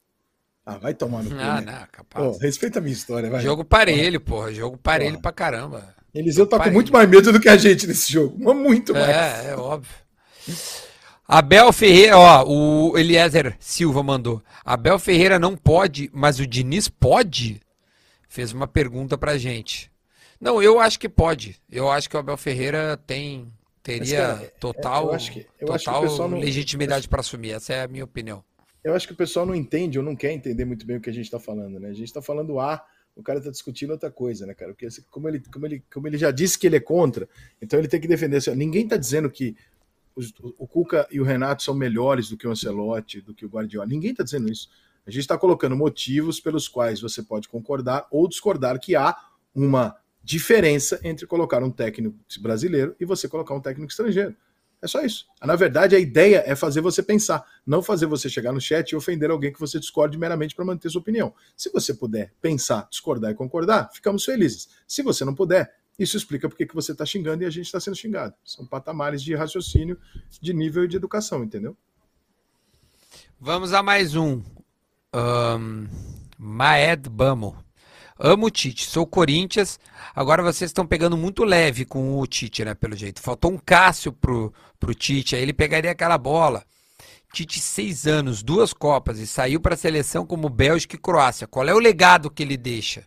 Ah, 0.67 0.77
vai 0.77 0.93
tomar 0.93 1.23
no 1.23 1.31
cu. 1.31 1.37
Ah, 1.41 1.63
né? 1.63 1.73
não, 1.73 1.89
capaz. 1.91 2.39
Respeita 2.43 2.79
a 2.79 2.83
minha 2.83 2.93
história, 2.93 3.31
vai. 3.31 3.41
Jogo 3.41 3.65
parelho, 3.65 4.21
porra. 4.21 4.53
Jogo 4.53 4.77
parelho 4.77 5.13
porra. 5.13 5.23
pra 5.23 5.33
caramba. 5.33 5.95
Eliseu 6.15 6.47
tá 6.47 6.63
com 6.63 6.71
muito 6.71 6.93
mais 6.93 7.09
medo 7.09 7.33
do 7.33 7.41
que 7.41 7.49
a 7.49 7.57
gente 7.57 7.87
nesse 7.87 8.13
jogo. 8.13 8.37
Muito 8.55 8.93
mais. 8.93 9.09
É, 9.09 9.51
é 9.53 9.57
óbvio. 9.57 9.95
Abel 11.27 11.73
Ferreira, 11.73 12.19
ó, 12.19 12.45
o 12.47 12.99
Eliezer 12.99 13.57
Silva 13.59 14.03
mandou. 14.03 14.43
Abel 14.63 14.99
Ferreira 14.99 15.39
não 15.39 15.57
pode, 15.57 16.11
mas 16.13 16.39
o 16.39 16.47
Diniz 16.47 16.87
pode? 16.87 17.63
Fez 18.29 18.53
uma 18.53 18.67
pergunta 18.69 19.17
pra 19.17 19.39
gente. 19.39 19.91
Não, 20.41 20.63
eu 20.63 20.79
acho 20.79 20.99
que 20.99 21.09
pode. 21.09 21.61
Eu 21.71 21.91
acho 21.91 22.09
que 22.09 22.17
o 22.17 22.19
Abel 22.19 22.37
Ferreira 22.37 22.97
tem 22.97 23.53
teria 23.83 24.29
mas, 24.29 24.39
cara, 24.39 24.53
total, 24.61 25.17
que, 25.17 25.47
total 25.65 26.05
não, 26.29 26.39
legitimidade 26.39 27.09
para 27.09 27.21
assumir. 27.21 27.53
Essa 27.53 27.73
é 27.73 27.83
a 27.83 27.89
minha 27.89 28.05
opinião 28.05 28.45
eu 28.89 28.95
acho 28.95 29.07
que 29.07 29.13
o 29.13 29.17
pessoal 29.17 29.45
não 29.45 29.55
entende 29.55 29.99
ou 29.99 30.05
não 30.05 30.17
quer 30.17 30.33
entender 30.33 30.65
muito 30.65 30.87
bem 30.87 30.97
o 30.97 31.01
que 31.01 31.11
a 31.11 31.13
gente 31.13 31.27
está 31.27 31.39
falando, 31.39 31.79
né? 31.79 31.89
A 31.89 31.93
gente 31.93 32.07
está 32.07 32.23
falando 32.23 32.59
A, 32.59 32.85
o 33.15 33.23
cara 33.23 33.39
está 33.39 33.51
discutindo 33.51 33.91
outra 33.91 34.11
coisa, 34.11 34.47
né, 34.47 34.55
cara? 34.55 34.73
Porque 34.73 34.89
como 35.11 35.29
ele, 35.29 35.43
como, 35.53 35.67
ele, 35.67 35.85
como 35.93 36.07
ele 36.07 36.17
já 36.17 36.31
disse 36.31 36.59
que 36.59 36.67
ele 36.67 36.77
é 36.77 36.81
contra, 36.81 37.29
então 37.61 37.79
ele 37.79 37.89
tem 37.89 38.01
que 38.01 38.09
defender. 38.09 38.37
Assim, 38.37 38.55
ninguém 38.55 38.85
está 38.85 38.97
dizendo 38.97 39.29
que 39.31 39.57
os, 40.15 40.33
o 40.57 40.67
Cuca 40.67 41.07
e 41.11 41.21
o 41.21 41.25
Renato 41.25 41.63
são 41.63 41.75
melhores 41.75 42.31
do 42.31 42.37
que 42.37 42.47
o 42.47 42.51
Ancelotti, 42.51 43.21
do 43.21 43.35
que 43.35 43.45
o 43.45 43.49
Guardiola. 43.49 43.87
Ninguém 43.87 44.13
está 44.13 44.23
dizendo 44.23 44.51
isso. 44.51 44.69
A 45.07 45.11
gente 45.11 45.23
está 45.23 45.37
colocando 45.37 45.77
motivos 45.77 46.41
pelos 46.41 46.69
quais 46.69 47.01
você 47.01 47.23
pode 47.23 47.49
concordar 47.49 48.07
ou 48.11 48.29
discordar 48.29 48.79
que 48.79 48.95
há 48.95 49.17
uma 49.55 49.97
diferença 50.29 51.01
entre 51.03 51.27
colocar 51.27 51.63
um 51.65 51.71
técnico 51.71 52.15
brasileiro 52.41 52.95
e 53.01 53.07
você 53.07 53.27
colocar 53.27 53.55
um 53.55 53.63
técnico 53.63 53.91
estrangeiro. 53.91 54.37
É 54.81 54.87
só 54.87 55.01
isso. 55.01 55.27
Na 55.43 55.57
verdade, 55.57 55.97
a 55.97 55.99
ideia 55.99 56.43
é 56.45 56.55
fazer 56.55 56.83
você 56.83 57.03
pensar, 57.03 57.43
não 57.67 57.83
fazer 57.83 58.05
você 58.05 58.29
chegar 58.29 58.53
no 58.53 58.61
chat 58.61 58.91
e 58.91 58.97
ofender 58.97 59.31
alguém 59.31 59.51
que 59.51 59.59
você 59.59 59.81
discorde 59.81 60.19
meramente 60.19 60.55
para 60.55 60.67
manter 60.67 60.91
sua 60.91 61.01
opinião. 61.01 61.35
Se 61.57 61.71
você 61.73 61.95
puder 61.95 62.35
pensar, 62.43 62.87
discordar 62.91 63.31
e 63.31 63.35
concordar, 63.35 63.91
ficamos 63.91 64.23
felizes. 64.23 64.69
Se 64.87 65.03
você 65.03 65.25
não 65.25 65.35
puder, 65.35 65.75
isso 65.99 66.19
explica 66.19 66.47
porque 66.47 66.67
que 66.67 66.75
você 66.75 66.93
está 66.93 67.07
xingando 67.07 67.43
e 67.43 67.47
a 67.47 67.51
gente 67.51 67.65
está 67.65 67.81
sendo 67.81 67.97
xingado. 67.97 68.35
São 68.45 68.67
patamares 68.67 69.23
de 69.23 69.35
raciocínio, 69.35 69.99
de 70.43 70.53
nível 70.53 70.85
e 70.85 70.89
de 70.89 70.99
educação, 70.99 71.43
entendeu? 71.43 71.75
Vamos 73.41 73.73
a 73.73 73.83
mais 73.83 74.15
um. 74.15 74.43
um 75.15 75.89
Maed 76.39 77.09
Bamo. 77.09 77.68
Amo 78.19 78.47
o 78.47 78.51
Tite, 78.51 78.87
sou 78.87 79.07
Corinthians. 79.07 79.79
Agora 80.15 80.43
vocês 80.43 80.71
estão 80.71 80.87
pegando 80.87 81.17
muito 81.17 81.45
leve 81.45 81.85
com 81.85 82.19
o 82.19 82.27
Tite, 82.27 82.65
né? 82.65 82.75
Pelo 82.75 82.97
jeito. 82.97 83.23
Faltou 83.23 83.53
um 83.53 83.59
Cássio 83.59 84.13
pro, 84.13 84.53
pro 84.81 84.95
Tite, 84.95 85.37
aí 85.37 85.43
ele 85.43 85.53
pegaria 85.53 85.91
aquela 85.91 86.19
bola. 86.19 86.65
Tite, 87.33 87.61
seis 87.61 88.07
anos, 88.07 88.43
duas 88.43 88.73
Copas 88.73 89.19
e 89.19 89.27
saiu 89.27 89.61
para 89.61 89.75
a 89.75 89.79
seleção 89.79 90.27
como 90.27 90.49
Bélgica 90.49 90.97
e 90.97 90.99
Croácia. 90.99 91.47
Qual 91.47 91.69
é 91.69 91.75
o 91.75 91.79
legado 91.79 92.31
que 92.31 92.43
ele 92.43 92.57
deixa? 92.57 93.05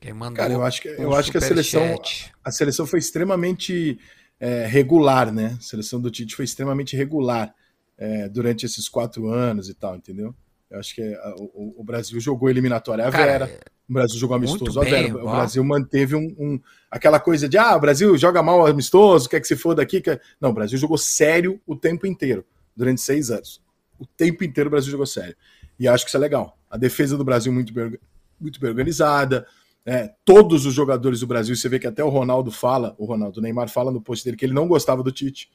Quem 0.00 0.12
mandou 0.12 0.36
Cara, 0.36 0.52
eu 0.52 0.62
acho 0.64 0.82
que, 0.82 0.88
eu 0.88 1.14
acho 1.14 1.30
que 1.30 1.38
a 1.38 1.40
seleção, 1.40 2.02
a 2.44 2.50
seleção 2.50 2.84
foi 2.84 2.98
extremamente 2.98 3.98
é, 4.40 4.66
regular, 4.66 5.32
né? 5.32 5.56
A 5.58 5.62
seleção 5.62 6.00
do 6.00 6.10
Tite 6.10 6.34
foi 6.34 6.44
extremamente 6.44 6.96
regular 6.96 7.54
é, 7.96 8.28
durante 8.28 8.66
esses 8.66 8.88
quatro 8.88 9.28
anos 9.28 9.68
e 9.68 9.74
tal, 9.74 9.94
entendeu? 9.94 10.34
Eu 10.72 10.80
acho 10.80 10.94
que 10.94 11.02
é, 11.02 11.34
o, 11.36 11.80
o, 11.80 11.84
Brasil 11.84 12.18
jogou 12.18 12.48
eliminatória 12.48 13.06
a 13.06 13.12
Cara, 13.12 13.46
Vera, 13.46 13.60
O 13.86 13.92
Brasil 13.92 14.18
jogou 14.18 14.36
amistoso. 14.36 14.80
Bem, 14.80 15.12
o 15.12 15.30
Brasil 15.30 15.62
manteve 15.62 16.16
um, 16.16 16.34
um, 16.38 16.60
aquela 16.90 17.20
coisa 17.20 17.46
de 17.46 17.58
ah, 17.58 17.76
o 17.76 17.80
Brasil 17.80 18.16
joga 18.16 18.42
mal 18.42 18.66
amistoso, 18.66 19.28
quer 19.28 19.38
que 19.38 19.46
se 19.46 19.54
for 19.54 19.74
daqui. 19.74 20.00
Quer... 20.00 20.18
Não, 20.40 20.48
o 20.48 20.54
Brasil 20.54 20.78
jogou 20.78 20.96
sério 20.96 21.60
o 21.66 21.76
tempo 21.76 22.06
inteiro, 22.06 22.42
durante 22.74 23.02
seis 23.02 23.30
anos. 23.30 23.62
O 23.98 24.06
tempo 24.06 24.42
inteiro 24.44 24.68
o 24.68 24.70
Brasil 24.70 24.90
jogou 24.90 25.04
sério. 25.04 25.36
E 25.78 25.86
acho 25.86 26.04
que 26.04 26.08
isso 26.08 26.16
é 26.16 26.20
legal. 26.20 26.58
A 26.70 26.78
defesa 26.78 27.18
do 27.18 27.24
Brasil 27.24 27.52
muito 27.52 27.70
bem, 27.74 27.98
muito 28.40 28.58
bem 28.58 28.70
organizada. 28.70 29.46
É, 29.84 30.10
todos 30.24 30.64
os 30.64 30.72
jogadores 30.72 31.20
do 31.20 31.26
Brasil, 31.26 31.54
você 31.54 31.68
vê 31.68 31.78
que 31.78 31.86
até 31.86 32.02
o 32.02 32.08
Ronaldo 32.08 32.50
fala, 32.50 32.94
o 32.96 33.04
Ronaldo 33.04 33.40
o 33.40 33.42
Neymar 33.42 33.68
fala 33.68 33.90
no 33.90 34.00
post 34.00 34.24
dele 34.24 34.38
que 34.38 34.46
ele 34.46 34.54
não 34.54 34.66
gostava 34.66 35.02
do 35.02 35.12
Tite, 35.12 35.50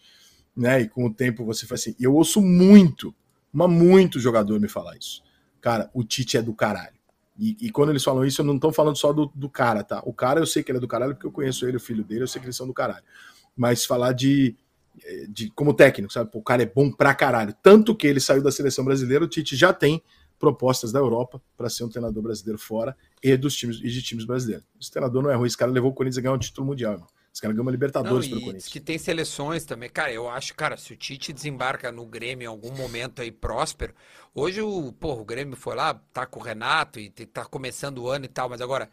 né? 0.55 0.81
E 0.81 0.87
com 0.87 1.07
o 1.07 1.13
tempo 1.13 1.43
você 1.43 1.65
faz 1.65 1.81
assim. 1.81 1.95
Eu 1.99 2.13
ouço 2.13 2.39
muito, 2.39 3.15
mas 3.51 3.69
muito 3.69 4.19
jogador 4.19 4.59
me 4.59 4.67
falar 4.67 4.97
isso. 4.97 5.23
Cara, 5.61 5.89
o 5.93 6.03
Tite 6.03 6.37
é 6.37 6.41
do 6.41 6.53
caralho. 6.53 6.97
E, 7.39 7.55
e, 7.61 7.69
quando 7.69 7.89
eles 7.89 8.03
falam 8.03 8.25
isso, 8.25 8.41
eu 8.41 8.45
não 8.45 8.55
estou 8.55 8.73
falando 8.73 8.95
só 8.95 9.13
do, 9.13 9.31
do, 9.35 9.47
cara, 9.47 9.83
tá? 9.83 10.01
O 10.05 10.13
cara 10.13 10.39
eu 10.39 10.45
sei 10.45 10.63
que 10.63 10.71
ele 10.71 10.79
é 10.79 10.81
do 10.81 10.87
caralho 10.87 11.13
porque 11.13 11.27
eu 11.27 11.31
conheço 11.31 11.67
ele, 11.67 11.77
o 11.77 11.79
filho 11.79 12.03
dele, 12.03 12.23
eu 12.23 12.27
sei 12.27 12.39
que 12.39 12.47
eles 12.47 12.55
são 12.55 12.65
do 12.65 12.73
caralho. 12.73 13.03
Mas 13.55 13.85
falar 13.85 14.13
de, 14.13 14.55
de 15.29 15.51
como 15.51 15.73
técnico, 15.73 16.11
sabe? 16.11 16.31
O 16.33 16.41
cara 16.41 16.63
é 16.63 16.65
bom 16.65 16.91
pra 16.91 17.13
caralho. 17.13 17.53
Tanto 17.61 17.95
que 17.95 18.07
ele 18.07 18.19
saiu 18.19 18.41
da 18.41 18.51
seleção 18.51 18.83
brasileira, 18.83 19.23
o 19.23 19.27
Tite 19.27 19.55
já 19.55 19.71
tem 19.71 20.01
propostas 20.39 20.91
da 20.91 20.99
Europa 20.99 21.41
para 21.55 21.69
ser 21.69 21.83
um 21.83 21.89
treinador 21.89 22.23
brasileiro 22.23 22.59
fora 22.59 22.95
e 23.23 23.35
dos 23.37 23.55
times 23.55 23.77
e 23.77 23.89
de 23.89 24.01
times 24.01 24.25
brasileiros. 24.25 24.65
Esse 24.79 24.91
treinador 24.91 25.21
não 25.21 25.29
é 25.29 25.35
ruim, 25.35 25.47
esse 25.47 25.57
cara 25.57 25.71
levou 25.71 25.91
o 25.91 25.93
Corinthians 25.93 26.17
a 26.17 26.21
ganhar 26.21 26.33
um 26.33 26.39
título 26.39 26.67
mundial, 26.67 26.93
irmão. 26.93 27.07
Esse 27.37 27.41
cara 27.43 27.53
ganhou 27.53 27.65
uma 27.65 27.71
Libertadores 27.71 28.27
pelo 28.27 28.41
Corinthians. 28.41 28.67
que 28.67 28.79
tem 28.79 28.97
seleções 28.97 29.63
também. 29.63 29.87
Cara, 29.91 30.11
eu 30.11 30.27
acho, 30.27 30.55
cara, 30.55 30.75
se 30.75 30.91
o 30.91 30.95
Tite 30.95 31.31
desembarca 31.31 31.91
no 31.91 32.03
Grêmio 32.03 32.45
em 32.45 32.47
algum 32.47 32.75
momento 32.75 33.21
aí 33.21 33.31
próspero, 33.31 33.93
hoje 34.33 34.59
o, 34.59 34.91
porra, 34.93 35.21
o 35.21 35.25
Grêmio 35.25 35.55
foi 35.55 35.75
lá, 35.75 35.93
tá 36.11 36.25
com 36.25 36.39
o 36.39 36.43
Renato 36.43 36.99
e 36.99 37.11
tá 37.11 37.45
começando 37.45 37.99
o 37.99 38.09
ano 38.09 38.25
e 38.25 38.27
tal, 38.27 38.49
mas 38.49 38.59
agora, 38.59 38.89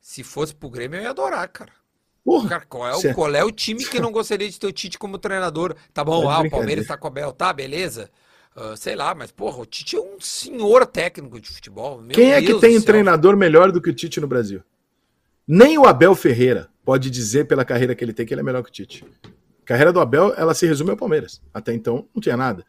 se 0.00 0.22
fosse 0.22 0.54
pro 0.54 0.70
Grêmio, 0.70 1.00
eu 1.00 1.02
ia 1.02 1.10
adorar, 1.10 1.48
cara. 1.48 1.72
Porra, 2.24 2.48
cara, 2.48 2.64
qual 2.64 2.86
é, 2.86 2.94
o, 2.94 3.12
qual 3.12 3.34
é 3.34 3.42
o 3.42 3.50
time 3.50 3.84
que 3.84 3.98
não 3.98 4.12
gostaria 4.12 4.48
de 4.48 4.60
ter 4.60 4.68
o 4.68 4.72
Tite 4.72 4.96
como 4.96 5.18
treinador? 5.18 5.74
Tá 5.92 6.04
bom, 6.04 6.30
é 6.30 6.32
ah, 6.32 6.40
o 6.42 6.50
Palmeiras 6.50 6.86
tá 6.86 6.96
com 6.96 7.08
a 7.08 7.10
Bel, 7.10 7.32
tá, 7.32 7.52
beleza. 7.52 8.08
Uh, 8.54 8.76
sei 8.76 8.94
lá, 8.94 9.16
mas 9.16 9.32
porra, 9.32 9.58
o 9.58 9.66
Tite 9.66 9.96
é 9.96 10.00
um 10.00 10.20
senhor 10.20 10.86
técnico 10.86 11.40
de 11.40 11.48
futebol. 11.48 11.98
Quem 12.10 12.30
Deus 12.30 12.36
é 12.36 12.40
que 12.40 12.60
tem 12.60 12.78
um 12.78 12.82
treinador 12.82 13.36
melhor 13.36 13.72
do 13.72 13.82
que 13.82 13.90
o 13.90 13.92
Tite 13.92 14.20
no 14.20 14.28
Brasil? 14.28 14.62
Nem 15.46 15.78
o 15.78 15.86
Abel 15.86 16.14
Ferreira 16.14 16.68
pode 16.84 17.10
dizer 17.10 17.46
pela 17.46 17.64
carreira 17.64 17.94
que 17.94 18.04
ele 18.04 18.12
tem 18.12 18.24
que 18.26 18.32
ele 18.32 18.40
é 18.40 18.44
melhor 18.44 18.62
que 18.62 18.70
o 18.70 18.72
Tite. 18.72 19.04
A 19.62 19.66
carreira 19.66 19.92
do 19.92 20.00
Abel, 20.00 20.34
ela 20.36 20.54
se 20.54 20.66
resume 20.66 20.90
ao 20.90 20.96
Palmeiras. 20.96 21.40
Até 21.52 21.72
então 21.72 22.06
não 22.14 22.20
tinha 22.20 22.36
nada. 22.36 22.64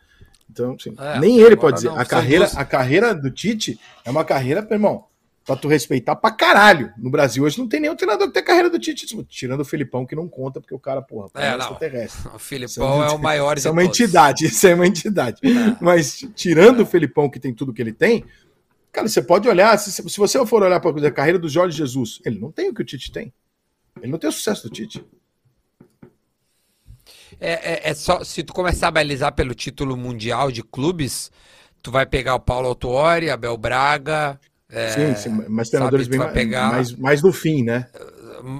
Então, 0.49 0.75
assim, 0.79 0.93
é, 0.97 1.19
nem 1.19 1.39
ele 1.39 1.55
pode 1.55 1.77
dizer. 1.77 1.89
Não, 1.89 1.97
a 1.97 2.05
carreira, 2.05 2.45
a 2.55 2.65
carreira 2.65 3.13
do 3.13 3.31
Tite 3.31 3.79
é 4.05 4.11
uma 4.11 4.23
carreira, 4.23 4.65
irmão, 4.69 5.05
pra 5.45 5.55
tu 5.55 5.67
respeitar 5.67 6.15
pra 6.15 6.31
caralho. 6.31 6.93
No 6.97 7.09
Brasil 7.09 7.43
hoje 7.43 7.57
não 7.57 7.67
tem 7.67 7.79
nenhum 7.79 7.95
treinador 7.95 8.27
que 8.27 8.33
tem 8.33 8.43
a 8.43 8.45
carreira 8.45 8.69
do 8.69 8.79
Tite, 8.79 9.05
tipo, 9.05 9.23
tirando 9.23 9.61
o 9.61 9.65
Filipão, 9.65 10.05
que 10.05 10.15
não 10.15 10.27
conta, 10.27 10.61
porque 10.61 10.73
o 10.73 10.79
cara, 10.79 11.01
porra, 11.01 11.29
é, 11.35 11.57
não. 11.57 11.75
terrestre. 11.75 12.29
O 12.33 12.39
Filipão 12.39 13.03
é, 13.03 13.07
é, 13.07 13.11
o 13.11 13.17
maior 13.17 13.57
Isso 13.57 13.67
é 13.67 13.71
uma 13.71 13.81
todos. 13.81 13.99
entidade, 13.99 14.45
isso 14.45 14.67
é 14.67 14.75
uma 14.75 14.87
entidade. 14.87 15.39
É. 15.43 15.75
Mas 15.81 16.25
tirando 16.35 16.81
o 16.81 16.85
Filipão, 16.85 17.29
que 17.29 17.39
tem 17.39 17.53
tudo 17.53 17.73
que 17.73 17.81
ele 17.81 17.93
tem, 17.93 18.23
cara, 18.95 19.07
você 19.09 19.21
pode 19.21 19.47
olhar, 19.49 19.77
se, 19.77 19.91
se 19.91 20.17
você 20.17 20.43
for 20.45 20.63
olhar 20.63 20.79
para 20.79 21.07
a 21.07 21.11
carreira 21.11 21.37
do 21.37 21.49
Jorge 21.49 21.77
Jesus, 21.77 22.21
ele 22.25 22.39
não 22.39 22.49
tem 22.51 22.69
o 22.69 22.73
que 22.73 22.81
o 22.81 22.85
Tite 22.85 23.11
tem. 23.11 23.33
Ele 24.01 24.11
não 24.11 24.17
tem 24.17 24.29
o 24.29 24.33
sucesso 24.33 24.63
do 24.63 24.69
Tite. 24.69 25.05
É, 27.39 27.73
é, 27.73 27.89
é, 27.89 27.93
só 27.93 28.23
se 28.23 28.41
tu 28.43 28.53
começar 28.53 28.87
a 28.87 28.91
balizar 28.91 29.33
pelo 29.33 29.53
título 29.53 29.97
mundial 29.97 30.49
de 30.49 30.63
clubes, 30.63 31.29
tu 31.83 31.91
vai 31.91 32.05
pegar 32.05 32.35
o 32.35 32.39
Paulo 32.39 32.69
Autuori, 32.69 33.29
Abel 33.29 33.57
Braga, 33.57 34.39
é, 34.69 34.89
sim, 34.89 35.15
sim, 35.15 35.45
mas 35.49 35.69
treinadores 35.69 36.07
bem 36.07 36.19
pegar... 36.31 36.71
mais, 36.71 36.93
mais 36.93 37.21
no 37.21 37.33
fim, 37.33 37.63
né? 37.63 37.87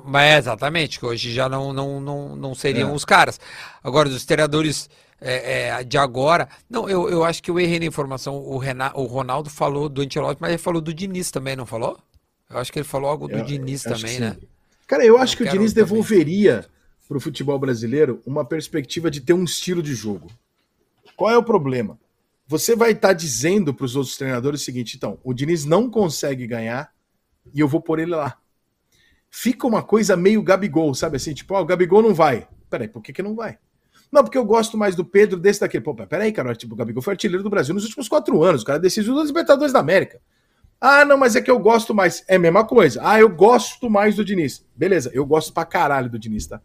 Mas 0.06 0.40
exatamente, 0.40 1.00
que 1.00 1.06
hoje 1.06 1.32
já 1.32 1.48
não, 1.48 1.72
não, 1.72 2.02
não, 2.02 2.36
não 2.36 2.56
seriam 2.56 2.90
é. 2.90 2.94
os 2.94 3.06
caras. 3.06 3.40
Agora, 3.82 4.10
os 4.10 4.26
treinadores 4.26 4.90
é, 5.20 5.68
é, 5.68 5.84
de 5.84 5.98
agora. 5.98 6.48
Não, 6.70 6.90
eu, 6.90 7.10
eu 7.10 7.24
acho 7.24 7.42
que 7.42 7.50
eu 7.50 7.60
errei 7.60 7.80
na 7.80 7.86
informação. 7.86 8.36
O, 8.36 8.58
Renan, 8.58 8.92
o 8.96 9.04
Ronaldo 9.04 9.50
falou 9.50 9.90
do 9.90 10.02
Ancelotti, 10.02 10.42
mas 10.42 10.50
ele 10.50 10.58
falou 10.58 10.82
do 10.82 10.94
Diniz 10.94 11.32
também, 11.32 11.56
não 11.56 11.66
falou? 11.66 12.00
Eu 12.50 12.58
acho 12.58 12.72
que 12.72 12.80
ele 12.80 12.88
falou 12.88 13.10
algo 13.10 13.28
do 13.28 13.38
eu, 13.38 13.44
Diniz 13.44 13.84
também, 13.84 14.20
né? 14.20 14.38
Cara, 14.88 15.04
eu 15.04 15.18
acho 15.18 15.36
que 15.36 15.44
o 15.44 15.50
Diniz 15.50 15.74
devolveria 15.74 16.66
para 17.08 17.18
o 17.18 17.20
futebol 17.20 17.58
brasileiro 17.58 18.22
uma 18.26 18.46
perspectiva 18.46 19.10
de 19.10 19.22
ter 19.22 19.34
um 19.34 19.44
estilo 19.44 19.82
de 19.82 19.94
jogo. 19.94 20.30
Qual 21.16 21.32
é 21.32 21.38
o 21.38 21.44
problema? 21.44 21.98
você 22.48 22.76
vai 22.76 22.92
estar 22.92 23.10
tá 23.10 23.14
dizendo 23.14 23.74
para 23.74 23.86
os 23.86 23.96
outros 23.96 24.18
treinadores 24.18 24.62
o 24.62 24.64
seguinte: 24.64 24.96
então, 24.96 25.20
o 25.24 25.34
Diniz 25.34 25.66
não 25.66 25.90
consegue 25.90 26.46
ganhar 26.48 26.94
e 27.54 27.60
eu 27.60 27.68
vou 27.68 27.82
pôr 27.82 28.00
ele 28.00 28.12
lá. 28.12 28.38
Fica 29.30 29.68
uma 29.68 29.84
coisa 29.84 30.16
meio 30.16 30.42
Gabigol, 30.42 30.94
sabe 30.94 31.18
assim? 31.18 31.34
Tipo, 31.34 31.56
ó, 31.56 31.60
oh, 31.60 31.64
o 31.64 31.66
Gabigol 31.66 32.02
não 32.02 32.14
vai. 32.14 32.48
Peraí, 32.70 32.88
por 32.88 33.02
que, 33.02 33.12
que 33.12 33.22
não 33.22 33.36
vai? 33.36 33.58
Não, 34.16 34.24
porque 34.24 34.38
eu 34.38 34.46
gosto 34.46 34.78
mais 34.78 34.96
do 34.96 35.04
Pedro 35.04 35.38
desse 35.38 35.60
daquele. 35.60 35.84
Pô, 35.84 35.94
peraí, 35.94 36.32
cara, 36.32 36.56
tipo, 36.56 36.74
o 36.74 36.78
Gabigol 36.78 37.04
foi 37.04 37.16
artilheiro 37.16 37.44
do 37.44 37.50
Brasil 37.50 37.76
nos 37.76 37.84
últimos 37.84 38.08
quatro 38.08 38.42
anos. 38.42 38.62
O 38.62 38.66
cara 38.66 38.80
decidiu 38.80 39.14
dos 39.14 39.28
Libertadores 39.28 39.74
da 39.74 39.80
América. 39.80 40.22
Ah, 40.80 41.04
não, 41.04 41.18
mas 41.18 41.36
é 41.36 41.42
que 41.42 41.52
eu 41.52 41.60
gosto 41.60 41.94
mais. 41.94 42.24
É 42.26 42.38
a 42.38 42.40
mesma 42.40 42.64
coisa. 42.64 43.02
Ah, 43.04 43.20
eu 43.20 43.28
gosto 43.28 43.90
mais 43.90 44.16
do 44.16 44.24
Diniz. 44.24 44.66
Beleza, 44.74 45.12
eu 45.14 45.26
gosto 45.26 45.52
pra 45.52 45.66
caralho 45.66 46.10
do 46.10 46.18
Diniz, 46.18 46.48
tá? 46.48 46.62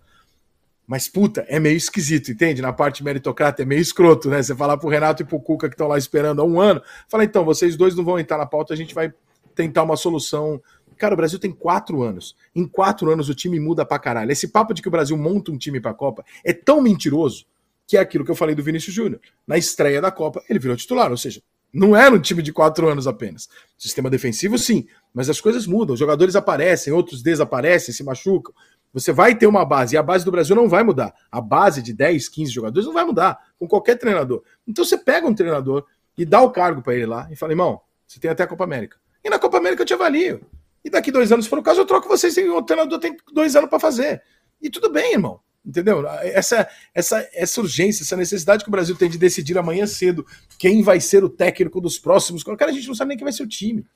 Mas, 0.87 1.09
puta, 1.09 1.45
é 1.49 1.59
meio 1.59 1.77
esquisito, 1.77 2.31
entende? 2.31 2.63
Na 2.63 2.73
parte 2.73 3.03
meritocrata 3.03 3.63
é 3.63 3.65
meio 3.65 3.81
escroto, 3.81 4.31
né? 4.31 4.41
Você 4.41 4.55
falar 4.55 4.77
pro 4.77 4.89
Renato 4.89 5.23
e 5.23 5.27
pro 5.27 5.41
Cuca 5.41 5.69
que 5.69 5.75
estão 5.75 5.89
lá 5.89 5.99
esperando 5.99 6.41
há 6.41 6.45
um 6.45 6.61
ano, 6.61 6.81
fala, 7.09 7.25
então, 7.25 7.45
vocês 7.45 7.75
dois 7.75 7.97
não 7.97 8.05
vão 8.05 8.17
entrar 8.17 8.39
na 8.39 8.47
pauta, 8.47 8.75
a 8.75 8.77
gente 8.77 8.95
vai 8.95 9.13
tentar 9.57 9.83
uma 9.83 9.97
solução. 9.97 10.63
Cara, 11.01 11.15
o 11.15 11.17
Brasil 11.17 11.39
tem 11.39 11.51
quatro 11.51 12.03
anos. 12.03 12.37
Em 12.55 12.69
quatro 12.69 13.11
anos 13.11 13.31
o 13.31 13.35
time 13.35 13.59
muda 13.59 13.87
pra 13.87 13.99
caralho. 13.99 14.31
Esse 14.31 14.49
papo 14.49 14.75
de 14.75 14.83
que 14.83 14.89
o 14.89 14.91
Brasil 14.91 15.17
monta 15.17 15.51
um 15.51 15.57
time 15.57 15.81
pra 15.81 15.95
Copa 15.95 16.23
é 16.45 16.53
tão 16.53 16.83
mentiroso 16.83 17.47
que 17.87 17.97
é 17.97 18.01
aquilo 18.01 18.23
que 18.23 18.31
eu 18.31 18.37
falei 18.37 18.55
do 18.55 18.63
Vinícius 18.63 18.95
Júnior. 18.95 19.19
Na 19.47 19.57
estreia 19.57 19.99
da 19.99 20.11
Copa, 20.11 20.43
ele 20.47 20.59
virou 20.59 20.77
titular, 20.77 21.11
ou 21.11 21.17
seja, 21.17 21.43
não 21.73 21.97
era 21.97 22.15
um 22.15 22.21
time 22.21 22.43
de 22.43 22.53
quatro 22.53 22.87
anos 22.87 23.07
apenas. 23.07 23.49
Sistema 23.79 24.11
defensivo, 24.11 24.59
sim, 24.59 24.87
mas 25.15 25.31
as 25.31 25.41
coisas 25.41 25.67
mudam. 25.67 25.95
Os 25.95 25.99
jogadores 25.99 26.37
aparecem, 26.37 26.93
outros 26.93 27.23
desaparecem, 27.23 27.95
se 27.95 28.05
machucam. 28.05 28.53
Você 28.93 29.11
vai 29.11 29.35
ter 29.35 29.47
uma 29.47 29.65
base, 29.65 29.95
e 29.95 29.99
a 29.99 30.03
base 30.03 30.23
do 30.23 30.31
Brasil 30.31 30.55
não 30.55 30.69
vai 30.69 30.83
mudar. 30.83 31.15
A 31.33 31.41
base 31.41 31.81
de 31.81 31.95
10, 31.95 32.29
15 32.29 32.53
jogadores 32.53 32.87
não 32.87 32.93
vai 32.93 33.07
mudar 33.07 33.39
com 33.59 33.67
qualquer 33.67 33.97
treinador. 33.97 34.43
Então 34.69 34.85
você 34.85 34.99
pega 34.99 35.27
um 35.27 35.35
treinador 35.35 35.87
e 36.19 36.27
dá 36.27 36.43
o 36.43 36.51
cargo 36.51 36.83
para 36.83 36.95
ele 36.95 37.07
lá 37.07 37.27
e 37.31 37.37
fala: 37.37 37.53
irmão, 37.53 37.81
você 38.07 38.21
tem 38.21 38.31
até 38.31 38.43
a 38.43 38.47
Copa 38.47 38.65
América. 38.65 38.99
E 39.25 39.31
na 39.31 39.39
Copa 39.39 39.57
América 39.57 39.81
eu 39.83 39.87
te 39.87 39.95
avalio. 39.95 40.43
E 40.85 40.91
daqui 40.91 41.11
dois 41.11 41.31
anos, 41.31 41.45
se 41.45 41.51
for 41.51 41.59
o 41.59 41.63
caso, 41.63 41.81
eu 41.81 41.87
troco 41.87 42.09
vocês 42.09 42.37
e 42.37 42.49
o 42.49 42.63
treinador 42.63 42.99
tem 42.99 43.17
dois 43.33 43.55
anos 43.55 43.69
para 43.69 43.79
fazer. 43.79 44.23
E 44.61 44.71
tudo 44.71 44.91
bem, 44.91 45.13
irmão. 45.13 45.41
Entendeu? 45.65 46.07
Essa, 46.09 46.67
essa, 46.95 47.29
essa 47.35 47.61
urgência, 47.61 48.03
essa 48.03 48.17
necessidade 48.17 48.65
que 48.65 48.71
o 48.71 48.73
Brasil 48.73 48.97
tem 48.97 49.11
de 49.11 49.19
decidir 49.19 49.59
amanhã 49.59 49.87
cedo 49.87 50.25
quem 50.59 50.83
vai 50.83 51.01
ser 51.01 51.23
o 51.23 51.29
técnico 51.29 51.81
dos 51.81 51.99
próximos. 51.99 52.43
Cara, 52.43 52.71
a 52.71 52.75
gente 52.75 52.89
não 52.89 52.95
sabe 52.95 53.11
nem 53.11 53.19
quem 53.19 53.25
vai 53.25 53.33
ser 53.33 53.43
o 53.43 53.49
time. 53.49 53.87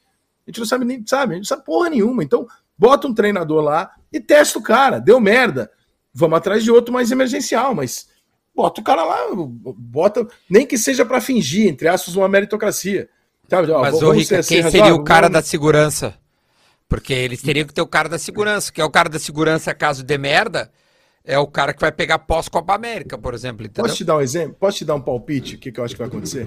A 0.47 0.51
gente 0.51 0.59
não 0.59 0.67
sabe 0.67 0.85
nem, 0.85 1.03
sabe? 1.07 1.33
A 1.33 1.37
gente 1.37 1.45
não 1.45 1.57
sabe 1.57 1.65
porra 1.65 1.89
nenhuma. 1.89 2.23
Então, 2.23 2.47
bota 2.77 3.07
um 3.09 3.15
treinador 3.15 3.63
lá 3.63 3.91
e 4.13 4.21
testa 4.21 4.59
o 4.59 4.63
cara. 4.63 4.99
Deu 4.99 5.19
merda. 5.19 5.71
Vamos 6.13 6.37
atrás 6.37 6.63
de 6.63 6.71
outro 6.71 6.93
mais 6.93 7.11
emergencial, 7.11 7.75
mas 7.75 8.09
bota 8.55 8.81
o 8.81 8.85
cara 8.85 9.05
lá, 9.05 9.19
bota, 9.35 10.29
nem 10.49 10.65
que 10.65 10.79
seja 10.79 11.05
para 11.05 11.21
fingir, 11.21 11.67
entre 11.67 11.89
aspas, 11.89 12.15
uma 12.15 12.29
meritocracia. 12.29 13.09
Sabe? 13.49 13.73
Mas, 13.73 14.03
ô, 14.03 14.11
Rica, 14.13 14.43
quem 14.43 14.63
seria 14.71 14.95
o 14.95 15.03
cara 15.03 15.29
da 15.29 15.43
segurança? 15.43 16.15
Porque 16.89 17.13
eles 17.13 17.43
teriam 17.43 17.67
que 17.67 17.75
ter 17.75 17.83
o 17.83 17.87
cara 17.87 18.09
da 18.09 18.19
segurança, 18.19 18.73
que 18.73 18.81
é 18.81 18.85
o 18.85 18.91
cara 18.91 19.09
da 19.09 19.19
segurança 19.19 19.75
caso 19.75 20.03
dê 20.03 20.19
merda, 20.19 20.71
é 21.25 21.39
o 21.39 21.47
cara 21.47 21.73
que 21.73 21.81
vai 21.81 21.91
pegar 21.91 22.19
pós-Copa 22.19 22.75
América, 22.75 23.17
por 23.17 23.33
exemplo. 23.33 23.65
Entendeu? 23.65 23.85
Posso 23.85 23.97
te 23.97 24.05
dar 24.05 24.17
um 24.17 24.21
exemplo? 24.21 24.57
Posso 24.61 24.79
te 24.79 24.85
dar 24.85 24.95
um 24.95 25.01
palpite? 25.01 25.57
O 25.57 25.59
que, 25.59 25.73
que 25.73 25.81
eu 25.81 25.85
acho 25.85 25.95
que 25.95 25.99
vai 25.99 26.09
acontecer? 26.09 26.47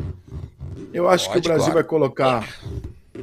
Eu 0.94 1.10
acho 1.10 1.26
Pode, 1.28 1.42
que 1.42 1.48
o 1.48 1.50
Brasil 1.50 1.72
claro. 1.72 1.74
vai 1.74 1.84
colocar 1.84 2.62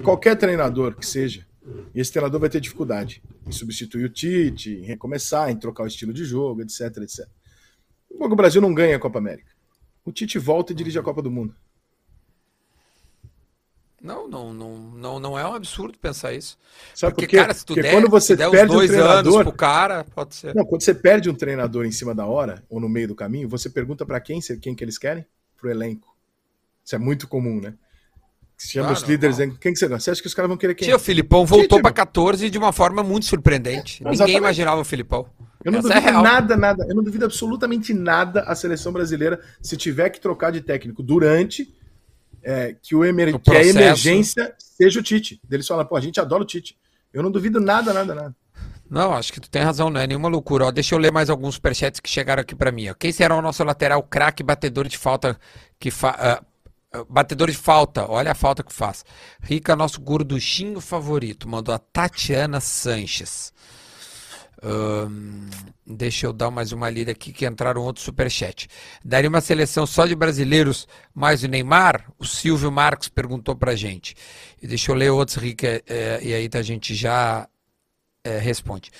qualquer 0.03 0.37
treinador 0.37 0.97
que 0.97 1.07
seja, 1.07 1.47
e 1.95 2.01
esse 2.01 2.13
treinador 2.13 2.41
vai 2.41 2.51
ter 2.51 2.61
dificuldade 2.61 3.23
em 3.47 3.53
substituir 3.53 4.05
o 4.05 4.09
Tite, 4.09 4.71
em 4.71 4.83
recomeçar, 4.83 5.51
em 5.51 5.57
trocar 5.57 5.85
o 5.85 5.87
estilo 5.87 6.13
de 6.13 6.25
jogo, 6.25 6.63
etc, 6.63 6.97
etc. 6.99 7.27
O 8.11 8.29
Brasil 8.37 8.61
não 8.61 8.75
ganha 8.75 8.97
a 8.97 9.01
Copa 9.01 9.19
América. 9.19 9.51
O 10.05 10.13
Tite 10.13 10.39
volta 10.39 10.73
e 10.73 10.75
dirige 10.75 10.99
a 10.99 11.03
Copa 11.03 11.23
do 11.23 11.31
Mundo. 11.31 11.55
Não, 14.05 14.29
não, 14.29 14.53
não, 14.53 14.77
não, 14.77 15.19
não 15.19 15.39
é 15.39 15.49
um 15.49 15.55
absurdo 15.55 15.99
pensar 15.99 16.35
isso. 16.35 16.59
Sabe 16.95 17.15
porque, 17.15 17.27
por 17.27 17.31
quê? 17.31 17.37
cara, 17.39 17.55
se 17.55 17.65
tu 17.65 17.69
porque 17.69 17.81
der, 17.81 17.93
quando 17.95 18.11
você 18.11 18.37
der 18.37 18.51
perde 18.51 18.75
dois 18.75 18.91
um 18.91 18.93
treinador, 18.93 19.43
pro 19.45 19.53
cara, 19.53 20.05
pode 20.15 20.35
ser. 20.35 20.55
Não, 20.55 20.63
quando 20.67 20.83
você 20.83 20.95
perde 20.95 21.31
um 21.31 21.35
treinador 21.35 21.87
em 21.87 21.91
cima 21.91 22.15
da 22.15 22.27
hora 22.27 22.63
ou 22.69 22.79
no 22.79 22.87
meio 22.87 23.09
do 23.09 23.15
caminho, 23.15 23.49
você 23.49 23.71
pergunta 23.71 24.05
para 24.05 24.21
quem, 24.21 24.41
quem 24.61 24.75
que 24.75 24.85
eles 24.85 24.99
querem? 24.99 25.25
Pro 25.57 25.71
elenco. 25.71 26.15
Isso 26.85 26.95
é 26.95 26.99
muito 26.99 27.27
comum, 27.27 27.63
né? 27.63 27.73
chama 28.59 28.91
ah, 28.91 28.93
os 28.93 29.01
líderes. 29.01 29.39
Não. 29.39 29.51
Quem 29.57 29.73
que 29.73 29.79
você 29.79 29.89
Você 29.89 30.11
acha 30.11 30.21
que 30.21 30.29
os 30.29 30.35
caras 30.35 30.51
vão 30.51 30.59
querer 30.59 30.75
quem? 30.75 30.87
Tia, 30.87 30.97
o 30.97 31.01
Filipão 31.01 31.47
voltou 31.47 31.81
para 31.81 31.91
14 31.91 32.51
de 32.51 32.59
uma 32.59 32.73
forma 32.73 33.03
muito 33.03 33.25
surpreendente. 33.25 34.03
É, 34.05 34.11
Ninguém 34.11 34.37
imaginava 34.37 34.83
o 34.83 34.85
Filipão. 34.85 35.27
Eu 35.65 35.73
não 35.73 35.79
Essa 35.79 35.89
duvido 35.89 36.09
é 36.09 36.13
nada, 36.13 36.57
nada. 36.59 36.87
Eu 36.87 36.95
não 36.95 37.03
duvido 37.03 37.25
absolutamente 37.25 37.95
nada 37.95 38.43
a 38.43 38.55
seleção 38.55 38.93
brasileira, 38.93 39.41
se 39.63 39.79
tiver 39.79 40.11
que 40.11 40.21
trocar 40.21 40.53
de 40.53 40.61
técnico 40.61 41.03
durante 41.03 41.75
é, 42.45 42.77
que, 42.81 42.95
o 42.95 43.05
emer... 43.05 43.39
que 43.39 43.51
a 43.51 43.65
emergência 43.65 44.55
seja 44.59 45.01
o 45.01 45.03
Tite. 45.03 45.41
Eles 45.51 45.67
falam, 45.67 45.85
pô, 45.85 45.97
a 45.97 46.01
gente 46.01 46.21
adora 46.21 46.43
o 46.43 46.47
Tite. 46.47 46.77
Eu 47.13 47.23
não 47.23 47.31
duvido 47.31 47.61
nada, 47.61 47.93
nada, 47.93 48.15
nada. 48.15 48.37
Não, 48.89 49.13
acho 49.13 49.33
que 49.33 49.41
tu 49.41 49.49
tem 49.49 49.63
razão, 49.63 49.89
não 49.89 50.01
é 50.01 50.07
nenhuma 50.07 50.29
loucura. 50.29 50.67
Ó, 50.67 50.71
deixa 50.71 50.95
eu 50.95 50.99
ler 50.99 51.11
mais 51.11 51.31
alguns 51.31 51.55
superchats 51.55 52.01
que 52.01 52.09
chegaram 52.09 52.43
aqui 52.43 52.55
para 52.55 52.71
mim. 52.71 52.89
Ó. 52.89 52.95
Quem 52.95 53.11
será 53.13 53.35
o 53.35 53.43
nosso 53.43 53.65
lateral 53.65 54.03
craque 54.03 54.43
batedor 54.43 54.87
de 54.87 54.99
falta 54.99 55.39
que 55.79 55.91
fa... 55.91 56.41
Uh, 56.95 57.05
batedor 57.09 57.51
de 57.51 57.57
falta, 57.57 58.09
olha 58.09 58.31
a 58.31 58.35
falta 58.35 58.63
que 58.63 58.73
faz. 58.73 59.05
Rica, 59.41 59.75
nosso 59.75 60.01
gorduchinho 60.01 60.81
favorito, 60.81 61.49
mandou 61.49 61.75
a 61.75 61.79
Tatiana 61.79 62.61
Sanches. 62.61 63.53
Deixa 65.87 66.27
eu 66.27 66.33
dar 66.33 66.51
mais 66.51 66.73
uma 66.73 66.89
lida 66.89 67.13
aqui 67.13 67.33
que 67.33 67.47
entraram 67.47 67.83
outro 67.83 68.03
superchat. 68.03 68.69
Daria 69.05 69.29
uma 69.29 69.43
seleção 69.43 69.87
só 69.87 70.07
de 70.07 70.15
brasileiros 70.15 70.89
mais 71.15 71.43
o 71.43 71.49
Neymar? 71.49 72.11
O 72.19 72.25
Silvio 72.25 72.73
Marcos 72.73 73.09
perguntou 73.09 73.55
pra 73.55 73.75
gente. 73.75 74.17
E 74.63 74.67
deixa 74.67 74.91
eu 74.91 74.97
ler 74.97 75.11
outros, 75.11 75.37
Rica, 75.37 75.83
é, 75.87 76.21
e 76.23 76.33
aí 76.33 76.49
a 76.53 76.63
gente 76.63 76.95
já 76.95 77.47
é, 78.25 78.39
responde. 78.39 78.91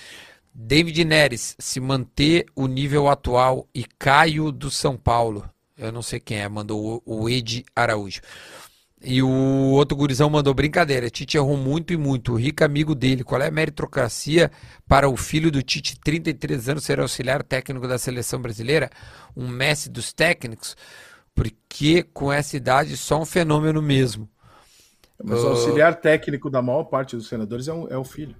David 0.55 1.05
Neres, 1.05 1.57
se 1.59 1.81
manter 1.81 2.45
o 2.55 2.67
nível 2.67 3.09
atual 3.09 3.67
e 3.75 3.85
Caio 3.99 4.53
do 4.53 4.71
São 4.71 4.97
Paulo. 4.97 5.49
Eu 5.77 5.91
não 5.91 6.03
sei 6.03 6.21
quem 6.21 6.39
é, 6.39 6.49
mandou 6.49 7.03
o 7.05 7.29
Ed 7.29 7.65
Araújo. 7.75 8.21
E 9.05 9.23
o 9.23 9.29
outro 9.73 9.97
gurizão 9.97 10.31
mandou 10.31 10.55
brincadeira. 10.55 11.11
Tite 11.11 11.37
errou 11.37 11.57
muito 11.57 11.93
e 11.93 11.97
muito. 11.97 12.33
O 12.33 12.37
rico 12.37 12.65
amigo 12.65 12.95
dele. 12.95 13.23
Qual 13.23 13.41
é 13.41 13.49
a 13.49 13.51
meritocracia 13.51 14.51
para 14.89 15.09
o 15.09 15.17
filho 15.17 15.51
do 15.51 15.63
Tite, 15.63 16.01
33 16.01 16.71
anos, 16.71 16.85
ser 16.85 16.99
auxiliar 16.99 17.43
técnico 17.43 17.87
da 17.87 17.99
seleção 17.99 18.41
brasileira? 18.41 18.89
Um 19.37 19.47
Messi 19.47 19.91
dos 19.91 20.13
técnicos? 20.13 20.75
Porque 21.35 22.03
com 22.03 22.33
essa 22.33 22.57
idade 22.57 22.97
só 22.97 23.21
um 23.21 23.27
fenômeno 23.27 23.83
mesmo. 23.83 24.29
Mas 25.23 25.43
o 25.43 25.49
auxiliar 25.49 26.01
técnico 26.01 26.49
da 26.49 26.63
maior 26.63 26.85
parte 26.85 27.15
dos 27.15 27.29
senadores 27.29 27.69
é, 27.69 27.73
um, 27.73 27.89
é 27.89 27.99
o 27.99 28.05
filho. 28.05 28.35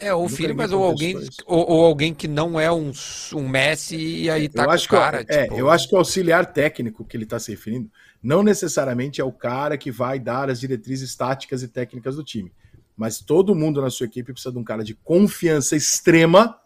É, 0.00 0.14
ou 0.14 0.28
filho, 0.28 0.54
mas 0.54 0.70
ou 0.70 0.84
alguém, 0.84 1.16
ou, 1.44 1.70
ou, 1.70 1.84
alguém 1.84 2.14
que 2.14 2.28
não 2.28 2.58
é 2.58 2.70
um, 2.70 2.92
um 3.34 3.48
Messi 3.48 3.96
e 3.96 4.30
aí 4.30 4.48
tá 4.48 4.62
eu 4.62 4.66
com 4.66 4.72
acho 4.72 4.86
o 4.86 4.88
cara. 4.88 5.24
Que, 5.24 5.32
é, 5.32 5.42
tipo... 5.44 5.56
eu 5.56 5.68
acho 5.68 5.88
que 5.88 5.94
o 5.94 5.98
auxiliar 5.98 6.46
técnico 6.52 7.04
que 7.04 7.16
ele 7.16 7.24
está 7.24 7.38
se 7.40 7.50
referindo 7.50 7.90
não 8.22 8.42
necessariamente 8.42 9.20
é 9.20 9.24
o 9.24 9.32
cara 9.32 9.78
que 9.78 9.90
vai 9.90 10.18
dar 10.18 10.50
as 10.50 10.60
diretrizes 10.60 11.14
táticas 11.14 11.62
e 11.62 11.68
técnicas 11.68 12.16
do 12.16 12.24
time. 12.24 12.52
Mas 12.96 13.20
todo 13.20 13.54
mundo 13.54 13.80
na 13.80 13.90
sua 13.90 14.06
equipe 14.06 14.32
precisa 14.32 14.52
de 14.52 14.58
um 14.58 14.64
cara 14.64 14.82
de 14.82 14.94
confiança 14.94 15.76
extrema 15.76 16.60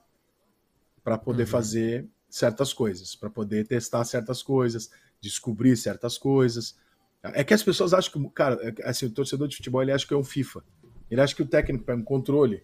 para 1.04 1.18
poder 1.18 1.42
uhum. 1.42 1.48
fazer 1.48 2.08
certas 2.28 2.72
coisas, 2.72 3.14
para 3.14 3.28
poder 3.28 3.66
testar 3.66 4.04
certas 4.04 4.42
coisas, 4.42 4.90
descobrir 5.20 5.76
certas 5.76 6.16
coisas. 6.16 6.74
É 7.22 7.44
que 7.44 7.52
as 7.52 7.62
pessoas 7.62 7.92
acham 7.92 8.12
que, 8.12 8.30
cara, 8.30 8.58
é 8.62 8.88
assim, 8.88 9.06
o 9.06 9.10
torcedor 9.10 9.46
de 9.46 9.56
futebol 9.56 9.82
ele 9.82 9.92
acha 9.92 10.06
que 10.06 10.14
é 10.14 10.16
um 10.16 10.24
FIFA. 10.24 10.64
Ele 11.10 11.20
acha 11.20 11.34
que 11.34 11.42
o 11.42 11.46
técnico 11.46 11.84
pega 11.84 12.00
um 12.00 12.04
controle 12.04 12.62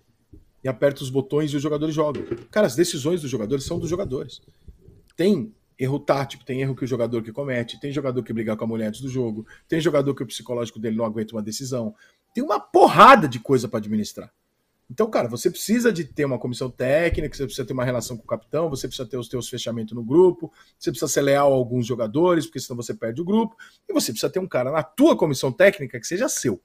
e 0.65 0.69
aperta 0.69 1.03
os 1.03 1.11
botões 1.11 1.53
e 1.53 1.57
os 1.57 1.63
jogadores 1.63 1.95
jogam. 1.95 2.25
Cara, 2.51 2.67
as 2.67 2.75
decisões 2.75 3.21
dos 3.21 3.31
jogadores 3.31 3.65
são 3.65 3.79
dos 3.79 3.91
jogadores. 3.91 4.41
Tem 5.15 5.55
erro 5.79 6.01
tático, 6.01 6.45
tem 6.45 6.61
erro 6.61 6.75
que 6.75 6.85
o 6.85 6.89
jogador 6.89 7.23
que 7.23 7.33
comete, 7.33 7.79
tem 7.79 7.93
jogador 7.93 8.23
que 8.23 8.33
briga 8.33 8.57
com 8.57 8.65
a 8.65 8.67
mulher 8.67 8.89
antes 8.89 9.01
do 9.01 9.09
jogo, 9.09 9.47
tem 9.69 9.81
jogador 9.81 10.15
que 10.15 10.23
o 10.23 10.27
psicológico 10.27 10.79
dele 10.79 10.97
não 10.97 11.05
aguenta 11.05 11.35
uma 11.35 11.43
decisão. 11.43 11.95
Tem 12.35 12.43
uma 12.43 12.59
porrada 12.59 13.29
de 13.29 13.39
coisa 13.39 13.69
para 13.69 13.79
administrar. 13.79 14.33
Então, 14.91 15.09
cara, 15.11 15.29
você 15.29 15.51
precisa 15.51 15.93
de 15.93 16.03
ter 16.03 16.25
uma 16.25 16.39
comissão 16.39 16.71
técnica, 16.71 17.37
você 17.37 17.45
precisa 17.45 17.67
ter 17.67 17.75
uma 17.75 17.85
relação 17.85 18.17
com 18.17 18.25
o 18.25 18.27
capitão, 18.27 18.71
você 18.71 18.89
precisa 18.89 19.07
ter 19.07 19.19
os 19.19 19.29
teus 19.29 19.49
fechamentos 19.49 19.95
no 19.95 20.03
grupo, 20.03 20.51
você 20.79 20.91
precisa 20.91 21.13
ser 21.13 21.21
leal 21.21 21.53
a 21.53 21.55
alguns 21.55 21.87
jogadores, 21.87 22.47
porque 22.47 22.59
senão 22.59 22.77
você 22.77 22.95
perde 22.95 23.21
o 23.21 23.25
grupo, 23.25 23.55
e 23.87 23.93
você 23.93 24.13
precisa 24.13 24.33
ter 24.33 24.39
um 24.39 24.49
cara 24.49 24.73
na 24.73 24.83
tua 24.83 25.15
comissão 25.15 25.53
técnica 25.53 26.01
que 26.01 26.07
seja 26.07 26.29
seu. 26.29 26.59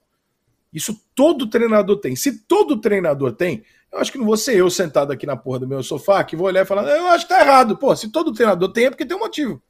Isso 0.73 0.99
todo 1.13 1.49
treinador 1.49 1.97
tem. 1.97 2.15
Se 2.15 2.39
todo 2.45 2.79
treinador 2.79 3.33
tem, 3.33 3.63
eu 3.93 3.99
acho 3.99 4.11
que 4.11 4.17
não 4.17 4.25
vou 4.25 4.35
ser 4.35 4.57
eu 4.57 4.69
sentado 4.71 5.11
aqui 5.11 5.25
na 5.25 5.37
porra 5.37 5.59
do 5.59 5.67
meu 5.67 5.83
sofá 5.83 6.23
que 6.23 6.35
vou 6.35 6.47
olhar 6.47 6.63
e 6.63 6.65
falar, 6.65 6.89
eu 6.89 7.07
acho 7.09 7.25
que 7.25 7.33
tá 7.33 7.41
errado. 7.41 7.77
Pô, 7.77 7.95
se 7.95 8.11
todo 8.11 8.33
treinador 8.33 8.73
tem, 8.73 8.85
é 8.85 8.89
porque 8.89 9.05
tem 9.05 9.15
um 9.15 9.19
motivo. 9.19 9.61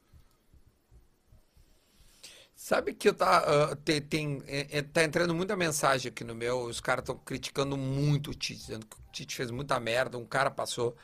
Sabe 2.56 2.94
que 2.94 3.10
eu 3.10 3.14
tá, 3.14 3.44
uh, 3.44 3.76
tem, 3.76 4.02
tem 4.02 4.42
é, 4.48 4.78
é, 4.78 4.82
tá 4.82 5.04
entrando 5.04 5.36
muita 5.36 5.58
mensagem 5.58 6.10
aqui 6.10 6.24
no 6.24 6.34
meu, 6.34 6.62
os 6.62 6.80
caras 6.80 7.04
estão 7.04 7.18
criticando 7.18 7.76
muito 7.76 8.32
o 8.32 8.34
Tite, 8.34 8.62
dizendo 8.62 8.86
que 8.86 8.96
o 8.96 9.00
Tite 9.12 9.36
fez 9.36 9.52
muita 9.52 9.78
merda, 9.82 10.18
um 10.18 10.26
cara 10.26 10.50
passou. 10.50 10.96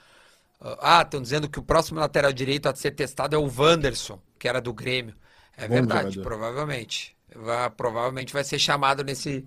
Uh, 0.61 0.79
ah, 0.79 1.01
estão 1.01 1.21
dizendo 1.21 1.49
que 1.49 1.59
o 1.59 1.63
próximo 1.63 1.99
lateral 1.99 2.31
direito 2.31 2.69
a 2.69 2.75
ser 2.75 2.91
testado 2.91 3.35
é 3.35 3.39
o 3.39 3.51
Wanderson, 3.53 4.21
que 4.39 4.47
era 4.47 4.61
do 4.61 4.73
Grêmio. 4.73 5.13
É 5.57 5.67
Bom 5.67 5.73
verdade, 5.73 6.15
jogador. 6.15 6.23
provavelmente. 6.23 7.17
Vai, 7.35 7.69
provavelmente 7.69 8.31
vai 8.31 8.45
ser 8.45 8.57
chamado 8.57 9.03
nesse, 9.03 9.45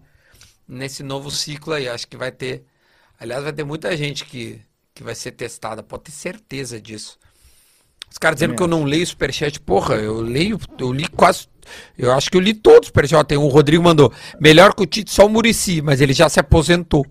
nesse 0.68 1.02
novo 1.02 1.30
ciclo 1.30 1.72
aí. 1.72 1.88
Acho 1.88 2.06
que 2.06 2.18
vai 2.18 2.30
ter 2.30 2.66
Aliás, 3.22 3.44
vai 3.44 3.52
ter 3.52 3.62
muita 3.62 3.96
gente 3.96 4.24
que, 4.24 4.58
que 4.92 5.04
vai 5.04 5.14
ser 5.14 5.30
testada, 5.30 5.80
pode 5.80 6.02
ter 6.02 6.10
certeza 6.10 6.80
disso. 6.80 7.16
Os 8.10 8.18
caras 8.18 8.34
dizendo 8.34 8.56
que 8.56 8.62
eu 8.62 8.66
não 8.66 8.82
leio 8.82 9.06
superchat, 9.06 9.60
porra, 9.60 9.94
eu 9.94 10.20
leio, 10.20 10.58
eu 10.76 10.92
li 10.92 11.06
quase. 11.06 11.46
Eu 11.96 12.10
acho 12.10 12.28
que 12.28 12.36
eu 12.36 12.40
li 12.40 12.52
todos 12.52 12.80
os 12.80 12.86
superchat. 12.88 13.24
Tem 13.24 13.38
um 13.38 13.46
Rodrigo 13.46 13.80
mandou. 13.80 14.12
Melhor 14.40 14.74
que 14.74 14.82
o 14.82 14.86
Tite, 14.86 15.12
só 15.12 15.26
o 15.26 15.28
Murici, 15.28 15.80
mas 15.80 16.00
ele 16.00 16.12
já 16.12 16.28
se 16.28 16.40
aposentou. 16.40 17.06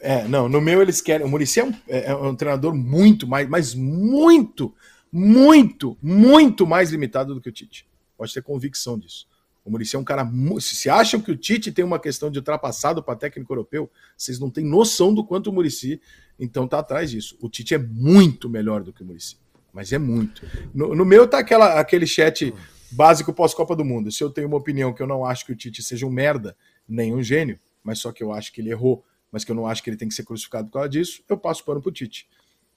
É, 0.00 0.28
não, 0.28 0.48
no 0.48 0.60
meu 0.60 0.80
eles 0.80 1.00
querem. 1.00 1.26
O 1.26 1.28
Murici 1.28 1.58
é 1.58 1.64
um, 1.64 1.74
é, 1.88 2.12
é 2.12 2.14
um 2.14 2.36
treinador 2.36 2.72
muito 2.72 3.26
mais, 3.26 3.48
mas 3.48 3.74
muito, 3.74 4.72
muito, 5.10 5.98
muito 6.00 6.64
mais 6.64 6.92
limitado 6.92 7.34
do 7.34 7.40
que 7.40 7.48
o 7.48 7.52
Tite. 7.52 7.84
Pode 8.16 8.32
ter 8.32 8.42
convicção 8.42 8.96
disso. 8.96 9.26
O 9.66 9.70
Murici 9.70 9.96
é 9.96 9.98
um 9.98 10.04
cara. 10.04 10.24
Se 10.60 10.88
acham 10.88 11.20
que 11.20 11.32
o 11.32 11.36
Tite 11.36 11.72
tem 11.72 11.84
uma 11.84 11.98
questão 11.98 12.30
de 12.30 12.38
ultrapassado 12.38 13.02
para 13.02 13.16
técnico 13.16 13.52
europeu, 13.52 13.90
vocês 14.16 14.38
não 14.38 14.48
têm 14.48 14.64
noção 14.64 15.12
do 15.12 15.24
quanto 15.24 15.50
o 15.50 15.52
Murici 15.52 16.00
então 16.38 16.68
tá 16.68 16.78
atrás 16.78 17.10
disso. 17.10 17.36
O 17.40 17.48
Tite 17.48 17.74
é 17.74 17.78
muito 17.78 18.48
melhor 18.48 18.84
do 18.84 18.92
que 18.92 19.02
o 19.02 19.06
Murici. 19.06 19.36
Mas 19.72 19.92
é 19.92 19.98
muito. 19.98 20.46
No, 20.72 20.94
no 20.94 21.04
meu 21.04 21.26
tá 21.26 21.38
aquela, 21.38 21.80
aquele 21.80 22.06
chat 22.06 22.54
básico 22.92 23.32
pós-Copa 23.32 23.74
do 23.74 23.84
Mundo. 23.84 24.12
Se 24.12 24.22
eu 24.22 24.30
tenho 24.30 24.46
uma 24.46 24.56
opinião 24.56 24.92
que 24.92 25.02
eu 25.02 25.06
não 25.06 25.24
acho 25.24 25.44
que 25.44 25.52
o 25.52 25.56
Tite 25.56 25.82
seja 25.82 26.06
um 26.06 26.10
merda, 26.10 26.56
nem 26.88 27.12
um 27.12 27.22
gênio, 27.22 27.58
mas 27.82 27.98
só 27.98 28.12
que 28.12 28.22
eu 28.22 28.32
acho 28.32 28.52
que 28.52 28.60
ele 28.60 28.70
errou, 28.70 29.04
mas 29.32 29.44
que 29.44 29.50
eu 29.50 29.56
não 29.56 29.66
acho 29.66 29.82
que 29.82 29.90
ele 29.90 29.96
tem 29.96 30.08
que 30.08 30.14
ser 30.14 30.24
crucificado 30.24 30.68
por 30.68 30.74
causa 30.74 30.88
disso, 30.88 31.24
eu 31.28 31.36
passo 31.36 31.64
pano 31.64 31.82
pro 31.82 31.90
Tite. 31.90 32.28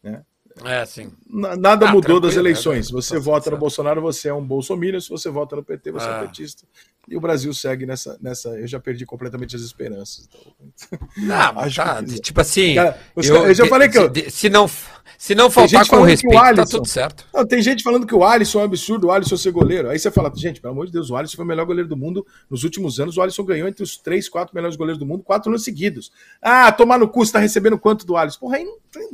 Né? 0.02 0.26
É, 0.66 0.86
sim. 0.86 1.12
Nada 1.28 1.88
ah, 1.88 1.92
mudou 1.92 2.20
das 2.20 2.36
eleições. 2.36 2.88
Se 2.88 2.92
você 2.92 3.16
tá 3.16 3.20
vota 3.22 3.46
certo. 3.46 3.54
no 3.56 3.60
Bolsonaro, 3.60 4.02
você 4.02 4.30
é 4.30 4.34
um 4.34 4.46
bolsominion. 4.46 5.00
Se 5.00 5.10
você 5.10 5.30
vota 5.30 5.56
no 5.56 5.64
PT, 5.64 5.92
você 5.92 6.08
ah. 6.08 6.12
é 6.12 6.18
um 6.18 6.28
petista. 6.28 6.68
E 7.10 7.18
o 7.18 7.22
Brasil 7.22 7.54
segue 7.54 7.86
nessa, 7.86 8.18
nessa. 8.22 8.50
Eu 8.50 8.68
já 8.68 8.80
perdi 8.80 9.06
completamente 9.06 9.56
as 9.56 9.62
esperanças. 9.62 10.28
Então... 10.28 11.00
Não, 11.18 11.60
Acho 11.60 11.76
tá, 11.78 12.04
que... 12.04 12.20
tipo 12.20 12.40
assim. 12.40 12.76
Cara, 12.76 13.00
eu, 13.16 13.48
eu, 13.48 13.54
já 13.54 13.66
falei 13.66 13.90
que 13.90 13.98
eu. 13.98 14.12
Se 14.30 14.50
não, 14.50 14.70
se 15.18 15.36
não 15.36 15.50
faltar 15.50 15.88
com 15.88 16.02
respeito, 16.02 16.34
tá 16.34 16.48
Alisson, 16.48 16.64
tá 16.64 16.72
tudo 16.72 16.88
certo. 16.88 17.26
Não, 17.34 17.46
tem 17.46 17.62
gente 17.62 17.84
falando 17.84 18.06
que 18.06 18.16
o 18.16 18.24
Alisson 18.24 18.60
é 18.60 18.62
um 18.62 18.66
absurdo, 18.66 19.08
o 19.08 19.12
Alisson 19.12 19.36
ser 19.36 19.52
goleiro. 19.52 19.90
Aí 19.90 19.98
você 19.98 20.10
fala, 20.12 20.32
gente, 20.36 20.62
pelo 20.62 20.74
amor 20.74 20.86
de 20.86 20.92
Deus, 20.92 21.10
o 21.10 21.16
Alisson 21.16 21.36
foi 21.36 21.46
o 21.46 21.48
melhor 21.48 21.66
goleiro 21.66 21.90
do 21.90 21.98
mundo 21.98 22.26
nos 22.50 22.64
últimos 22.64 23.00
anos. 23.00 23.18
O 23.18 23.22
Alisson 23.22 23.44
ganhou 23.44 23.68
entre 23.68 23.84
os 23.84 23.98
três, 23.98 24.30
quatro 24.30 24.56
melhores 24.56 24.78
goleiros 24.78 25.00
do 25.00 25.06
mundo, 25.06 25.24
quatro 25.24 25.50
anos 25.50 25.64
seguidos. 25.64 26.12
Ah, 26.42 26.72
tomar 26.72 26.98
no 26.98 27.10
cu, 27.10 27.26
você 27.26 27.34
tá 27.34 27.40
recebendo 27.40 27.78
quanto 27.78 28.06
do 28.06 28.16
Alisson? 28.16 28.40
Porra, 28.40 28.58
aí 28.58 28.64
não 28.64 28.78
tem 28.92 29.10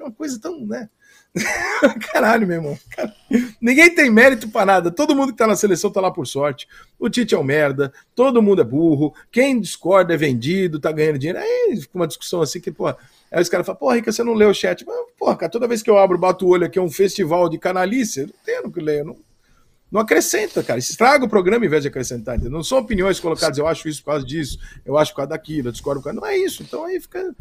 uma 0.00 0.12
coisa 0.12 0.38
tão, 0.38 0.66
né? 0.66 0.90
Caralho, 2.12 2.46
meu 2.46 2.56
irmão. 2.56 2.78
Ninguém 3.60 3.94
tem 3.94 4.10
mérito 4.10 4.48
para 4.48 4.66
nada. 4.66 4.90
Todo 4.90 5.14
mundo 5.14 5.32
que 5.32 5.38
tá 5.38 5.46
na 5.46 5.56
seleção 5.56 5.90
tá 5.90 6.00
lá 6.00 6.10
por 6.10 6.26
sorte. 6.26 6.66
O 6.98 7.10
Tite 7.10 7.34
é 7.34 7.38
um 7.38 7.42
merda, 7.42 7.92
todo 8.14 8.42
mundo 8.42 8.62
é 8.62 8.64
burro. 8.64 9.14
Quem 9.30 9.60
discorda 9.60 10.14
é 10.14 10.16
vendido, 10.16 10.80
tá 10.80 10.90
ganhando 10.90 11.18
dinheiro. 11.18 11.38
Aí 11.38 11.76
fica 11.80 11.96
uma 11.96 12.06
discussão 12.06 12.40
assim 12.40 12.60
que, 12.60 12.70
pô. 12.70 12.88
Aí 12.88 13.42
os 13.42 13.48
caras 13.48 13.66
falam, 13.66 13.78
porra, 13.78 13.96
Rica, 13.96 14.12
você 14.12 14.22
não 14.22 14.34
leu 14.34 14.50
o 14.50 14.54
chat. 14.54 14.84
Mas, 14.86 14.96
porra, 15.18 15.36
cara, 15.36 15.52
toda 15.52 15.68
vez 15.68 15.82
que 15.82 15.90
eu 15.90 15.98
abro, 15.98 16.16
bato 16.16 16.46
o 16.46 16.48
olho 16.48 16.66
aqui, 16.66 16.78
é 16.78 16.82
um 16.82 16.90
festival 16.90 17.48
de 17.48 17.58
canalice, 17.58 18.20
eu 18.20 18.26
não 18.28 18.34
tenho 18.44 18.72
que 18.72 18.80
ler. 18.80 19.04
Não, 19.04 19.16
não 19.90 20.00
acrescenta, 20.00 20.62
cara. 20.62 20.78
Estraga 20.78 21.24
o 21.24 21.28
programa 21.28 21.66
em 21.66 21.68
vez 21.68 21.82
de 21.82 21.88
acrescentar. 21.88 22.38
Não 22.38 22.62
são 22.62 22.78
opiniões 22.78 23.20
colocadas, 23.20 23.58
eu 23.58 23.66
acho 23.66 23.88
isso 23.88 24.02
por 24.02 24.12
causa 24.12 24.24
disso, 24.26 24.58
eu 24.84 24.96
acho 24.96 25.12
por 25.12 25.18
causa 25.18 25.30
daquilo, 25.30 25.68
eu 25.68 25.72
discordo 25.72 26.00
por 26.00 26.06
causa. 26.06 26.20
Não 26.20 26.26
é 26.26 26.36
isso. 26.36 26.62
Então 26.62 26.84
aí 26.84 27.00
fica 27.00 27.34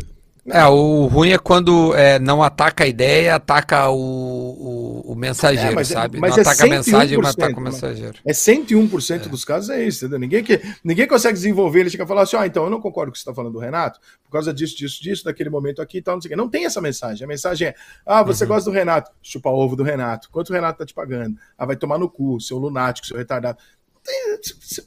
é, 0.48 0.64
o 0.68 1.08
ruim 1.08 1.32
é 1.32 1.40
quando 1.40 1.96
é, 1.96 2.20
não 2.20 2.44
ataca 2.44 2.84
a 2.84 2.88
ideia, 2.88 3.36
ataca 3.36 3.90
o, 3.90 3.98
o, 3.98 5.12
o 5.14 5.16
mensageiro, 5.16 5.72
é, 5.72 5.76
mas, 5.76 5.90
é- 5.90 5.94
sabe? 5.94 6.20
Mas 6.20 6.32
não 6.32 6.38
é 6.38 6.42
ataca 6.42 6.64
a 6.66 6.68
mensagem, 6.68 7.18
mas 7.18 7.32
ataca 7.32 7.60
o 7.60 7.62
mensageiro. 7.62 8.20
É 8.24 8.32
101% 8.32 9.26
é. 9.26 9.30
dos 9.30 9.44
casos 9.44 9.72
é 9.72 9.84
isso, 9.84 10.06
entendeu? 10.06 10.20
Ninguém, 10.20 10.44
que, 10.44 10.62
ninguém 10.84 11.08
consegue 11.08 11.34
desenvolver, 11.34 11.80
ele 11.80 11.90
chega 11.90 12.04
a 12.04 12.08
falar 12.08 12.22
assim, 12.22 12.38
ah, 12.38 12.46
então 12.46 12.66
eu 12.66 12.70
não 12.70 12.80
concordo 12.80 13.12
com 13.12 13.12
o 13.12 13.14
que 13.14 13.18
você 13.18 13.24
está 13.24 13.34
falando 13.34 13.54
do 13.54 13.60
Renato, 13.60 14.00
por 14.24 14.32
causa 14.32 14.54
disso, 14.54 14.78
disso, 14.78 15.02
disso, 15.02 15.24
daquele 15.26 15.50
momento 15.50 15.82
aqui 15.82 15.98
e 15.98 16.02
tal, 16.02 16.16
não 16.16 16.22
sei 16.22 16.30
o 16.30 16.32
quê. 16.32 16.36
Não 16.36 16.50
tem 16.50 16.66
essa 16.66 16.80
mensagem. 16.80 17.26
A 17.26 17.28
mensagem 17.28 17.70
é, 17.70 17.76
ah, 18.06 18.22
você 18.22 18.44
uhum. 18.44 18.50
gosta 18.50 18.70
do 18.70 18.74
Renato, 18.76 19.12
chupa 19.24 19.50
ovo 19.50 19.76
do 19.76 19.84
Renato. 19.84 20.30
Quanto 20.32 20.52
o 20.52 20.54
Renato 20.54 20.78
tá 20.78 20.86
te 20.86 20.94
pagando? 20.94 21.38
Ah, 21.58 21.66
vai 21.66 21.76
tomar 21.76 21.98
no 21.98 22.08
cu, 22.08 22.40
seu 22.40 22.60
lunático, 22.60 23.08
seu 23.08 23.18
retardado 23.18 23.58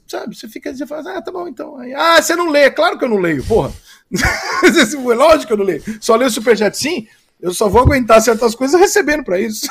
sabe, 0.07 0.37
você 0.37 0.49
fica 0.49 0.75
você 0.75 0.87
fala, 0.87 1.19
ah, 1.19 1.23
tá 1.23 1.33
bom, 1.33 1.49
então. 1.49 1.77
Aí, 1.79 1.93
ah, 1.95 2.21
você 2.21 2.37
não 2.37 2.51
lê, 2.51 2.71
claro 2.71 2.99
que 2.99 3.05
eu 3.05 3.09
não 3.09 3.19
leio, 3.19 3.45
porra. 3.45 3.73
Lógico 5.17 5.47
que 5.47 5.53
eu 5.53 5.57
não 5.57 5.65
leio. 5.65 5.83
Só 6.01 6.17
leio 6.17 6.29
o 6.29 6.33
Superchat 6.33 6.77
sim, 6.77 7.09
eu 7.41 7.53
só 7.53 7.69
vou 7.69 7.83
aguentar 7.83 8.21
certas 8.21 8.55
coisas 8.55 8.81
recebendo 8.81 9.25
para 9.25 9.41
isso. 9.41 9.67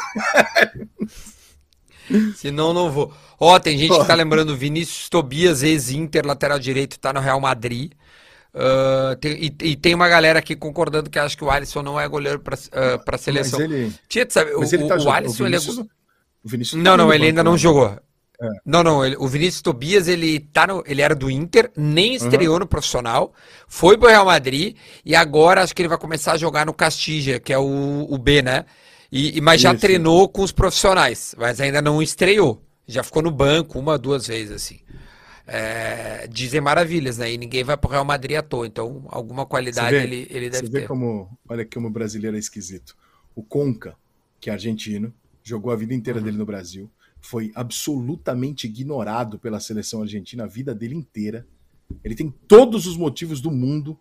Senão 2.35 2.73
não 2.73 2.91
vou. 2.91 3.13
Ó, 3.39 3.55
oh, 3.55 3.59
tem 3.59 3.77
gente 3.77 3.97
que 3.97 4.07
tá 4.07 4.15
lembrando 4.15 4.55
Vinícius 4.55 5.09
Tobias, 5.09 5.61
ex-Inter, 5.61 6.25
lateral 6.25 6.57
direito, 6.57 6.99
tá 6.99 7.13
no 7.13 7.19
Real 7.19 7.39
Madrid. 7.39 7.91
Uh, 8.53 9.15
tem, 9.17 9.33
e, 9.33 9.55
e, 9.61 9.75
tem 9.75 9.93
uma 9.93 10.09
galera 10.09 10.39
aqui 10.39 10.55
concordando 10.55 11.11
que 11.11 11.19
acha 11.19 11.37
que 11.37 11.43
o 11.43 11.51
Alisson 11.51 11.83
não 11.83 11.99
é 11.99 12.07
goleiro 12.07 12.39
para 12.39 12.55
uh, 12.55 13.01
a 13.05 13.17
seleção. 13.17 13.59
Mas 13.59 13.69
ele, 13.71 13.93
Tia, 14.07 14.25
sabe, 14.27 14.51
mas 14.57 14.71
o, 14.71 14.75
ele 14.75 14.87
tá 14.87 14.95
o, 14.95 15.03
o 15.03 15.11
Alisson, 15.11 15.43
o 15.43 15.45
Vinícius, 15.45 15.77
ele 15.77 15.85
é... 15.85 15.89
O 16.43 16.49
Vinícius 16.49 16.81
não, 16.81 16.97
não, 16.97 17.13
ele 17.13 17.27
ainda 17.27 17.43
não 17.43 17.51
né? 17.51 17.57
jogou. 17.57 17.99
É. 18.39 18.49
Não, 18.65 18.83
não, 18.83 19.05
ele, 19.05 19.15
o 19.17 19.27
Vinícius 19.27 19.61
Tobias, 19.61 20.07
ele 20.07 20.39
tá 20.39 20.67
no, 20.67 20.83
ele 20.85 21.01
era 21.01 21.15
do 21.15 21.29
Inter, 21.29 21.71
nem 21.75 22.13
estreou 22.13 22.53
uhum. 22.53 22.59
no 22.59 22.67
profissional, 22.67 23.33
foi 23.67 23.97
pro 23.97 24.09
Real 24.09 24.25
Madrid 24.25 24.75
e 25.03 25.15
agora 25.15 25.63
acho 25.63 25.75
que 25.75 25.81
ele 25.81 25.89
vai 25.89 25.97
começar 25.97 26.33
a 26.33 26.38
jogar 26.38 26.65
no 26.65 26.73
Castilla, 26.73 27.39
que 27.39 27.51
é 27.51 27.57
o, 27.57 28.05
o 28.09 28.17
B, 28.17 28.41
né? 28.41 28.65
E, 29.11 29.39
mas 29.41 29.61
já 29.61 29.71
Isso. 29.71 29.81
treinou 29.81 30.27
com 30.27 30.41
os 30.43 30.51
profissionais, 30.51 31.33
mas 31.38 31.59
ainda 31.61 31.81
não 31.81 32.01
estreou. 32.01 32.61
Já 32.88 33.03
ficou 33.03 33.21
no 33.21 33.31
banco 33.31 33.79
uma, 33.79 33.97
duas 33.97 34.27
vezes, 34.27 34.51
assim 34.51 34.79
é, 35.47 36.27
dizem 36.27 36.59
maravilhas, 36.59 37.17
né? 37.17 37.31
E 37.31 37.38
ninguém 37.38 37.63
vai 37.63 37.77
pro 37.77 37.89
Real 37.89 38.03
Madrid 38.03 38.38
à 38.38 38.41
toa. 38.41 38.67
Então, 38.67 39.05
alguma 39.07 39.45
qualidade 39.45 39.91
vê, 39.91 40.03
ele, 40.03 40.27
ele 40.29 40.49
deve 40.49 40.63
ter. 40.63 40.71
Você 40.71 40.81
vê 40.81 40.88
como, 40.88 41.39
olha 41.47 41.65
como 41.65 41.88
o 41.88 41.91
brasileiro 41.91 42.35
é 42.35 42.39
esquisito. 42.39 42.95
O 43.33 43.41
Conca, 43.41 43.95
que 44.41 44.49
é 44.49 44.53
argentino, 44.53 45.13
jogou 45.41 45.71
a 45.71 45.75
vida 45.75 45.93
inteira 45.93 46.19
uhum. 46.19 46.25
dele 46.25 46.38
no 46.38 46.45
Brasil, 46.45 46.91
foi 47.22 47.51
absolutamente 47.55 48.68
ignorado 48.68 49.38
pela 49.39 49.59
seleção 49.59 50.01
argentina 50.01 50.43
a 50.43 50.47
vida 50.47 50.74
dele 50.74 50.95
inteira. 50.95 51.45
Ele 52.03 52.15
tem 52.15 52.34
todos 52.47 52.86
os 52.86 52.97
motivos 52.97 53.41
do 53.41 53.51
mundo 53.51 53.99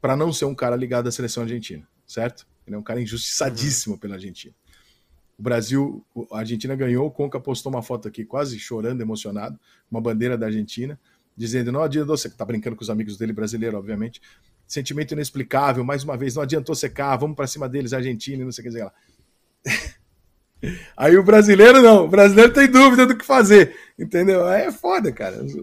para 0.00 0.16
não 0.16 0.32
ser 0.32 0.44
um 0.44 0.54
cara 0.54 0.76
ligado 0.76 1.08
à 1.08 1.12
seleção 1.12 1.42
argentina, 1.42 1.86
certo? 2.06 2.46
Ele 2.66 2.76
é 2.76 2.78
um 2.78 2.82
cara 2.82 3.00
injustiçadíssimo 3.00 3.94
uhum. 3.94 4.00
pela 4.00 4.14
Argentina. 4.14 4.54
O 5.38 5.42
Brasil, 5.42 6.04
a 6.32 6.38
Argentina 6.38 6.76
ganhou, 6.76 7.06
o 7.06 7.10
Conca 7.10 7.40
postou 7.40 7.72
uma 7.72 7.82
foto 7.82 8.06
aqui 8.06 8.24
quase 8.24 8.58
chorando, 8.58 9.00
emocionado, 9.00 9.58
uma 9.90 10.00
bandeira 10.00 10.36
da 10.36 10.46
Argentina, 10.46 11.00
dizendo: 11.36 11.72
não 11.72 11.82
adiantou, 11.82 12.16
você 12.16 12.28
tá 12.28 12.44
brincando 12.44 12.76
com 12.76 12.82
os 12.82 12.90
amigos 12.90 13.16
dele 13.16 13.32
brasileiro, 13.32 13.78
obviamente. 13.78 14.20
Sentimento 14.66 15.12
inexplicável, 15.12 15.82
mais 15.82 16.04
uma 16.04 16.16
vez, 16.16 16.36
não 16.36 16.42
adiantou 16.42 16.74
secar, 16.74 17.16
vamos 17.16 17.34
para 17.34 17.46
cima 17.46 17.68
deles, 17.68 17.92
Argentina, 17.92 18.44
não 18.44 18.52
sei 18.52 18.62
o 18.62 18.64
que 18.64 18.68
dizer 18.68 18.84
lá. 18.84 18.92
Aí 20.96 21.16
o 21.16 21.22
brasileiro 21.22 21.80
não, 21.80 22.04
o 22.04 22.08
brasileiro 22.08 22.52
tem 22.52 22.68
dúvida 22.70 23.06
do 23.06 23.16
que 23.16 23.24
fazer, 23.24 23.74
entendeu? 23.98 24.46
Aí 24.46 24.64
é 24.64 24.72
foda, 24.72 25.10
cara. 25.10 25.42
Os, 25.42 25.54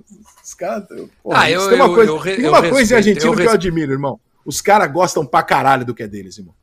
os 0.43 0.54
caras. 0.54 0.86
Ah, 1.32 1.50
eu, 1.50 1.70
tem 1.70 1.76
uma 1.76 1.93
coisa, 1.93 2.12
eu, 2.12 2.18
eu, 2.18 2.24
tem 2.24 2.48
uma 2.48 2.70
coisa 2.70 2.93
em 2.93 2.98
Argentina 2.98 3.36
que 3.36 3.41
eu 3.43 3.52
admiro, 3.52 3.91
irmão. 3.91 4.20
Os 4.45 4.62
caras 4.62 4.91
gostam 4.91 5.26
pra 5.26 5.43
caralho 5.43 5.86
do 5.86 5.93
que 5.93 6.04
é 6.04 6.08
deles, 6.08 6.38
irmão. 6.38 6.56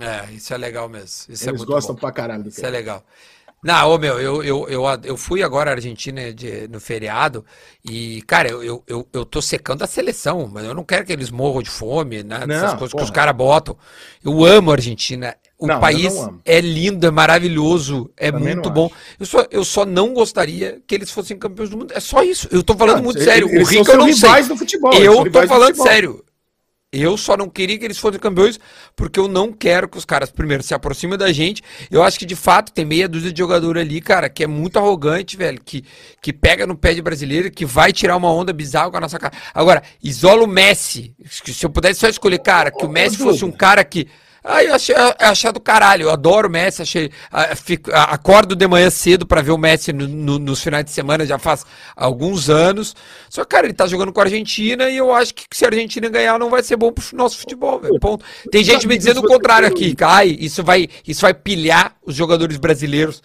É, 0.00 0.32
isso 0.32 0.54
é 0.54 0.56
legal 0.56 0.88
mesmo. 0.88 1.32
Isso 1.32 1.44
é 1.46 1.50
Eles 1.50 1.62
é 1.62 1.64
gostam 1.66 1.94
bom. 1.94 2.00
pra 2.00 2.12
caralho 2.12 2.44
do 2.44 2.48
Isso 2.50 2.64
é 2.64 2.70
legal. 2.70 3.04
Não, 3.62 3.90
ô 3.90 3.98
meu, 3.98 4.20
eu, 4.20 4.42
eu, 4.44 4.68
eu, 4.68 4.84
eu 5.02 5.16
fui 5.16 5.42
agora 5.42 5.70
à 5.70 5.74
Argentina 5.74 6.32
de, 6.32 6.68
no 6.68 6.78
feriado 6.78 7.44
e, 7.84 8.22
cara, 8.22 8.48
eu, 8.48 8.62
eu, 8.62 8.84
eu, 8.86 9.08
eu 9.12 9.26
tô 9.26 9.42
secando 9.42 9.82
a 9.82 9.86
seleção, 9.88 10.48
mas 10.52 10.64
eu 10.64 10.72
não 10.72 10.84
quero 10.84 11.04
que 11.04 11.12
eles 11.12 11.28
morram 11.28 11.60
de 11.60 11.68
fome, 11.68 12.22
né? 12.22 12.46
Não, 12.46 12.54
Essas 12.54 12.74
coisas 12.74 12.92
porra. 12.92 13.02
que 13.02 13.10
os 13.10 13.10
caras 13.10 13.34
botam. 13.34 13.76
Eu 14.24 14.44
amo 14.44 14.70
a 14.70 14.74
Argentina. 14.74 15.36
O 15.58 15.66
não, 15.66 15.80
país 15.80 16.14
é 16.44 16.60
lindo, 16.60 17.04
é 17.04 17.10
maravilhoso, 17.10 18.08
é 18.16 18.30
Também 18.30 18.54
muito 18.54 18.70
bom. 18.70 18.88
Eu 19.18 19.26
só, 19.26 19.44
eu 19.50 19.64
só 19.64 19.84
não 19.84 20.14
gostaria 20.14 20.80
que 20.86 20.94
eles 20.94 21.10
fossem 21.10 21.36
campeões 21.36 21.68
do 21.68 21.76
mundo. 21.76 21.92
É 21.92 21.98
só 21.98 22.22
isso. 22.22 22.48
Eu 22.52 22.62
tô 22.62 22.76
falando 22.76 22.98
não, 22.98 23.04
muito 23.04 23.18
eles, 23.18 23.28
sério. 23.28 23.48
Eles 23.48 23.66
o 23.66 23.70
Rico 23.72 23.90
eu 23.90 23.98
não 23.98 24.12
sei. 24.12 24.42
Do 24.44 24.56
futebol, 24.56 24.94
eu 24.94 25.30
tô 25.32 25.46
falando 25.48 25.74
sério. 25.74 26.24
Eu 26.90 27.18
só 27.18 27.36
não 27.36 27.50
queria 27.50 27.78
que 27.78 27.84
eles 27.84 27.98
fossem 27.98 28.18
campeões, 28.18 28.58
porque 28.96 29.20
eu 29.20 29.28
não 29.28 29.52
quero 29.52 29.86
que 29.88 29.98
os 29.98 30.06
caras, 30.06 30.30
primeiro, 30.30 30.62
se 30.62 30.72
aproximem 30.72 31.18
da 31.18 31.30
gente. 31.30 31.62
Eu 31.90 32.02
acho 32.02 32.18
que, 32.18 32.24
de 32.24 32.36
fato, 32.36 32.72
tem 32.72 32.84
meia 32.84 33.06
dúzia 33.06 33.30
de 33.30 33.38
jogador 33.38 33.76
ali, 33.76 34.00
cara, 34.00 34.30
que 34.30 34.42
é 34.42 34.46
muito 34.46 34.78
arrogante, 34.78 35.36
velho, 35.36 35.60
que, 35.62 35.84
que 36.22 36.32
pega 36.32 36.66
no 36.66 36.74
pé 36.74 36.94
de 36.94 37.02
brasileiro, 37.02 37.50
que 37.50 37.66
vai 37.66 37.92
tirar 37.92 38.16
uma 38.16 38.32
onda 38.32 38.54
bizarra 38.54 38.90
com 38.90 38.96
a 38.96 39.00
nossa 39.00 39.18
cara. 39.18 39.34
Agora, 39.52 39.82
isola 40.02 40.44
o 40.44 40.46
Messi. 40.46 41.14
Se 41.28 41.66
eu 41.66 41.68
pudesse 41.68 42.00
só 42.00 42.08
escolher, 42.08 42.38
cara, 42.38 42.70
que 42.70 42.86
o 42.86 42.88
Messi 42.88 43.18
fosse 43.18 43.44
um 43.44 43.52
cara 43.52 43.84
que 43.84 44.08
Aí 44.42 44.66
eu 44.66 44.74
achei, 44.74 44.94
achei 45.18 45.52
do 45.52 45.60
caralho, 45.60 46.04
eu 46.04 46.10
adoro 46.10 46.48
o 46.48 46.50
Messi, 46.50 46.82
achei, 46.82 47.10
fico, 47.56 47.90
acordo 47.92 48.54
de 48.54 48.66
manhã 48.66 48.88
cedo 48.88 49.26
para 49.26 49.42
ver 49.42 49.50
o 49.50 49.58
Messi 49.58 49.92
no, 49.92 50.06
no, 50.06 50.38
nos 50.38 50.62
finais 50.62 50.84
de 50.84 50.92
semana, 50.92 51.26
já 51.26 51.38
faz 51.38 51.66
alguns 51.96 52.48
anos. 52.48 52.94
Só 53.28 53.42
que, 53.42 53.50
cara, 53.50 53.66
ele 53.66 53.74
tá 53.74 53.86
jogando 53.86 54.12
com 54.12 54.20
a 54.20 54.24
Argentina 54.24 54.88
e 54.88 54.96
eu 54.96 55.12
acho 55.12 55.34
que 55.34 55.44
se 55.52 55.64
a 55.64 55.68
Argentina 55.68 56.08
ganhar 56.08 56.38
não 56.38 56.50
vai 56.50 56.62
ser 56.62 56.76
bom 56.76 56.92
pro 56.92 57.04
nosso 57.16 57.38
futebol, 57.38 57.80
velho. 57.80 57.98
Ponto. 57.98 58.24
Tem 58.50 58.62
gente 58.62 58.86
me 58.86 58.96
dizendo 58.96 59.20
o 59.20 59.26
contrário 59.26 59.66
aqui, 59.66 59.94
Kai, 59.94 60.36
isso 60.38 60.62
vai, 60.62 60.88
isso 61.06 61.20
vai 61.22 61.34
pilhar 61.34 61.96
os 62.04 62.14
jogadores 62.14 62.56
brasileiros. 62.56 63.22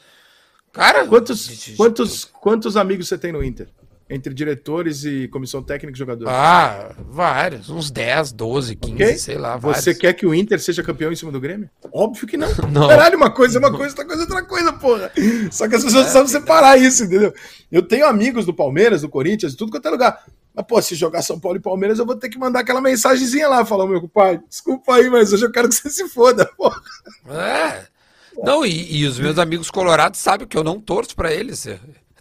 Cara, 0.71 1.05
quantos, 1.05 1.75
quantos, 1.77 2.25
quantos 2.25 2.75
amigos 2.75 3.07
você 3.07 3.17
tem 3.17 3.31
no 3.31 3.43
Inter? 3.43 3.67
Entre 4.09 4.33
diretores 4.33 5.05
e 5.05 5.27
comissão 5.29 5.63
técnica 5.63 5.95
e 5.95 5.99
jogadores? 5.99 6.31
Ah, 6.33 6.93
vários. 7.09 7.69
Uns 7.69 7.89
10, 7.89 8.31
12, 8.33 8.75
15, 8.75 8.93
okay. 8.93 9.17
sei 9.17 9.37
lá. 9.37 9.57
Vários. 9.57 9.83
Você 9.83 9.95
quer 9.95 10.13
que 10.13 10.25
o 10.25 10.33
Inter 10.33 10.59
seja 10.59 10.83
campeão 10.83 11.11
em 11.11 11.15
cima 11.15 11.31
do 11.31 11.39
Grêmio? 11.39 11.69
Óbvio 11.91 12.27
que 12.27 12.37
não. 12.37 12.49
não. 12.71 12.87
Caralho, 12.87 13.17
uma 13.17 13.31
coisa 13.31 13.57
é 13.57 13.59
uma 13.59 13.71
coisa, 13.71 13.89
outra 13.89 14.05
coisa 14.05 14.21
é 14.21 14.25
outra 14.25 14.43
coisa, 14.43 14.73
porra. 14.73 15.11
Só 15.51 15.67
que 15.67 15.75
as 15.75 15.83
pessoas 15.83 16.07
é, 16.07 16.09
sabem 16.09 16.27
separar 16.27 16.77
isso, 16.77 17.05
entendeu? 17.05 17.33
Eu 17.71 17.81
tenho 17.81 18.05
amigos 18.05 18.45
do 18.45 18.53
Palmeiras, 18.53 19.01
do 19.01 19.09
Corinthians, 19.09 19.53
de 19.53 19.57
tudo 19.57 19.71
quanto 19.71 19.87
é 19.87 19.91
lugar. 19.91 20.23
Mas, 20.53 20.65
pô, 20.67 20.81
se 20.81 20.95
jogar 20.95 21.21
São 21.21 21.39
Paulo 21.39 21.57
e 21.57 21.61
Palmeiras, 21.61 21.97
eu 21.97 22.05
vou 22.05 22.15
ter 22.15 22.29
que 22.29 22.37
mandar 22.37 22.59
aquela 22.59 22.81
mensagenzinha 22.81 23.47
lá, 23.47 23.65
falar, 23.65 23.87
meu 23.87 24.07
pai, 24.07 24.39
desculpa 24.47 24.95
aí, 24.95 25.09
mas 25.09 25.33
hoje 25.33 25.45
eu 25.45 25.51
quero 25.51 25.67
que 25.67 25.75
você 25.75 25.89
se 25.89 26.07
foda, 26.09 26.45
porra. 26.55 26.79
É. 27.27 27.93
Não, 28.41 28.65
e, 28.65 29.01
e 29.01 29.05
os 29.05 29.19
meus 29.19 29.37
amigos 29.37 29.69
colorados 29.69 30.19
sabem 30.19 30.47
que 30.47 30.57
eu 30.57 30.63
não 30.63 30.79
torço 30.79 31.15
para 31.15 31.33
eles. 31.33 31.67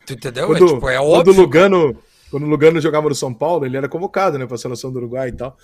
Tu 0.07 0.15
entendeu? 0.15 0.47
Quando, 0.47 0.65
é, 0.65 0.75
tipo, 0.75 0.89
é 0.89 1.01
óbvio. 1.01 1.25
Quando 1.25 1.29
o 1.29 1.41
Lugano, 1.41 1.99
quando 2.31 2.47
Lugano 2.47 2.81
jogava 2.81 3.09
no 3.09 3.15
São 3.15 3.33
Paulo, 3.33 3.65
ele 3.67 3.77
era 3.77 3.89
convocado, 3.89 4.39
né, 4.39 4.47
para 4.47 4.55
a 4.55 4.59
seleção 4.59 4.93
do 4.93 4.99
Uruguai 4.99 5.29
e 5.29 5.33
tal. 5.33 5.57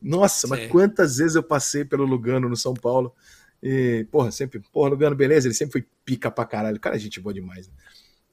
Nossa, 0.00 0.46
Sim. 0.46 0.50
mas 0.50 0.70
quantas 0.70 1.16
vezes 1.16 1.36
eu 1.36 1.42
passei 1.42 1.84
pelo 1.84 2.04
Lugano 2.04 2.48
no 2.48 2.56
São 2.56 2.74
Paulo 2.74 3.12
e, 3.62 4.06
porra, 4.10 4.30
sempre, 4.30 4.60
porra, 4.72 4.90
Lugano, 4.90 5.16
beleza, 5.16 5.46
ele 5.46 5.54
sempre 5.54 5.72
foi 5.72 5.86
pica 6.04 6.30
pra 6.30 6.44
caralho. 6.44 6.78
Cara, 6.78 6.98
gente 6.98 7.20
boa 7.20 7.32
demais, 7.32 7.66
né? 7.68 7.74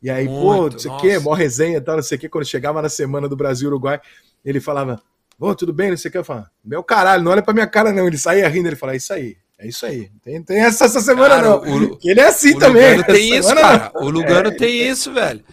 E 0.02 0.10
aí, 0.10 0.28
Muito, 0.28 0.42
pô, 0.42 0.70
não 0.70 0.80
sei 0.80 0.92
o 0.92 0.98
quê, 0.98 1.18
mó 1.18 1.34
resenha 1.34 1.78
e 1.78 1.82
tal, 1.82 1.96
não 1.96 2.04
sei 2.04 2.18
o 2.18 2.22
quê. 2.22 2.28
Quando 2.28 2.46
chegava 2.46 2.82
na 2.82 2.90
semana 2.90 3.28
do 3.30 3.38
Brasil-Uruguai, 3.38 4.02
ele 4.44 4.60
falava, 4.60 5.02
ô, 5.40 5.56
tudo 5.56 5.72
bem, 5.72 5.92
não 5.92 5.98
sei 5.98 6.10
o 6.10 6.12
que. 6.12 6.18
Eu 6.18 6.26
falava, 6.26 6.52
meu 6.64 6.84
caralho, 6.84 7.24
não 7.24 7.32
olha 7.32 7.42
pra 7.42 7.54
minha 7.54 7.68
cara, 7.68 7.94
não. 7.94 8.06
Ele 8.06 8.18
saía 8.18 8.48
rindo, 8.50 8.68
ele 8.68 8.76
falava, 8.76 8.96
é 8.96 8.98
isso 8.98 9.14
aí, 9.14 9.38
é 9.60 9.68
isso 9.68 9.86
aí. 9.86 10.10
Tem, 10.24 10.42
tem 10.44 10.60
essa, 10.60 10.86
essa 10.86 11.00
semana, 11.00 11.36
cara, 11.36 11.50
não. 11.50 11.60
O, 11.62 12.00
ele 12.04 12.20
é 12.20 12.28
assim 12.28 12.56
o 12.56 12.60
também. 12.60 12.98
Lugano 12.98 13.04
tem 13.06 13.38
isso, 13.38 13.56
cara. 13.56 13.92
Não. 13.94 14.02
O 14.02 14.10
Lugano 14.10 14.50
é, 14.50 14.56
tem 14.56 14.90
isso, 14.90 15.14
velho. 15.14 15.44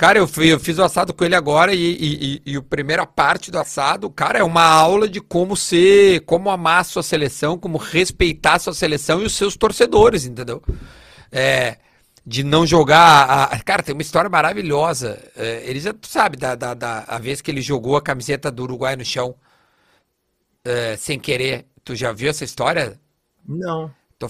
Cara, 0.00 0.18
eu, 0.18 0.26
fui, 0.26 0.50
eu 0.50 0.58
fiz 0.58 0.78
o 0.78 0.82
assado 0.82 1.12
com 1.12 1.24
ele 1.24 1.34
agora 1.34 1.74
e, 1.74 1.78
e, 1.78 2.42
e, 2.46 2.52
e, 2.52 2.56
a 2.56 2.62
primeira 2.62 3.04
parte 3.04 3.50
do 3.50 3.58
assado, 3.58 4.08
cara, 4.08 4.38
é 4.38 4.42
uma 4.42 4.64
aula 4.64 5.06
de 5.06 5.20
como 5.20 5.54
ser, 5.54 6.20
como 6.22 6.48
amar 6.48 6.80
a 6.80 6.84
sua 6.84 7.02
seleção, 7.02 7.58
como 7.58 7.76
respeitar 7.76 8.54
a 8.54 8.58
sua 8.58 8.72
seleção 8.72 9.20
e 9.20 9.26
os 9.26 9.34
seus 9.34 9.58
torcedores, 9.58 10.24
entendeu? 10.24 10.62
É, 11.30 11.76
de 12.26 12.42
não 12.42 12.66
jogar. 12.66 13.50
A, 13.52 13.58
cara, 13.62 13.82
tem 13.82 13.92
uma 13.92 14.00
história 14.00 14.30
maravilhosa. 14.30 15.22
É, 15.36 15.64
ele 15.66 15.80
já 15.80 15.94
sabe 16.02 16.38
da, 16.38 16.54
da, 16.54 16.72
da 16.72 17.04
a 17.06 17.18
vez 17.18 17.42
que 17.42 17.50
ele 17.50 17.60
jogou 17.60 17.96
a 17.96 18.02
camiseta 18.02 18.50
do 18.50 18.62
Uruguai 18.62 18.96
no 18.96 19.04
chão 19.04 19.34
é, 20.64 20.96
sem 20.96 21.18
querer. 21.18 21.66
Tu 21.84 21.94
já 21.94 22.10
viu 22.10 22.30
essa 22.30 22.44
história? 22.44 22.98
Não. 23.50 23.92
Tô, 24.18 24.28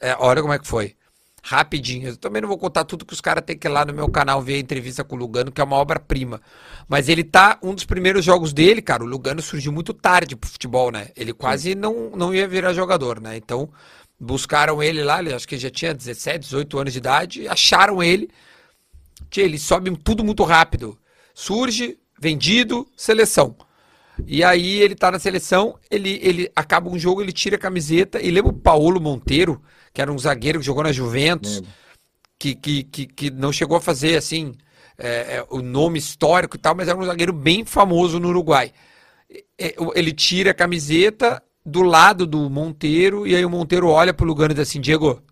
é, 0.00 0.16
olha 0.18 0.40
como 0.40 0.54
é 0.54 0.58
que 0.58 0.66
foi 0.66 0.94
rapidinho. 1.42 2.08
Eu 2.08 2.16
também 2.16 2.42
não 2.42 2.48
vou 2.48 2.58
contar 2.58 2.84
tudo 2.84 3.04
que 3.04 3.12
os 3.12 3.20
caras 3.20 3.44
têm 3.44 3.56
que 3.56 3.66
ir 3.66 3.70
lá 3.70 3.84
no 3.84 3.92
meu 3.92 4.08
canal 4.08 4.40
ver 4.40 4.54
a 4.54 4.58
entrevista 4.58 5.02
com 5.02 5.16
o 5.16 5.18
Lugano, 5.18 5.50
que 5.50 5.60
é 5.60 5.64
uma 5.64 5.76
obra-prima. 5.76 6.40
Mas 6.88 7.08
ele 7.08 7.24
tá. 7.24 7.58
Um 7.62 7.74
dos 7.74 7.84
primeiros 7.84 8.24
jogos 8.24 8.52
dele, 8.52 8.82
cara, 8.82 9.02
o 9.02 9.06
Lugano 9.06 9.42
surgiu 9.42 9.72
muito 9.72 9.92
tarde 9.92 10.36
pro 10.36 10.48
futebol, 10.50 10.90
né? 10.90 11.08
Ele 11.16 11.32
quase 11.32 11.74
não, 11.74 12.10
não 12.10 12.34
ia 12.34 12.46
virar 12.46 12.72
jogador, 12.72 13.20
né? 13.20 13.36
Então, 13.36 13.70
buscaram 14.18 14.82
ele 14.82 15.02
lá, 15.02 15.20
ele 15.20 15.32
acho 15.32 15.48
que 15.48 15.58
já 15.58 15.70
tinha 15.70 15.94
17, 15.94 16.40
18 16.40 16.78
anos 16.78 16.92
de 16.92 16.98
idade, 16.98 17.48
acharam 17.48 18.02
ele. 18.02 18.30
Tchê, 19.30 19.42
ele 19.42 19.58
sobe 19.58 19.96
tudo 19.98 20.24
muito 20.24 20.44
rápido. 20.44 20.98
Surge, 21.34 21.98
vendido, 22.18 22.86
seleção. 22.96 23.56
E 24.26 24.42
aí 24.44 24.80
ele 24.80 24.94
tá 24.94 25.10
na 25.10 25.18
seleção, 25.18 25.78
ele, 25.90 26.18
ele 26.22 26.50
acaba 26.54 26.88
um 26.88 26.98
jogo, 26.98 27.22
ele 27.22 27.32
tira 27.32 27.56
a 27.56 27.58
camiseta 27.58 28.20
e 28.20 28.30
lembra 28.30 28.50
o 28.50 28.56
Paulo 28.56 29.00
Monteiro, 29.00 29.62
que 29.92 30.00
era 30.00 30.12
um 30.12 30.18
zagueiro 30.18 30.58
que 30.60 30.66
jogou 30.66 30.82
na 30.82 30.92
Juventus, 30.92 31.62
que, 32.38 32.54
que, 32.54 32.84
que, 32.84 33.06
que, 33.06 33.30
não 33.30 33.52
chegou 33.52 33.76
a 33.76 33.80
fazer 33.80 34.16
assim 34.16 34.54
é, 34.96 35.36
é, 35.36 35.46
o 35.50 35.60
nome 35.60 35.98
histórico 35.98 36.56
e 36.56 36.58
tal, 36.58 36.74
mas 36.74 36.88
era 36.88 36.98
um 36.98 37.04
zagueiro 37.04 37.32
bem 37.32 37.64
famoso 37.64 38.18
no 38.18 38.28
Uruguai. 38.28 38.72
Ele 39.94 40.12
tira 40.12 40.50
a 40.50 40.54
camiseta 40.54 41.42
do 41.64 41.82
lado 41.82 42.26
do 42.26 42.48
Monteiro 42.50 43.26
e 43.26 43.36
aí 43.36 43.44
o 43.44 43.50
Monteiro 43.50 43.88
olha 43.88 44.14
pro 44.14 44.26
Lugano 44.26 44.52
e 44.52 44.54
diz 44.54 44.68
assim: 44.68 44.80
Diego, 44.80 45.22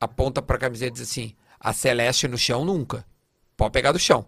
aponta 0.00 0.40
pra 0.40 0.58
camiseta 0.58 0.90
e 0.90 0.94
diz 0.94 1.10
assim: 1.10 1.34
a 1.60 1.72
Celeste 1.72 2.28
no 2.28 2.38
chão 2.38 2.64
nunca. 2.64 3.04
Pode 3.56 3.72
pegar 3.72 3.92
do 3.92 3.98
chão. 3.98 4.24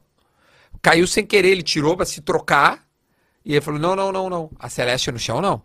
Caiu 0.83 1.07
sem 1.07 1.25
querer, 1.25 1.51
ele 1.51 1.63
tirou 1.63 1.97
para 1.97 2.07
se 2.07 2.21
trocar 2.21 2.85
e 3.45 3.53
ele 3.53 3.61
falou: 3.61 3.81
não, 3.81 3.95
não, 3.97 4.13
não, 4.13 4.31
não. 4.31 4.51
A 4.59 4.69
Celeste 4.69 5.11
no 5.11 5.19
chão 5.19 5.41
não. 5.41 5.63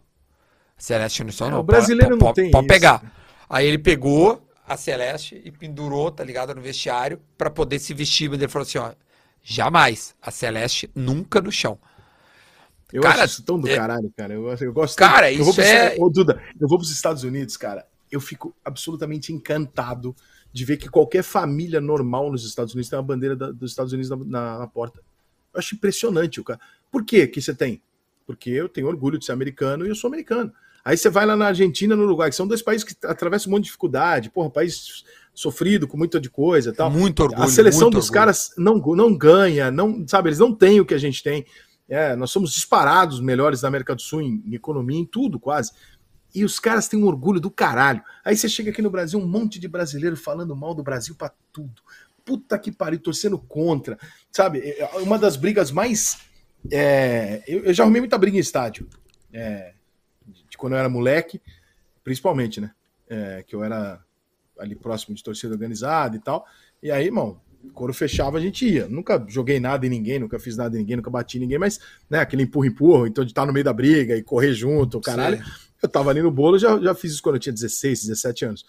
A 0.77 0.81
Celeste 0.81 1.23
no 1.23 1.31
chão 1.31 1.47
é, 1.47 1.51
não. 1.51 1.59
O 1.59 1.63
brasileiro 1.63 2.17
pode, 2.17 2.25
não 2.25 2.33
tem 2.33 2.51
Pode 2.51 2.67
pegar. 2.67 3.01
Aí 3.49 3.65
ele 3.67 3.77
pegou 3.77 4.47
a 4.67 4.75
Celeste 4.75 5.41
e 5.45 5.51
pendurou, 5.51 6.09
tá 6.11 6.23
ligado, 6.23 6.53
no 6.55 6.61
vestiário 6.61 7.21
para 7.37 7.49
poder 7.49 7.79
se 7.79 7.93
vestir. 7.93 8.29
Mas 8.29 8.39
ele 8.39 8.47
falou 8.51 8.63
assim, 8.65 8.77
ó, 8.79 8.93
jamais, 9.43 10.15
a 10.21 10.31
Celeste 10.31 10.89
nunca 10.95 11.39
no 11.41 11.51
chão. 11.51 11.77
Eu 12.91 13.01
Cara, 13.01 13.23
acho 13.23 13.33
isso 13.33 13.43
tão 13.43 13.59
do 13.59 13.67
é- 13.67 13.75
caralho, 13.75 14.11
cara. 14.15 14.33
Eu, 14.33 14.47
eu 14.49 14.73
gosto 14.73 14.97
Cara, 14.97 15.31
eu 15.31 15.41
isso 15.41 15.59
é- 15.61 15.95
Ô, 15.99 16.09
Duda, 16.09 16.41
eu 16.59 16.67
vou 16.67 16.77
para 16.77 16.85
os 16.85 16.91
Estados 16.91 17.23
Unidos, 17.23 17.57
cara. 17.57 17.85
Eu 18.11 18.21
fico 18.21 18.55
absolutamente 18.63 19.33
encantado 19.33 20.15
de 20.53 20.63
ver 20.63 20.77
que 20.77 20.87
qualquer 20.87 21.23
família 21.23 21.81
normal 21.81 22.31
nos 22.31 22.45
Estados 22.45 22.73
Unidos 22.73 22.89
tem 22.89 22.97
uma 22.97 23.03
bandeira 23.03 23.35
da- 23.35 23.51
dos 23.51 23.71
Estados 23.71 23.91
Unidos 23.91 24.09
na, 24.09 24.15
na- 24.17 24.59
na 24.59 24.67
porta. 24.67 24.99
Eu 25.53 25.59
acho 25.59 25.75
impressionante 25.75 26.39
o 26.39 26.43
cara. 26.43 26.59
Por 26.95 27.03
que 27.03 27.27
que 27.27 27.41
você 27.41 27.53
tem? 27.53 27.81
Porque 28.25 28.49
eu 28.49 28.69
tenho 28.69 28.87
orgulho 28.87 29.19
de 29.19 29.25
ser 29.25 29.33
americano 29.33 29.85
e 29.85 29.89
eu 29.89 29.95
sou 29.95 30.07
americano. 30.07 30.49
Aí 30.85 30.95
você 30.95 31.09
vai 31.09 31.25
lá 31.25 31.35
na 31.35 31.47
Argentina, 31.47 31.93
no 31.93 32.03
Uruguai, 32.03 32.29
que 32.29 32.37
são 32.37 32.47
dois 32.47 32.61
países 32.61 32.85
que 32.85 32.95
atravessam 33.05 33.49
um 33.49 33.51
monte 33.51 33.63
de 33.63 33.67
dificuldade, 33.67 34.29
porra, 34.29 34.49
país 34.49 35.03
sofrido 35.33 35.89
com 35.89 35.97
muita 35.97 36.21
de 36.21 36.29
coisa 36.29 36.69
e 36.69 36.73
tal. 36.73 36.89
Muito 36.89 37.21
orgulho. 37.21 37.43
A 37.43 37.49
seleção 37.49 37.89
dos 37.89 38.05
orgulho. 38.05 38.13
caras 38.13 38.53
não, 38.57 38.77
não 38.77 39.13
ganha, 39.13 39.69
não, 39.69 40.07
sabe, 40.07 40.29
eles 40.29 40.39
não 40.39 40.55
têm 40.55 40.79
o 40.79 40.85
que 40.85 40.93
a 40.93 40.97
gente 40.97 41.21
tem. 41.21 41.45
É, 41.89 42.15
nós 42.15 42.31
somos 42.31 42.53
disparados 42.53 43.19
melhores 43.19 43.59
da 43.59 43.67
América 43.67 43.93
do 43.93 44.01
Sul 44.01 44.21
em, 44.21 44.41
em 44.47 44.55
economia, 44.55 44.97
em 44.97 45.05
tudo 45.05 45.37
quase. 45.37 45.73
E 46.33 46.45
os 46.45 46.61
caras 46.61 46.87
têm 46.87 46.97
um 46.97 47.07
orgulho 47.07 47.41
do 47.41 47.51
caralho. 47.51 48.01
Aí 48.23 48.37
você 48.37 48.47
chega 48.47 48.71
aqui 48.71 48.81
no 48.81 48.89
Brasil, 48.89 49.19
um 49.19 49.27
monte 49.27 49.59
de 49.59 49.67
brasileiro 49.67 50.15
falando 50.15 50.55
mal 50.55 50.73
do 50.73 50.81
Brasil 50.81 51.13
pra 51.13 51.29
tudo. 51.51 51.81
Puta 52.23 52.57
que 52.57 52.71
pariu, 52.71 52.99
torcendo 52.99 53.37
contra. 53.37 53.99
Sabe, 54.31 54.59
é, 54.59 54.89
uma 55.01 55.19
das 55.19 55.35
brigas 55.35 55.71
mais. 55.71 56.33
É, 56.71 57.43
eu, 57.47 57.65
eu 57.65 57.73
já 57.73 57.83
arrumei 57.83 58.01
muita 58.01 58.17
briga 58.17 58.37
em 58.37 58.39
estádio. 58.39 58.87
É, 59.31 59.73
de 60.49 60.57
quando 60.57 60.73
eu 60.73 60.79
era 60.79 60.89
moleque, 60.89 61.41
principalmente, 62.03 62.61
né? 62.61 62.71
É, 63.07 63.43
que 63.45 63.55
eu 63.55 63.63
era 63.63 63.99
ali 64.57 64.75
próximo 64.75 65.15
de 65.15 65.23
torcida 65.23 65.53
organizada 65.53 66.15
e 66.15 66.19
tal. 66.19 66.45
E 66.81 66.89
aí, 66.91 67.05
irmão, 67.05 67.39
quando 67.73 67.93
fechava 67.93 68.37
a 68.37 68.41
gente 68.41 68.65
ia. 68.67 68.87
Nunca 68.87 69.23
joguei 69.27 69.59
nada 69.59 69.85
em 69.85 69.89
ninguém, 69.89 70.19
nunca 70.19 70.39
fiz 70.39 70.55
nada 70.55 70.75
em 70.75 70.79
ninguém, 70.79 70.97
nunca 70.97 71.09
bati 71.09 71.37
em 71.37 71.41
ninguém, 71.41 71.57
mas, 71.57 71.79
né, 72.09 72.19
aquele 72.19 72.43
empurra-empurra, 72.43 73.07
então 73.07 73.23
de 73.23 73.31
estar 73.31 73.45
no 73.45 73.53
meio 73.53 73.65
da 73.65 73.73
briga 73.73 74.15
e 74.15 74.23
correr 74.23 74.53
junto, 74.53 74.97
o 74.97 75.01
caralho. 75.01 75.37
Sim. 75.37 75.51
Eu 75.81 75.89
tava 75.89 76.09
ali 76.09 76.21
no 76.21 76.31
bolo, 76.31 76.57
já, 76.57 76.79
já 76.79 76.95
fiz 76.95 77.13
isso 77.13 77.21
quando 77.21 77.35
eu 77.35 77.39
tinha 77.39 77.53
16, 77.53 78.07
17 78.07 78.45
anos. 78.45 78.65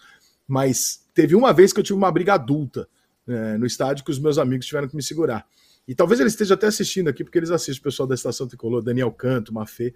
Mas 0.47 1.05
teve 1.13 1.35
uma 1.35 1.53
vez 1.53 1.73
que 1.73 1.79
eu 1.79 1.83
tive 1.83 1.97
uma 1.97 2.11
briga 2.11 2.33
adulta 2.33 2.87
né, 3.25 3.57
no 3.57 3.65
estádio 3.65 4.05
que 4.05 4.11
os 4.11 4.19
meus 4.19 4.37
amigos 4.37 4.65
tiveram 4.65 4.87
que 4.87 4.95
me 4.95 5.03
segurar. 5.03 5.45
E 5.87 5.95
talvez 5.95 6.19
eles 6.19 6.33
estejam 6.33 6.55
até 6.55 6.67
assistindo 6.67 7.07
aqui, 7.07 7.23
porque 7.23 7.37
eles 7.37 7.49
assistem 7.49 7.79
o 7.79 7.83
pessoal 7.83 8.07
da 8.07 8.15
Estação 8.15 8.47
Tricolor, 8.47 8.81
Daniel 8.81 9.11
Canto, 9.11 9.53
Mafê. 9.53 9.93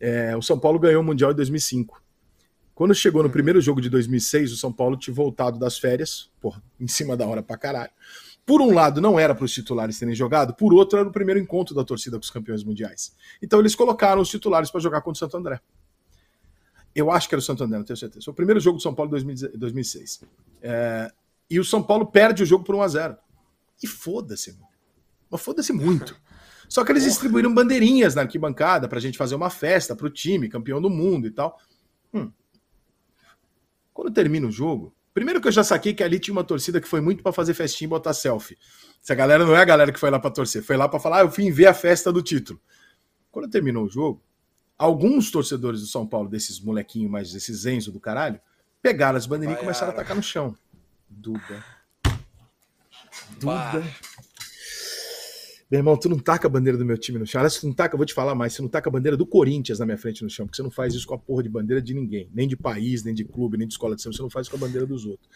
É, 0.00 0.36
o 0.36 0.42
São 0.42 0.58
Paulo 0.58 0.78
ganhou 0.78 1.02
o 1.02 1.04
Mundial 1.04 1.32
em 1.32 1.34
2005. 1.34 2.02
Quando 2.74 2.94
chegou 2.94 3.22
no 3.22 3.30
primeiro 3.30 3.60
jogo 3.60 3.80
de 3.80 3.88
2006, 3.88 4.52
o 4.52 4.56
São 4.56 4.72
Paulo 4.72 4.96
tinha 4.96 5.14
voltado 5.14 5.58
das 5.58 5.78
férias, 5.78 6.30
porra, 6.40 6.62
em 6.78 6.86
cima 6.86 7.16
da 7.16 7.26
hora 7.26 7.42
pra 7.42 7.56
caralho. 7.56 7.90
Por 8.44 8.60
um 8.60 8.72
lado, 8.72 9.00
não 9.00 9.18
era 9.18 9.34
para 9.34 9.44
os 9.44 9.52
titulares 9.52 9.98
terem 9.98 10.14
jogado, 10.14 10.54
por 10.54 10.72
outro, 10.72 10.98
era 10.98 11.08
o 11.08 11.12
primeiro 11.12 11.40
encontro 11.40 11.74
da 11.74 11.82
torcida 11.82 12.16
com 12.16 12.22
os 12.22 12.30
campeões 12.30 12.62
mundiais. 12.62 13.16
Então 13.42 13.58
eles 13.58 13.74
colocaram 13.74 14.20
os 14.20 14.28
titulares 14.28 14.70
para 14.70 14.80
jogar 14.80 15.00
contra 15.00 15.16
o 15.16 15.18
Santo 15.18 15.36
André. 15.36 15.60
Eu 16.94 17.10
acho 17.10 17.28
que 17.28 17.34
era 17.34 17.40
o 17.40 17.42
Santo 17.42 17.64
André, 17.64 17.78
não 17.78 17.84
tenho 17.84 17.96
certeza. 17.96 18.24
Foi 18.24 18.32
o 18.32 18.36
primeiro 18.36 18.60
jogo 18.60 18.78
do 18.78 18.82
São 18.82 18.94
Paulo 18.94 19.08
em 19.08 19.12
2016 19.12 19.58
2006. 19.58 20.20
É, 20.62 21.12
e 21.48 21.58
o 21.58 21.64
São 21.64 21.82
Paulo 21.82 22.06
perde 22.06 22.42
o 22.42 22.46
jogo 22.46 22.64
por 22.64 22.74
1 22.74 22.82
a 22.82 22.88
0 22.88 23.16
E 23.82 23.86
foda-se, 23.86 24.50
irmão. 24.50 24.68
Mas 25.30 25.40
foda-se 25.40 25.72
muito. 25.72 26.16
Só 26.68 26.84
que 26.84 26.92
eles 26.92 27.04
distribuíram 27.04 27.54
bandeirinhas 27.54 28.14
na 28.14 28.22
arquibancada 28.22 28.88
pra 28.88 29.00
gente 29.00 29.18
fazer 29.18 29.34
uma 29.34 29.50
festa 29.50 29.94
pro 29.94 30.10
time, 30.10 30.48
campeão 30.48 30.80
do 30.80 30.90
mundo 30.90 31.26
e 31.26 31.30
tal. 31.30 31.58
Hum. 32.12 32.30
Quando 33.92 34.12
termina 34.12 34.46
o 34.46 34.50
jogo, 34.50 34.94
primeiro 35.14 35.40
que 35.40 35.48
eu 35.48 35.52
já 35.52 35.64
saquei 35.64 35.94
que 35.94 36.02
ali 36.02 36.18
tinha 36.18 36.32
uma 36.32 36.44
torcida 36.44 36.80
que 36.80 36.88
foi 36.88 37.00
muito 37.00 37.22
pra 37.22 37.32
fazer 37.32 37.54
festinha 37.54 37.86
e 37.86 37.90
botar 37.90 38.12
selfie. 38.12 38.58
Essa 39.02 39.14
galera 39.14 39.44
não 39.44 39.54
é 39.56 39.60
a 39.60 39.64
galera 39.64 39.92
que 39.92 40.00
foi 40.00 40.10
lá 40.10 40.18
pra 40.18 40.30
torcer, 40.30 40.62
foi 40.62 40.76
lá 40.76 40.88
pra 40.88 40.98
falar, 40.98 41.18
ah, 41.18 41.22
eu 41.22 41.30
fui 41.30 41.50
ver 41.50 41.66
a 41.66 41.74
festa 41.74 42.12
do 42.12 42.22
título. 42.22 42.60
Quando 43.30 43.48
terminou 43.48 43.84
o 43.84 43.88
jogo, 43.88 44.22
alguns 44.76 45.30
torcedores 45.30 45.80
do 45.80 45.86
São 45.86 46.06
Paulo, 46.06 46.28
desses 46.28 46.60
molequinhos 46.60 47.10
mais, 47.10 47.32
desses 47.32 47.64
Enzo 47.66 47.92
do 47.92 48.00
caralho, 48.00 48.40
pegaram 48.82 49.16
as 49.16 49.26
bandeirinhas 49.26 49.60
e 49.60 49.62
começaram 49.62 49.92
a 49.92 49.94
atacar 49.94 50.16
no 50.16 50.22
chão. 50.22 50.56
Duda. 51.08 51.64
Bah. 53.42 53.82
Meu 55.68 55.80
irmão, 55.80 55.96
tu 55.96 56.08
não 56.08 56.18
taca 56.18 56.46
a 56.46 56.50
bandeira 56.50 56.78
do 56.78 56.84
meu 56.84 56.96
time 56.96 57.18
no 57.18 57.26
chão. 57.26 57.40
Aliás, 57.40 57.58
tu 57.58 57.66
não 57.66 57.74
taca, 57.74 57.94
eu 57.94 57.98
vou 57.98 58.06
te 58.06 58.14
falar 58.14 58.36
mais, 58.36 58.52
você 58.52 58.62
não 58.62 58.68
taca 58.68 58.88
a 58.88 58.92
bandeira 58.92 59.16
do 59.16 59.26
Corinthians 59.26 59.80
na 59.80 59.84
minha 59.84 59.98
frente 59.98 60.22
no 60.22 60.30
chão, 60.30 60.46
porque 60.46 60.56
você 60.56 60.62
não 60.62 60.70
faz 60.70 60.94
isso 60.94 61.06
com 61.06 61.14
a 61.14 61.18
porra 61.18 61.42
de 61.42 61.48
bandeira 61.48 61.82
de 61.82 61.92
ninguém. 61.92 62.30
Nem 62.32 62.46
de 62.46 62.56
país, 62.56 63.02
nem 63.02 63.12
de 63.12 63.24
clube, 63.24 63.56
nem 63.56 63.66
de 63.66 63.74
escola 63.74 63.96
de 63.96 64.02
samba. 64.02 64.14
Você 64.14 64.22
não 64.22 64.30
faz 64.30 64.46
isso 64.46 64.56
com 64.56 64.64
a 64.64 64.66
bandeira 64.66 64.86
dos 64.86 65.04
outros. 65.04 65.28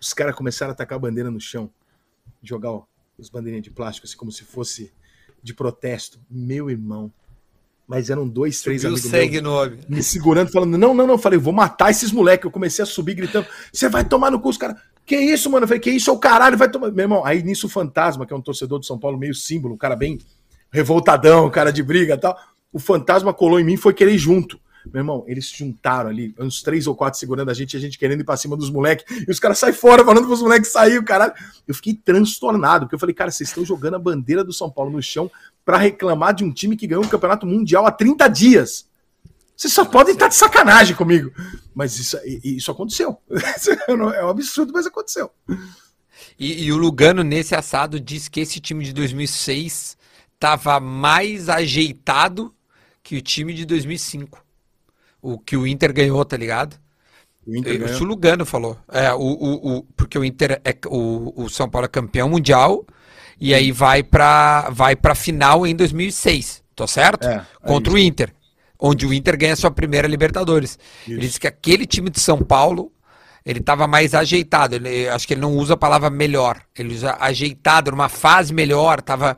Os 0.00 0.14
caras 0.14 0.34
começaram 0.34 0.72
a 0.72 0.74
tacar 0.74 0.96
a 0.96 0.98
bandeira 0.98 1.30
no 1.30 1.40
chão, 1.40 1.70
jogar 2.42 2.70
ó, 2.70 2.84
as 3.18 3.28
bandeirinhas 3.28 3.64
de 3.64 3.70
plástico, 3.70 4.06
assim, 4.06 4.16
como 4.16 4.32
se 4.32 4.44
fosse 4.44 4.92
de 5.42 5.52
protesto. 5.52 6.18
Meu 6.30 6.70
irmão. 6.70 7.12
Mas 7.86 8.10
eram 8.10 8.26
dois, 8.26 8.60
três 8.62 8.82
Subiu 8.82 8.96
amigos 8.96 9.10
meus 9.10 9.70
no 9.78 9.88
me 9.88 10.02
segurando, 10.02 10.50
falando: 10.50 10.76
não, 10.76 10.92
não, 10.92 11.06
não. 11.06 11.18
Falei, 11.18 11.38
vou 11.38 11.52
matar 11.52 11.90
esses 11.90 12.10
moleques. 12.10 12.44
Eu 12.44 12.50
comecei 12.50 12.82
a 12.82 12.86
subir 12.86 13.14
gritando: 13.14 13.46
você 13.72 13.88
vai 13.88 14.04
tomar 14.04 14.30
no 14.30 14.40
cu, 14.40 14.48
os 14.48 14.56
caras. 14.56 14.80
Que 15.06 15.16
isso, 15.16 15.48
mano? 15.48 15.64
Eu 15.64 15.68
falei, 15.68 15.80
que 15.80 15.90
isso 15.90 16.12
o 16.12 16.18
caralho, 16.18 16.58
vai 16.58 16.68
tomar. 16.68 16.90
Meu 16.90 17.04
irmão, 17.04 17.24
aí 17.24 17.40
nisso 17.42 17.68
o 17.68 17.70
Fantasma, 17.70 18.26
que 18.26 18.32
é 18.32 18.36
um 18.36 18.42
torcedor 18.42 18.80
de 18.80 18.86
São 18.86 18.98
Paulo, 18.98 19.16
meio 19.16 19.34
símbolo, 19.34 19.74
um 19.74 19.78
cara 19.78 19.94
bem 19.94 20.18
revoltadão, 20.70 21.48
cara 21.48 21.72
de 21.72 21.82
briga 21.82 22.14
e 22.14 22.18
tal. 22.18 22.36
O 22.72 22.80
Fantasma 22.80 23.32
colou 23.32 23.60
em 23.60 23.64
mim 23.64 23.74
e 23.74 23.78
foi 23.78 23.94
querer 23.94 24.12
ir 24.12 24.18
junto. 24.18 24.58
Meu 24.92 25.00
irmão, 25.00 25.24
eles 25.26 25.48
se 25.48 25.58
juntaram 25.58 26.10
ali, 26.10 26.34
uns 26.38 26.62
três 26.62 26.86
ou 26.86 26.94
quatro 26.94 27.18
segurando 27.18 27.50
a 27.50 27.54
gente, 27.54 27.74
e 27.74 27.76
a 27.76 27.80
gente 27.80 27.98
querendo 27.98 28.20
ir 28.20 28.24
pra 28.24 28.36
cima 28.36 28.56
dos 28.56 28.70
moleques, 28.70 29.04
e 29.26 29.30
os 29.30 29.40
caras 29.40 29.58
saem 29.58 29.72
fora 29.72 30.04
falando 30.04 30.26
pros 30.26 30.42
moleques 30.42 30.70
sair, 30.70 30.98
o 30.98 31.04
caralho. 31.04 31.32
Eu 31.66 31.74
fiquei 31.74 31.94
transtornado, 31.94 32.86
porque 32.86 32.94
eu 32.94 32.98
falei, 32.98 33.14
cara, 33.14 33.30
vocês 33.30 33.48
estão 33.48 33.64
jogando 33.64 33.94
a 33.94 33.98
bandeira 33.98 34.44
do 34.44 34.52
São 34.52 34.70
Paulo 34.70 34.90
no 34.90 35.02
chão 35.02 35.30
pra 35.64 35.76
reclamar 35.76 36.34
de 36.34 36.44
um 36.44 36.52
time 36.52 36.76
que 36.76 36.86
ganhou 36.86 37.04
um 37.04 37.08
campeonato 37.08 37.46
mundial 37.46 37.86
há 37.86 37.90
30 37.90 38.28
dias. 38.28 38.86
Vocês 39.56 39.72
só 39.72 39.84
podem 39.84 40.12
estar 40.14 40.28
de 40.28 40.34
sacanagem 40.34 40.94
comigo. 40.94 41.32
Mas 41.74 41.98
isso, 41.98 42.18
isso 42.44 42.70
aconteceu. 42.70 43.18
É 43.88 44.24
um 44.24 44.28
absurdo, 44.28 44.72
mas 44.72 44.86
aconteceu. 44.86 45.30
E, 46.38 46.64
e 46.64 46.72
o 46.72 46.76
Lugano, 46.76 47.22
nesse 47.22 47.54
assado, 47.54 47.98
disse 47.98 48.30
que 48.30 48.40
esse 48.40 48.60
time 48.60 48.84
de 48.84 48.92
2006 48.92 49.96
tava 50.38 50.78
mais 50.78 51.48
ajeitado 51.48 52.54
que 53.02 53.16
o 53.16 53.22
time 53.22 53.54
de 53.54 53.64
2005. 53.64 54.44
O 55.22 55.38
que 55.38 55.56
o 55.56 55.66
Inter 55.66 55.92
ganhou, 55.92 56.22
tá 56.24 56.36
ligado? 56.36 56.76
O 57.46 57.56
Inter 57.56 57.74
Isso 57.76 57.84
ganhou. 57.86 58.02
o 58.02 58.04
Lugano 58.04 58.44
falou. 58.44 58.76
É, 58.88 59.12
o, 59.14 59.18
o, 59.20 59.76
o- 59.78 59.82
porque 59.96 60.18
o 60.18 60.24
Inter 60.24 60.60
é 60.64 60.76
o, 60.86 61.44
o 61.44 61.48
São 61.48 61.68
Paulo 61.68 61.86
é 61.86 61.88
campeão 61.88 62.28
mundial 62.28 62.84
e 63.40 63.54
aí 63.54 63.72
vai 63.72 64.02
pra, 64.02 64.68
vai 64.70 64.94
pra 64.96 65.14
final 65.14 65.66
em 65.66 65.74
2006, 65.74 66.62
tô 66.74 66.86
certo? 66.86 67.26
É, 67.26 67.46
é 67.62 67.66
Contra 67.66 67.92
o 67.92 67.98
Inter, 67.98 68.32
onde 68.78 69.06
o 69.06 69.12
Inter 69.12 69.36
ganha 69.36 69.56
sua 69.56 69.70
primeira 69.70 70.08
Libertadores. 70.08 70.78
Ele 71.06 71.20
disse 71.20 71.40
que 71.40 71.46
aquele 71.46 71.86
time 71.86 72.10
de 72.10 72.20
São 72.20 72.38
Paulo 72.38 72.92
ele 73.44 73.60
estava 73.60 73.86
mais 73.86 74.12
ajeitado. 74.12 74.74
Ele, 74.74 75.08
acho 75.08 75.26
que 75.26 75.34
ele 75.34 75.40
não 75.40 75.54
usa 75.56 75.74
a 75.74 75.76
palavra 75.76 76.10
melhor. 76.10 76.60
Ele 76.76 76.92
usa 76.92 77.16
ajeitado, 77.20 77.92
numa 77.92 78.08
fase 78.08 78.52
melhor, 78.52 78.98
estava 78.98 79.36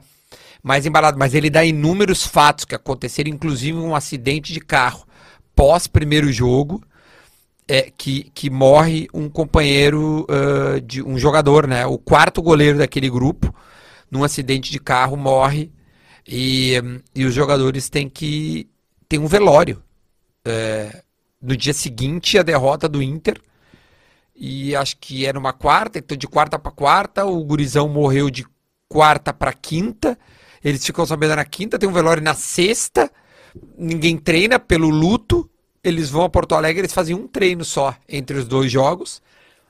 mais 0.63 0.87
embalado. 0.87 1.19
Mas 1.19 1.35
ele 1.35 1.51
dá 1.51 1.63
inúmeros 1.63 2.27
fatos 2.27 2.65
que 2.65 2.75
aconteceram, 2.75 3.31
inclusive 3.31 3.77
um 3.77 3.95
acidente 3.95 4.53
de 4.53 4.61
carro 4.61 5.07
pós 5.55 5.87
primeiro 5.87 6.33
jogo, 6.33 6.83
é, 7.67 7.91
que, 7.91 8.31
que 8.33 8.49
morre 8.49 9.09
um 9.13 9.29
companheiro 9.29 10.25
ah, 10.31 10.81
de 10.81 11.03
um 11.03 11.19
jogador, 11.19 11.67
né? 11.67 11.85
O 11.85 11.99
quarto 11.99 12.41
goleiro 12.41 12.79
daquele 12.79 13.11
grupo, 13.11 13.55
num 14.11 14.25
acidente 14.25 14.71
de 14.71 14.79
carro, 14.79 15.17
morre 15.17 15.71
e, 16.27 16.75
e 17.15 17.25
os 17.25 17.35
jogadores 17.35 17.91
têm 17.91 18.09
que 18.09 18.69
tem 19.09 19.19
um 19.19 19.27
velório. 19.27 19.83
É, 20.45 21.03
no 21.41 21.57
dia 21.57 21.73
seguinte, 21.73 22.39
a 22.39 22.43
derrota 22.43 22.89
do 22.89 23.03
Inter. 23.03 23.41
E 24.35 24.77
acho 24.77 24.97
que 24.99 25.27
era 25.27 25.39
uma 25.39 25.53
quarta, 25.53 25.99
então 25.99 26.17
de 26.17 26.29
quarta 26.29 26.59
para 26.59 26.71
quarta, 26.71 27.25
o 27.25 27.43
gurizão 27.43 27.89
morreu 27.89 28.31
de 28.31 28.47
quarta 28.89 29.33
para 29.33 29.53
quinta. 29.53 30.17
Eles 30.63 30.85
ficam 30.85 31.05
sabendo 31.05 31.35
na 31.37 31.45
quinta, 31.45 31.79
tem 31.79 31.89
um 31.89 31.93
velório 31.93 32.23
na 32.23 32.35
sexta. 32.35 33.11
Ninguém 33.77 34.17
treina 34.17 34.59
pelo 34.59 34.89
luto. 34.89 35.51
Eles 35.83 36.11
vão 36.11 36.25
a 36.25 36.29
Porto 36.29 36.55
Alegre, 36.55 36.83
eles 36.83 36.93
fazem 36.93 37.17
um 37.17 37.27
treino 37.27 37.65
só 37.65 37.97
entre 38.09 38.39
os 38.39 38.47
dois 38.47 38.71
jogos. 38.71 39.23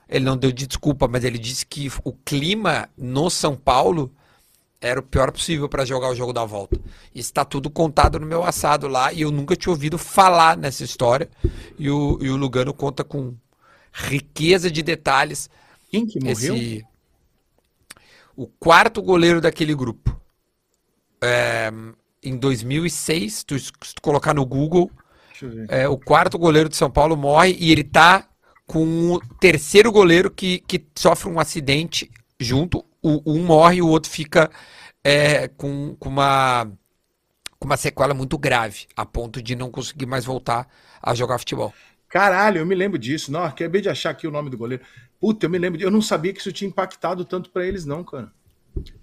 Ele 0.07 0.25
não 0.25 0.35
deu 0.35 0.51
de 0.51 0.67
desculpa, 0.67 1.07
mas 1.07 1.23
ele 1.23 1.37
disse 1.37 1.65
que 1.65 1.89
o 2.03 2.11
clima 2.13 2.89
no 2.97 3.29
São 3.29 3.55
Paulo 3.55 4.11
era 4.81 4.99
o 4.99 5.03
pior 5.03 5.31
possível 5.31 5.67
para 5.67 5.85
jogar 5.85 6.09
o 6.09 6.15
jogo 6.15 6.31
da 6.31 6.45
volta. 6.45 6.79
Está 7.13 7.43
tudo 7.43 7.69
contado 7.69 8.19
no 8.19 8.25
meu 8.25 8.43
assado 8.43 8.87
lá 8.87 9.11
e 9.11 9.21
eu 9.21 9.31
nunca 9.31 9.55
tinha 9.55 9.71
ouvido 9.71 9.97
falar 9.97 10.55
nessa 10.55 10.83
história. 10.83 11.29
E 11.77 11.89
o, 11.89 12.17
e 12.21 12.29
o 12.29 12.37
Lugano 12.37 12.73
conta 12.73 13.03
com 13.03 13.35
riqueza 13.91 14.71
de 14.71 14.81
detalhes. 14.81 15.49
Quem 15.89 16.05
que 16.05 16.19
morreu? 16.23 16.55
Esse, 16.55 16.85
o 18.35 18.47
quarto 18.47 19.01
goleiro 19.01 19.41
daquele 19.41 19.75
grupo. 19.75 20.17
É, 21.21 21.69
em 22.23 22.37
2006, 22.37 23.43
tu, 23.43 23.59
se 23.59 23.71
tu 23.71 24.01
colocar 24.01 24.33
no 24.33 24.45
Google, 24.45 24.89
é, 25.67 25.89
o 25.89 25.97
quarto 25.97 26.37
goleiro 26.37 26.69
de 26.69 26.77
São 26.77 26.89
Paulo 26.89 27.17
morre 27.17 27.57
e 27.59 27.71
ele 27.71 27.83
tá 27.83 28.29
com 28.65 29.13
o 29.13 29.19
terceiro 29.39 29.91
goleiro 29.91 30.31
que, 30.31 30.59
que 30.59 30.85
sofre 30.95 31.29
um 31.29 31.39
acidente 31.39 32.09
junto. 32.39 32.85
O, 33.01 33.21
um 33.25 33.43
morre 33.43 33.77
e 33.77 33.81
o 33.81 33.87
outro 33.87 34.11
fica 34.11 34.49
é, 35.03 35.47
com, 35.47 35.95
com 35.99 36.09
uma 36.09 36.71
com 37.57 37.65
uma 37.65 37.77
sequela 37.77 38.13
muito 38.13 38.37
grave, 38.37 38.87
a 38.95 39.05
ponto 39.05 39.41
de 39.41 39.53
não 39.53 39.69
conseguir 39.69 40.05
mais 40.05 40.23
voltar 40.23 40.65
a 41.01 41.13
jogar 41.13 41.37
futebol. 41.37 41.73
Caralho, 42.07 42.59
eu 42.59 42.65
me 42.65 42.73
lembro 42.73 42.97
disso. 42.97 43.31
Não, 43.31 43.43
acabei 43.43 43.81
de 43.81 43.89
achar 43.89 44.11
aqui 44.11 44.25
o 44.25 44.31
nome 44.31 44.49
do 44.49 44.57
goleiro. 44.57 44.83
Puta, 45.19 45.45
eu 45.45 45.49
me 45.49 45.57
lembro. 45.57 45.77
De... 45.77 45.83
Eu 45.83 45.91
não 45.91 46.01
sabia 46.01 46.33
que 46.33 46.39
isso 46.39 46.51
tinha 46.51 46.69
impactado 46.69 47.25
tanto 47.25 47.49
para 47.49 47.65
eles, 47.65 47.85
não, 47.85 48.03
cara. 48.03 48.31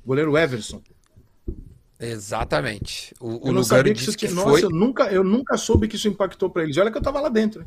Goleiro 0.04 0.36
Everson. 0.36 0.82
Exatamente. 2.00 3.14
O, 3.20 3.48
eu 3.48 3.52
não 3.52 3.62
sabia 3.62 3.94
que 3.94 4.00
isso 4.00 4.14
tinha. 4.14 4.30
Que 4.30 4.34
Nossa, 4.34 4.48
foi... 4.48 4.64
eu, 4.64 4.70
nunca, 4.70 5.04
eu 5.04 5.22
nunca 5.22 5.56
soube 5.56 5.86
que 5.86 5.96
isso 5.96 6.08
impactou 6.08 6.50
para 6.50 6.64
eles. 6.64 6.76
Olha 6.78 6.90
que 6.90 6.98
eu 6.98 7.02
tava 7.02 7.20
lá 7.20 7.28
dentro. 7.28 7.66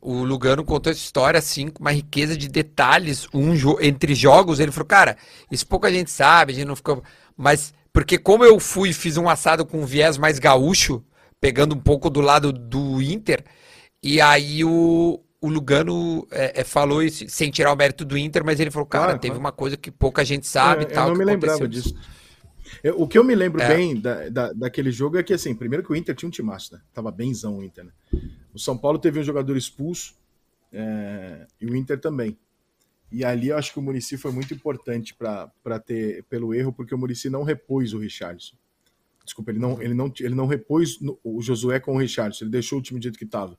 O 0.00 0.24
Lugano 0.24 0.64
contou 0.64 0.90
essa 0.90 1.00
história 1.00 1.38
assim, 1.38 1.68
com 1.68 1.80
uma 1.80 1.92
riqueza 1.92 2.36
de 2.36 2.48
detalhes 2.48 3.28
um 3.34 3.54
jo 3.54 3.78
entre 3.80 4.14
jogos. 4.14 4.58
Ele 4.58 4.72
falou, 4.72 4.86
cara, 4.86 5.16
isso 5.50 5.66
pouca 5.66 5.92
gente 5.92 6.10
sabe, 6.10 6.52
a 6.52 6.56
gente 6.56 6.66
não 6.66 6.76
ficou. 6.76 7.02
Mas, 7.36 7.74
porque 7.92 8.16
como 8.16 8.44
eu 8.44 8.58
fui 8.58 8.92
fiz 8.92 9.16
um 9.16 9.28
assado 9.28 9.66
com 9.66 9.82
um 9.82 9.86
viés 9.86 10.16
mais 10.16 10.38
gaúcho, 10.38 11.04
pegando 11.40 11.74
um 11.74 11.80
pouco 11.80 12.08
do 12.08 12.20
lado 12.20 12.52
do 12.52 13.02
Inter, 13.02 13.44
e 14.02 14.20
aí 14.20 14.64
o, 14.64 15.20
o 15.40 15.48
Lugano 15.48 16.26
é, 16.30 16.60
é, 16.60 16.64
falou 16.64 17.02
isso 17.02 17.24
sem 17.28 17.50
tirar 17.50 17.72
o 17.72 17.76
mérito 17.76 18.04
do 18.04 18.16
Inter, 18.16 18.44
mas 18.44 18.60
ele 18.60 18.70
falou, 18.70 18.86
cara, 18.86 19.04
claro, 19.04 19.18
teve 19.18 19.32
claro. 19.32 19.40
uma 19.40 19.52
coisa 19.52 19.76
que 19.76 19.90
pouca 19.90 20.24
gente 20.24 20.46
sabe. 20.46 20.84
É, 20.84 20.86
tal, 20.86 21.08
eu 21.08 21.12
não 21.12 21.18
me 21.18 21.24
lembrava 21.24 21.68
disso. 21.68 21.94
Eu, 22.82 23.00
o 23.00 23.08
que 23.08 23.18
eu 23.18 23.24
me 23.24 23.34
lembro 23.34 23.60
é. 23.62 23.68
bem 23.68 24.00
da, 24.00 24.28
da, 24.28 24.52
daquele 24.52 24.90
jogo 24.90 25.18
é 25.18 25.22
que, 25.22 25.32
assim, 25.32 25.54
primeiro 25.54 25.84
que 25.84 25.92
o 25.92 25.96
Inter 25.96 26.14
tinha 26.14 26.28
um 26.28 26.32
timaço, 26.32 26.74
né? 26.74 26.80
Tava 26.92 27.10
benzão 27.10 27.58
o 27.58 27.64
Inter, 27.64 27.84
né? 27.84 27.92
O 28.54 28.58
São 28.58 28.76
Paulo 28.76 28.98
teve 28.98 29.20
um 29.20 29.22
jogador 29.22 29.56
expulso 29.56 30.14
é, 30.72 31.46
e 31.60 31.66
o 31.66 31.76
Inter 31.76 32.00
também. 32.00 32.38
E 33.12 33.24
ali 33.24 33.48
eu 33.48 33.58
acho 33.58 33.72
que 33.72 33.78
o 33.78 33.82
Murici 33.82 34.16
foi 34.16 34.30
muito 34.30 34.54
importante 34.54 35.14
para 35.14 35.80
ter 35.84 36.22
pelo 36.24 36.54
erro, 36.54 36.72
porque 36.72 36.94
o 36.94 36.98
Murici 36.98 37.28
não 37.28 37.42
repôs 37.42 37.92
o 37.92 37.98
Richardson. 37.98 38.56
Desculpa, 39.24 39.50
ele 39.50 39.58
não, 39.58 39.82
ele 39.82 39.94
não, 39.94 40.12
ele 40.20 40.34
não 40.34 40.46
repôs 40.46 40.98
o 41.22 41.42
Josué 41.42 41.80
com 41.80 41.94
o 41.94 41.98
Richardson, 41.98 42.44
ele 42.44 42.52
deixou 42.52 42.78
o 42.78 42.82
time 42.82 42.98
do 42.98 43.02
jeito 43.02 43.18
que 43.18 43.24
estava. 43.24 43.58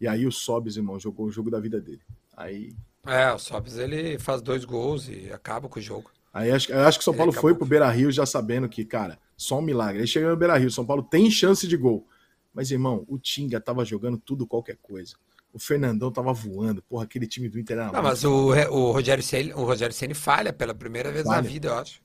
E 0.00 0.06
aí 0.06 0.26
o 0.26 0.32
Sobis, 0.32 0.76
irmão, 0.76 0.98
jogou 0.98 1.26
o 1.26 1.30
jogo 1.30 1.50
da 1.50 1.60
vida 1.60 1.80
dele. 1.80 2.00
Aí. 2.36 2.74
É, 3.06 3.32
o 3.32 3.38
Sobis 3.38 3.76
ele 3.76 4.18
faz 4.18 4.40
dois 4.40 4.64
gols 4.64 5.08
e 5.08 5.30
acaba 5.32 5.68
com 5.68 5.78
o 5.78 5.82
jogo. 5.82 6.10
Aí 6.32 6.50
acho, 6.50 6.70
eu 6.72 6.80
acho 6.80 6.98
que 6.98 7.02
o 7.02 7.04
São 7.04 7.14
Paulo 7.14 7.32
foi 7.32 7.54
pro 7.54 7.66
Beira 7.66 7.90
Rio 7.90 8.10
já 8.12 8.24
sabendo 8.24 8.68
que, 8.68 8.84
cara, 8.84 9.18
só 9.36 9.58
um 9.58 9.62
milagre. 9.62 10.02
Aí 10.02 10.06
chegou 10.06 10.30
no 10.30 10.36
Beira 10.36 10.56
Rio, 10.56 10.70
São 10.70 10.86
Paulo 10.86 11.02
tem 11.02 11.30
chance 11.30 11.66
de 11.66 11.76
gol. 11.76 12.06
Mas, 12.54 12.70
irmão, 12.70 13.04
o 13.08 13.18
Tinga 13.18 13.60
tava 13.60 13.84
jogando 13.84 14.18
tudo 14.18 14.46
qualquer 14.46 14.76
coisa. 14.80 15.14
O 15.52 15.58
Fernandão 15.58 16.12
tava 16.12 16.32
voando. 16.32 16.82
Porra, 16.82 17.04
aquele 17.04 17.26
time 17.26 17.48
do 17.48 17.58
Inter 17.58 17.78
era. 17.78 17.92
Não, 17.92 18.02
mas 18.02 18.24
o, 18.24 18.50
o 18.70 18.92
Rogério 18.92 19.22
Ceni, 19.22 19.52
o 19.52 19.64
Rogério 19.64 19.94
Ceni 19.94 20.14
falha 20.14 20.52
pela 20.52 20.74
primeira 20.74 21.10
vez 21.10 21.24
falha. 21.24 21.42
na 21.42 21.48
vida, 21.48 21.68
eu 21.68 21.78
acho. 21.78 22.00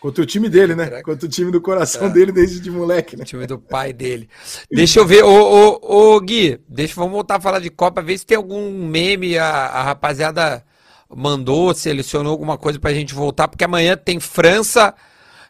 Contra 0.00 0.22
o 0.22 0.26
time 0.26 0.48
dele, 0.48 0.76
né? 0.76 1.02
Contra 1.02 1.26
o 1.26 1.28
time 1.28 1.50
do 1.50 1.60
coração 1.60 2.06
é. 2.06 2.10
dele 2.10 2.30
desde 2.30 2.60
de 2.60 2.70
moleque, 2.70 3.16
né? 3.16 3.22
O 3.22 3.26
time 3.26 3.46
do 3.48 3.58
pai 3.58 3.92
dele. 3.92 4.28
Deixa 4.70 5.00
eu 5.00 5.06
ver, 5.06 5.24
ô, 5.24 5.78
ô, 5.82 6.14
ô 6.14 6.20
Gui, 6.20 6.60
deixa, 6.68 6.94
vamos 6.94 7.12
voltar 7.12 7.36
a 7.36 7.40
falar 7.40 7.58
de 7.58 7.68
Copa, 7.68 8.00
ver 8.00 8.16
se 8.16 8.24
tem 8.24 8.36
algum 8.36 8.70
meme, 8.86 9.36
a, 9.36 9.48
a 9.48 9.82
rapaziada 9.82 10.64
mandou, 11.08 11.72
selecionou 11.74 12.32
alguma 12.32 12.58
coisa 12.58 12.78
pra 12.78 12.92
gente 12.92 13.14
voltar, 13.14 13.48
porque 13.48 13.64
amanhã 13.64 13.96
tem 13.96 14.20
França 14.20 14.94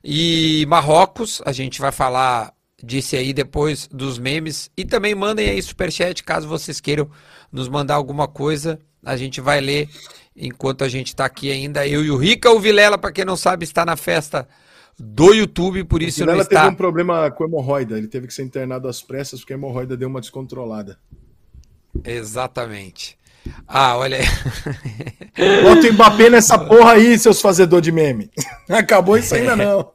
e 0.03 0.65
Marrocos, 0.69 1.43
a 1.45 1.53
gente 1.53 1.81
vai 1.81 1.93
falar 1.93 2.53
disse 2.83 3.17
aí 3.17 3.33
depois 3.33 3.89
dos 3.89 4.19
memes. 4.19 4.71
E 4.77 4.85
também 4.85 5.15
mandem 5.15 5.51
aí 5.51 5.61
superchat 5.61 6.23
caso 6.23 6.49
vocês 6.49 6.81
queiram 6.81 7.11
nos 7.51 7.69
mandar 7.69 7.95
alguma 7.95 8.29
coisa. 8.29 8.79
A 9.05 9.17
gente 9.17 9.41
vai 9.41 9.61
ler 9.61 9.89
enquanto 10.37 10.85
a 10.85 10.89
gente 10.89 11.09
está 11.09 11.25
aqui 11.25 11.51
ainda. 11.51 11.87
Eu 11.87 12.05
e 12.05 12.11
o 12.11 12.17
Rica. 12.17 12.51
O 12.51 12.61
Vilela, 12.61 12.99
para 12.99 13.13
quem 13.13 13.25
não 13.25 13.37
sabe, 13.37 13.65
está 13.65 13.85
na 13.85 13.97
festa 13.97 14.49
do 14.99 15.33
YouTube, 15.33 15.85
por 15.85 16.03
isso 16.03 16.19
o 16.19 16.27
Vilela 16.27 16.39
não 16.39 16.43
está... 16.43 16.63
teve 16.63 16.73
um 16.73 16.77
problema 16.77 17.31
com 17.31 17.45
hemorroida. 17.45 17.97
Ele 17.97 18.09
teve 18.09 18.27
que 18.27 18.35
ser 18.35 18.43
internado 18.43 18.89
às 18.89 19.03
pressas 19.03 19.41
porque 19.41 19.53
a 19.53 19.57
hemorroida 19.57 19.97
deu 19.97 20.09
uma 20.09 20.21
descontrolada. 20.21 20.99
Exatamente. 22.05 23.18
Ah, 23.67 23.97
olha 23.97 24.19
aí. 24.19 24.25
Bota 25.63 25.89
o 25.89 25.93
Mbappé 25.93 26.31
nessa 26.31 26.59
porra 26.59 26.93
aí, 26.93 27.19
seus 27.19 27.41
fazedor 27.41 27.81
de 27.81 27.93
meme. 27.93 28.31
Acabou 28.69 29.17
isso 29.17 29.35
ainda 29.35 29.55
não. 29.57 29.93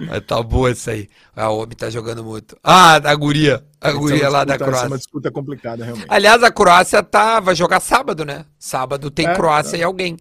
Mas 0.00 0.24
tá 0.26 0.42
boa 0.42 0.70
isso 0.70 0.90
aí. 0.90 1.08
A 1.34 1.48
homem 1.48 1.76
tá 1.76 1.88
jogando 1.90 2.24
muito. 2.24 2.56
Ah, 2.62 2.96
a 2.96 3.14
guria. 3.14 3.64
A 3.80 3.92
guria 3.92 4.28
lá 4.28 4.44
da 4.44 4.58
Croácia. 4.58 4.84
É 4.84 4.88
uma 4.88 4.98
disputa 4.98 5.30
complicada, 5.30 5.84
realmente. 5.84 6.06
Aliás, 6.08 6.42
a 6.42 6.50
Croácia 6.50 7.02
tá, 7.02 7.40
vai 7.40 7.54
jogar 7.54 7.80
sábado, 7.80 8.24
né? 8.24 8.44
Sábado 8.58 9.10
tem 9.10 9.26
é, 9.26 9.34
Croácia 9.34 9.76
é. 9.76 9.80
e 9.80 9.82
alguém. 9.82 10.16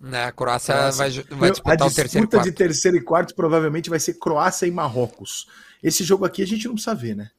Né? 0.00 0.24
A 0.24 0.32
Croácia 0.32 0.90
vai, 0.92 1.10
vai 1.10 1.50
disputar 1.50 1.86
o 1.86 1.90
terceiro 1.90 2.26
e 2.26 2.28
quarto. 2.28 2.34
A 2.34 2.38
disputa 2.38 2.42
de 2.42 2.52
terceiro 2.52 2.96
e 2.96 3.00
quarto 3.00 3.34
provavelmente 3.34 3.90
vai 3.90 4.00
ser 4.00 4.14
Croácia 4.14 4.66
e 4.66 4.70
Marrocos. 4.70 5.46
Esse 5.82 6.02
jogo 6.02 6.24
aqui 6.24 6.42
a 6.42 6.46
gente 6.46 6.66
não 6.66 6.74
precisa 6.74 6.94
ver, 6.94 7.14
né? 7.14 7.30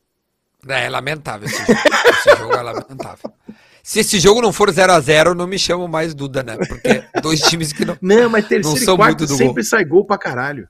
É, 0.68 0.86
é 0.86 0.90
lamentável 0.90 1.48
esse 1.48 1.58
jogo. 1.58 1.80
esse 2.10 2.38
jogo 2.38 2.54
é 2.54 2.62
lamentável. 2.62 3.32
Se 3.82 4.00
esse 4.00 4.20
jogo 4.20 4.42
não 4.42 4.54
for 4.54 4.72
0 4.72 4.94
a 4.94 5.00
0 5.00 5.36
não 5.36 5.46
me 5.46 5.60
chamo 5.60 5.88
mais 5.88 6.14
Duda, 6.14 6.42
né? 6.42 6.56
Porque 6.56 7.04
dois 7.22 7.42
times 7.42 7.74
que 7.74 7.84
não. 7.84 7.98
Não, 8.02 8.30
mas 8.30 8.48
terceiro 8.48 8.86
não 8.86 8.94
e 8.94 8.98
quarto 8.98 9.28
sempre 9.28 9.56
gol. 9.56 9.64
sai 9.64 9.84
gol 9.84 10.06
pra 10.06 10.18
caralho. 10.18 10.70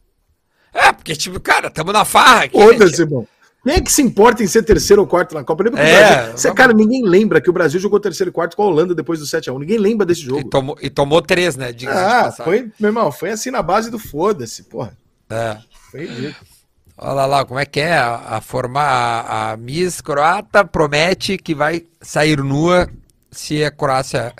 É, 0.73 0.91
porque, 0.91 1.15
tipo, 1.15 1.39
cara, 1.39 1.69
tamo 1.69 1.91
na 1.93 2.03
farra 2.03 2.45
aqui. 2.45 2.59
Foda-se, 2.59 3.01
irmão. 3.01 3.27
Quem 3.63 3.75
é 3.75 3.81
que 3.81 3.91
se 3.91 4.01
importa 4.01 4.43
em 4.43 4.47
ser 4.47 4.63
terceiro 4.63 5.01
ou 5.01 5.07
quarto 5.07 5.33
na 5.33 5.43
Copa? 5.43 5.63
Lembra 5.63 5.81
que 5.81 5.89
é, 5.89 6.15
Brasil... 6.15 6.37
Você, 6.37 6.53
cara, 6.53 6.73
ninguém 6.73 7.05
lembra 7.05 7.39
que 7.39 7.49
o 7.49 7.53
Brasil 7.53 7.79
jogou 7.79 7.97
terceiro 7.99 8.29
e 8.29 8.33
quarto 8.33 8.57
com 8.57 8.63
a 8.63 8.65
Holanda 8.65 8.93
depois 8.93 9.19
do 9.19 9.25
7x1. 9.25 9.57
Ninguém 9.57 9.77
lembra 9.77 10.05
desse 10.05 10.21
jogo. 10.21 10.41
E 10.41 10.49
tomou, 10.49 10.77
e 10.81 10.89
tomou 10.89 11.21
três, 11.21 11.55
né? 11.55 11.73
Ah, 11.87 12.29
foi, 12.31 12.71
meu 12.77 12.89
irmão, 12.89 13.09
foi 13.09 13.29
assim 13.29 13.51
na 13.51 13.61
base 13.61 13.89
do 13.89 13.97
foda-se, 13.97 14.63
porra. 14.63 14.97
É. 15.29 15.57
Foi 15.91 16.05
ridículo. 16.05 16.52
Olha 16.97 17.25
lá, 17.25 17.45
como 17.45 17.59
é 17.59 17.65
que 17.65 17.79
é? 17.79 17.97
A, 17.97 18.37
a 18.37 18.41
formar 18.41 18.85
a, 18.85 19.51
a 19.51 19.57
Miss 19.57 19.99
Croata 19.99 20.63
promete 20.63 21.37
que 21.37 21.55
vai 21.55 21.87
sair 22.01 22.37
nua 22.37 22.89
se 23.31 23.63
a 23.63 23.71
Croácia. 23.71 24.33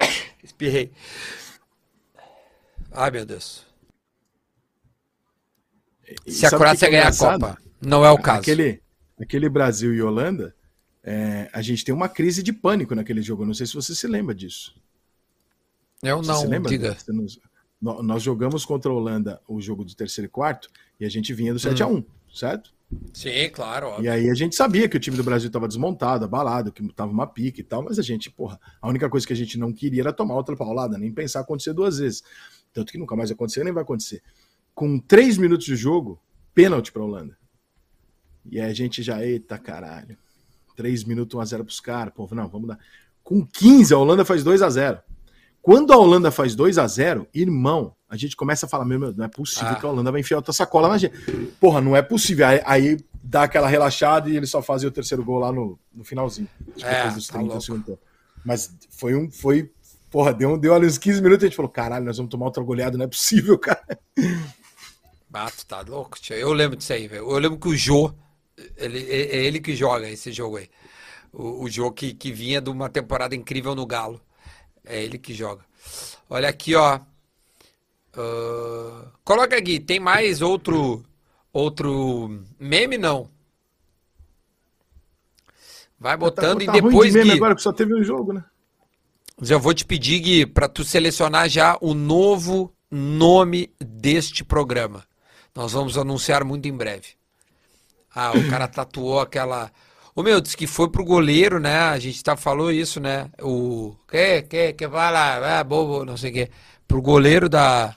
Espirrei. 0.42 0.90
Ai, 2.92 3.10
meu 3.10 3.24
Deus. 3.24 3.64
Se 6.26 6.46
a 6.46 6.50
Croácia 6.50 6.86
é 6.86 6.90
ganhar 6.90 7.08
a 7.08 7.16
Copa, 7.16 7.58
não 7.80 8.04
é 8.04 8.10
o 8.10 8.18
caso. 8.18 8.40
Aquele, 8.40 8.82
aquele 9.20 9.48
Brasil 9.48 9.94
e 9.94 10.02
Holanda, 10.02 10.54
é, 11.02 11.48
a 11.52 11.62
gente 11.62 11.84
tem 11.84 11.94
uma 11.94 12.08
crise 12.08 12.42
de 12.42 12.52
pânico 12.52 12.94
naquele 12.94 13.22
jogo. 13.22 13.46
Não 13.46 13.54
sei 13.54 13.66
se 13.66 13.74
você 13.74 13.94
se 13.94 14.06
lembra 14.06 14.34
disso. 14.34 14.74
Eu 16.02 16.22
você 16.22 16.46
não, 16.46 16.62
diga. 16.62 16.96
Nós 17.80 18.22
jogamos 18.22 18.64
contra 18.64 18.90
a 18.90 18.94
Holanda 18.94 19.40
o 19.46 19.60
jogo 19.60 19.84
do 19.84 19.94
terceiro 19.94 20.26
e 20.26 20.30
quarto 20.30 20.68
e 20.98 21.04
a 21.04 21.08
gente 21.08 21.32
vinha 21.34 21.52
do 21.52 21.58
7 21.58 21.82
hum. 21.82 21.86
a 21.86 21.88
1 21.90 22.04
certo? 22.34 22.74
Sim, 23.14 23.48
claro. 23.50 23.88
Óbvio. 23.88 24.04
E 24.04 24.08
aí 24.08 24.30
a 24.30 24.34
gente 24.34 24.54
sabia 24.54 24.88
que 24.88 24.96
o 24.96 25.00
time 25.00 25.16
do 25.16 25.24
Brasil 25.24 25.46
estava 25.46 25.66
desmontado, 25.66 26.24
abalado, 26.24 26.70
que 26.70 26.86
tava 26.92 27.10
uma 27.10 27.26
pique 27.26 27.62
e 27.62 27.64
tal, 27.64 27.82
mas 27.82 27.98
a 27.98 28.02
gente, 28.02 28.30
porra, 28.30 28.60
a 28.80 28.88
única 28.88 29.08
coisa 29.08 29.26
que 29.26 29.32
a 29.32 29.36
gente 29.36 29.58
não 29.58 29.72
queria 29.72 30.02
era 30.02 30.12
tomar 30.12 30.34
outra 30.34 30.54
paulada, 30.54 30.98
nem 30.98 31.10
pensar 31.10 31.40
acontecer 31.40 31.72
duas 31.72 31.98
vezes. 31.98 32.22
Tanto 32.72 32.92
que 32.92 32.98
nunca 32.98 33.16
mais 33.16 33.30
aconteceu, 33.30 33.64
nem 33.64 33.72
vai 33.72 33.82
acontecer 33.82 34.22
com 34.76 34.98
três 34.98 35.38
minutos 35.38 35.64
de 35.64 35.74
jogo, 35.74 36.20
pênalti 36.54 36.92
para 36.92 37.00
a 37.00 37.06
Holanda. 37.06 37.38
E 38.44 38.60
aí 38.60 38.70
a 38.70 38.74
gente 38.74 39.02
já, 39.02 39.24
eita 39.24 39.58
caralho. 39.58 40.18
Três 40.76 41.02
minutos, 41.02 41.40
1x0 41.40 41.64
pros 41.64 41.80
caras. 41.80 42.12
Pô, 42.14 42.28
não, 42.32 42.46
vamos 42.46 42.68
dar. 42.68 42.78
Com 43.24 43.44
15, 43.44 43.94
a 43.94 43.98
Holanda 43.98 44.22
faz 44.22 44.44
2 44.44 44.60
a 44.60 44.68
0 44.68 45.00
Quando 45.62 45.94
a 45.94 45.96
Holanda 45.96 46.30
faz 46.30 46.54
2 46.54 46.76
a 46.76 46.86
0 46.86 47.26
irmão, 47.32 47.95
a 48.08 48.16
gente 48.16 48.36
começa 48.36 48.66
a 48.66 48.68
falar: 48.68 48.84
meu, 48.84 48.98
meu 48.98 49.12
não 49.12 49.24
é 49.24 49.28
possível 49.28 49.68
ah. 49.68 49.74
que 49.74 49.86
a 49.86 49.88
Holanda 49.88 50.12
vai 50.12 50.20
enfiar 50.20 50.38
outra 50.38 50.52
sacola 50.52 50.88
na 50.88 50.98
gente. 50.98 51.16
Porra, 51.60 51.80
não 51.80 51.96
é 51.96 52.02
possível. 52.02 52.46
Aí, 52.46 52.60
aí 52.64 52.96
dá 53.22 53.42
aquela 53.42 53.68
relaxada 53.68 54.30
e 54.30 54.36
eles 54.36 54.50
só 54.50 54.62
fazem 54.62 54.88
o 54.88 54.92
terceiro 54.92 55.24
gol 55.24 55.40
lá 55.40 55.52
no, 55.52 55.78
no 55.92 56.04
finalzinho. 56.04 56.48
É, 56.82 57.10
dos 57.10 57.26
30 57.26 57.52
tá 57.52 57.60
segundos. 57.60 57.98
Mas 58.44 58.72
foi 58.90 59.16
um. 59.16 59.30
Foi, 59.30 59.70
porra, 60.10 60.32
deu, 60.32 60.56
deu 60.56 60.74
ali 60.74 60.86
uns 60.86 60.98
15 60.98 61.20
minutos 61.20 61.42
e 61.42 61.46
a 61.46 61.48
gente 61.48 61.56
falou: 61.56 61.70
caralho, 61.70 62.04
nós 62.04 62.16
vamos 62.16 62.30
tomar 62.30 62.46
outra 62.46 62.62
goleada, 62.62 62.96
não 62.96 63.04
é 63.04 63.08
possível, 63.08 63.58
cara. 63.58 63.98
Bato, 65.28 65.66
tá 65.66 65.80
louco, 65.80 66.18
tio. 66.20 66.36
Eu 66.36 66.52
lembro 66.52 66.76
disso 66.76 66.92
aí, 66.92 67.08
velho. 67.08 67.28
Eu 67.28 67.38
lembro 67.38 67.58
que 67.58 67.68
o 67.68 67.76
Jô, 67.76 68.14
ele, 68.76 69.00
é, 69.10 69.36
é 69.36 69.44
ele 69.44 69.60
que 69.60 69.74
joga 69.74 70.08
esse 70.08 70.30
jogo 70.30 70.58
aí. 70.58 70.70
O, 71.32 71.64
o 71.64 71.68
Jô 71.68 71.90
que, 71.90 72.14
que 72.14 72.32
vinha 72.32 72.60
de 72.60 72.70
uma 72.70 72.88
temporada 72.88 73.34
incrível 73.34 73.74
no 73.74 73.84
Galo. 73.84 74.20
É 74.84 75.02
ele 75.02 75.18
que 75.18 75.34
joga. 75.34 75.64
Olha 76.30 76.48
aqui, 76.48 76.76
ó. 76.76 77.00
Uh, 78.16 79.08
coloca 79.22 79.56
aqui, 79.56 79.78
tem 79.78 80.00
mais 80.00 80.40
outro 80.40 81.04
outro 81.52 82.42
meme 82.58 82.96
não? 82.96 83.28
Vai 85.98 86.16
botando 86.16 86.64
tá, 86.64 86.72
tá 86.72 86.78
e 86.78 86.80
depois 86.80 87.12
de 87.12 87.18
meme 87.18 87.30
Gui, 87.30 87.36
agora 87.36 87.54
que 87.54 87.62
só 87.62 87.72
teve 87.72 87.94
um 87.94 88.02
jogo, 88.02 88.32
né? 88.32 88.44
Já 89.40 89.58
vou 89.58 89.74
te 89.74 89.84
pedir 89.84 90.20
Gui 90.20 90.46
para 90.46 90.68
tu 90.68 90.82
selecionar 90.82 91.48
já 91.48 91.76
o 91.80 91.92
novo 91.92 92.72
nome 92.90 93.70
deste 93.78 94.44
programa. 94.44 95.04
Nós 95.54 95.72
vamos 95.72 95.98
anunciar 95.98 96.44
muito 96.44 96.68
em 96.68 96.72
breve. 96.72 97.08
Ah, 98.14 98.32
o 98.32 98.48
cara 98.48 98.68
tatuou 98.68 99.20
aquela. 99.20 99.70
O 100.14 100.22
meu, 100.22 100.40
disse 100.40 100.56
que 100.56 100.66
foi 100.66 100.88
pro 100.88 101.04
goleiro, 101.04 101.58
né? 101.60 101.78
A 101.80 101.98
gente 101.98 102.22
tá, 102.22 102.36
falou 102.36 102.70
isso, 102.70 103.00
né? 103.00 103.30
O. 103.42 103.94
Que, 104.08 104.42
que, 104.42 104.72
que 104.72 104.86
vai 104.86 105.12
lá, 105.12 105.60
ah, 105.60 105.64
bobo, 105.64 106.04
não 106.04 106.16
sei 106.16 106.30
o 106.30 106.34
quê. 106.34 106.50
Pro 106.86 107.02
goleiro 107.02 107.48
da. 107.48 107.94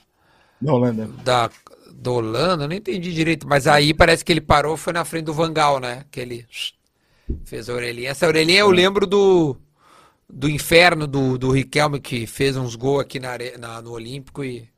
Da 0.60 0.72
Holanda. 0.72 1.06
Da, 1.24 1.50
Da 1.92 2.10
Holanda, 2.10 2.64
eu 2.64 2.68
não 2.68 2.76
entendi 2.76 3.12
direito. 3.12 3.46
Mas 3.48 3.66
aí 3.66 3.92
parece 3.94 4.24
que 4.24 4.32
ele 4.32 4.40
parou, 4.40 4.76
foi 4.76 4.92
na 4.92 5.04
frente 5.04 5.24
do 5.26 5.32
Vangal, 5.34 5.78
né? 5.80 6.04
Que 6.10 6.20
ele 6.20 6.46
fez 7.44 7.68
a 7.68 7.74
orelhinha. 7.74 8.10
Essa 8.10 8.26
orelhinha 8.26 8.60
eu 8.60 8.70
lembro 8.70 9.06
do, 9.06 9.56
do 10.28 10.48
inferno 10.48 11.06
do, 11.06 11.36
do 11.38 11.50
Riquelme, 11.50 12.00
que 12.00 12.26
fez 12.26 12.56
uns 12.56 12.74
gols 12.74 13.02
aqui 13.02 13.18
na, 13.20 13.30
na- 13.58 13.82
no 13.82 13.92
Olímpico 13.92 14.42
e, 14.44 14.68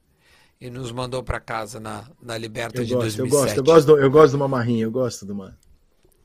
e 0.60 0.68
nos 0.70 0.92
mandou 0.92 1.22
pra 1.22 1.40
casa 1.40 1.78
na, 1.80 2.04
na 2.22 2.36
Eu 2.36 2.40
Liberta 2.40 2.84
de 2.84 2.92
gosto, 2.94 3.18
eu 3.20 3.26
2007. 3.26 3.30
gosto, 3.30 3.56
eu 3.58 3.64
gosto, 3.64 3.86
do, 3.86 3.98
eu 3.98 4.10
gosto 4.10 4.30
de 4.30 4.36
uma 4.36 4.48
marrinha, 4.48 4.84
eu 4.84 4.90
gosto 4.90 5.24
de 5.26 5.32
uma. 5.32 5.56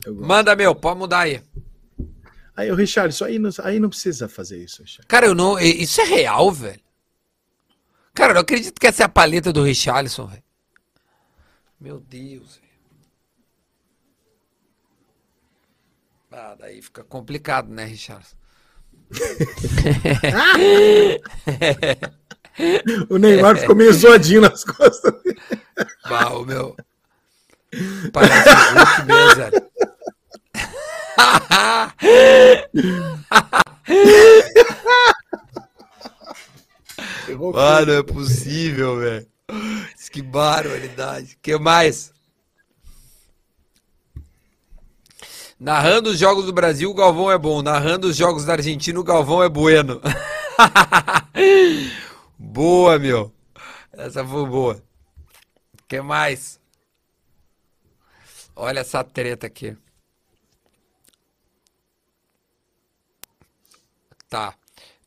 eu. 0.06 0.16
Manda, 0.16 0.56
meu, 0.56 0.76
pode 0.76 1.00
mudar 1.00 1.20
aí. 1.20 1.42
Aí, 2.56 2.72
o 2.72 2.76
Richard, 2.76 3.14
isso 3.14 3.24
aí 3.24 3.38
não, 3.38 3.52
aí 3.64 3.80
não 3.80 3.88
precisa 3.90 4.28
fazer 4.28 4.58
isso, 4.64 4.82
Richard. 4.82 5.08
Cara, 5.08 5.28
eu 5.28 5.36
não. 5.36 5.60
Isso 5.60 6.02
é 6.02 6.06
real, 6.06 6.52
velho. 6.52 6.80
Cara, 8.18 8.32
eu 8.32 8.34
não 8.34 8.42
acredito 8.42 8.80
que 8.80 8.88
essa 8.88 9.04
é 9.04 9.06
a 9.06 9.10
paleta 9.10 9.54
do 9.54 9.62
Richarlison, 9.62 10.26
velho. 10.26 10.42
Meu 11.80 12.00
Deus, 12.00 12.56
velho. 12.56 12.68
Ah, 16.32 16.56
daí 16.58 16.82
fica 16.82 17.04
complicado, 17.04 17.70
né, 17.70 17.86
Richarlison? 17.86 18.36
O 23.08 23.20
Neymar 23.20 23.56
ficou 23.56 23.76
meio 23.76 23.94
zoadinho 23.94 24.42
nas 24.42 24.64
costas. 24.64 25.14
Bah, 26.10 26.30
o 26.30 26.44
meu. 26.44 26.76
Parece 28.12 28.50
Hulk 28.50 29.06
mesmo, 29.06 29.36
velho. 29.36 29.70
Mano, 37.36 37.92
é 37.92 38.04
possível, 38.04 39.00
velho. 39.00 39.28
Que 40.12 40.22
barbaridade. 40.22 41.38
que 41.42 41.58
mais? 41.58 42.14
Narrando 45.60 46.12
os 46.12 46.20
jogos 46.20 46.46
do 46.46 46.54
Brasil, 46.54 46.90
o 46.90 46.94
Galvão 46.94 47.32
é 47.32 47.38
bom. 47.38 47.62
Narrando 47.62 48.08
os 48.08 48.16
jogos 48.16 48.46
da 48.46 48.54
Argentina, 48.54 49.00
o 49.00 49.04
Galvão 49.04 49.44
é 49.44 49.50
bueno. 49.50 50.02
boa, 52.38 52.98
meu. 53.00 53.34
Essa 53.92 54.26
foi 54.26 54.46
boa. 54.46 54.84
que 55.88 56.00
mais? 56.02 56.60
Olha 58.56 58.80
essa 58.80 59.04
treta 59.04 59.48
aqui. 59.48 59.76
Tá. 64.30 64.54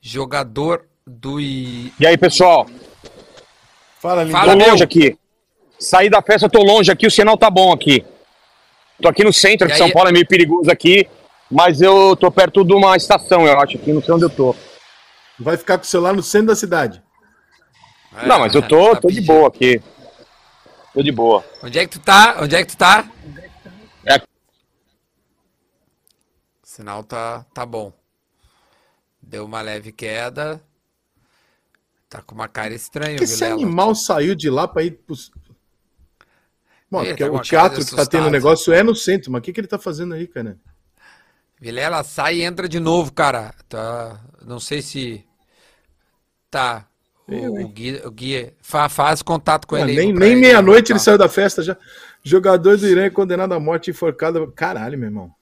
Jogador 0.01 0.90
do. 1.11 1.41
I- 1.41 1.93
E 1.99 2.07
aí, 2.07 2.17
pessoal? 2.17 2.67
Fala, 4.01 4.23
Lindão. 4.25 4.41
Fala, 4.41 4.53
tô 4.53 4.59
meu. 4.59 4.71
longe 4.71 4.85
aqui. 4.85 5.19
Saí 5.79 6.09
da 6.11 6.23
festa, 6.23 6.49
tô 6.49 6.63
longe 6.63 6.91
aqui, 6.91 7.07
o 7.07 7.11
sinal 7.11 7.37
tá 7.37 7.51
bom 7.51 7.73
aqui. 7.73 8.05
Tô 9.03 9.09
aqui 9.09 9.25
no 9.25 9.33
centro, 9.33 9.67
E 9.67 9.71
que 9.71 9.77
São 9.77 9.87
aí? 9.87 9.93
Paulo 9.93 10.11
é 10.11 10.13
meio 10.13 10.27
perigoso 10.27 10.71
aqui, 10.71 11.09
mas 11.51 11.81
eu 11.81 12.15
tô 12.17 12.31
perto 12.31 12.65
de 12.65 12.75
uma 12.75 12.97
estação, 12.97 13.47
eu 13.47 13.59
acho, 13.59 13.77
aqui, 13.79 13.93
não 13.93 14.03
sei 14.03 14.15
onde 14.15 14.25
eu 14.25 14.31
tô. 14.31 14.55
Vai 15.39 15.57
ficar 15.57 15.79
com 15.79 15.85
o 15.85 15.87
celular 15.87 16.13
no 16.13 16.23
centro 16.23 16.49
da 16.49 16.57
cidade. 16.57 17.03
não, 18.27 18.41
mas 18.41 18.55
eu 18.55 18.67
tô, 18.67 18.95
tô 18.97 19.09
de 19.09 19.21
boa 19.23 19.49
aqui. 19.49 19.81
Tô 20.93 21.03
de 21.03 21.13
boa. 21.13 21.45
Onde 21.63 21.79
é 21.79 21.87
que 21.87 21.99
tu 21.99 22.01
tá? 22.01 22.37
Onde 22.41 22.57
é 22.57 22.65
que 22.65 22.73
tu 22.73 22.77
tá? 22.77 23.09
É. 24.05 24.17
O 24.17 24.21
sinal 26.63 27.03
tá, 27.03 27.45
tá 27.55 27.65
bom. 27.65 27.93
Deu 29.23 29.45
uma 29.45 29.63
leve 29.63 29.93
queda. 29.93 30.61
Tá 32.11 32.21
com 32.21 32.35
uma 32.35 32.49
cara 32.49 32.75
estranha, 32.75 33.17
que 33.17 33.23
esse 33.25 33.45
animal 33.45 33.95
saiu 33.95 34.35
de 34.35 34.51
lá 34.51 34.67
para 34.69 34.83
ir 34.83 34.91
pros... 35.07 35.31
Bom, 36.91 37.03
Ele 37.03 37.11
porque 37.11 37.25
tá 37.25 37.31
o 37.31 37.41
teatro 37.41 37.85
que 37.87 37.95
tá 37.95 38.05
tendo 38.05 38.29
negócio 38.29 38.73
é 38.73 38.83
no 38.83 38.97
centro, 38.97 39.31
mas 39.31 39.39
o 39.39 39.43
que, 39.43 39.53
que 39.53 39.61
ele 39.61 39.69
tá 39.69 39.79
fazendo 39.79 40.13
aí, 40.15 40.27
cara? 40.27 40.59
Vilela 41.61 42.03
sai 42.03 42.39
e 42.39 42.43
entra 42.43 42.69
de 42.69 42.81
novo, 42.81 43.13
cara. 43.13 43.55
Tá, 43.69 44.21
não 44.45 44.59
sei 44.59 44.83
se 44.83 45.25
tá. 46.51 46.85
O, 47.29 47.33
hein? 47.33 47.49
o 47.65 47.69
Gui, 47.69 48.03
o 48.05 48.11
Gui 48.11 48.53
fa- 48.61 48.89
faz 48.89 49.23
contato 49.23 49.69
com 49.69 49.77
Ah, 49.77 49.83
ele. 49.83 49.95
nem 49.95 50.13
nem 50.13 50.35
meia-noite 50.35 50.91
ele 50.91 50.99
saiu 50.99 51.17
da 51.17 51.29
festa 51.29 51.63
já. 51.63 51.77
Jogador 52.25 52.77
do 52.77 52.89
Irã 52.89 53.05
é 53.05 53.11
condenado 53.11 53.53
à 53.55 53.61
morte 53.61 53.91
enforcado. 53.91 54.51
Caralho, 54.51 54.99
meu 54.99 55.07
irmão. 55.09 55.33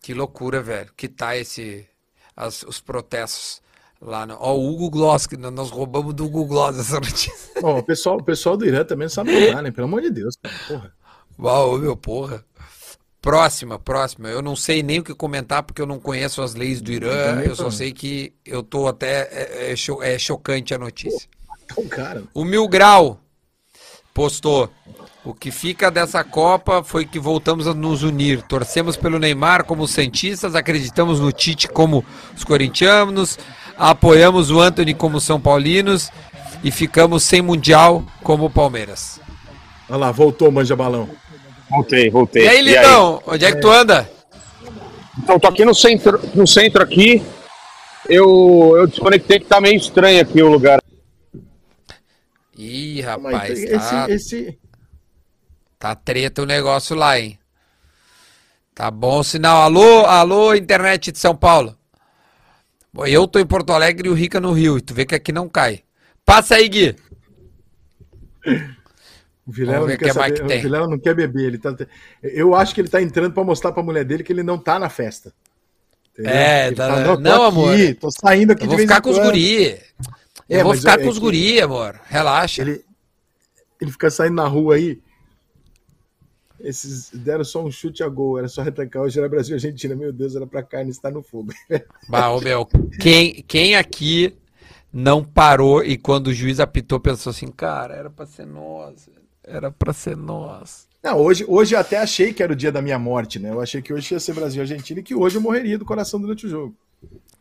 Que 0.00 0.14
loucura, 0.14 0.62
velho. 0.62 0.92
Que 0.96 1.08
tá 1.08 1.36
esse. 1.36 1.88
as- 2.36 2.62
os 2.62 2.80
protestos 2.80 3.63
lá 4.04 4.26
no. 4.26 4.36
Ó, 4.38 4.54
o 4.54 4.70
Hugo 4.72 4.90
Gloss, 4.90 5.26
que 5.26 5.36
nós 5.36 5.70
roubamos 5.70 6.14
do 6.14 6.26
Hugo 6.26 6.44
Gloss 6.44 6.78
essa 6.78 6.94
notícia. 7.00 7.32
Bom, 7.60 7.78
o 7.78 7.82
pessoal, 7.82 8.18
o 8.18 8.22
pessoal 8.22 8.56
do 8.56 8.66
Irã 8.66 8.84
também 8.84 9.06
não 9.06 9.10
sabe 9.10 9.46
jogar, 9.46 9.62
né? 9.62 9.70
Pelo 9.70 9.86
amor 9.86 10.02
de 10.02 10.10
Deus. 10.10 10.36
Porra. 10.68 10.92
Uau, 11.38 11.78
meu 11.78 11.96
porra. 11.96 12.44
Próxima, 13.20 13.78
próxima. 13.78 14.28
Eu 14.28 14.42
não 14.42 14.54
sei 14.54 14.82
nem 14.82 14.98
o 14.98 15.02
que 15.02 15.14
comentar 15.14 15.62
porque 15.62 15.80
eu 15.80 15.86
não 15.86 15.98
conheço 15.98 16.42
as 16.42 16.54
leis 16.54 16.82
do 16.82 16.92
Irã. 16.92 17.40
Eu 17.40 17.56
só 17.56 17.70
sei 17.70 17.90
que 17.90 18.34
eu 18.44 18.62
tô 18.62 18.86
até. 18.86 19.22
É, 19.32 19.72
é 19.72 19.76
cho- 19.76 20.02
é 20.02 20.18
chocante 20.18 20.74
a 20.74 20.78
notícia. 20.78 21.26
Então, 21.64 21.88
cara. 21.88 22.22
O 22.34 22.44
Mil 22.44 22.68
Grau 22.68 23.18
postou. 24.12 24.70
O 25.24 25.32
que 25.32 25.50
fica 25.50 25.90
dessa 25.90 26.22
Copa 26.22 26.84
foi 26.84 27.06
que 27.06 27.18
voltamos 27.18 27.66
a 27.66 27.72
nos 27.72 28.02
unir. 28.02 28.42
Torcemos 28.42 28.94
pelo 28.94 29.18
Neymar 29.18 29.64
como 29.64 29.88
Santistas, 29.88 30.54
acreditamos 30.54 31.18
no 31.18 31.32
Tite 31.32 31.66
como 31.66 32.04
os 32.36 32.44
corintianos, 32.44 33.38
apoiamos 33.76 34.50
o 34.50 34.60
Anthony 34.60 34.94
como 34.94 35.20
São 35.20 35.40
Paulinos 35.40 36.10
e 36.62 36.70
ficamos 36.70 37.22
sem 37.22 37.42
Mundial 37.42 38.04
como 38.22 38.46
o 38.46 38.50
Palmeiras. 38.50 39.20
Olha 39.88 39.98
lá, 39.98 40.12
voltou, 40.12 40.50
manja 40.50 40.74
balão. 40.74 41.08
Voltei, 41.68 42.10
voltei. 42.10 42.44
E 42.44 42.48
aí, 42.48 42.62
Lindão, 42.62 43.22
onde 43.26 43.44
é 43.44 43.52
que 43.52 43.60
tu 43.60 43.70
anda? 43.70 44.08
Então, 45.18 45.38
tô 45.38 45.48
aqui 45.48 45.64
no 45.64 45.74
centro, 45.74 46.20
no 46.34 46.46
centro 46.46 46.82
aqui. 46.82 47.22
Eu, 48.08 48.74
eu 48.76 48.86
desconectei 48.86 49.40
que 49.40 49.46
tá 49.46 49.60
meio 49.60 49.76
estranho 49.76 50.20
aqui 50.20 50.42
o 50.42 50.48
lugar. 50.48 50.80
Ih, 52.56 53.00
rapaz, 53.00 53.58
esse, 53.58 53.90
tá, 53.90 54.06
esse, 54.10 54.58
tá 55.78 55.94
treta 55.94 56.42
o 56.42 56.46
negócio 56.46 56.94
lá, 56.94 57.18
hein? 57.18 57.38
Tá 58.74 58.90
bom 58.90 59.20
o 59.20 59.24
sinal. 59.24 59.62
Alô, 59.62 60.04
alô, 60.06 60.54
internet 60.54 61.12
de 61.12 61.18
São 61.18 61.34
Paulo. 61.34 61.76
Eu 63.06 63.26
tô 63.26 63.38
em 63.38 63.46
Porto 63.46 63.72
Alegre 63.72 64.08
e 64.08 64.10
o 64.10 64.14
Rica 64.14 64.40
no 64.40 64.52
Rio. 64.52 64.78
E 64.78 64.80
tu 64.80 64.94
vê 64.94 65.04
que 65.04 65.14
aqui 65.14 65.32
não 65.32 65.48
cai. 65.48 65.82
Passa 66.24 66.54
aí, 66.56 66.68
Gui. 66.68 66.96
o 69.46 69.52
Vilela 69.52 69.80
não 69.80 69.86
que 69.88 70.04
quer 70.04 70.12
saber, 70.12 70.34
que 70.34 70.42
o 70.42 70.60
Vilela 70.62 70.88
não 70.88 70.98
quer 70.98 71.14
beber. 71.14 71.46
Ele 71.48 71.58
tá, 71.58 71.74
eu 72.22 72.54
acho 72.54 72.74
que 72.74 72.80
ele 72.80 72.88
tá 72.88 73.02
entrando 73.02 73.32
pra 73.32 73.44
mostrar 73.44 73.72
pra 73.72 73.82
mulher 73.82 74.04
dele 74.04 74.22
que 74.22 74.32
ele 74.32 74.42
não 74.42 74.58
tá 74.58 74.78
na 74.78 74.88
festa. 74.88 75.32
Entendeu? 76.12 76.32
É, 76.32 76.72
tá- 76.72 76.88
fala, 76.88 77.04
tô 77.16 77.20
não, 77.20 77.42
amor. 77.42 77.76
Tô 78.00 78.10
saindo 78.10 78.52
aqui 78.52 78.62
Eu 78.62 78.68
de 78.68 78.68
vou 78.68 78.76
vez 78.76 78.88
ficar 78.88 78.98
em 79.00 79.02
com 79.02 79.10
os 79.10 79.18
guri. 79.18 79.80
Eu 80.48 80.60
É, 80.60 80.62
vou 80.62 80.74
ficar 80.74 81.00
é 81.00 81.02
com 81.02 81.08
os 81.08 81.18
guri, 81.18 81.60
amor. 81.60 82.00
Relaxa. 82.06 82.62
Ele, 82.62 82.84
ele 83.80 83.90
fica 83.90 84.10
saindo 84.10 84.36
na 84.36 84.46
rua 84.46 84.76
aí. 84.76 85.00
Esses 86.64 87.10
deram 87.12 87.44
só 87.44 87.62
um 87.62 87.70
chute 87.70 88.02
a 88.02 88.08
gol, 88.08 88.38
era 88.38 88.48
só 88.48 88.62
retrancar. 88.62 89.02
Hoje 89.02 89.18
era 89.18 89.28
Brasil 89.28 89.54
e 89.54 89.56
Argentina. 89.56 89.94
Meu 89.94 90.12
Deus, 90.12 90.34
era 90.34 90.46
pra 90.46 90.62
carne 90.62 90.90
estar 90.90 91.10
no 91.10 91.22
fogo. 91.22 91.52
Bah, 92.08 92.30
ô, 92.30 92.40
meu, 92.40 92.66
quem, 93.00 93.44
quem 93.46 93.76
aqui 93.76 94.34
não 94.92 95.22
parou 95.24 95.84
e 95.84 95.96
quando 95.96 96.28
o 96.28 96.32
juiz 96.32 96.60
apitou 96.60 97.00
pensou 97.00 97.30
assim, 97.30 97.48
cara, 97.48 97.94
era 97.94 98.10
pra 98.10 98.26
ser 98.26 98.46
nós. 98.46 99.08
Era 99.42 99.70
pra 99.70 99.92
ser 99.92 100.16
nós. 100.16 100.86
Não, 101.02 101.18
hoje, 101.18 101.44
hoje 101.46 101.74
eu 101.74 101.78
até 101.78 101.98
achei 101.98 102.32
que 102.32 102.42
era 102.42 102.52
o 102.52 102.56
dia 102.56 102.72
da 102.72 102.80
minha 102.80 102.98
morte, 102.98 103.38
né? 103.38 103.50
Eu 103.50 103.60
achei 103.60 103.82
que 103.82 103.92
hoje 103.92 104.14
ia 104.14 104.20
ser 104.20 104.32
Brasil 104.32 104.60
e 104.60 104.62
Argentina 104.62 105.00
e 105.00 105.02
que 105.02 105.14
hoje 105.14 105.36
eu 105.36 105.42
morreria 105.42 105.78
do 105.78 105.84
coração 105.84 106.18
durante 106.18 106.46
o 106.46 106.48
jogo. 106.48 106.74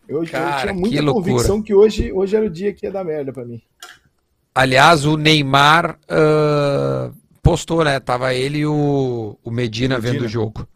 Eu, 0.07 0.21
eu 0.21 0.29
Cara, 0.29 0.61
tinha 0.61 0.73
que 0.73 0.79
muita 0.79 1.01
loucura. 1.01 1.25
convicção 1.25 1.61
que 1.61 1.73
hoje, 1.73 2.11
hoje 2.11 2.35
era 2.35 2.45
o 2.45 2.49
dia 2.49 2.73
que 2.73 2.85
ia 2.85 2.91
dar 2.91 3.05
merda 3.05 3.31
pra 3.31 3.45
mim. 3.45 3.61
Aliás, 4.53 5.05
o 5.05 5.15
Neymar 5.15 5.97
ah, 6.09 7.11
postou, 7.43 7.83
né? 7.83 7.99
Tava 7.99 8.33
ele 8.33 8.59
e 8.59 8.65
o, 8.65 9.37
o 9.43 9.51
Medina, 9.51 9.95
Medina. 9.97 10.13
vendo 10.13 10.25
o 10.25 10.29
jogo, 10.29 10.67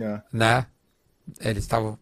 É. 0.00 0.20
né? 0.32 0.66
Eles 1.40 1.64
estavam. 1.64 1.98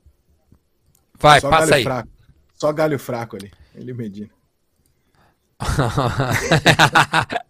Vai, 1.18 1.40
Só 1.40 1.50
passa 1.50 1.74
aí. 1.76 1.82
fraco. 1.84 2.08
Só 2.54 2.72
galho 2.72 2.98
fraco 2.98 3.36
ali. 3.36 3.50
Ele 3.74 3.90
e 3.90 3.92
o 3.92 3.96
Medina. 3.96 4.30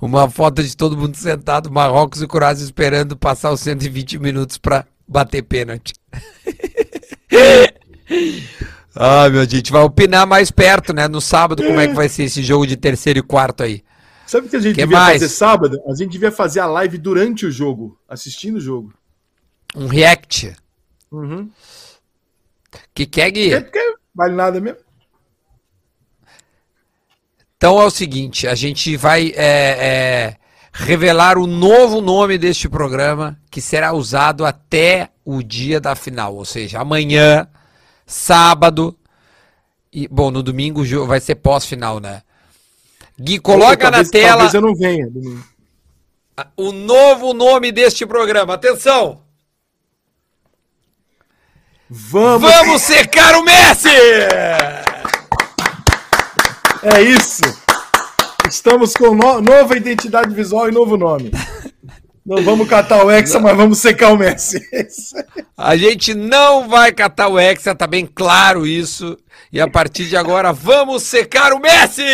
Uma 0.00 0.30
foto 0.30 0.62
de 0.62 0.76
todo 0.76 0.96
mundo 0.96 1.16
sentado, 1.16 1.70
Marrocos 1.70 2.22
e 2.22 2.26
Croácia 2.26 2.64
esperando 2.64 3.16
passar 3.16 3.50
os 3.52 3.60
120 3.60 4.18
minutos 4.18 4.58
pra 4.58 4.84
bater 5.06 5.42
pênalti. 5.42 5.92
ah, 8.94 9.28
meu, 9.28 9.40
a 9.40 9.44
gente 9.44 9.72
vai 9.72 9.82
opinar 9.82 10.26
mais 10.26 10.50
perto, 10.50 10.92
né? 10.92 11.08
No 11.08 11.20
sábado, 11.20 11.62
como 11.64 11.80
é 11.80 11.88
que 11.88 11.94
vai 11.94 12.08
ser 12.08 12.24
esse 12.24 12.42
jogo 12.42 12.66
de 12.66 12.76
terceiro 12.76 13.18
e 13.18 13.22
quarto 13.22 13.62
aí? 13.62 13.82
Sabe 14.30 14.46
o 14.46 14.50
que 14.50 14.54
a 14.54 14.60
gente 14.60 14.76
Que 14.76 14.82
devia 14.82 14.96
mais? 14.96 15.20
fazer 15.20 15.28
sábado? 15.28 15.82
A 15.88 15.94
gente 15.96 16.12
devia 16.12 16.30
fazer 16.30 16.60
a 16.60 16.66
live 16.66 16.96
durante 16.98 17.44
o 17.44 17.50
jogo, 17.50 17.98
assistindo 18.08 18.58
o 18.58 18.60
jogo. 18.60 18.94
Um 19.74 19.88
react. 19.88 20.54
Uhum. 21.10 21.50
Que 22.94 23.06
quer, 23.06 23.26
É 23.26 23.30
Gui? 23.32 23.60
porque 23.60 23.96
vale 24.14 24.36
nada 24.36 24.60
mesmo. 24.60 24.78
Então 27.56 27.80
é 27.80 27.84
o 27.84 27.90
seguinte, 27.90 28.46
a 28.46 28.54
gente 28.54 28.96
vai 28.96 29.32
é, 29.34 29.42
é, 29.88 30.36
revelar 30.72 31.36
o 31.36 31.48
novo 31.48 32.00
nome 32.00 32.38
deste 32.38 32.68
programa, 32.68 33.36
que 33.50 33.60
será 33.60 33.92
usado 33.92 34.46
até 34.46 35.10
o 35.24 35.42
dia 35.42 35.80
da 35.80 35.96
final, 35.96 36.36
ou 36.36 36.44
seja, 36.44 36.78
amanhã, 36.78 37.48
sábado, 38.06 38.96
e, 39.92 40.06
bom, 40.06 40.30
no 40.30 40.40
domingo 40.40 40.84
vai 41.04 41.18
ser 41.18 41.34
pós-final, 41.34 41.98
né? 41.98 42.22
Gui, 43.20 43.38
coloca 43.38 43.90
talvez, 43.90 44.06
na 44.06 44.12
tela. 44.12 44.28
Talvez 44.28 44.54
eu 44.54 44.60
não 44.62 44.74
venha. 44.74 45.06
Domingo. 45.10 45.44
O 46.56 46.72
novo 46.72 47.34
nome 47.34 47.70
deste 47.70 48.06
programa. 48.06 48.54
Atenção! 48.54 49.20
Vamos, 51.88 52.50
Vamos 52.50 52.82
secar 52.82 53.34
o 53.36 53.44
Messi! 53.44 53.88
É 56.82 57.02
isso. 57.02 57.42
Estamos 58.48 58.94
com 58.94 59.14
no... 59.14 59.42
nova 59.42 59.76
identidade 59.76 60.34
visual 60.34 60.68
e 60.68 60.72
novo 60.72 60.96
nome. 60.96 61.30
Não 62.24 62.42
vamos 62.42 62.68
catar 62.68 63.04
o 63.04 63.10
Hexa, 63.10 63.38
mas 63.38 63.56
vamos 63.56 63.78
secar 63.78 64.12
o 64.12 64.16
Messi. 64.16 64.60
A 65.58 65.76
gente 65.76 66.14
não 66.14 66.68
vai 66.68 66.92
catar 66.92 67.28
o 67.28 67.38
Hexa, 67.38 67.74
tá 67.74 67.86
bem 67.86 68.06
claro 68.06 68.66
isso. 68.66 69.18
E 69.52 69.60
a 69.60 69.68
partir 69.68 70.06
de 70.06 70.16
agora, 70.16 70.52
vamos 70.52 71.02
secar 71.02 71.52
o 71.52 71.58
Messi! 71.58 72.04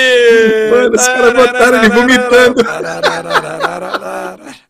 Mano, 0.71 0.95
os 0.95 1.07
caras 1.07 1.35
botaram 1.35 1.85
ele 1.85 1.91
vomitando. 1.91 2.63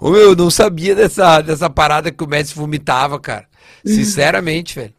Ô, 0.00 0.10
meu, 0.10 0.20
eu 0.20 0.36
não 0.36 0.50
sabia 0.50 0.94
dessa, 0.94 1.42
dessa 1.42 1.68
parada 1.68 2.10
que 2.10 2.24
o 2.24 2.26
Messi 2.26 2.54
vomitava, 2.54 3.20
cara. 3.20 3.46
Sinceramente, 3.84 4.74
velho. 4.74 4.94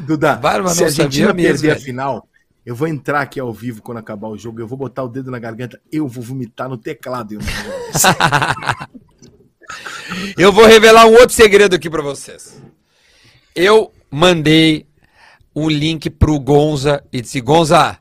Duda, 0.00 0.36
Vai, 0.36 0.66
se 0.68 0.82
a 0.82 0.86
Argentina 0.86 1.32
mesmo, 1.32 1.52
perder 1.52 1.68
velho. 1.68 1.76
a 1.76 1.80
final, 1.80 2.28
eu 2.64 2.74
vou 2.74 2.88
entrar 2.88 3.20
aqui 3.20 3.38
ao 3.38 3.52
vivo 3.52 3.82
quando 3.82 3.98
acabar 3.98 4.28
o 4.28 4.38
jogo, 4.38 4.60
eu 4.60 4.66
vou 4.66 4.78
botar 4.78 5.04
o 5.04 5.08
dedo 5.08 5.30
na 5.30 5.38
garganta, 5.38 5.80
eu 5.92 6.08
vou 6.08 6.22
vomitar 6.22 6.68
no 6.68 6.76
teclado. 6.76 7.34
Eu, 7.34 7.40
eu 10.38 10.52
vou 10.52 10.66
revelar 10.66 11.06
um 11.06 11.12
outro 11.12 11.30
segredo 11.30 11.76
aqui 11.76 11.88
para 11.88 12.02
vocês. 12.02 12.60
Eu 13.54 13.92
mandei 14.10 14.84
o 15.54 15.68
link 15.68 16.10
pro 16.10 16.38
Gonza 16.38 17.02
e 17.12 17.20
disse: 17.20 17.40
Gonza, 17.40 17.98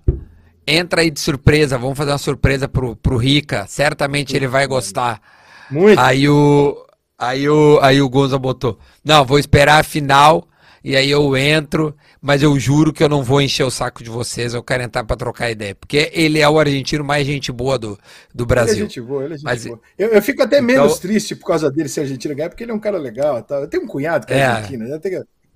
entra 0.66 1.02
aí 1.02 1.12
de 1.12 1.20
surpresa, 1.20 1.78
vamos 1.78 1.98
fazer 1.98 2.12
uma 2.12 2.18
surpresa 2.18 2.68
pro, 2.68 2.96
pro 2.96 3.18
Rica, 3.18 3.66
certamente 3.68 4.36
ele 4.36 4.48
vai 4.48 4.66
gostar. 4.66 5.22
Muito. 5.70 6.00
Aí 6.00 6.28
o, 6.28 6.86
aí 7.18 7.48
o, 7.48 7.80
aí 7.82 8.02
o 8.02 8.10
Gonza 8.10 8.38
botou: 8.38 8.80
Não, 9.04 9.24
vou 9.24 9.38
esperar 9.38 9.80
a 9.80 9.84
final 9.84 10.48
e 10.84 10.98
aí 10.98 11.10
eu 11.10 11.38
entro, 11.38 11.96
mas 12.22 12.44
eu 12.44 12.60
juro 12.60 12.92
que 12.92 13.02
eu 13.02 13.08
não 13.08 13.24
vou 13.24 13.42
encher 13.42 13.64
o 13.64 13.72
saco 13.72 14.04
de 14.04 14.10
vocês, 14.10 14.54
eu 14.54 14.62
quero 14.62 14.84
entrar 14.84 15.06
para 15.06 15.16
trocar 15.16 15.50
ideia, 15.50 15.74
porque 15.74 16.12
ele 16.12 16.40
é 16.40 16.50
o 16.50 16.60
argentino 16.60 17.06
mais 17.06 17.26
gente 17.26 17.54
boa 17.54 17.80
do, 17.80 17.98
do 18.36 18.46
Brasil. 18.46 18.74
Ele 18.74 18.82
é 18.82 18.88
gente 18.88 19.02
boa, 19.02 19.24
ele 19.24 19.34
é 19.36 19.38
gente 19.38 19.46
mas, 19.46 19.66
boa. 19.66 19.80
Eu, 19.98 20.10
eu, 20.10 20.22
fico 20.22 20.44
até 20.44 20.58
então, 20.58 20.68
menos 20.68 21.00
triste 21.00 21.38
por 21.38 21.48
causa 21.48 21.72
dele 21.72 21.88
ser 21.88 22.02
argentino 22.02 22.36
ganhar, 22.36 22.50
porque 22.50 22.66
ele 22.66 22.72
é 22.74 22.76
um 22.76 22.80
cara 22.80 22.98
legal, 22.98 23.42
tá? 23.44 23.56
Eu 23.56 23.68
tenho 23.70 23.84
um 23.84 23.88
cunhado 23.88 24.28
que 24.28 24.34
é, 24.34 24.40
é 24.40 24.46
argentino, 24.46 24.86
né? 24.86 25.00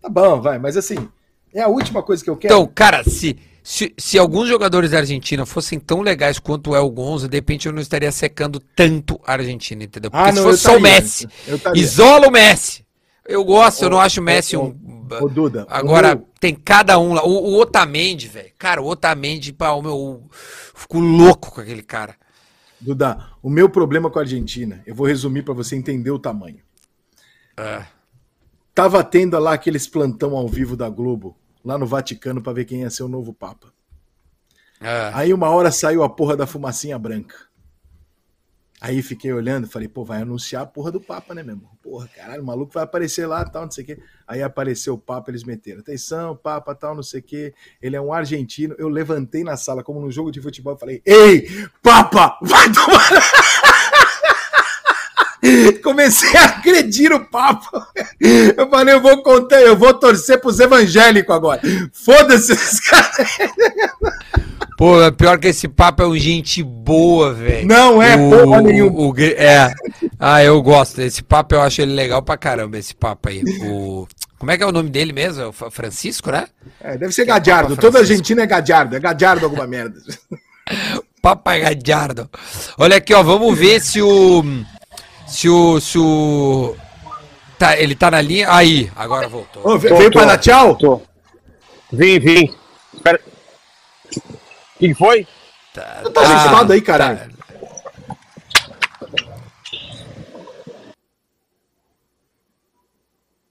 tá 0.02 0.10
bom, 0.10 0.40
vai, 0.40 0.57
mas 0.57 0.78
assim, 0.78 1.10
é 1.58 1.64
a 1.64 1.68
última 1.68 2.04
coisa 2.04 2.24
que 2.24 2.30
eu 2.30 2.38
quero. 2.38 2.54
Então, 2.54 2.72
cara, 2.74 3.04
se 3.04 3.38
se, 3.64 3.94
se 3.98 4.18
alguns 4.18 4.48
jogadores 4.48 4.92
da 4.92 5.00
Argentina 5.00 5.46
fossem 5.46 5.78
tão 5.78 6.00
legais 6.00 6.40
quanto 6.40 6.74
é 6.74 6.80
o 6.80 6.90
Gonzo, 6.90 7.28
de 7.28 7.36
repente 7.36 7.66
eu 7.66 7.74
não 7.74 7.82
estaria 7.82 8.10
secando 8.14 8.62
tanto 8.62 9.20
a 9.26 9.34
Argentina, 9.34 9.84
entendeu? 9.84 10.10
Porque 10.10 10.30
ah, 10.30 10.32
não, 10.32 10.44
se 10.44 10.48
fosse 10.48 10.64
só 10.64 10.78
o 10.78 10.80
Messi, 10.80 11.28
isola 11.76 12.30
o 12.30 12.32
Messi. 12.32 12.86
Eu 13.28 13.44
gosto, 13.44 13.84
eu 13.84 13.90
não 13.90 14.00
acho 14.00 14.22
o 14.22 14.24
Messi 14.24 14.56
um. 14.56 14.74
O 15.22 15.28
Duda. 15.28 15.68
Agora, 15.70 16.16
o 16.16 16.26
tem 16.40 16.56
cada 16.56 16.98
um 16.98 17.14
lá. 17.14 17.26
O, 17.26 17.30
o 17.30 17.60
Otamendi, 17.60 18.30
velho. 18.30 18.52
Cara, 18.58 18.82
o 18.82 18.86
Otamendi, 18.86 19.52
pá, 19.52 19.72
o 19.72 19.82
meu. 19.82 20.30
Fico 20.74 21.00
louco 21.00 21.52
com 21.52 21.60
aquele 21.60 21.84
cara. 21.84 22.16
Duda, 22.80 23.32
o 23.44 23.50
meu 23.50 23.70
problema 23.70 24.10
com 24.10 24.18
a 24.18 24.22
Argentina, 24.22 24.82
eu 24.88 24.96
vou 24.96 25.06
resumir 25.06 25.44
para 25.44 25.54
você 25.54 25.76
entender 25.76 26.12
o 26.12 26.20
tamanho. 26.20 26.62
É. 27.58 27.84
Tava 28.74 29.04
tendo 29.04 29.38
lá 29.40 29.54
aqueles 29.54 29.88
plantão 29.88 30.38
ao 30.38 30.48
vivo 30.48 30.78
da 30.78 30.88
Globo, 30.88 31.36
lá 31.68 31.77
no 31.77 31.85
Vaticano, 31.85 32.41
para 32.41 32.53
ver 32.53 32.65
quem 32.65 32.81
ia 32.81 32.89
ser 32.89 33.03
o 33.03 33.10
novo 33.10 33.34
Papa. 33.34 33.73
É. 34.80 35.11
Aí 35.14 35.34
uma 35.34 35.49
hora 35.49 35.69
saiu 35.69 36.02
a 36.02 36.10
porra 36.10 36.38
da 36.38 36.48
fumacinha 36.48 36.98
branca. 36.98 37.35
Aí 38.80 39.02
fiquei 39.02 39.34
olhando, 39.34 39.68
falei, 39.68 39.88
pô, 39.88 40.06
vai 40.06 40.22
anunciar 40.22 40.61
a 40.61 40.65
porra 40.65 40.91
do 40.91 41.02
Papa, 41.02 41.34
né, 41.34 41.41
meu 41.41 41.56
irmão? 41.56 41.72
Porra, 41.81 42.07
caralho, 42.07 42.44
o 42.44 42.45
maluco 42.45 42.72
vai 42.72 42.84
aparecer 42.84 43.26
lá, 43.26 43.44
tal, 43.44 43.64
não 43.64 43.72
sei 43.72 43.84
o 43.84 43.88
quê. 43.88 43.99
Aí 44.26 44.41
apareceu 44.41 44.94
o 44.94 44.98
Papa, 44.98 45.31
eles 45.31 45.44
meteram, 45.44 45.80
atenção, 45.80 46.38
Papa, 46.38 46.76
tal, 46.76 46.95
não 46.95 47.03
sei 47.03 47.19
o 47.19 47.23
quê. 47.23 47.53
Ele 47.81 47.95
é 47.95 48.02
um 48.02 48.14
argentino. 48.14 48.76
Eu 48.77 48.88
levantei 48.88 49.44
na 49.44 49.57
sala, 49.57 49.84
como 49.84 49.99
num 49.99 50.11
jogo 50.11 50.31
de 50.31 50.39
futebol, 50.39 50.77
falei, 50.77 51.02
ei, 51.06 51.49
Papa, 51.81 52.38
vai 52.41 52.72
tomar... 52.72 53.10
Comecei 55.84 56.38
a 56.38 56.46
agredir 56.46 57.12
o 57.14 57.26
Papa. 57.26 57.88
Eu 58.20 58.70
falei, 58.70 58.96
eu 58.96 59.02
vou 59.02 59.22
contar, 59.24 59.62
eu 59.62 59.76
vou 59.76 59.94
torcer 59.94 60.40
pros 60.40 60.60
evangélicos 60.60 61.36
agora. 61.36 61.62
Foda-se 61.92 62.54
esses 62.54 62.80
caras. 62.90 63.38
Pô, 64.78 65.02
é 65.02 65.10
pior 65.10 65.40
que 65.40 65.48
esse 65.48 65.68
papo 65.68 66.04
é 66.04 66.08
um 66.08 66.16
gente 66.16 66.62
boa, 66.62 67.34
velho. 67.34 67.68
Não 67.68 68.02
é 68.02 68.16
o, 68.16 68.30
porra 68.30 68.62
nenhuma. 68.62 69.00
O, 69.00 69.14
é. 69.20 69.74
Ah, 70.20 70.44
eu 70.44 70.62
gosto. 70.62 71.02
Esse 71.02 71.24
papo 71.24 71.56
eu 71.56 71.62
acho 71.62 71.82
ele 71.82 71.94
legal 71.94 72.22
pra 72.22 72.38
caramba, 72.38 72.78
esse 72.78 72.94
papo 72.94 73.30
aí. 73.30 73.44
O, 73.64 74.08
como 74.38 74.52
é 74.52 74.58
que 74.58 74.64
é 74.64 74.68
o 74.68 74.72
nome 74.72 74.90
dele 74.90 75.14
mesmo? 75.14 75.44
É 75.44 75.72
Francisco, 75.72 76.32
né? 76.32 76.46
É, 76.80 76.96
deve 76.96 77.12
ser 77.12 77.26
Gadiardo. 77.26 77.76
Toda 77.76 78.00
Argentina 78.00 78.44
é 78.44 78.46
Gadiardo. 78.46 78.96
É 78.96 79.00
Gadiardo 79.00 79.46
alguma 79.46 79.66
merda. 79.66 80.00
Papai 81.22 81.62
Gadiardo. 81.62 82.30
Olha 82.78 82.98
aqui, 82.98 83.14
ó. 83.16 83.24
Vamos 83.24 83.58
ver 83.58 83.82
se 83.82 84.00
o. 84.00 84.44
Se 85.28 85.49
o. 85.49 85.80
Se 85.80 85.98
o. 85.98 86.76
Tá, 87.60 87.78
ele 87.78 87.95
tá 87.95 88.12
na 88.12 88.22
linha. 88.22 88.52
Aí, 88.52 88.91
agora 88.95 89.28
voltou. 89.28 89.68
Ô, 89.68 89.78
veio 89.78 90.12
pra 90.12 90.26
dar 90.26 90.38
tchau? 90.38 90.76
Tô. 90.76 91.02
Vim, 91.91 92.20
vim. 92.20 92.56
Espera. 92.94 93.22
Quem 94.78 94.94
foi? 94.94 95.28
Tá, 95.74 96.04
tá 96.12 96.22
assustado 96.22 96.74
aí, 96.74 96.82
caralho. 96.82 97.20
Tá. 97.20 97.38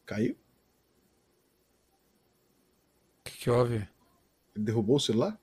Caiu? 0.06 0.32
O 0.32 0.36
que, 3.24 3.38
que 3.38 3.50
houve? 3.50 3.88
Ele 4.54 4.64
derrubou 4.64 4.96
o 4.96 5.00
celular? 5.00 5.36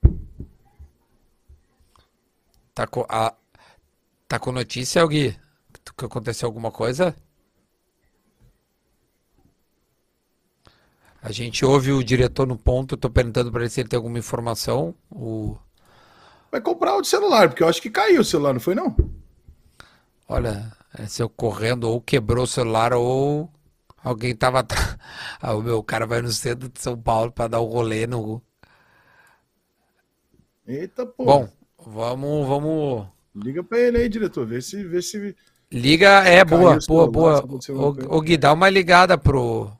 Tá 2.74 2.86
com, 2.86 3.06
a, 3.08 3.34
tá 4.26 4.38
com 4.38 4.50
notícia, 4.50 5.06
Gui? 5.06 5.38
Que 5.96 6.04
aconteceu 6.04 6.46
alguma 6.46 6.70
coisa? 6.70 7.14
A 11.22 11.32
gente 11.32 11.64
ouve 11.64 11.90
o 11.90 12.04
diretor 12.04 12.46
no 12.46 12.58
ponto, 12.58 12.98
tô 12.98 13.08
perguntando 13.08 13.50
para 13.50 13.62
ele 13.62 13.70
se 13.70 13.80
ele 13.80 13.88
tem 13.88 13.96
alguma 13.96 14.18
informação. 14.18 14.94
O... 15.10 15.56
Vai 16.50 16.60
comprar 16.60 16.96
o 16.96 17.04
celular, 17.04 17.48
porque 17.48 17.62
eu 17.62 17.68
acho 17.68 17.80
que 17.80 17.88
caiu 17.88 18.20
o 18.20 18.24
celular, 18.24 18.52
não 18.52 18.60
foi 18.60 18.74
não? 18.74 18.94
Olha, 20.28 20.70
é, 20.98 21.06
se 21.06 21.22
eu 21.22 21.28
correndo 21.28 21.84
ou 21.84 22.00
quebrou 22.00 22.44
o 22.44 22.46
celular 22.46 22.92
ou 22.92 23.50
alguém 24.02 24.36
tava. 24.36 24.66
ah, 25.40 25.54
o 25.54 25.62
meu 25.62 25.82
cara 25.82 26.06
vai 26.06 26.20
no 26.20 26.30
centro 26.30 26.68
de 26.68 26.78
São 26.80 27.00
Paulo 27.00 27.32
para 27.32 27.48
dar 27.48 27.60
o 27.60 27.66
um 27.66 27.70
rolê 27.70 28.06
no. 28.06 28.42
Eita, 30.66 31.06
pô. 31.06 31.24
Bom, 31.24 31.48
vamos, 31.78 32.46
vamos. 32.46 33.06
Liga 33.34 33.64
para 33.64 33.78
ele 33.78 33.98
aí, 33.98 34.08
diretor, 34.08 34.46
vê 34.46 34.60
se, 34.60 34.84
vê 34.84 35.02
se. 35.02 35.34
Liga, 35.74 36.20
é 36.20 36.44
boa, 36.44 36.78
boa, 36.86 37.10
boa. 37.10 37.44
O, 37.44 38.16
o 38.16 38.20
Gui, 38.20 38.36
dá 38.36 38.52
uma 38.52 38.70
ligada 38.70 39.18
pro 39.18 39.72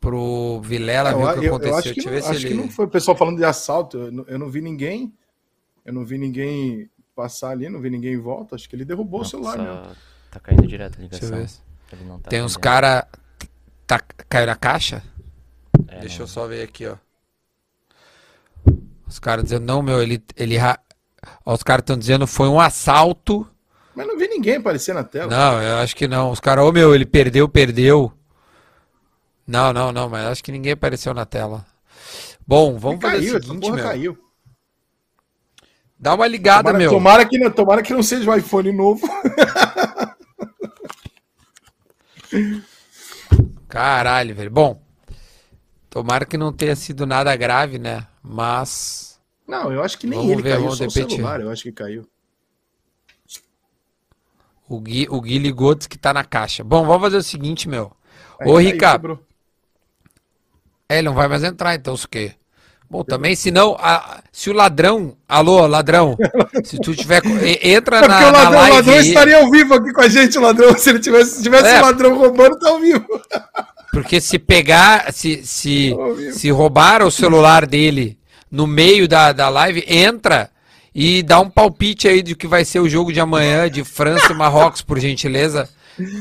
pro 0.00 0.62
Vilela, 0.62 1.10
é, 1.10 1.14
ver 1.14 1.22
o 1.22 1.38
que 1.38 1.46
aconteceu. 1.46 1.72
Eu 1.72 1.76
acho, 1.76 1.94
que, 1.94 2.06
não, 2.06 2.16
acho 2.16 2.32
ele... 2.32 2.48
que 2.48 2.54
não 2.54 2.68
foi 2.70 2.86
o 2.86 2.88
pessoal 2.88 3.14
falando 3.14 3.36
de 3.36 3.44
assalto. 3.44 3.98
Eu 3.98 4.10
não, 4.10 4.24
eu 4.26 4.38
não, 4.38 4.48
vi 4.48 4.62
ninguém. 4.62 5.12
Eu 5.84 5.92
não 5.92 6.06
vi 6.06 6.16
ninguém 6.16 6.88
passar 7.14 7.50
ali, 7.50 7.68
não 7.68 7.80
vi 7.80 7.90
ninguém 7.90 8.14
em 8.14 8.18
volta. 8.18 8.54
Acho 8.54 8.66
que 8.66 8.74
ele 8.74 8.86
derrubou 8.86 9.20
Nossa, 9.20 9.36
o 9.36 9.42
celular 9.42 9.58
mesmo. 9.58 9.94
Tá 10.30 10.40
caindo 10.40 10.66
direto 10.66 10.98
a 10.98 11.02
ligação. 11.02 11.46
Tá 12.22 12.30
Tem 12.30 12.42
uns 12.42 12.56
cara. 12.56 13.06
Tá, 13.86 14.00
caiu 14.26 14.46
na 14.46 14.56
caixa? 14.56 15.02
É, 15.86 16.00
Deixa 16.00 16.20
não. 16.20 16.24
eu 16.24 16.28
só 16.28 16.46
ver 16.46 16.62
aqui, 16.62 16.86
ó. 16.86 16.96
Os 19.06 19.18
caras 19.18 19.44
dizendo, 19.44 19.66
não, 19.66 19.82
meu, 19.82 20.02
ele. 20.02 20.24
ele 20.34 20.56
ó, 21.44 21.52
os 21.52 21.62
caras 21.62 21.82
estão 21.82 21.98
dizendo 21.98 22.26
foi 22.26 22.48
um 22.48 22.58
assalto. 22.58 23.46
Mas 24.00 24.08
não 24.08 24.16
vi 24.16 24.28
ninguém 24.28 24.56
aparecer 24.56 24.94
na 24.94 25.04
tela. 25.04 25.26
Não, 25.26 25.62
eu 25.62 25.76
acho 25.76 25.94
que 25.94 26.08
não. 26.08 26.30
Os 26.30 26.40
caras, 26.40 26.64
ô 26.64 26.68
oh, 26.68 26.72
meu, 26.72 26.94
ele 26.94 27.04
perdeu, 27.04 27.46
perdeu. 27.46 28.10
Não, 29.46 29.74
não, 29.74 29.92
não, 29.92 30.08
mas 30.08 30.26
acho 30.26 30.42
que 30.42 30.50
ninguém 30.50 30.72
apareceu 30.72 31.12
na 31.12 31.26
tela. 31.26 31.66
Bom, 32.46 32.78
vamos 32.78 33.02
fazer 33.02 33.18
caiu, 33.18 33.36
o 33.36 33.42
seguinte, 33.42 33.70
meu. 33.70 33.84
Caiu. 33.84 34.16
Dá 35.98 36.14
uma 36.14 36.26
ligada, 36.26 36.62
tomara, 36.62 36.78
meu. 36.78 36.90
Tomara 36.90 37.26
que, 37.26 37.38
não, 37.38 37.50
tomara 37.50 37.82
que 37.82 37.92
não 37.92 38.02
seja 38.02 38.30
o 38.30 38.34
iPhone 38.34 38.72
novo. 38.72 39.06
Caralho, 43.68 44.34
velho. 44.34 44.50
Bom, 44.50 44.82
tomara 45.90 46.24
que 46.24 46.38
não 46.38 46.54
tenha 46.54 46.74
sido 46.74 47.04
nada 47.04 47.36
grave, 47.36 47.78
né? 47.78 48.06
Mas. 48.22 49.20
Não, 49.46 49.70
eu 49.70 49.82
acho 49.82 49.98
que 49.98 50.06
nem 50.06 50.18
Vamos 50.18 50.32
ele 50.32 50.40
ver, 50.42 50.56
caiu, 50.56 50.70
só 50.70 50.84
o 50.84 50.88
repetir. 50.88 51.16
celular, 51.16 51.42
eu 51.42 51.50
acho 51.50 51.64
que 51.64 51.72
caiu. 51.72 52.09
O 54.70 54.78
Gui, 54.80 55.06
o 55.10 55.20
Gui 55.20 55.36
ligou, 55.38 55.74
disse 55.74 55.88
que 55.88 55.98
tá 55.98 56.14
na 56.14 56.22
caixa. 56.22 56.62
Bom, 56.62 56.86
vamos 56.86 57.02
fazer 57.02 57.16
o 57.16 57.22
seguinte, 57.24 57.68
meu. 57.68 57.90
Aí 58.40 58.48
Ô, 58.48 58.54
caiu, 58.54 58.68
Rica, 58.70 58.92
quebrou. 58.92 59.18
é, 60.88 60.98
ele 60.98 61.08
não 61.08 61.14
vai 61.14 61.26
mais 61.26 61.42
entrar, 61.42 61.74
então, 61.74 61.92
o 61.94 62.08
quê? 62.08 62.32
Bom, 62.88 63.02
também, 63.04 63.34
se 63.36 63.50
não, 63.50 63.76
a- 63.78 64.20
se 64.32 64.48
o 64.48 64.52
ladrão, 64.52 65.16
alô, 65.28 65.66
ladrão, 65.66 66.16
se 66.64 66.78
tu 66.78 66.94
tiver, 66.94 67.20
entra 67.62 67.98
É 67.98 68.00
porque 68.00 68.14
na, 68.22 68.28
o 68.28 68.32
na 68.32 68.38
ladrão, 68.42 68.50
o 68.50 68.54
live 68.62 68.76
ladrão 68.76 68.94
aí, 68.94 69.08
estaria 69.08 69.36
ao 69.42 69.50
vivo 69.50 69.74
aqui 69.74 69.92
com 69.92 70.00
a 70.02 70.08
gente, 70.08 70.38
o 70.38 70.40
ladrão. 70.40 70.76
Se 70.78 70.90
ele 70.90 70.98
tivesse, 71.00 71.36
se 71.36 71.42
tivesse 71.42 71.66
É. 71.68 71.78
o 71.78 71.82
ladrão 71.82 72.16
roubando, 72.18 72.58
tá 72.58 72.68
ao 72.68 72.80
vivo. 72.80 73.06
porque 73.92 74.20
se 74.20 74.38
pegar, 74.38 75.12
se, 75.12 75.44
se, 75.44 75.90
vivo. 75.94 76.32
se 76.32 76.50
roubar 76.50 77.02
o 77.02 77.10
celular 77.10 77.66
dele 77.66 78.16
no 78.50 78.66
meio 78.68 79.06
da, 79.08 79.32
da 79.32 79.48
live, 79.48 79.84
entra 79.86 80.48
e 80.94 81.22
dá 81.22 81.40
um 81.40 81.48
palpite 81.50 82.08
aí 82.08 82.22
de 82.22 82.34
que 82.34 82.46
vai 82.46 82.64
ser 82.64 82.80
o 82.80 82.88
jogo 82.88 83.12
de 83.12 83.20
amanhã 83.20 83.70
de 83.70 83.84
França 83.84 84.32
e 84.32 84.36
Marrocos, 84.36 84.82
por 84.82 84.98
gentileza, 84.98 85.68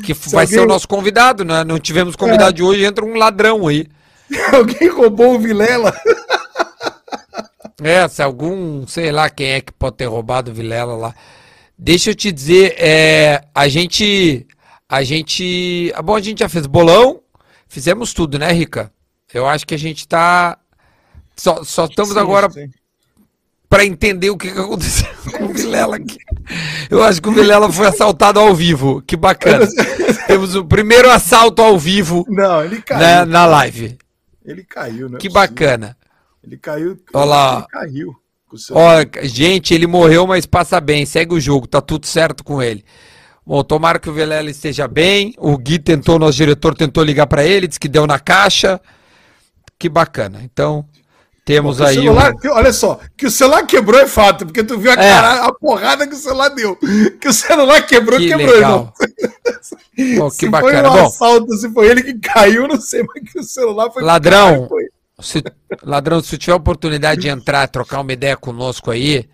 que 0.05 0.11
f- 0.13 0.29
vai 0.29 0.45
ser 0.45 0.57
o 0.57 0.59
alguém- 0.61 0.73
nosso 0.73 0.87
convidado, 0.87 1.43
né? 1.45 1.63
Não 1.63 1.79
tivemos 1.79 2.15
convidado 2.15 2.53
de 2.53 2.63
hoje, 2.63 2.83
entra 2.85 3.03
um 3.05 3.15
ladrão 3.17 3.67
aí. 3.67 3.87
Alguém 4.53 4.89
roubou 4.89 5.35
o 5.35 5.39
Vilela. 5.39 5.93
É, 7.81 8.05
se 8.09 8.21
algum, 8.21 8.85
sei 8.85 9.09
lá 9.09 9.29
quem 9.29 9.51
é 9.51 9.61
que 9.61 9.71
pode 9.71 9.95
ter 9.95 10.05
roubado 10.05 10.51
o 10.51 10.53
Vilela 10.53 10.95
lá. 10.95 11.15
Deixa 11.77 12.09
eu 12.09 12.15
te 12.15 12.29
dizer, 12.29 12.75
é, 12.77 13.41
a 13.55 13.69
gente, 13.69 14.45
a 14.87 15.01
gente, 15.01 15.89
ah, 15.95 16.01
bom, 16.01 16.13
a 16.15 16.19
gente 16.21 16.39
já 16.39 16.49
fez 16.49 16.67
bolão, 16.67 17.21
fizemos 17.69 18.13
tudo, 18.13 18.37
né, 18.37 18.51
Rica? 18.51 18.91
Eu 19.33 19.47
acho 19.47 19.65
que 19.65 19.73
a 19.73 19.79
gente 19.79 20.05
tá, 20.05 20.57
só, 21.37 21.63
só 21.63 21.85
estamos 21.85 22.13
Sim, 22.15 22.19
agora 22.19 22.49
sim. 22.51 22.69
Para 23.69 23.85
entender 23.85 24.31
o 24.31 24.37
que, 24.37 24.51
que 24.51 24.59
aconteceu 24.59 25.07
com 25.37 25.45
o 25.45 25.53
Vilela 25.53 25.97
aqui. 25.97 26.17
Eu 26.89 27.03
acho 27.03 27.21
que 27.21 27.29
o 27.29 27.31
Vilela 27.31 27.71
foi 27.71 27.85
assaltado 27.85 28.39
ao 28.39 28.55
vivo, 28.55 29.01
que 29.03 29.15
bacana. 29.15 29.67
Temos 30.25 30.55
o 30.55 30.65
primeiro 30.65 31.09
assalto 31.09 31.61
ao 31.61 31.77
vivo 31.77 32.25
Não, 32.27 32.63
ele 32.63 32.81
caiu. 32.81 32.99
né, 32.99 33.25
na 33.25 33.45
live, 33.45 33.97
Ele 34.43 34.63
caiu, 34.63 35.07
não 35.09 35.17
é 35.17 35.21
que 35.21 35.29
bacana. 35.29 35.95
Ele 36.43 36.57
caiu. 36.57 36.97
Olha 37.13 37.25
lá. 37.25 37.57
Ele 37.57 37.67
caiu. 37.67 38.15
Ó, 38.71 39.05
gente, 39.23 39.75
ele 39.75 39.85
morreu, 39.85 40.25
mas 40.25 40.47
passa 40.47 40.81
bem, 40.81 41.05
segue 41.05 41.35
o 41.35 41.39
jogo, 41.39 41.67
tá 41.67 41.79
tudo 41.79 42.07
certo 42.07 42.43
com 42.43 42.61
ele. 42.61 42.83
Bom, 43.45 43.63
tomara 43.63 43.99
que 43.99 44.09
o 44.09 44.13
Vilela 44.13 44.49
esteja 44.49 44.87
bem. 44.87 45.33
O 45.37 45.57
Gui 45.57 45.77
tentou, 45.77 46.17
nosso 46.17 46.37
diretor 46.37 46.75
tentou 46.75 47.03
ligar 47.03 47.27
pra 47.27 47.43
ele, 47.43 47.67
disse 47.67 47.79
que 47.79 47.87
deu 47.87 48.07
na 48.07 48.19
caixa. 48.19 48.81
Que 49.77 49.87
bacana. 49.87 50.41
Então, 50.43 50.85
temos 51.53 51.81
aí. 51.81 51.97
um- 51.99 52.03
celular, 52.03 52.33
que- 52.35 52.47
olha 52.47 52.71
só, 52.71 52.99
que 53.17 53.25
o 53.25 53.31
celular 53.31 53.65
quebrou 53.65 53.99
é 53.99 54.07
fato, 54.07 54.45
porque 54.45 54.63
tu 54.63 54.77
viu 54.77 54.91
a, 54.91 54.93
É. 54.93 54.97
cara, 54.97 55.45
a 55.45 55.53
porrada 55.53 56.07
que 56.07 56.13
o 56.13 56.17
celular 56.17 56.49
deu. 56.49 56.77
Que 57.19 57.27
o 57.27 57.33
celular 57.33 57.81
quebrou, 57.85 58.19
Que 58.19 58.27
quebrou, 58.27 58.53
legal. 58.55 58.71
irmão. 58.71 58.93
Pô, 60.17 60.29
que 60.29 60.35
se 60.37 60.47
bacana. 60.49 60.89
foi 60.89 60.89
um 60.89 60.93
Bom, 61.01 61.07
assalto, 61.07 61.53
se 61.57 61.69
foi 61.73 61.87
ele 61.87 62.03
que 62.03 62.13
caiu, 62.19 62.67
não 62.67 62.79
sei, 62.79 63.03
mas 63.03 63.23
que 63.31 63.39
o 63.39 63.43
celular 63.43 63.91
foi. 63.91 64.03
Ladrão. 64.03 64.67
Foi. 64.69 64.85
se, 65.21 65.43
ladrão, 65.83 66.21
se 66.23 66.37
tiver 66.37 66.53
oportunidade 66.53 67.19
de 67.21 67.27
entrar, 67.27 67.67
trocar 67.67 67.99
uma 67.99 68.13
ideia 68.13 68.37
conosco 68.37 68.89
aí, 68.91 69.27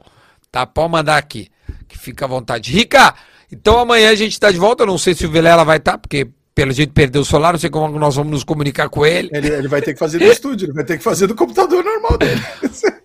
Tá? 0.51 0.65
Pode 0.65 0.91
mandar 0.91 1.17
aqui, 1.17 1.49
que 1.87 1.97
fica 1.97 2.25
à 2.25 2.27
vontade. 2.27 2.71
Rica, 2.71 3.13
então 3.51 3.77
amanhã 3.79 4.09
a 4.09 4.15
gente 4.15 4.39
tá 4.39 4.51
de 4.51 4.57
volta. 4.57 4.83
Eu 4.83 4.87
não 4.87 4.97
sei 4.97 5.13
se 5.13 5.25
o 5.25 5.31
Vilela 5.31 5.63
vai 5.63 5.77
estar, 5.77 5.97
porque 5.97 6.27
pelo 6.55 6.71
jeito 6.71 6.91
perdeu 6.93 7.21
o 7.21 7.25
celular, 7.25 7.53
não 7.53 7.59
sei 7.59 7.69
como 7.69 7.97
nós 7.99 8.15
vamos 8.15 8.31
nos 8.31 8.43
comunicar 8.43 8.89
com 8.89 9.05
ele. 9.05 9.29
Ele, 9.31 9.47
ele 9.47 9.67
vai 9.67 9.81
ter 9.81 9.93
que 9.93 9.99
fazer 9.99 10.17
do 10.19 10.25
estúdio, 10.31 10.65
ele 10.65 10.73
vai 10.73 10.83
ter 10.83 10.97
que 10.97 11.03
fazer 11.03 11.27
do 11.27 11.35
computador 11.35 11.83
normal 11.83 12.17
dele. 12.17 12.41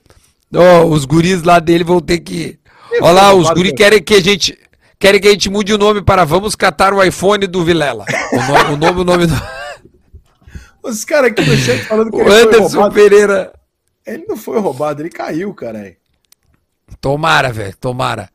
Ó, 0.56 0.84
os 0.86 1.04
guris 1.04 1.42
lá 1.42 1.58
dele 1.58 1.84
vão 1.84 2.00
ter 2.00 2.18
que. 2.20 2.58
Olha 3.00 3.12
lá, 3.12 3.34
os 3.34 3.50
guris 3.50 3.72
querem 3.72 4.02
que 4.02 4.14
a 4.14 4.20
gente. 4.22 4.58
Querem 4.98 5.20
que 5.20 5.28
a 5.28 5.32
gente 5.32 5.50
mude 5.50 5.72
o 5.74 5.76
nome 5.78 6.00
para 6.00 6.24
Vamos 6.24 6.54
Catar 6.54 6.94
o 6.94 7.02
iPhone 7.02 7.46
do 7.46 7.62
Vilela. 7.64 8.06
O, 8.32 8.36
no- 8.36 8.74
o 8.74 8.76
nome, 8.76 9.00
o 9.00 9.04
nome 9.04 9.26
do. 9.26 9.34
Os 10.82 11.04
caras 11.04 11.30
aqui 11.30 11.42
no 11.44 11.56
chat 11.56 11.82
falando 11.84 12.10
que 12.10 12.16
O 12.16 12.20
ele 12.20 12.30
foi 12.30 12.42
Anderson 12.42 12.68
roubado. 12.68 12.94
Pereira. 12.94 13.52
Ele 14.06 14.24
não 14.28 14.36
foi 14.36 14.60
roubado, 14.60 15.02
ele 15.02 15.08
caiu, 15.10 15.52
caralho. 15.54 15.96
Tomara, 17.04 17.52
velho, 17.52 17.76
tomara. 17.76 18.30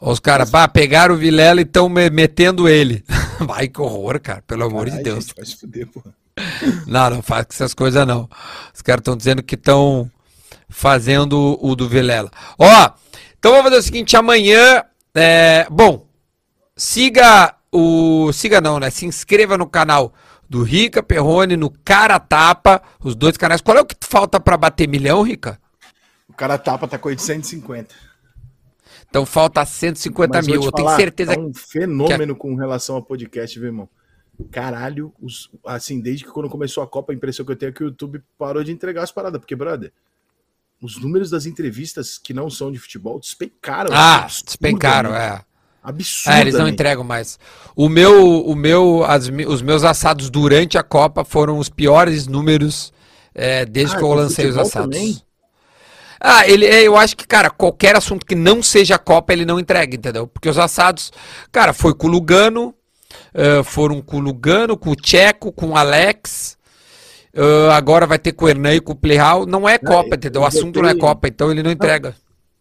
Os 0.00 0.18
caras, 0.18 0.48
pá, 0.48 0.66
pegaram 0.66 1.14
o 1.14 1.18
Vilela 1.18 1.60
e 1.60 1.64
estão 1.64 1.86
metendo 1.86 2.66
ele. 2.66 3.04
Vai, 3.40 3.68
que 3.68 3.78
horror, 3.78 4.18
cara, 4.18 4.42
pelo 4.46 4.64
amor 4.64 4.86
de 4.86 4.92
Caralho, 4.92 5.04
Deus. 5.04 5.24
gente, 5.26 5.34
vai 5.36 5.44
se 5.44 5.56
fuder, 5.56 5.86
porra. 5.88 6.14
Não, 6.86 7.10
não 7.10 7.22
faz 7.22 7.44
com 7.44 7.52
essas 7.52 7.74
coisas 7.74 8.06
não. 8.06 8.26
Os 8.74 8.80
caras 8.80 9.02
estão 9.02 9.14
dizendo 9.18 9.42
que 9.42 9.54
estão 9.54 10.10
fazendo 10.66 11.58
o 11.60 11.76
do 11.76 11.90
Vilela. 11.90 12.30
Ó, 12.58 12.90
então 13.38 13.50
vamos 13.50 13.66
fazer 13.66 13.76
o 13.76 13.82
seguinte, 13.82 14.16
amanhã, 14.16 14.82
é, 15.14 15.66
bom, 15.70 16.06
siga 16.74 17.54
o, 17.70 18.32
siga 18.32 18.62
não, 18.62 18.80
né? 18.80 18.88
Se 18.88 19.04
inscreva 19.04 19.58
no 19.58 19.66
canal 19.66 20.14
do 20.48 20.62
Rica 20.62 21.02
Perrone, 21.02 21.54
no 21.54 21.68
Cara 21.68 22.18
Tapa, 22.18 22.80
os 22.98 23.14
dois 23.14 23.36
canais. 23.36 23.60
Qual 23.60 23.76
é 23.76 23.82
o 23.82 23.84
que 23.84 23.94
falta 24.00 24.40
pra 24.40 24.56
bater 24.56 24.88
milhão, 24.88 25.20
Rica? 25.20 25.60
O 26.28 26.32
cara 26.32 26.58
tapa, 26.58 26.88
tá 26.88 26.98
com 26.98 27.08
850. 27.08 27.94
Então 29.08 29.24
falta 29.24 29.64
150 29.64 30.36
Mas 30.38 30.46
vou 30.46 30.52
mil. 30.54 30.60
te 30.62 30.66
Eu 30.66 30.72
tenho 30.72 30.96
certeza 30.96 31.34
tá 31.34 31.40
um 31.40 31.52
fenômeno 31.54 32.34
com 32.34 32.54
relação 32.54 32.96
ao 32.96 33.02
podcast, 33.02 33.58
viu, 33.58 33.68
irmão? 33.68 33.88
Caralho, 34.50 35.12
os, 35.20 35.50
assim, 35.64 36.00
desde 36.00 36.24
que 36.24 36.30
quando 36.30 36.48
começou 36.50 36.82
a 36.82 36.86
Copa, 36.86 37.12
a 37.12 37.14
impressão 37.16 37.44
que 37.46 37.52
eu 37.52 37.56
tenho 37.56 37.70
é 37.70 37.72
que 37.72 37.82
o 37.82 37.86
YouTube 37.86 38.22
parou 38.38 38.62
de 38.62 38.70
entregar 38.70 39.02
as 39.02 39.10
paradas, 39.10 39.40
porque, 39.40 39.56
brother, 39.56 39.92
os 40.80 41.00
números 41.00 41.30
das 41.30 41.46
entrevistas 41.46 42.18
que 42.18 42.34
não 42.34 42.50
são 42.50 42.70
de 42.70 42.78
futebol 42.78 43.18
despencaram. 43.18 43.90
Ah, 43.94 44.16
absurdamente. 44.24 44.44
despencaram, 44.44 45.14
é. 45.14 45.42
Absurdo. 45.82 46.36
É, 46.36 46.40
eles 46.40 46.54
não 46.54 46.68
entregam 46.68 47.04
mais. 47.04 47.38
O 47.74 47.88
meu, 47.88 48.44
o 48.44 48.54
meu, 48.56 49.04
as 49.04 49.28
os 49.28 49.62
meus 49.62 49.84
assados 49.84 50.28
durante 50.28 50.76
a 50.76 50.82
Copa 50.82 51.24
foram 51.24 51.58
os 51.58 51.68
piores 51.68 52.26
números 52.26 52.92
é, 53.32 53.64
desde 53.64 53.94
Ah, 53.94 53.98
que 53.98 54.04
eu 54.04 54.08
do 54.08 54.14
lancei 54.14 54.46
os 54.48 54.58
assados. 54.58 54.90
também? 54.94 55.22
Ah, 56.20 56.48
ele, 56.48 56.64
é, 56.66 56.82
eu 56.82 56.96
acho 56.96 57.16
que, 57.16 57.26
cara, 57.26 57.50
qualquer 57.50 57.94
assunto 57.96 58.24
que 58.24 58.34
não 58.34 58.62
seja 58.62 58.94
a 58.94 58.98
Copa, 58.98 59.32
ele 59.32 59.44
não 59.44 59.58
entrega, 59.60 59.94
entendeu? 59.96 60.26
Porque 60.26 60.48
os 60.48 60.58
assados, 60.58 61.12
cara, 61.52 61.72
foi 61.72 61.94
com 61.94 62.06
o 62.06 62.10
Lugano, 62.10 62.74
eh, 63.34 63.62
foram 63.62 64.00
com 64.00 64.16
o 64.16 64.20
Lugano, 64.20 64.76
com 64.76 64.90
o 64.90 64.96
Tcheco, 64.96 65.52
com 65.52 65.70
o 65.70 65.76
Alex, 65.76 66.56
eh, 67.34 67.68
agora 67.72 68.06
vai 68.06 68.18
ter 68.18 68.32
com 68.32 68.46
o 68.46 68.48
Hernan 68.48 68.74
e 68.74 68.80
com 68.80 68.92
o 68.92 68.96
Playhal. 68.96 69.44
Não 69.46 69.68
é 69.68 69.78
Copa, 69.78 70.08
eu- 70.10 70.14
entendeu? 70.16 70.42
O 70.42 70.46
assunto 70.46 70.80
não 70.80 70.88
é 70.88 70.94
botei- 70.94 71.08
Copa, 71.08 71.28
então 71.28 71.50
ele 71.50 71.62
não 71.62 71.70
entrega. 71.70 72.14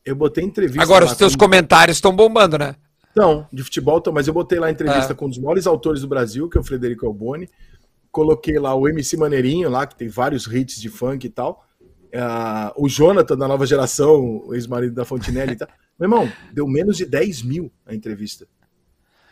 Eu 0.05 0.15
botei 0.15 0.43
entrevista. 0.43 0.83
Agora, 0.83 1.05
os 1.05 1.15
teus 1.15 1.33
com- 1.35 1.45
comentários 1.45 1.97
estão 1.97 2.15
bombando, 2.15 2.57
né? 2.57 2.75
Não, 3.15 3.47
de 3.51 3.63
futebol, 3.63 3.97
então, 3.97 4.11
mas 4.13 4.27
eu 4.27 4.33
botei 4.33 4.59
lá 4.59 4.69
entrevista 4.69 5.13
É. 5.13 5.15
com 5.15 5.25
um 5.25 5.29
dos 5.29 5.37
maiores 5.39 5.65
autores 5.65 6.01
do 6.01 6.07
Brasil, 6.07 6.49
que 6.49 6.57
é 6.57 6.61
o 6.61 6.63
Frederico 6.63 7.05
Alboni. 7.07 7.49
Coloquei 8.11 8.59
lá 8.59 8.75
o 8.75 8.87
MC 8.87 9.17
Maneirinho, 9.17 9.69
lá, 9.69 9.87
que 9.87 9.95
tem 9.95 10.07
vários 10.09 10.45
hits 10.45 10.79
de 10.79 10.89
funk 10.89 11.25
e 11.25 11.29
tal. 11.29 11.65
Ah, 12.17 12.71
o 12.75 12.87
Jonathan, 12.87 13.37
da 13.37 13.47
nova 13.47 13.65
geração, 13.65 14.43
o 14.45 14.53
ex-marido 14.53 14.95
da 14.95 15.05
Fontinelli 15.05 15.53
e 15.53 15.57
tal. 15.57 15.67
Meu 15.99 16.07
irmão, 16.07 16.31
deu 16.51 16.67
menos 16.67 16.97
de 16.97 17.05
10 17.05 17.41
mil 17.43 17.71
a 17.85 17.93
entrevista. 17.95 18.47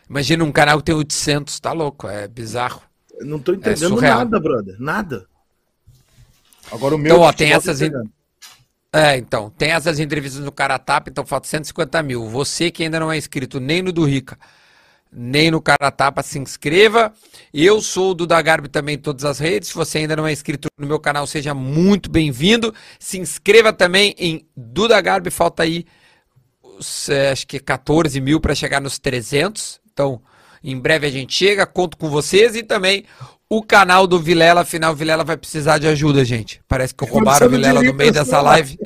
Imagina 0.09 0.43
um 0.43 0.51
canal 0.51 0.77
que 0.77 0.85
tem 0.85 0.95
800, 0.95 1.59
tá 1.59 1.71
louco, 1.71 2.07
é 2.07 2.27
bizarro. 2.27 2.81
Eu 3.19 3.25
não 3.25 3.39
tô 3.39 3.53
entendendo 3.53 3.89
surreal. 3.89 4.19
nada, 4.19 4.39
brother. 4.39 4.75
Nada. 4.79 5.25
Agora 6.71 6.95
o 6.95 6.97
meu. 6.97 7.13
Então, 7.13 7.21
ó, 7.21 7.31
tem 7.31 7.51
essas 7.51 7.79
tá 7.79 7.85
in-. 7.85 8.09
É, 8.91 9.17
então, 9.17 9.49
tem 9.49 9.71
essas 9.71 9.99
entrevistas 9.99 10.43
no 10.43 10.51
Caratapa, 10.51 11.09
então 11.09 11.25
falta 11.25 11.47
150 11.47 12.03
mil. 12.03 12.29
Você 12.29 12.69
que 12.69 12.83
ainda 12.83 12.99
não 12.99 13.11
é 13.11 13.17
inscrito 13.17 13.59
nem 13.59 13.81
no 13.81 13.91
do 13.91 14.05
Rica, 14.05 14.37
nem 15.15 15.51
no 15.51 15.61
Caratapa, 15.61 16.23
se 16.23 16.39
inscreva. 16.39 17.13
Eu 17.53 17.81
sou 17.81 18.11
o 18.11 18.13
Duda 18.13 18.41
Garbi 18.41 18.67
também 18.67 18.95
em 18.95 18.99
todas 18.99 19.23
as 19.25 19.39
redes. 19.39 19.69
Se 19.69 19.75
você 19.75 19.99
ainda 19.99 20.15
não 20.15 20.27
é 20.27 20.31
inscrito 20.31 20.67
no 20.77 20.87
meu 20.87 20.99
canal, 20.99 21.27
seja 21.27 21.53
muito 21.53 22.09
bem-vindo. 22.09 22.73
Se 22.99 23.19
inscreva 23.19 23.71
também 23.71 24.15
em 24.17 24.45
Duda 24.55 24.99
Garbi, 24.99 25.29
falta 25.29 25.63
aí, 25.63 25.85
os, 26.61 27.09
é, 27.09 27.31
acho 27.31 27.47
que 27.47 27.59
14 27.59 28.19
mil 28.19 28.39
para 28.39 28.55
chegar 28.55 28.81
nos 28.81 28.97
300. 28.99 29.79
Então, 29.91 30.21
em 30.63 30.79
breve 30.79 31.07
a 31.07 31.11
gente 31.11 31.33
chega, 31.33 31.65
conto 31.65 31.97
com 31.97 32.09
vocês 32.09 32.55
e 32.55 32.63
também 32.63 33.05
o 33.49 33.61
canal 33.61 34.07
do 34.07 34.19
Vilela, 34.19 34.61
afinal 34.61 34.93
o 34.93 34.95
Vilela 34.95 35.23
vai 35.23 35.37
precisar 35.37 35.77
de 35.77 35.87
ajuda, 35.87 36.25
gente. 36.25 36.59
Parece 36.67 36.95
que 36.95 37.05
roubaram 37.05 37.45
o 37.45 37.49
Vilela 37.49 37.83
no 37.83 37.93
meio 37.93 38.11
dessa 38.11 38.41
live. 38.41 38.79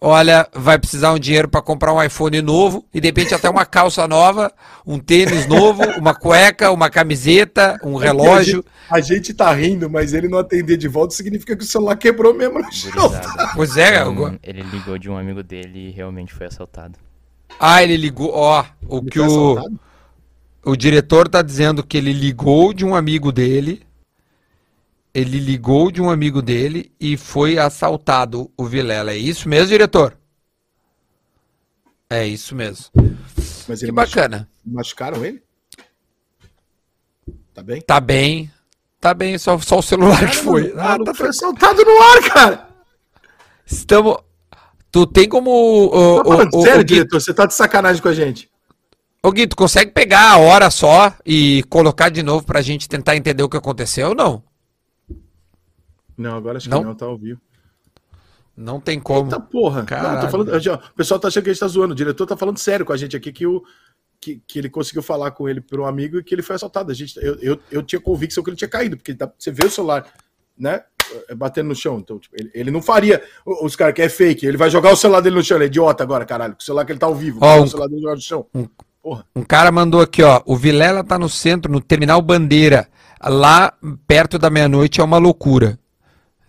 Olha, 0.00 0.48
vai 0.54 0.78
precisar 0.78 1.12
um 1.12 1.18
dinheiro 1.18 1.48
para 1.48 1.60
comprar 1.60 1.92
um 1.92 2.00
iPhone 2.02 2.40
novo 2.40 2.86
e 2.94 3.00
de 3.00 3.08
repente 3.08 3.34
até 3.34 3.50
uma 3.50 3.66
calça 3.66 4.06
nova, 4.06 4.52
um 4.86 4.98
tênis 4.98 5.46
novo, 5.46 5.92
uma 5.96 6.14
cueca, 6.14 6.70
uma 6.70 6.88
camiseta, 6.88 7.80
um 7.82 7.96
relógio. 7.96 8.64
A 8.88 9.00
gente, 9.00 9.10
a 9.10 9.14
gente 9.14 9.34
tá 9.34 9.52
rindo, 9.52 9.90
mas 9.90 10.14
ele 10.14 10.28
não 10.28 10.38
atender 10.38 10.76
de 10.76 10.86
volta 10.86 11.14
significa 11.14 11.56
que 11.56 11.64
o 11.64 11.66
celular 11.66 11.96
quebrou 11.96 12.32
mesmo 12.32 12.60
no 12.60 12.72
chão. 12.72 13.20
Pois 13.54 13.76
é, 13.76 14.04
Um, 14.06 14.38
ele 14.42 14.62
ligou 14.62 14.98
de 14.98 15.10
um 15.10 15.16
amigo 15.18 15.42
dele 15.42 15.88
e 15.88 15.90
realmente 15.90 16.32
foi 16.34 16.46
assaltado. 16.46 16.98
Ah, 17.58 17.82
ele 17.82 17.96
ligou. 17.96 18.30
Ó, 18.34 18.64
o 18.88 19.04
Ele 19.04 19.10
que 19.10 19.18
foi 19.18 19.26
o, 19.26 19.28
assaltado? 19.28 19.80
o 20.64 20.76
diretor 20.76 21.28
tá 21.28 21.42
dizendo 21.42 21.84
que 21.84 21.96
ele 21.96 22.12
ligou 22.12 22.72
de 22.72 22.84
um 22.84 22.94
amigo 22.94 23.32
dele. 23.32 23.82
Ele 25.14 25.38
ligou 25.38 25.90
de 25.90 26.00
um 26.02 26.10
amigo 26.10 26.40
dele 26.42 26.92
e 27.00 27.16
foi 27.16 27.58
assaltado 27.58 28.50
o 28.56 28.64
Vilela. 28.66 29.12
É 29.12 29.16
isso 29.16 29.48
mesmo, 29.48 29.68
diretor? 29.68 30.16
É 32.10 32.26
isso 32.26 32.54
mesmo. 32.54 32.86
Mas 33.68 33.80
Que 33.80 33.86
ele 33.86 33.92
machu- 33.92 34.14
bacana. 34.16 34.48
machucaram 34.64 35.24
ele? 35.24 35.42
Tá 37.54 37.62
bem? 37.62 37.80
Tá 37.82 38.00
bem. 38.00 38.50
Tá 39.00 39.14
bem, 39.14 39.38
só, 39.38 39.58
só 39.58 39.78
o 39.78 39.82
celular 39.82 40.28
que 40.28 40.36
foi. 40.36 40.72
O 40.72 40.80
Ah, 40.80 40.98
tá 41.04 41.14
foi 41.14 41.28
assaltado 41.28 41.84
no 41.84 42.02
ar, 42.02 42.22
cara. 42.32 42.68
Estamos. 43.66 44.16
Tu 44.90 45.06
tem 45.06 45.28
como. 45.28 45.90
Tá 46.18 46.24
falando 46.30 46.54
ô, 46.54 46.58
ô, 46.58 46.62
sério, 46.62 46.78
Gui, 46.84 46.94
diretor? 46.94 47.20
Você 47.20 47.34
tá 47.34 47.46
de 47.46 47.54
sacanagem 47.54 48.02
com 48.02 48.08
a 48.08 48.14
gente. 48.14 48.50
ô, 49.22 49.30
Gui, 49.30 49.46
tu 49.46 49.54
consegue 49.56 49.90
pegar 49.92 50.30
a 50.32 50.38
hora 50.38 50.70
só 50.70 51.12
e 51.26 51.62
colocar 51.68 52.08
de 52.08 52.22
novo 52.22 52.44
pra 52.46 52.62
gente 52.62 52.88
tentar 52.88 53.16
entender 53.16 53.42
o 53.42 53.48
que 53.48 53.56
aconteceu 53.56 54.08
ou 54.10 54.14
não? 54.14 54.42
Não, 56.18 56.36
agora 56.36 56.58
acho 56.58 56.68
Não? 56.68 56.80
que 56.80 56.84
não, 56.86 56.94
tá 56.94 57.06
ao 57.06 57.16
vivo. 57.16 57.40
Não 58.56 58.80
tem 58.80 58.98
como. 58.98 59.26
Eita 59.28 59.38
porra. 59.38 59.84
Caralho. 59.84 60.20
tô 60.22 60.28
falando, 60.28 60.48
o 60.52 60.94
pessoal 60.94 61.20
tá 61.20 61.28
achando 61.28 61.44
que 61.44 61.50
a 61.50 61.52
gente 61.52 61.60
tá 61.60 61.68
zoando. 61.68 61.92
O 61.92 61.96
diretor 61.96 62.26
tá 62.26 62.36
falando 62.36 62.58
sério 62.58 62.84
com 62.84 62.92
a 62.92 62.96
gente 62.96 63.16
aqui 63.16 63.30
que, 63.32 63.46
o, 63.46 63.62
que, 64.20 64.42
que 64.46 64.58
ele 64.58 64.68
conseguiu 64.68 65.00
falar 65.02 65.30
com 65.30 65.48
ele 65.48 65.60
por 65.60 65.78
um 65.78 65.86
amigo 65.86 66.18
e 66.18 66.24
que 66.24 66.34
ele 66.34 66.42
foi 66.42 66.56
assaltado. 66.56 66.90
A 66.90 66.94
gente, 66.94 67.16
eu, 67.22 67.36
eu, 67.40 67.58
eu 67.70 67.82
tinha 67.84 68.00
convicção 68.00 68.42
que 68.42 68.50
ele 68.50 68.56
tinha 68.56 68.68
caído, 68.68 68.96
porque 68.96 69.14
dá- 69.14 69.30
você 69.38 69.52
vê 69.52 69.64
o 69.64 69.70
celular, 69.70 70.04
né? 70.58 70.82
é, 71.28 71.34
Batendo 71.36 71.68
no 71.68 71.74
chão. 71.76 71.98
Então, 72.00 72.18
tipo, 72.18 72.34
ele, 72.36 72.50
ele 72.52 72.70
não 72.72 72.82
faria. 72.82 73.22
Os 73.62 73.76
caras 73.76 73.94
que 73.94 74.02
é 74.02 74.08
fake, 74.08 74.44
ele 74.44 74.56
vai 74.56 74.68
jogar 74.70 74.92
o 74.92 74.96
celular 74.96 75.20
dele 75.20 75.36
no 75.36 75.44
chão. 75.44 75.56
Ele 75.56 75.64
é 75.64 75.68
idiota 75.68 76.02
agora, 76.02 76.24
caralho. 76.26 76.56
O 76.58 76.62
celular 76.62 76.84
que 76.84 76.90
ele 76.90 76.98
tá 76.98 77.06
ao 77.06 77.14
vivo. 77.14 77.38
Ó, 77.40 77.60
um- 77.60 77.62
o 77.62 77.68
celular 77.68 77.88
dele 77.88 78.00
no 78.02 78.20
chão. 78.20 78.44
Porra. 79.00 79.24
Um 79.36 79.44
cara 79.44 79.70
mandou 79.70 80.00
aqui, 80.00 80.20
ó. 80.24 80.42
O 80.44 80.56
Vilela 80.56 81.04
tá 81.04 81.16
no 81.16 81.28
centro, 81.28 81.70
no 81.70 81.80
terminal 81.80 82.20
Bandeira. 82.20 82.88
Lá 83.22 83.72
perto 84.08 84.36
da 84.36 84.50
meia-noite 84.50 85.00
é 85.00 85.04
uma 85.04 85.18
loucura. 85.18 85.78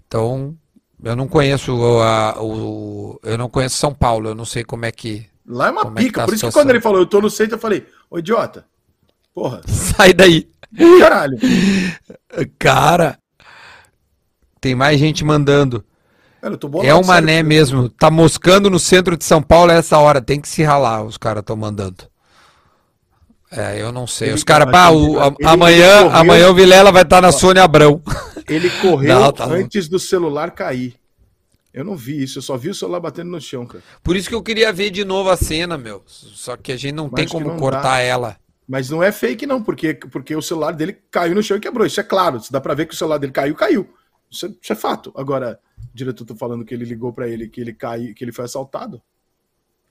Então, 0.10 0.56
eu 1.04 1.16
não 1.16 1.28
conheço 1.28 1.72
o, 1.76 2.02
a- 2.02 2.36
o- 2.42 3.20
Eu 3.24 3.38
não 3.38 3.48
conheço 3.48 3.78
São 3.78 3.94
Paulo, 3.94 4.30
eu 4.30 4.34
não 4.36 4.44
sei 4.44 4.64
como 4.64 4.86
é 4.86 4.92
que. 4.92 5.24
Lá 5.48 5.68
é 5.68 5.70
uma 5.72 5.82
é 5.84 5.92
pica. 6.02 6.14
tá 6.20 6.24
a 6.24 6.26
Por 6.26 6.34
isso 6.34 6.48
que 6.48 6.52
quando 6.52 6.72
ele 6.72 6.82
falou, 6.82 7.00
eu 7.00 7.06
tô 7.06 7.22
no 7.22 7.30
centro, 7.30 7.56
eu 7.56 7.60
falei, 7.60 7.86
ô 8.10 8.18
idiota. 8.18 8.66
Porra, 9.36 9.62
Sai 9.70 10.14
daí. 10.14 10.50
caralho. 11.00 11.38
Cara. 12.58 13.20
Tem 14.60 14.74
mais 14.74 15.00
gente 15.00 15.24
mandando. 15.24 15.86
Cara, 16.42 16.56
É 16.56 16.94
o 16.94 16.98
sério. 16.98 17.06
mané 17.06 17.44
mesmo. 17.44 17.88
Tá 17.88 18.10
moscando 18.10 18.68
no 18.70 18.80
centro 18.80 19.16
de 19.16 19.24
São 19.26 19.42
Paulo 19.44 19.72
a 19.72 19.76
essa 19.76 19.98
hora. 20.00 20.20
Tem 20.22 20.42
que 20.42 20.50
se 20.50 20.64
ralar, 20.64 21.04
os 21.04 21.18
caras 21.18 21.42
estão 21.42 21.56
mandando. 21.56 22.04
É, 23.52 23.82
eu 23.82 23.92
não 23.92 24.06
sei. 24.08 24.30
Ele- 24.30 24.36
Os 24.36 24.44
caras, 24.44 24.68
amanhã, 25.44 26.02
ele 26.02 26.10
amanhã 26.16 26.50
o 26.50 26.54
Vilela 26.54 26.92
vai 26.92 27.02
estar 27.04 27.22
na 27.22 27.32
Sônia 27.32 27.64
Abrão. 27.64 28.02
Ele 28.50 28.70
correu 28.82 29.20
Não, 29.20 29.32
tá 29.32 29.46
antes 29.46 29.88
do 29.88 30.00
celular 30.00 30.52
cair. 30.52 30.96
Eu 31.74 31.84
não 31.84 31.96
vi 31.96 32.24
isso, 32.24 32.40
eu 32.40 32.42
só 32.42 32.58
vi 32.58 32.70
o 32.70 32.74
celular 32.74 33.00
batendo 33.00 33.30
no 33.30 33.40
chão, 33.40 33.66
cara. 33.66 33.84
Por 34.04 34.16
isso 34.16 34.28
que 34.28 34.36
eu 34.36 34.42
queria 34.42 34.74
ver 34.74 34.90
de 34.90 35.06
novo 35.06 35.30
a 35.30 35.38
cena, 35.38 35.78
meu. 35.78 36.02
Só 36.08 36.58
que 36.58 36.72
a 36.72 36.78
gente 36.78 36.94
não 36.96 37.06
Mas 37.12 37.14
tem 37.14 37.28
como 37.28 37.48
não 37.48 37.58
cortar 37.58 37.82
dá. 37.82 38.00
ela. 38.00 38.38
Mas 38.68 38.90
não 38.90 39.04
é 39.04 39.12
fake, 39.12 39.46
não, 39.46 39.64
porque, 39.64 39.94
porque 39.94 40.36
o 40.36 40.42
celular 40.42 40.72
dele 40.74 40.98
caiu 41.12 41.36
no 41.36 41.44
chão 41.44 41.58
e 41.58 41.60
quebrou. 41.60 41.86
Isso 41.86 42.00
é 42.00 42.04
claro. 42.04 42.42
Dá 42.52 42.60
pra 42.60 42.74
ver 42.74 42.88
que 42.88 42.94
o 42.94 42.98
celular 42.98 43.18
dele 43.18 43.32
caiu, 43.32 43.56
caiu. 43.56 43.90
Isso 44.30 44.46
é, 44.46 44.50
isso 44.62 44.74
é 44.74 44.76
fato. 44.76 45.12
Agora, 45.16 45.60
o 45.78 45.96
diretor 45.96 46.26
tá 46.26 46.36
falando 46.36 46.66
que 46.66 46.74
ele 46.74 46.86
ligou 46.86 47.14
pra 47.14 47.28
ele, 47.28 47.48
que 47.48 47.62
ele 47.62 47.74
caiu, 47.74 48.14
que 48.14 48.24
ele 48.24 48.32
foi 48.32 48.46
assaltado. 48.46 49.02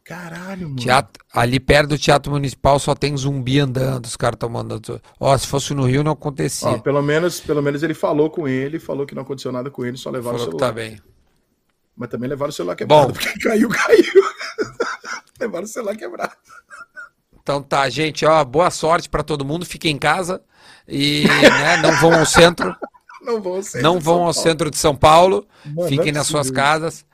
Caralho, 0.09 0.63
mano. 0.71 0.77
Teatro- 0.77 1.23
ali 1.35 1.61
perto 1.61 1.91
do 1.91 1.99
Teatro 1.99 2.33
Municipal 2.33 2.79
só 2.79 2.95
tem 2.95 3.15
zumbi 3.17 3.61
andando. 3.61 4.07
Os 4.07 4.17
caras 4.17 4.37
estão 4.37 4.49
mandando. 4.49 5.01
Ó, 5.21 5.37
se 5.37 5.47
fosse 5.47 5.75
no 5.75 5.85
Rio 5.85 6.03
não 6.03 6.13
acontecia. 6.13 6.69
Ó, 6.69 6.79
pelo 6.79 7.03
menos, 7.03 7.41
pelo 7.41 7.63
menos 7.63 7.83
ele 7.83 7.93
falou 7.93 8.31
com 8.31 8.49
ele, 8.49 8.79
falou 8.79 9.05
que 9.05 9.15
não 9.15 9.23
aconteceu 9.23 9.53
nada 9.53 9.71
com 9.71 9.85
ele, 9.85 9.99
só 9.99 10.09
levaram 10.09 10.39
Falou 10.39 10.55
o 10.55 10.59
celular. 10.59 10.69
tá 10.69 10.73
bem. 10.73 10.99
Mas 11.95 12.09
também 12.09 12.29
levaram 12.31 12.49
o 12.49 12.53
celular 12.53 12.75
quebrado, 12.77 13.09
Bom. 13.09 13.13
porque 13.13 13.39
caiu, 13.41 13.69
caiu. 13.69 14.23
levaram 15.39 15.65
o 15.65 15.69
celular 15.69 15.95
quebrado. 15.97 16.33
Então 17.43 17.63
tá, 17.63 17.89
gente, 17.91 18.25
ó, 18.25 18.43
boa 18.45 18.71
sorte 18.71 19.09
pra 19.11 19.23
todo 19.23 19.45
mundo. 19.45 19.67
Fiquem 19.67 19.95
em 19.95 19.99
casa 19.99 20.41
e 20.87 21.25
né, 21.27 21.77
não 21.83 21.93
vão 22.01 22.19
ao 22.19 22.27
centro. 22.27 22.75
Não 23.21 23.43
vão 23.43 23.57
ao 23.57 23.63
centro 23.65 23.83
Não 23.83 23.99
de 23.99 24.05
vão 24.05 24.15
São 24.15 24.25
ao 24.27 24.33
Paulo. 24.33 24.49
centro 24.49 24.71
de 24.71 24.79
São 24.79 24.95
Paulo. 24.97 25.47
Mano, 25.67 25.89
Fiquem 25.89 26.11
é 26.11 26.13
nas 26.13 26.29
suas 26.29 26.51
casas. 26.53 27.05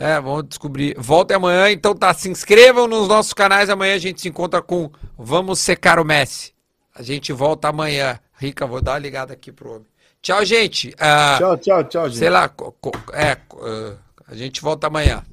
É, 0.00 0.20
vamos 0.20 0.48
descobrir. 0.48 0.94
Voltem 0.96 1.36
amanhã, 1.36 1.70
então 1.72 1.92
tá. 1.92 2.14
Se 2.14 2.28
inscrevam 2.30 2.86
nos 2.86 3.08
nossos 3.08 3.32
canais. 3.32 3.68
Amanhã 3.68 3.96
a 3.96 3.98
gente 3.98 4.20
se 4.20 4.28
encontra 4.28 4.62
com 4.62 4.92
Vamos 5.18 5.58
Secar 5.58 5.98
o 5.98 6.04
Messi. 6.04 6.52
A 6.94 7.02
gente 7.02 7.32
volta 7.32 7.68
amanhã. 7.68 8.20
Rica, 8.38 8.64
vou 8.64 8.80
dar 8.80 8.92
uma 8.92 8.98
ligada 9.00 9.32
aqui 9.32 9.50
pro 9.50 9.70
homem. 9.70 9.86
Tchau, 10.22 10.44
gente. 10.44 10.94
Ah, 11.00 11.36
Tchau, 11.38 11.56
tchau, 11.58 11.84
tchau, 11.84 12.08
gente. 12.08 12.18
sei 12.18 12.30
lá, 12.30 12.48
é, 13.12 13.36
ah, 13.60 13.94
a 14.28 14.34
gente 14.36 14.62
volta 14.62 14.86
amanhã. 14.86 15.24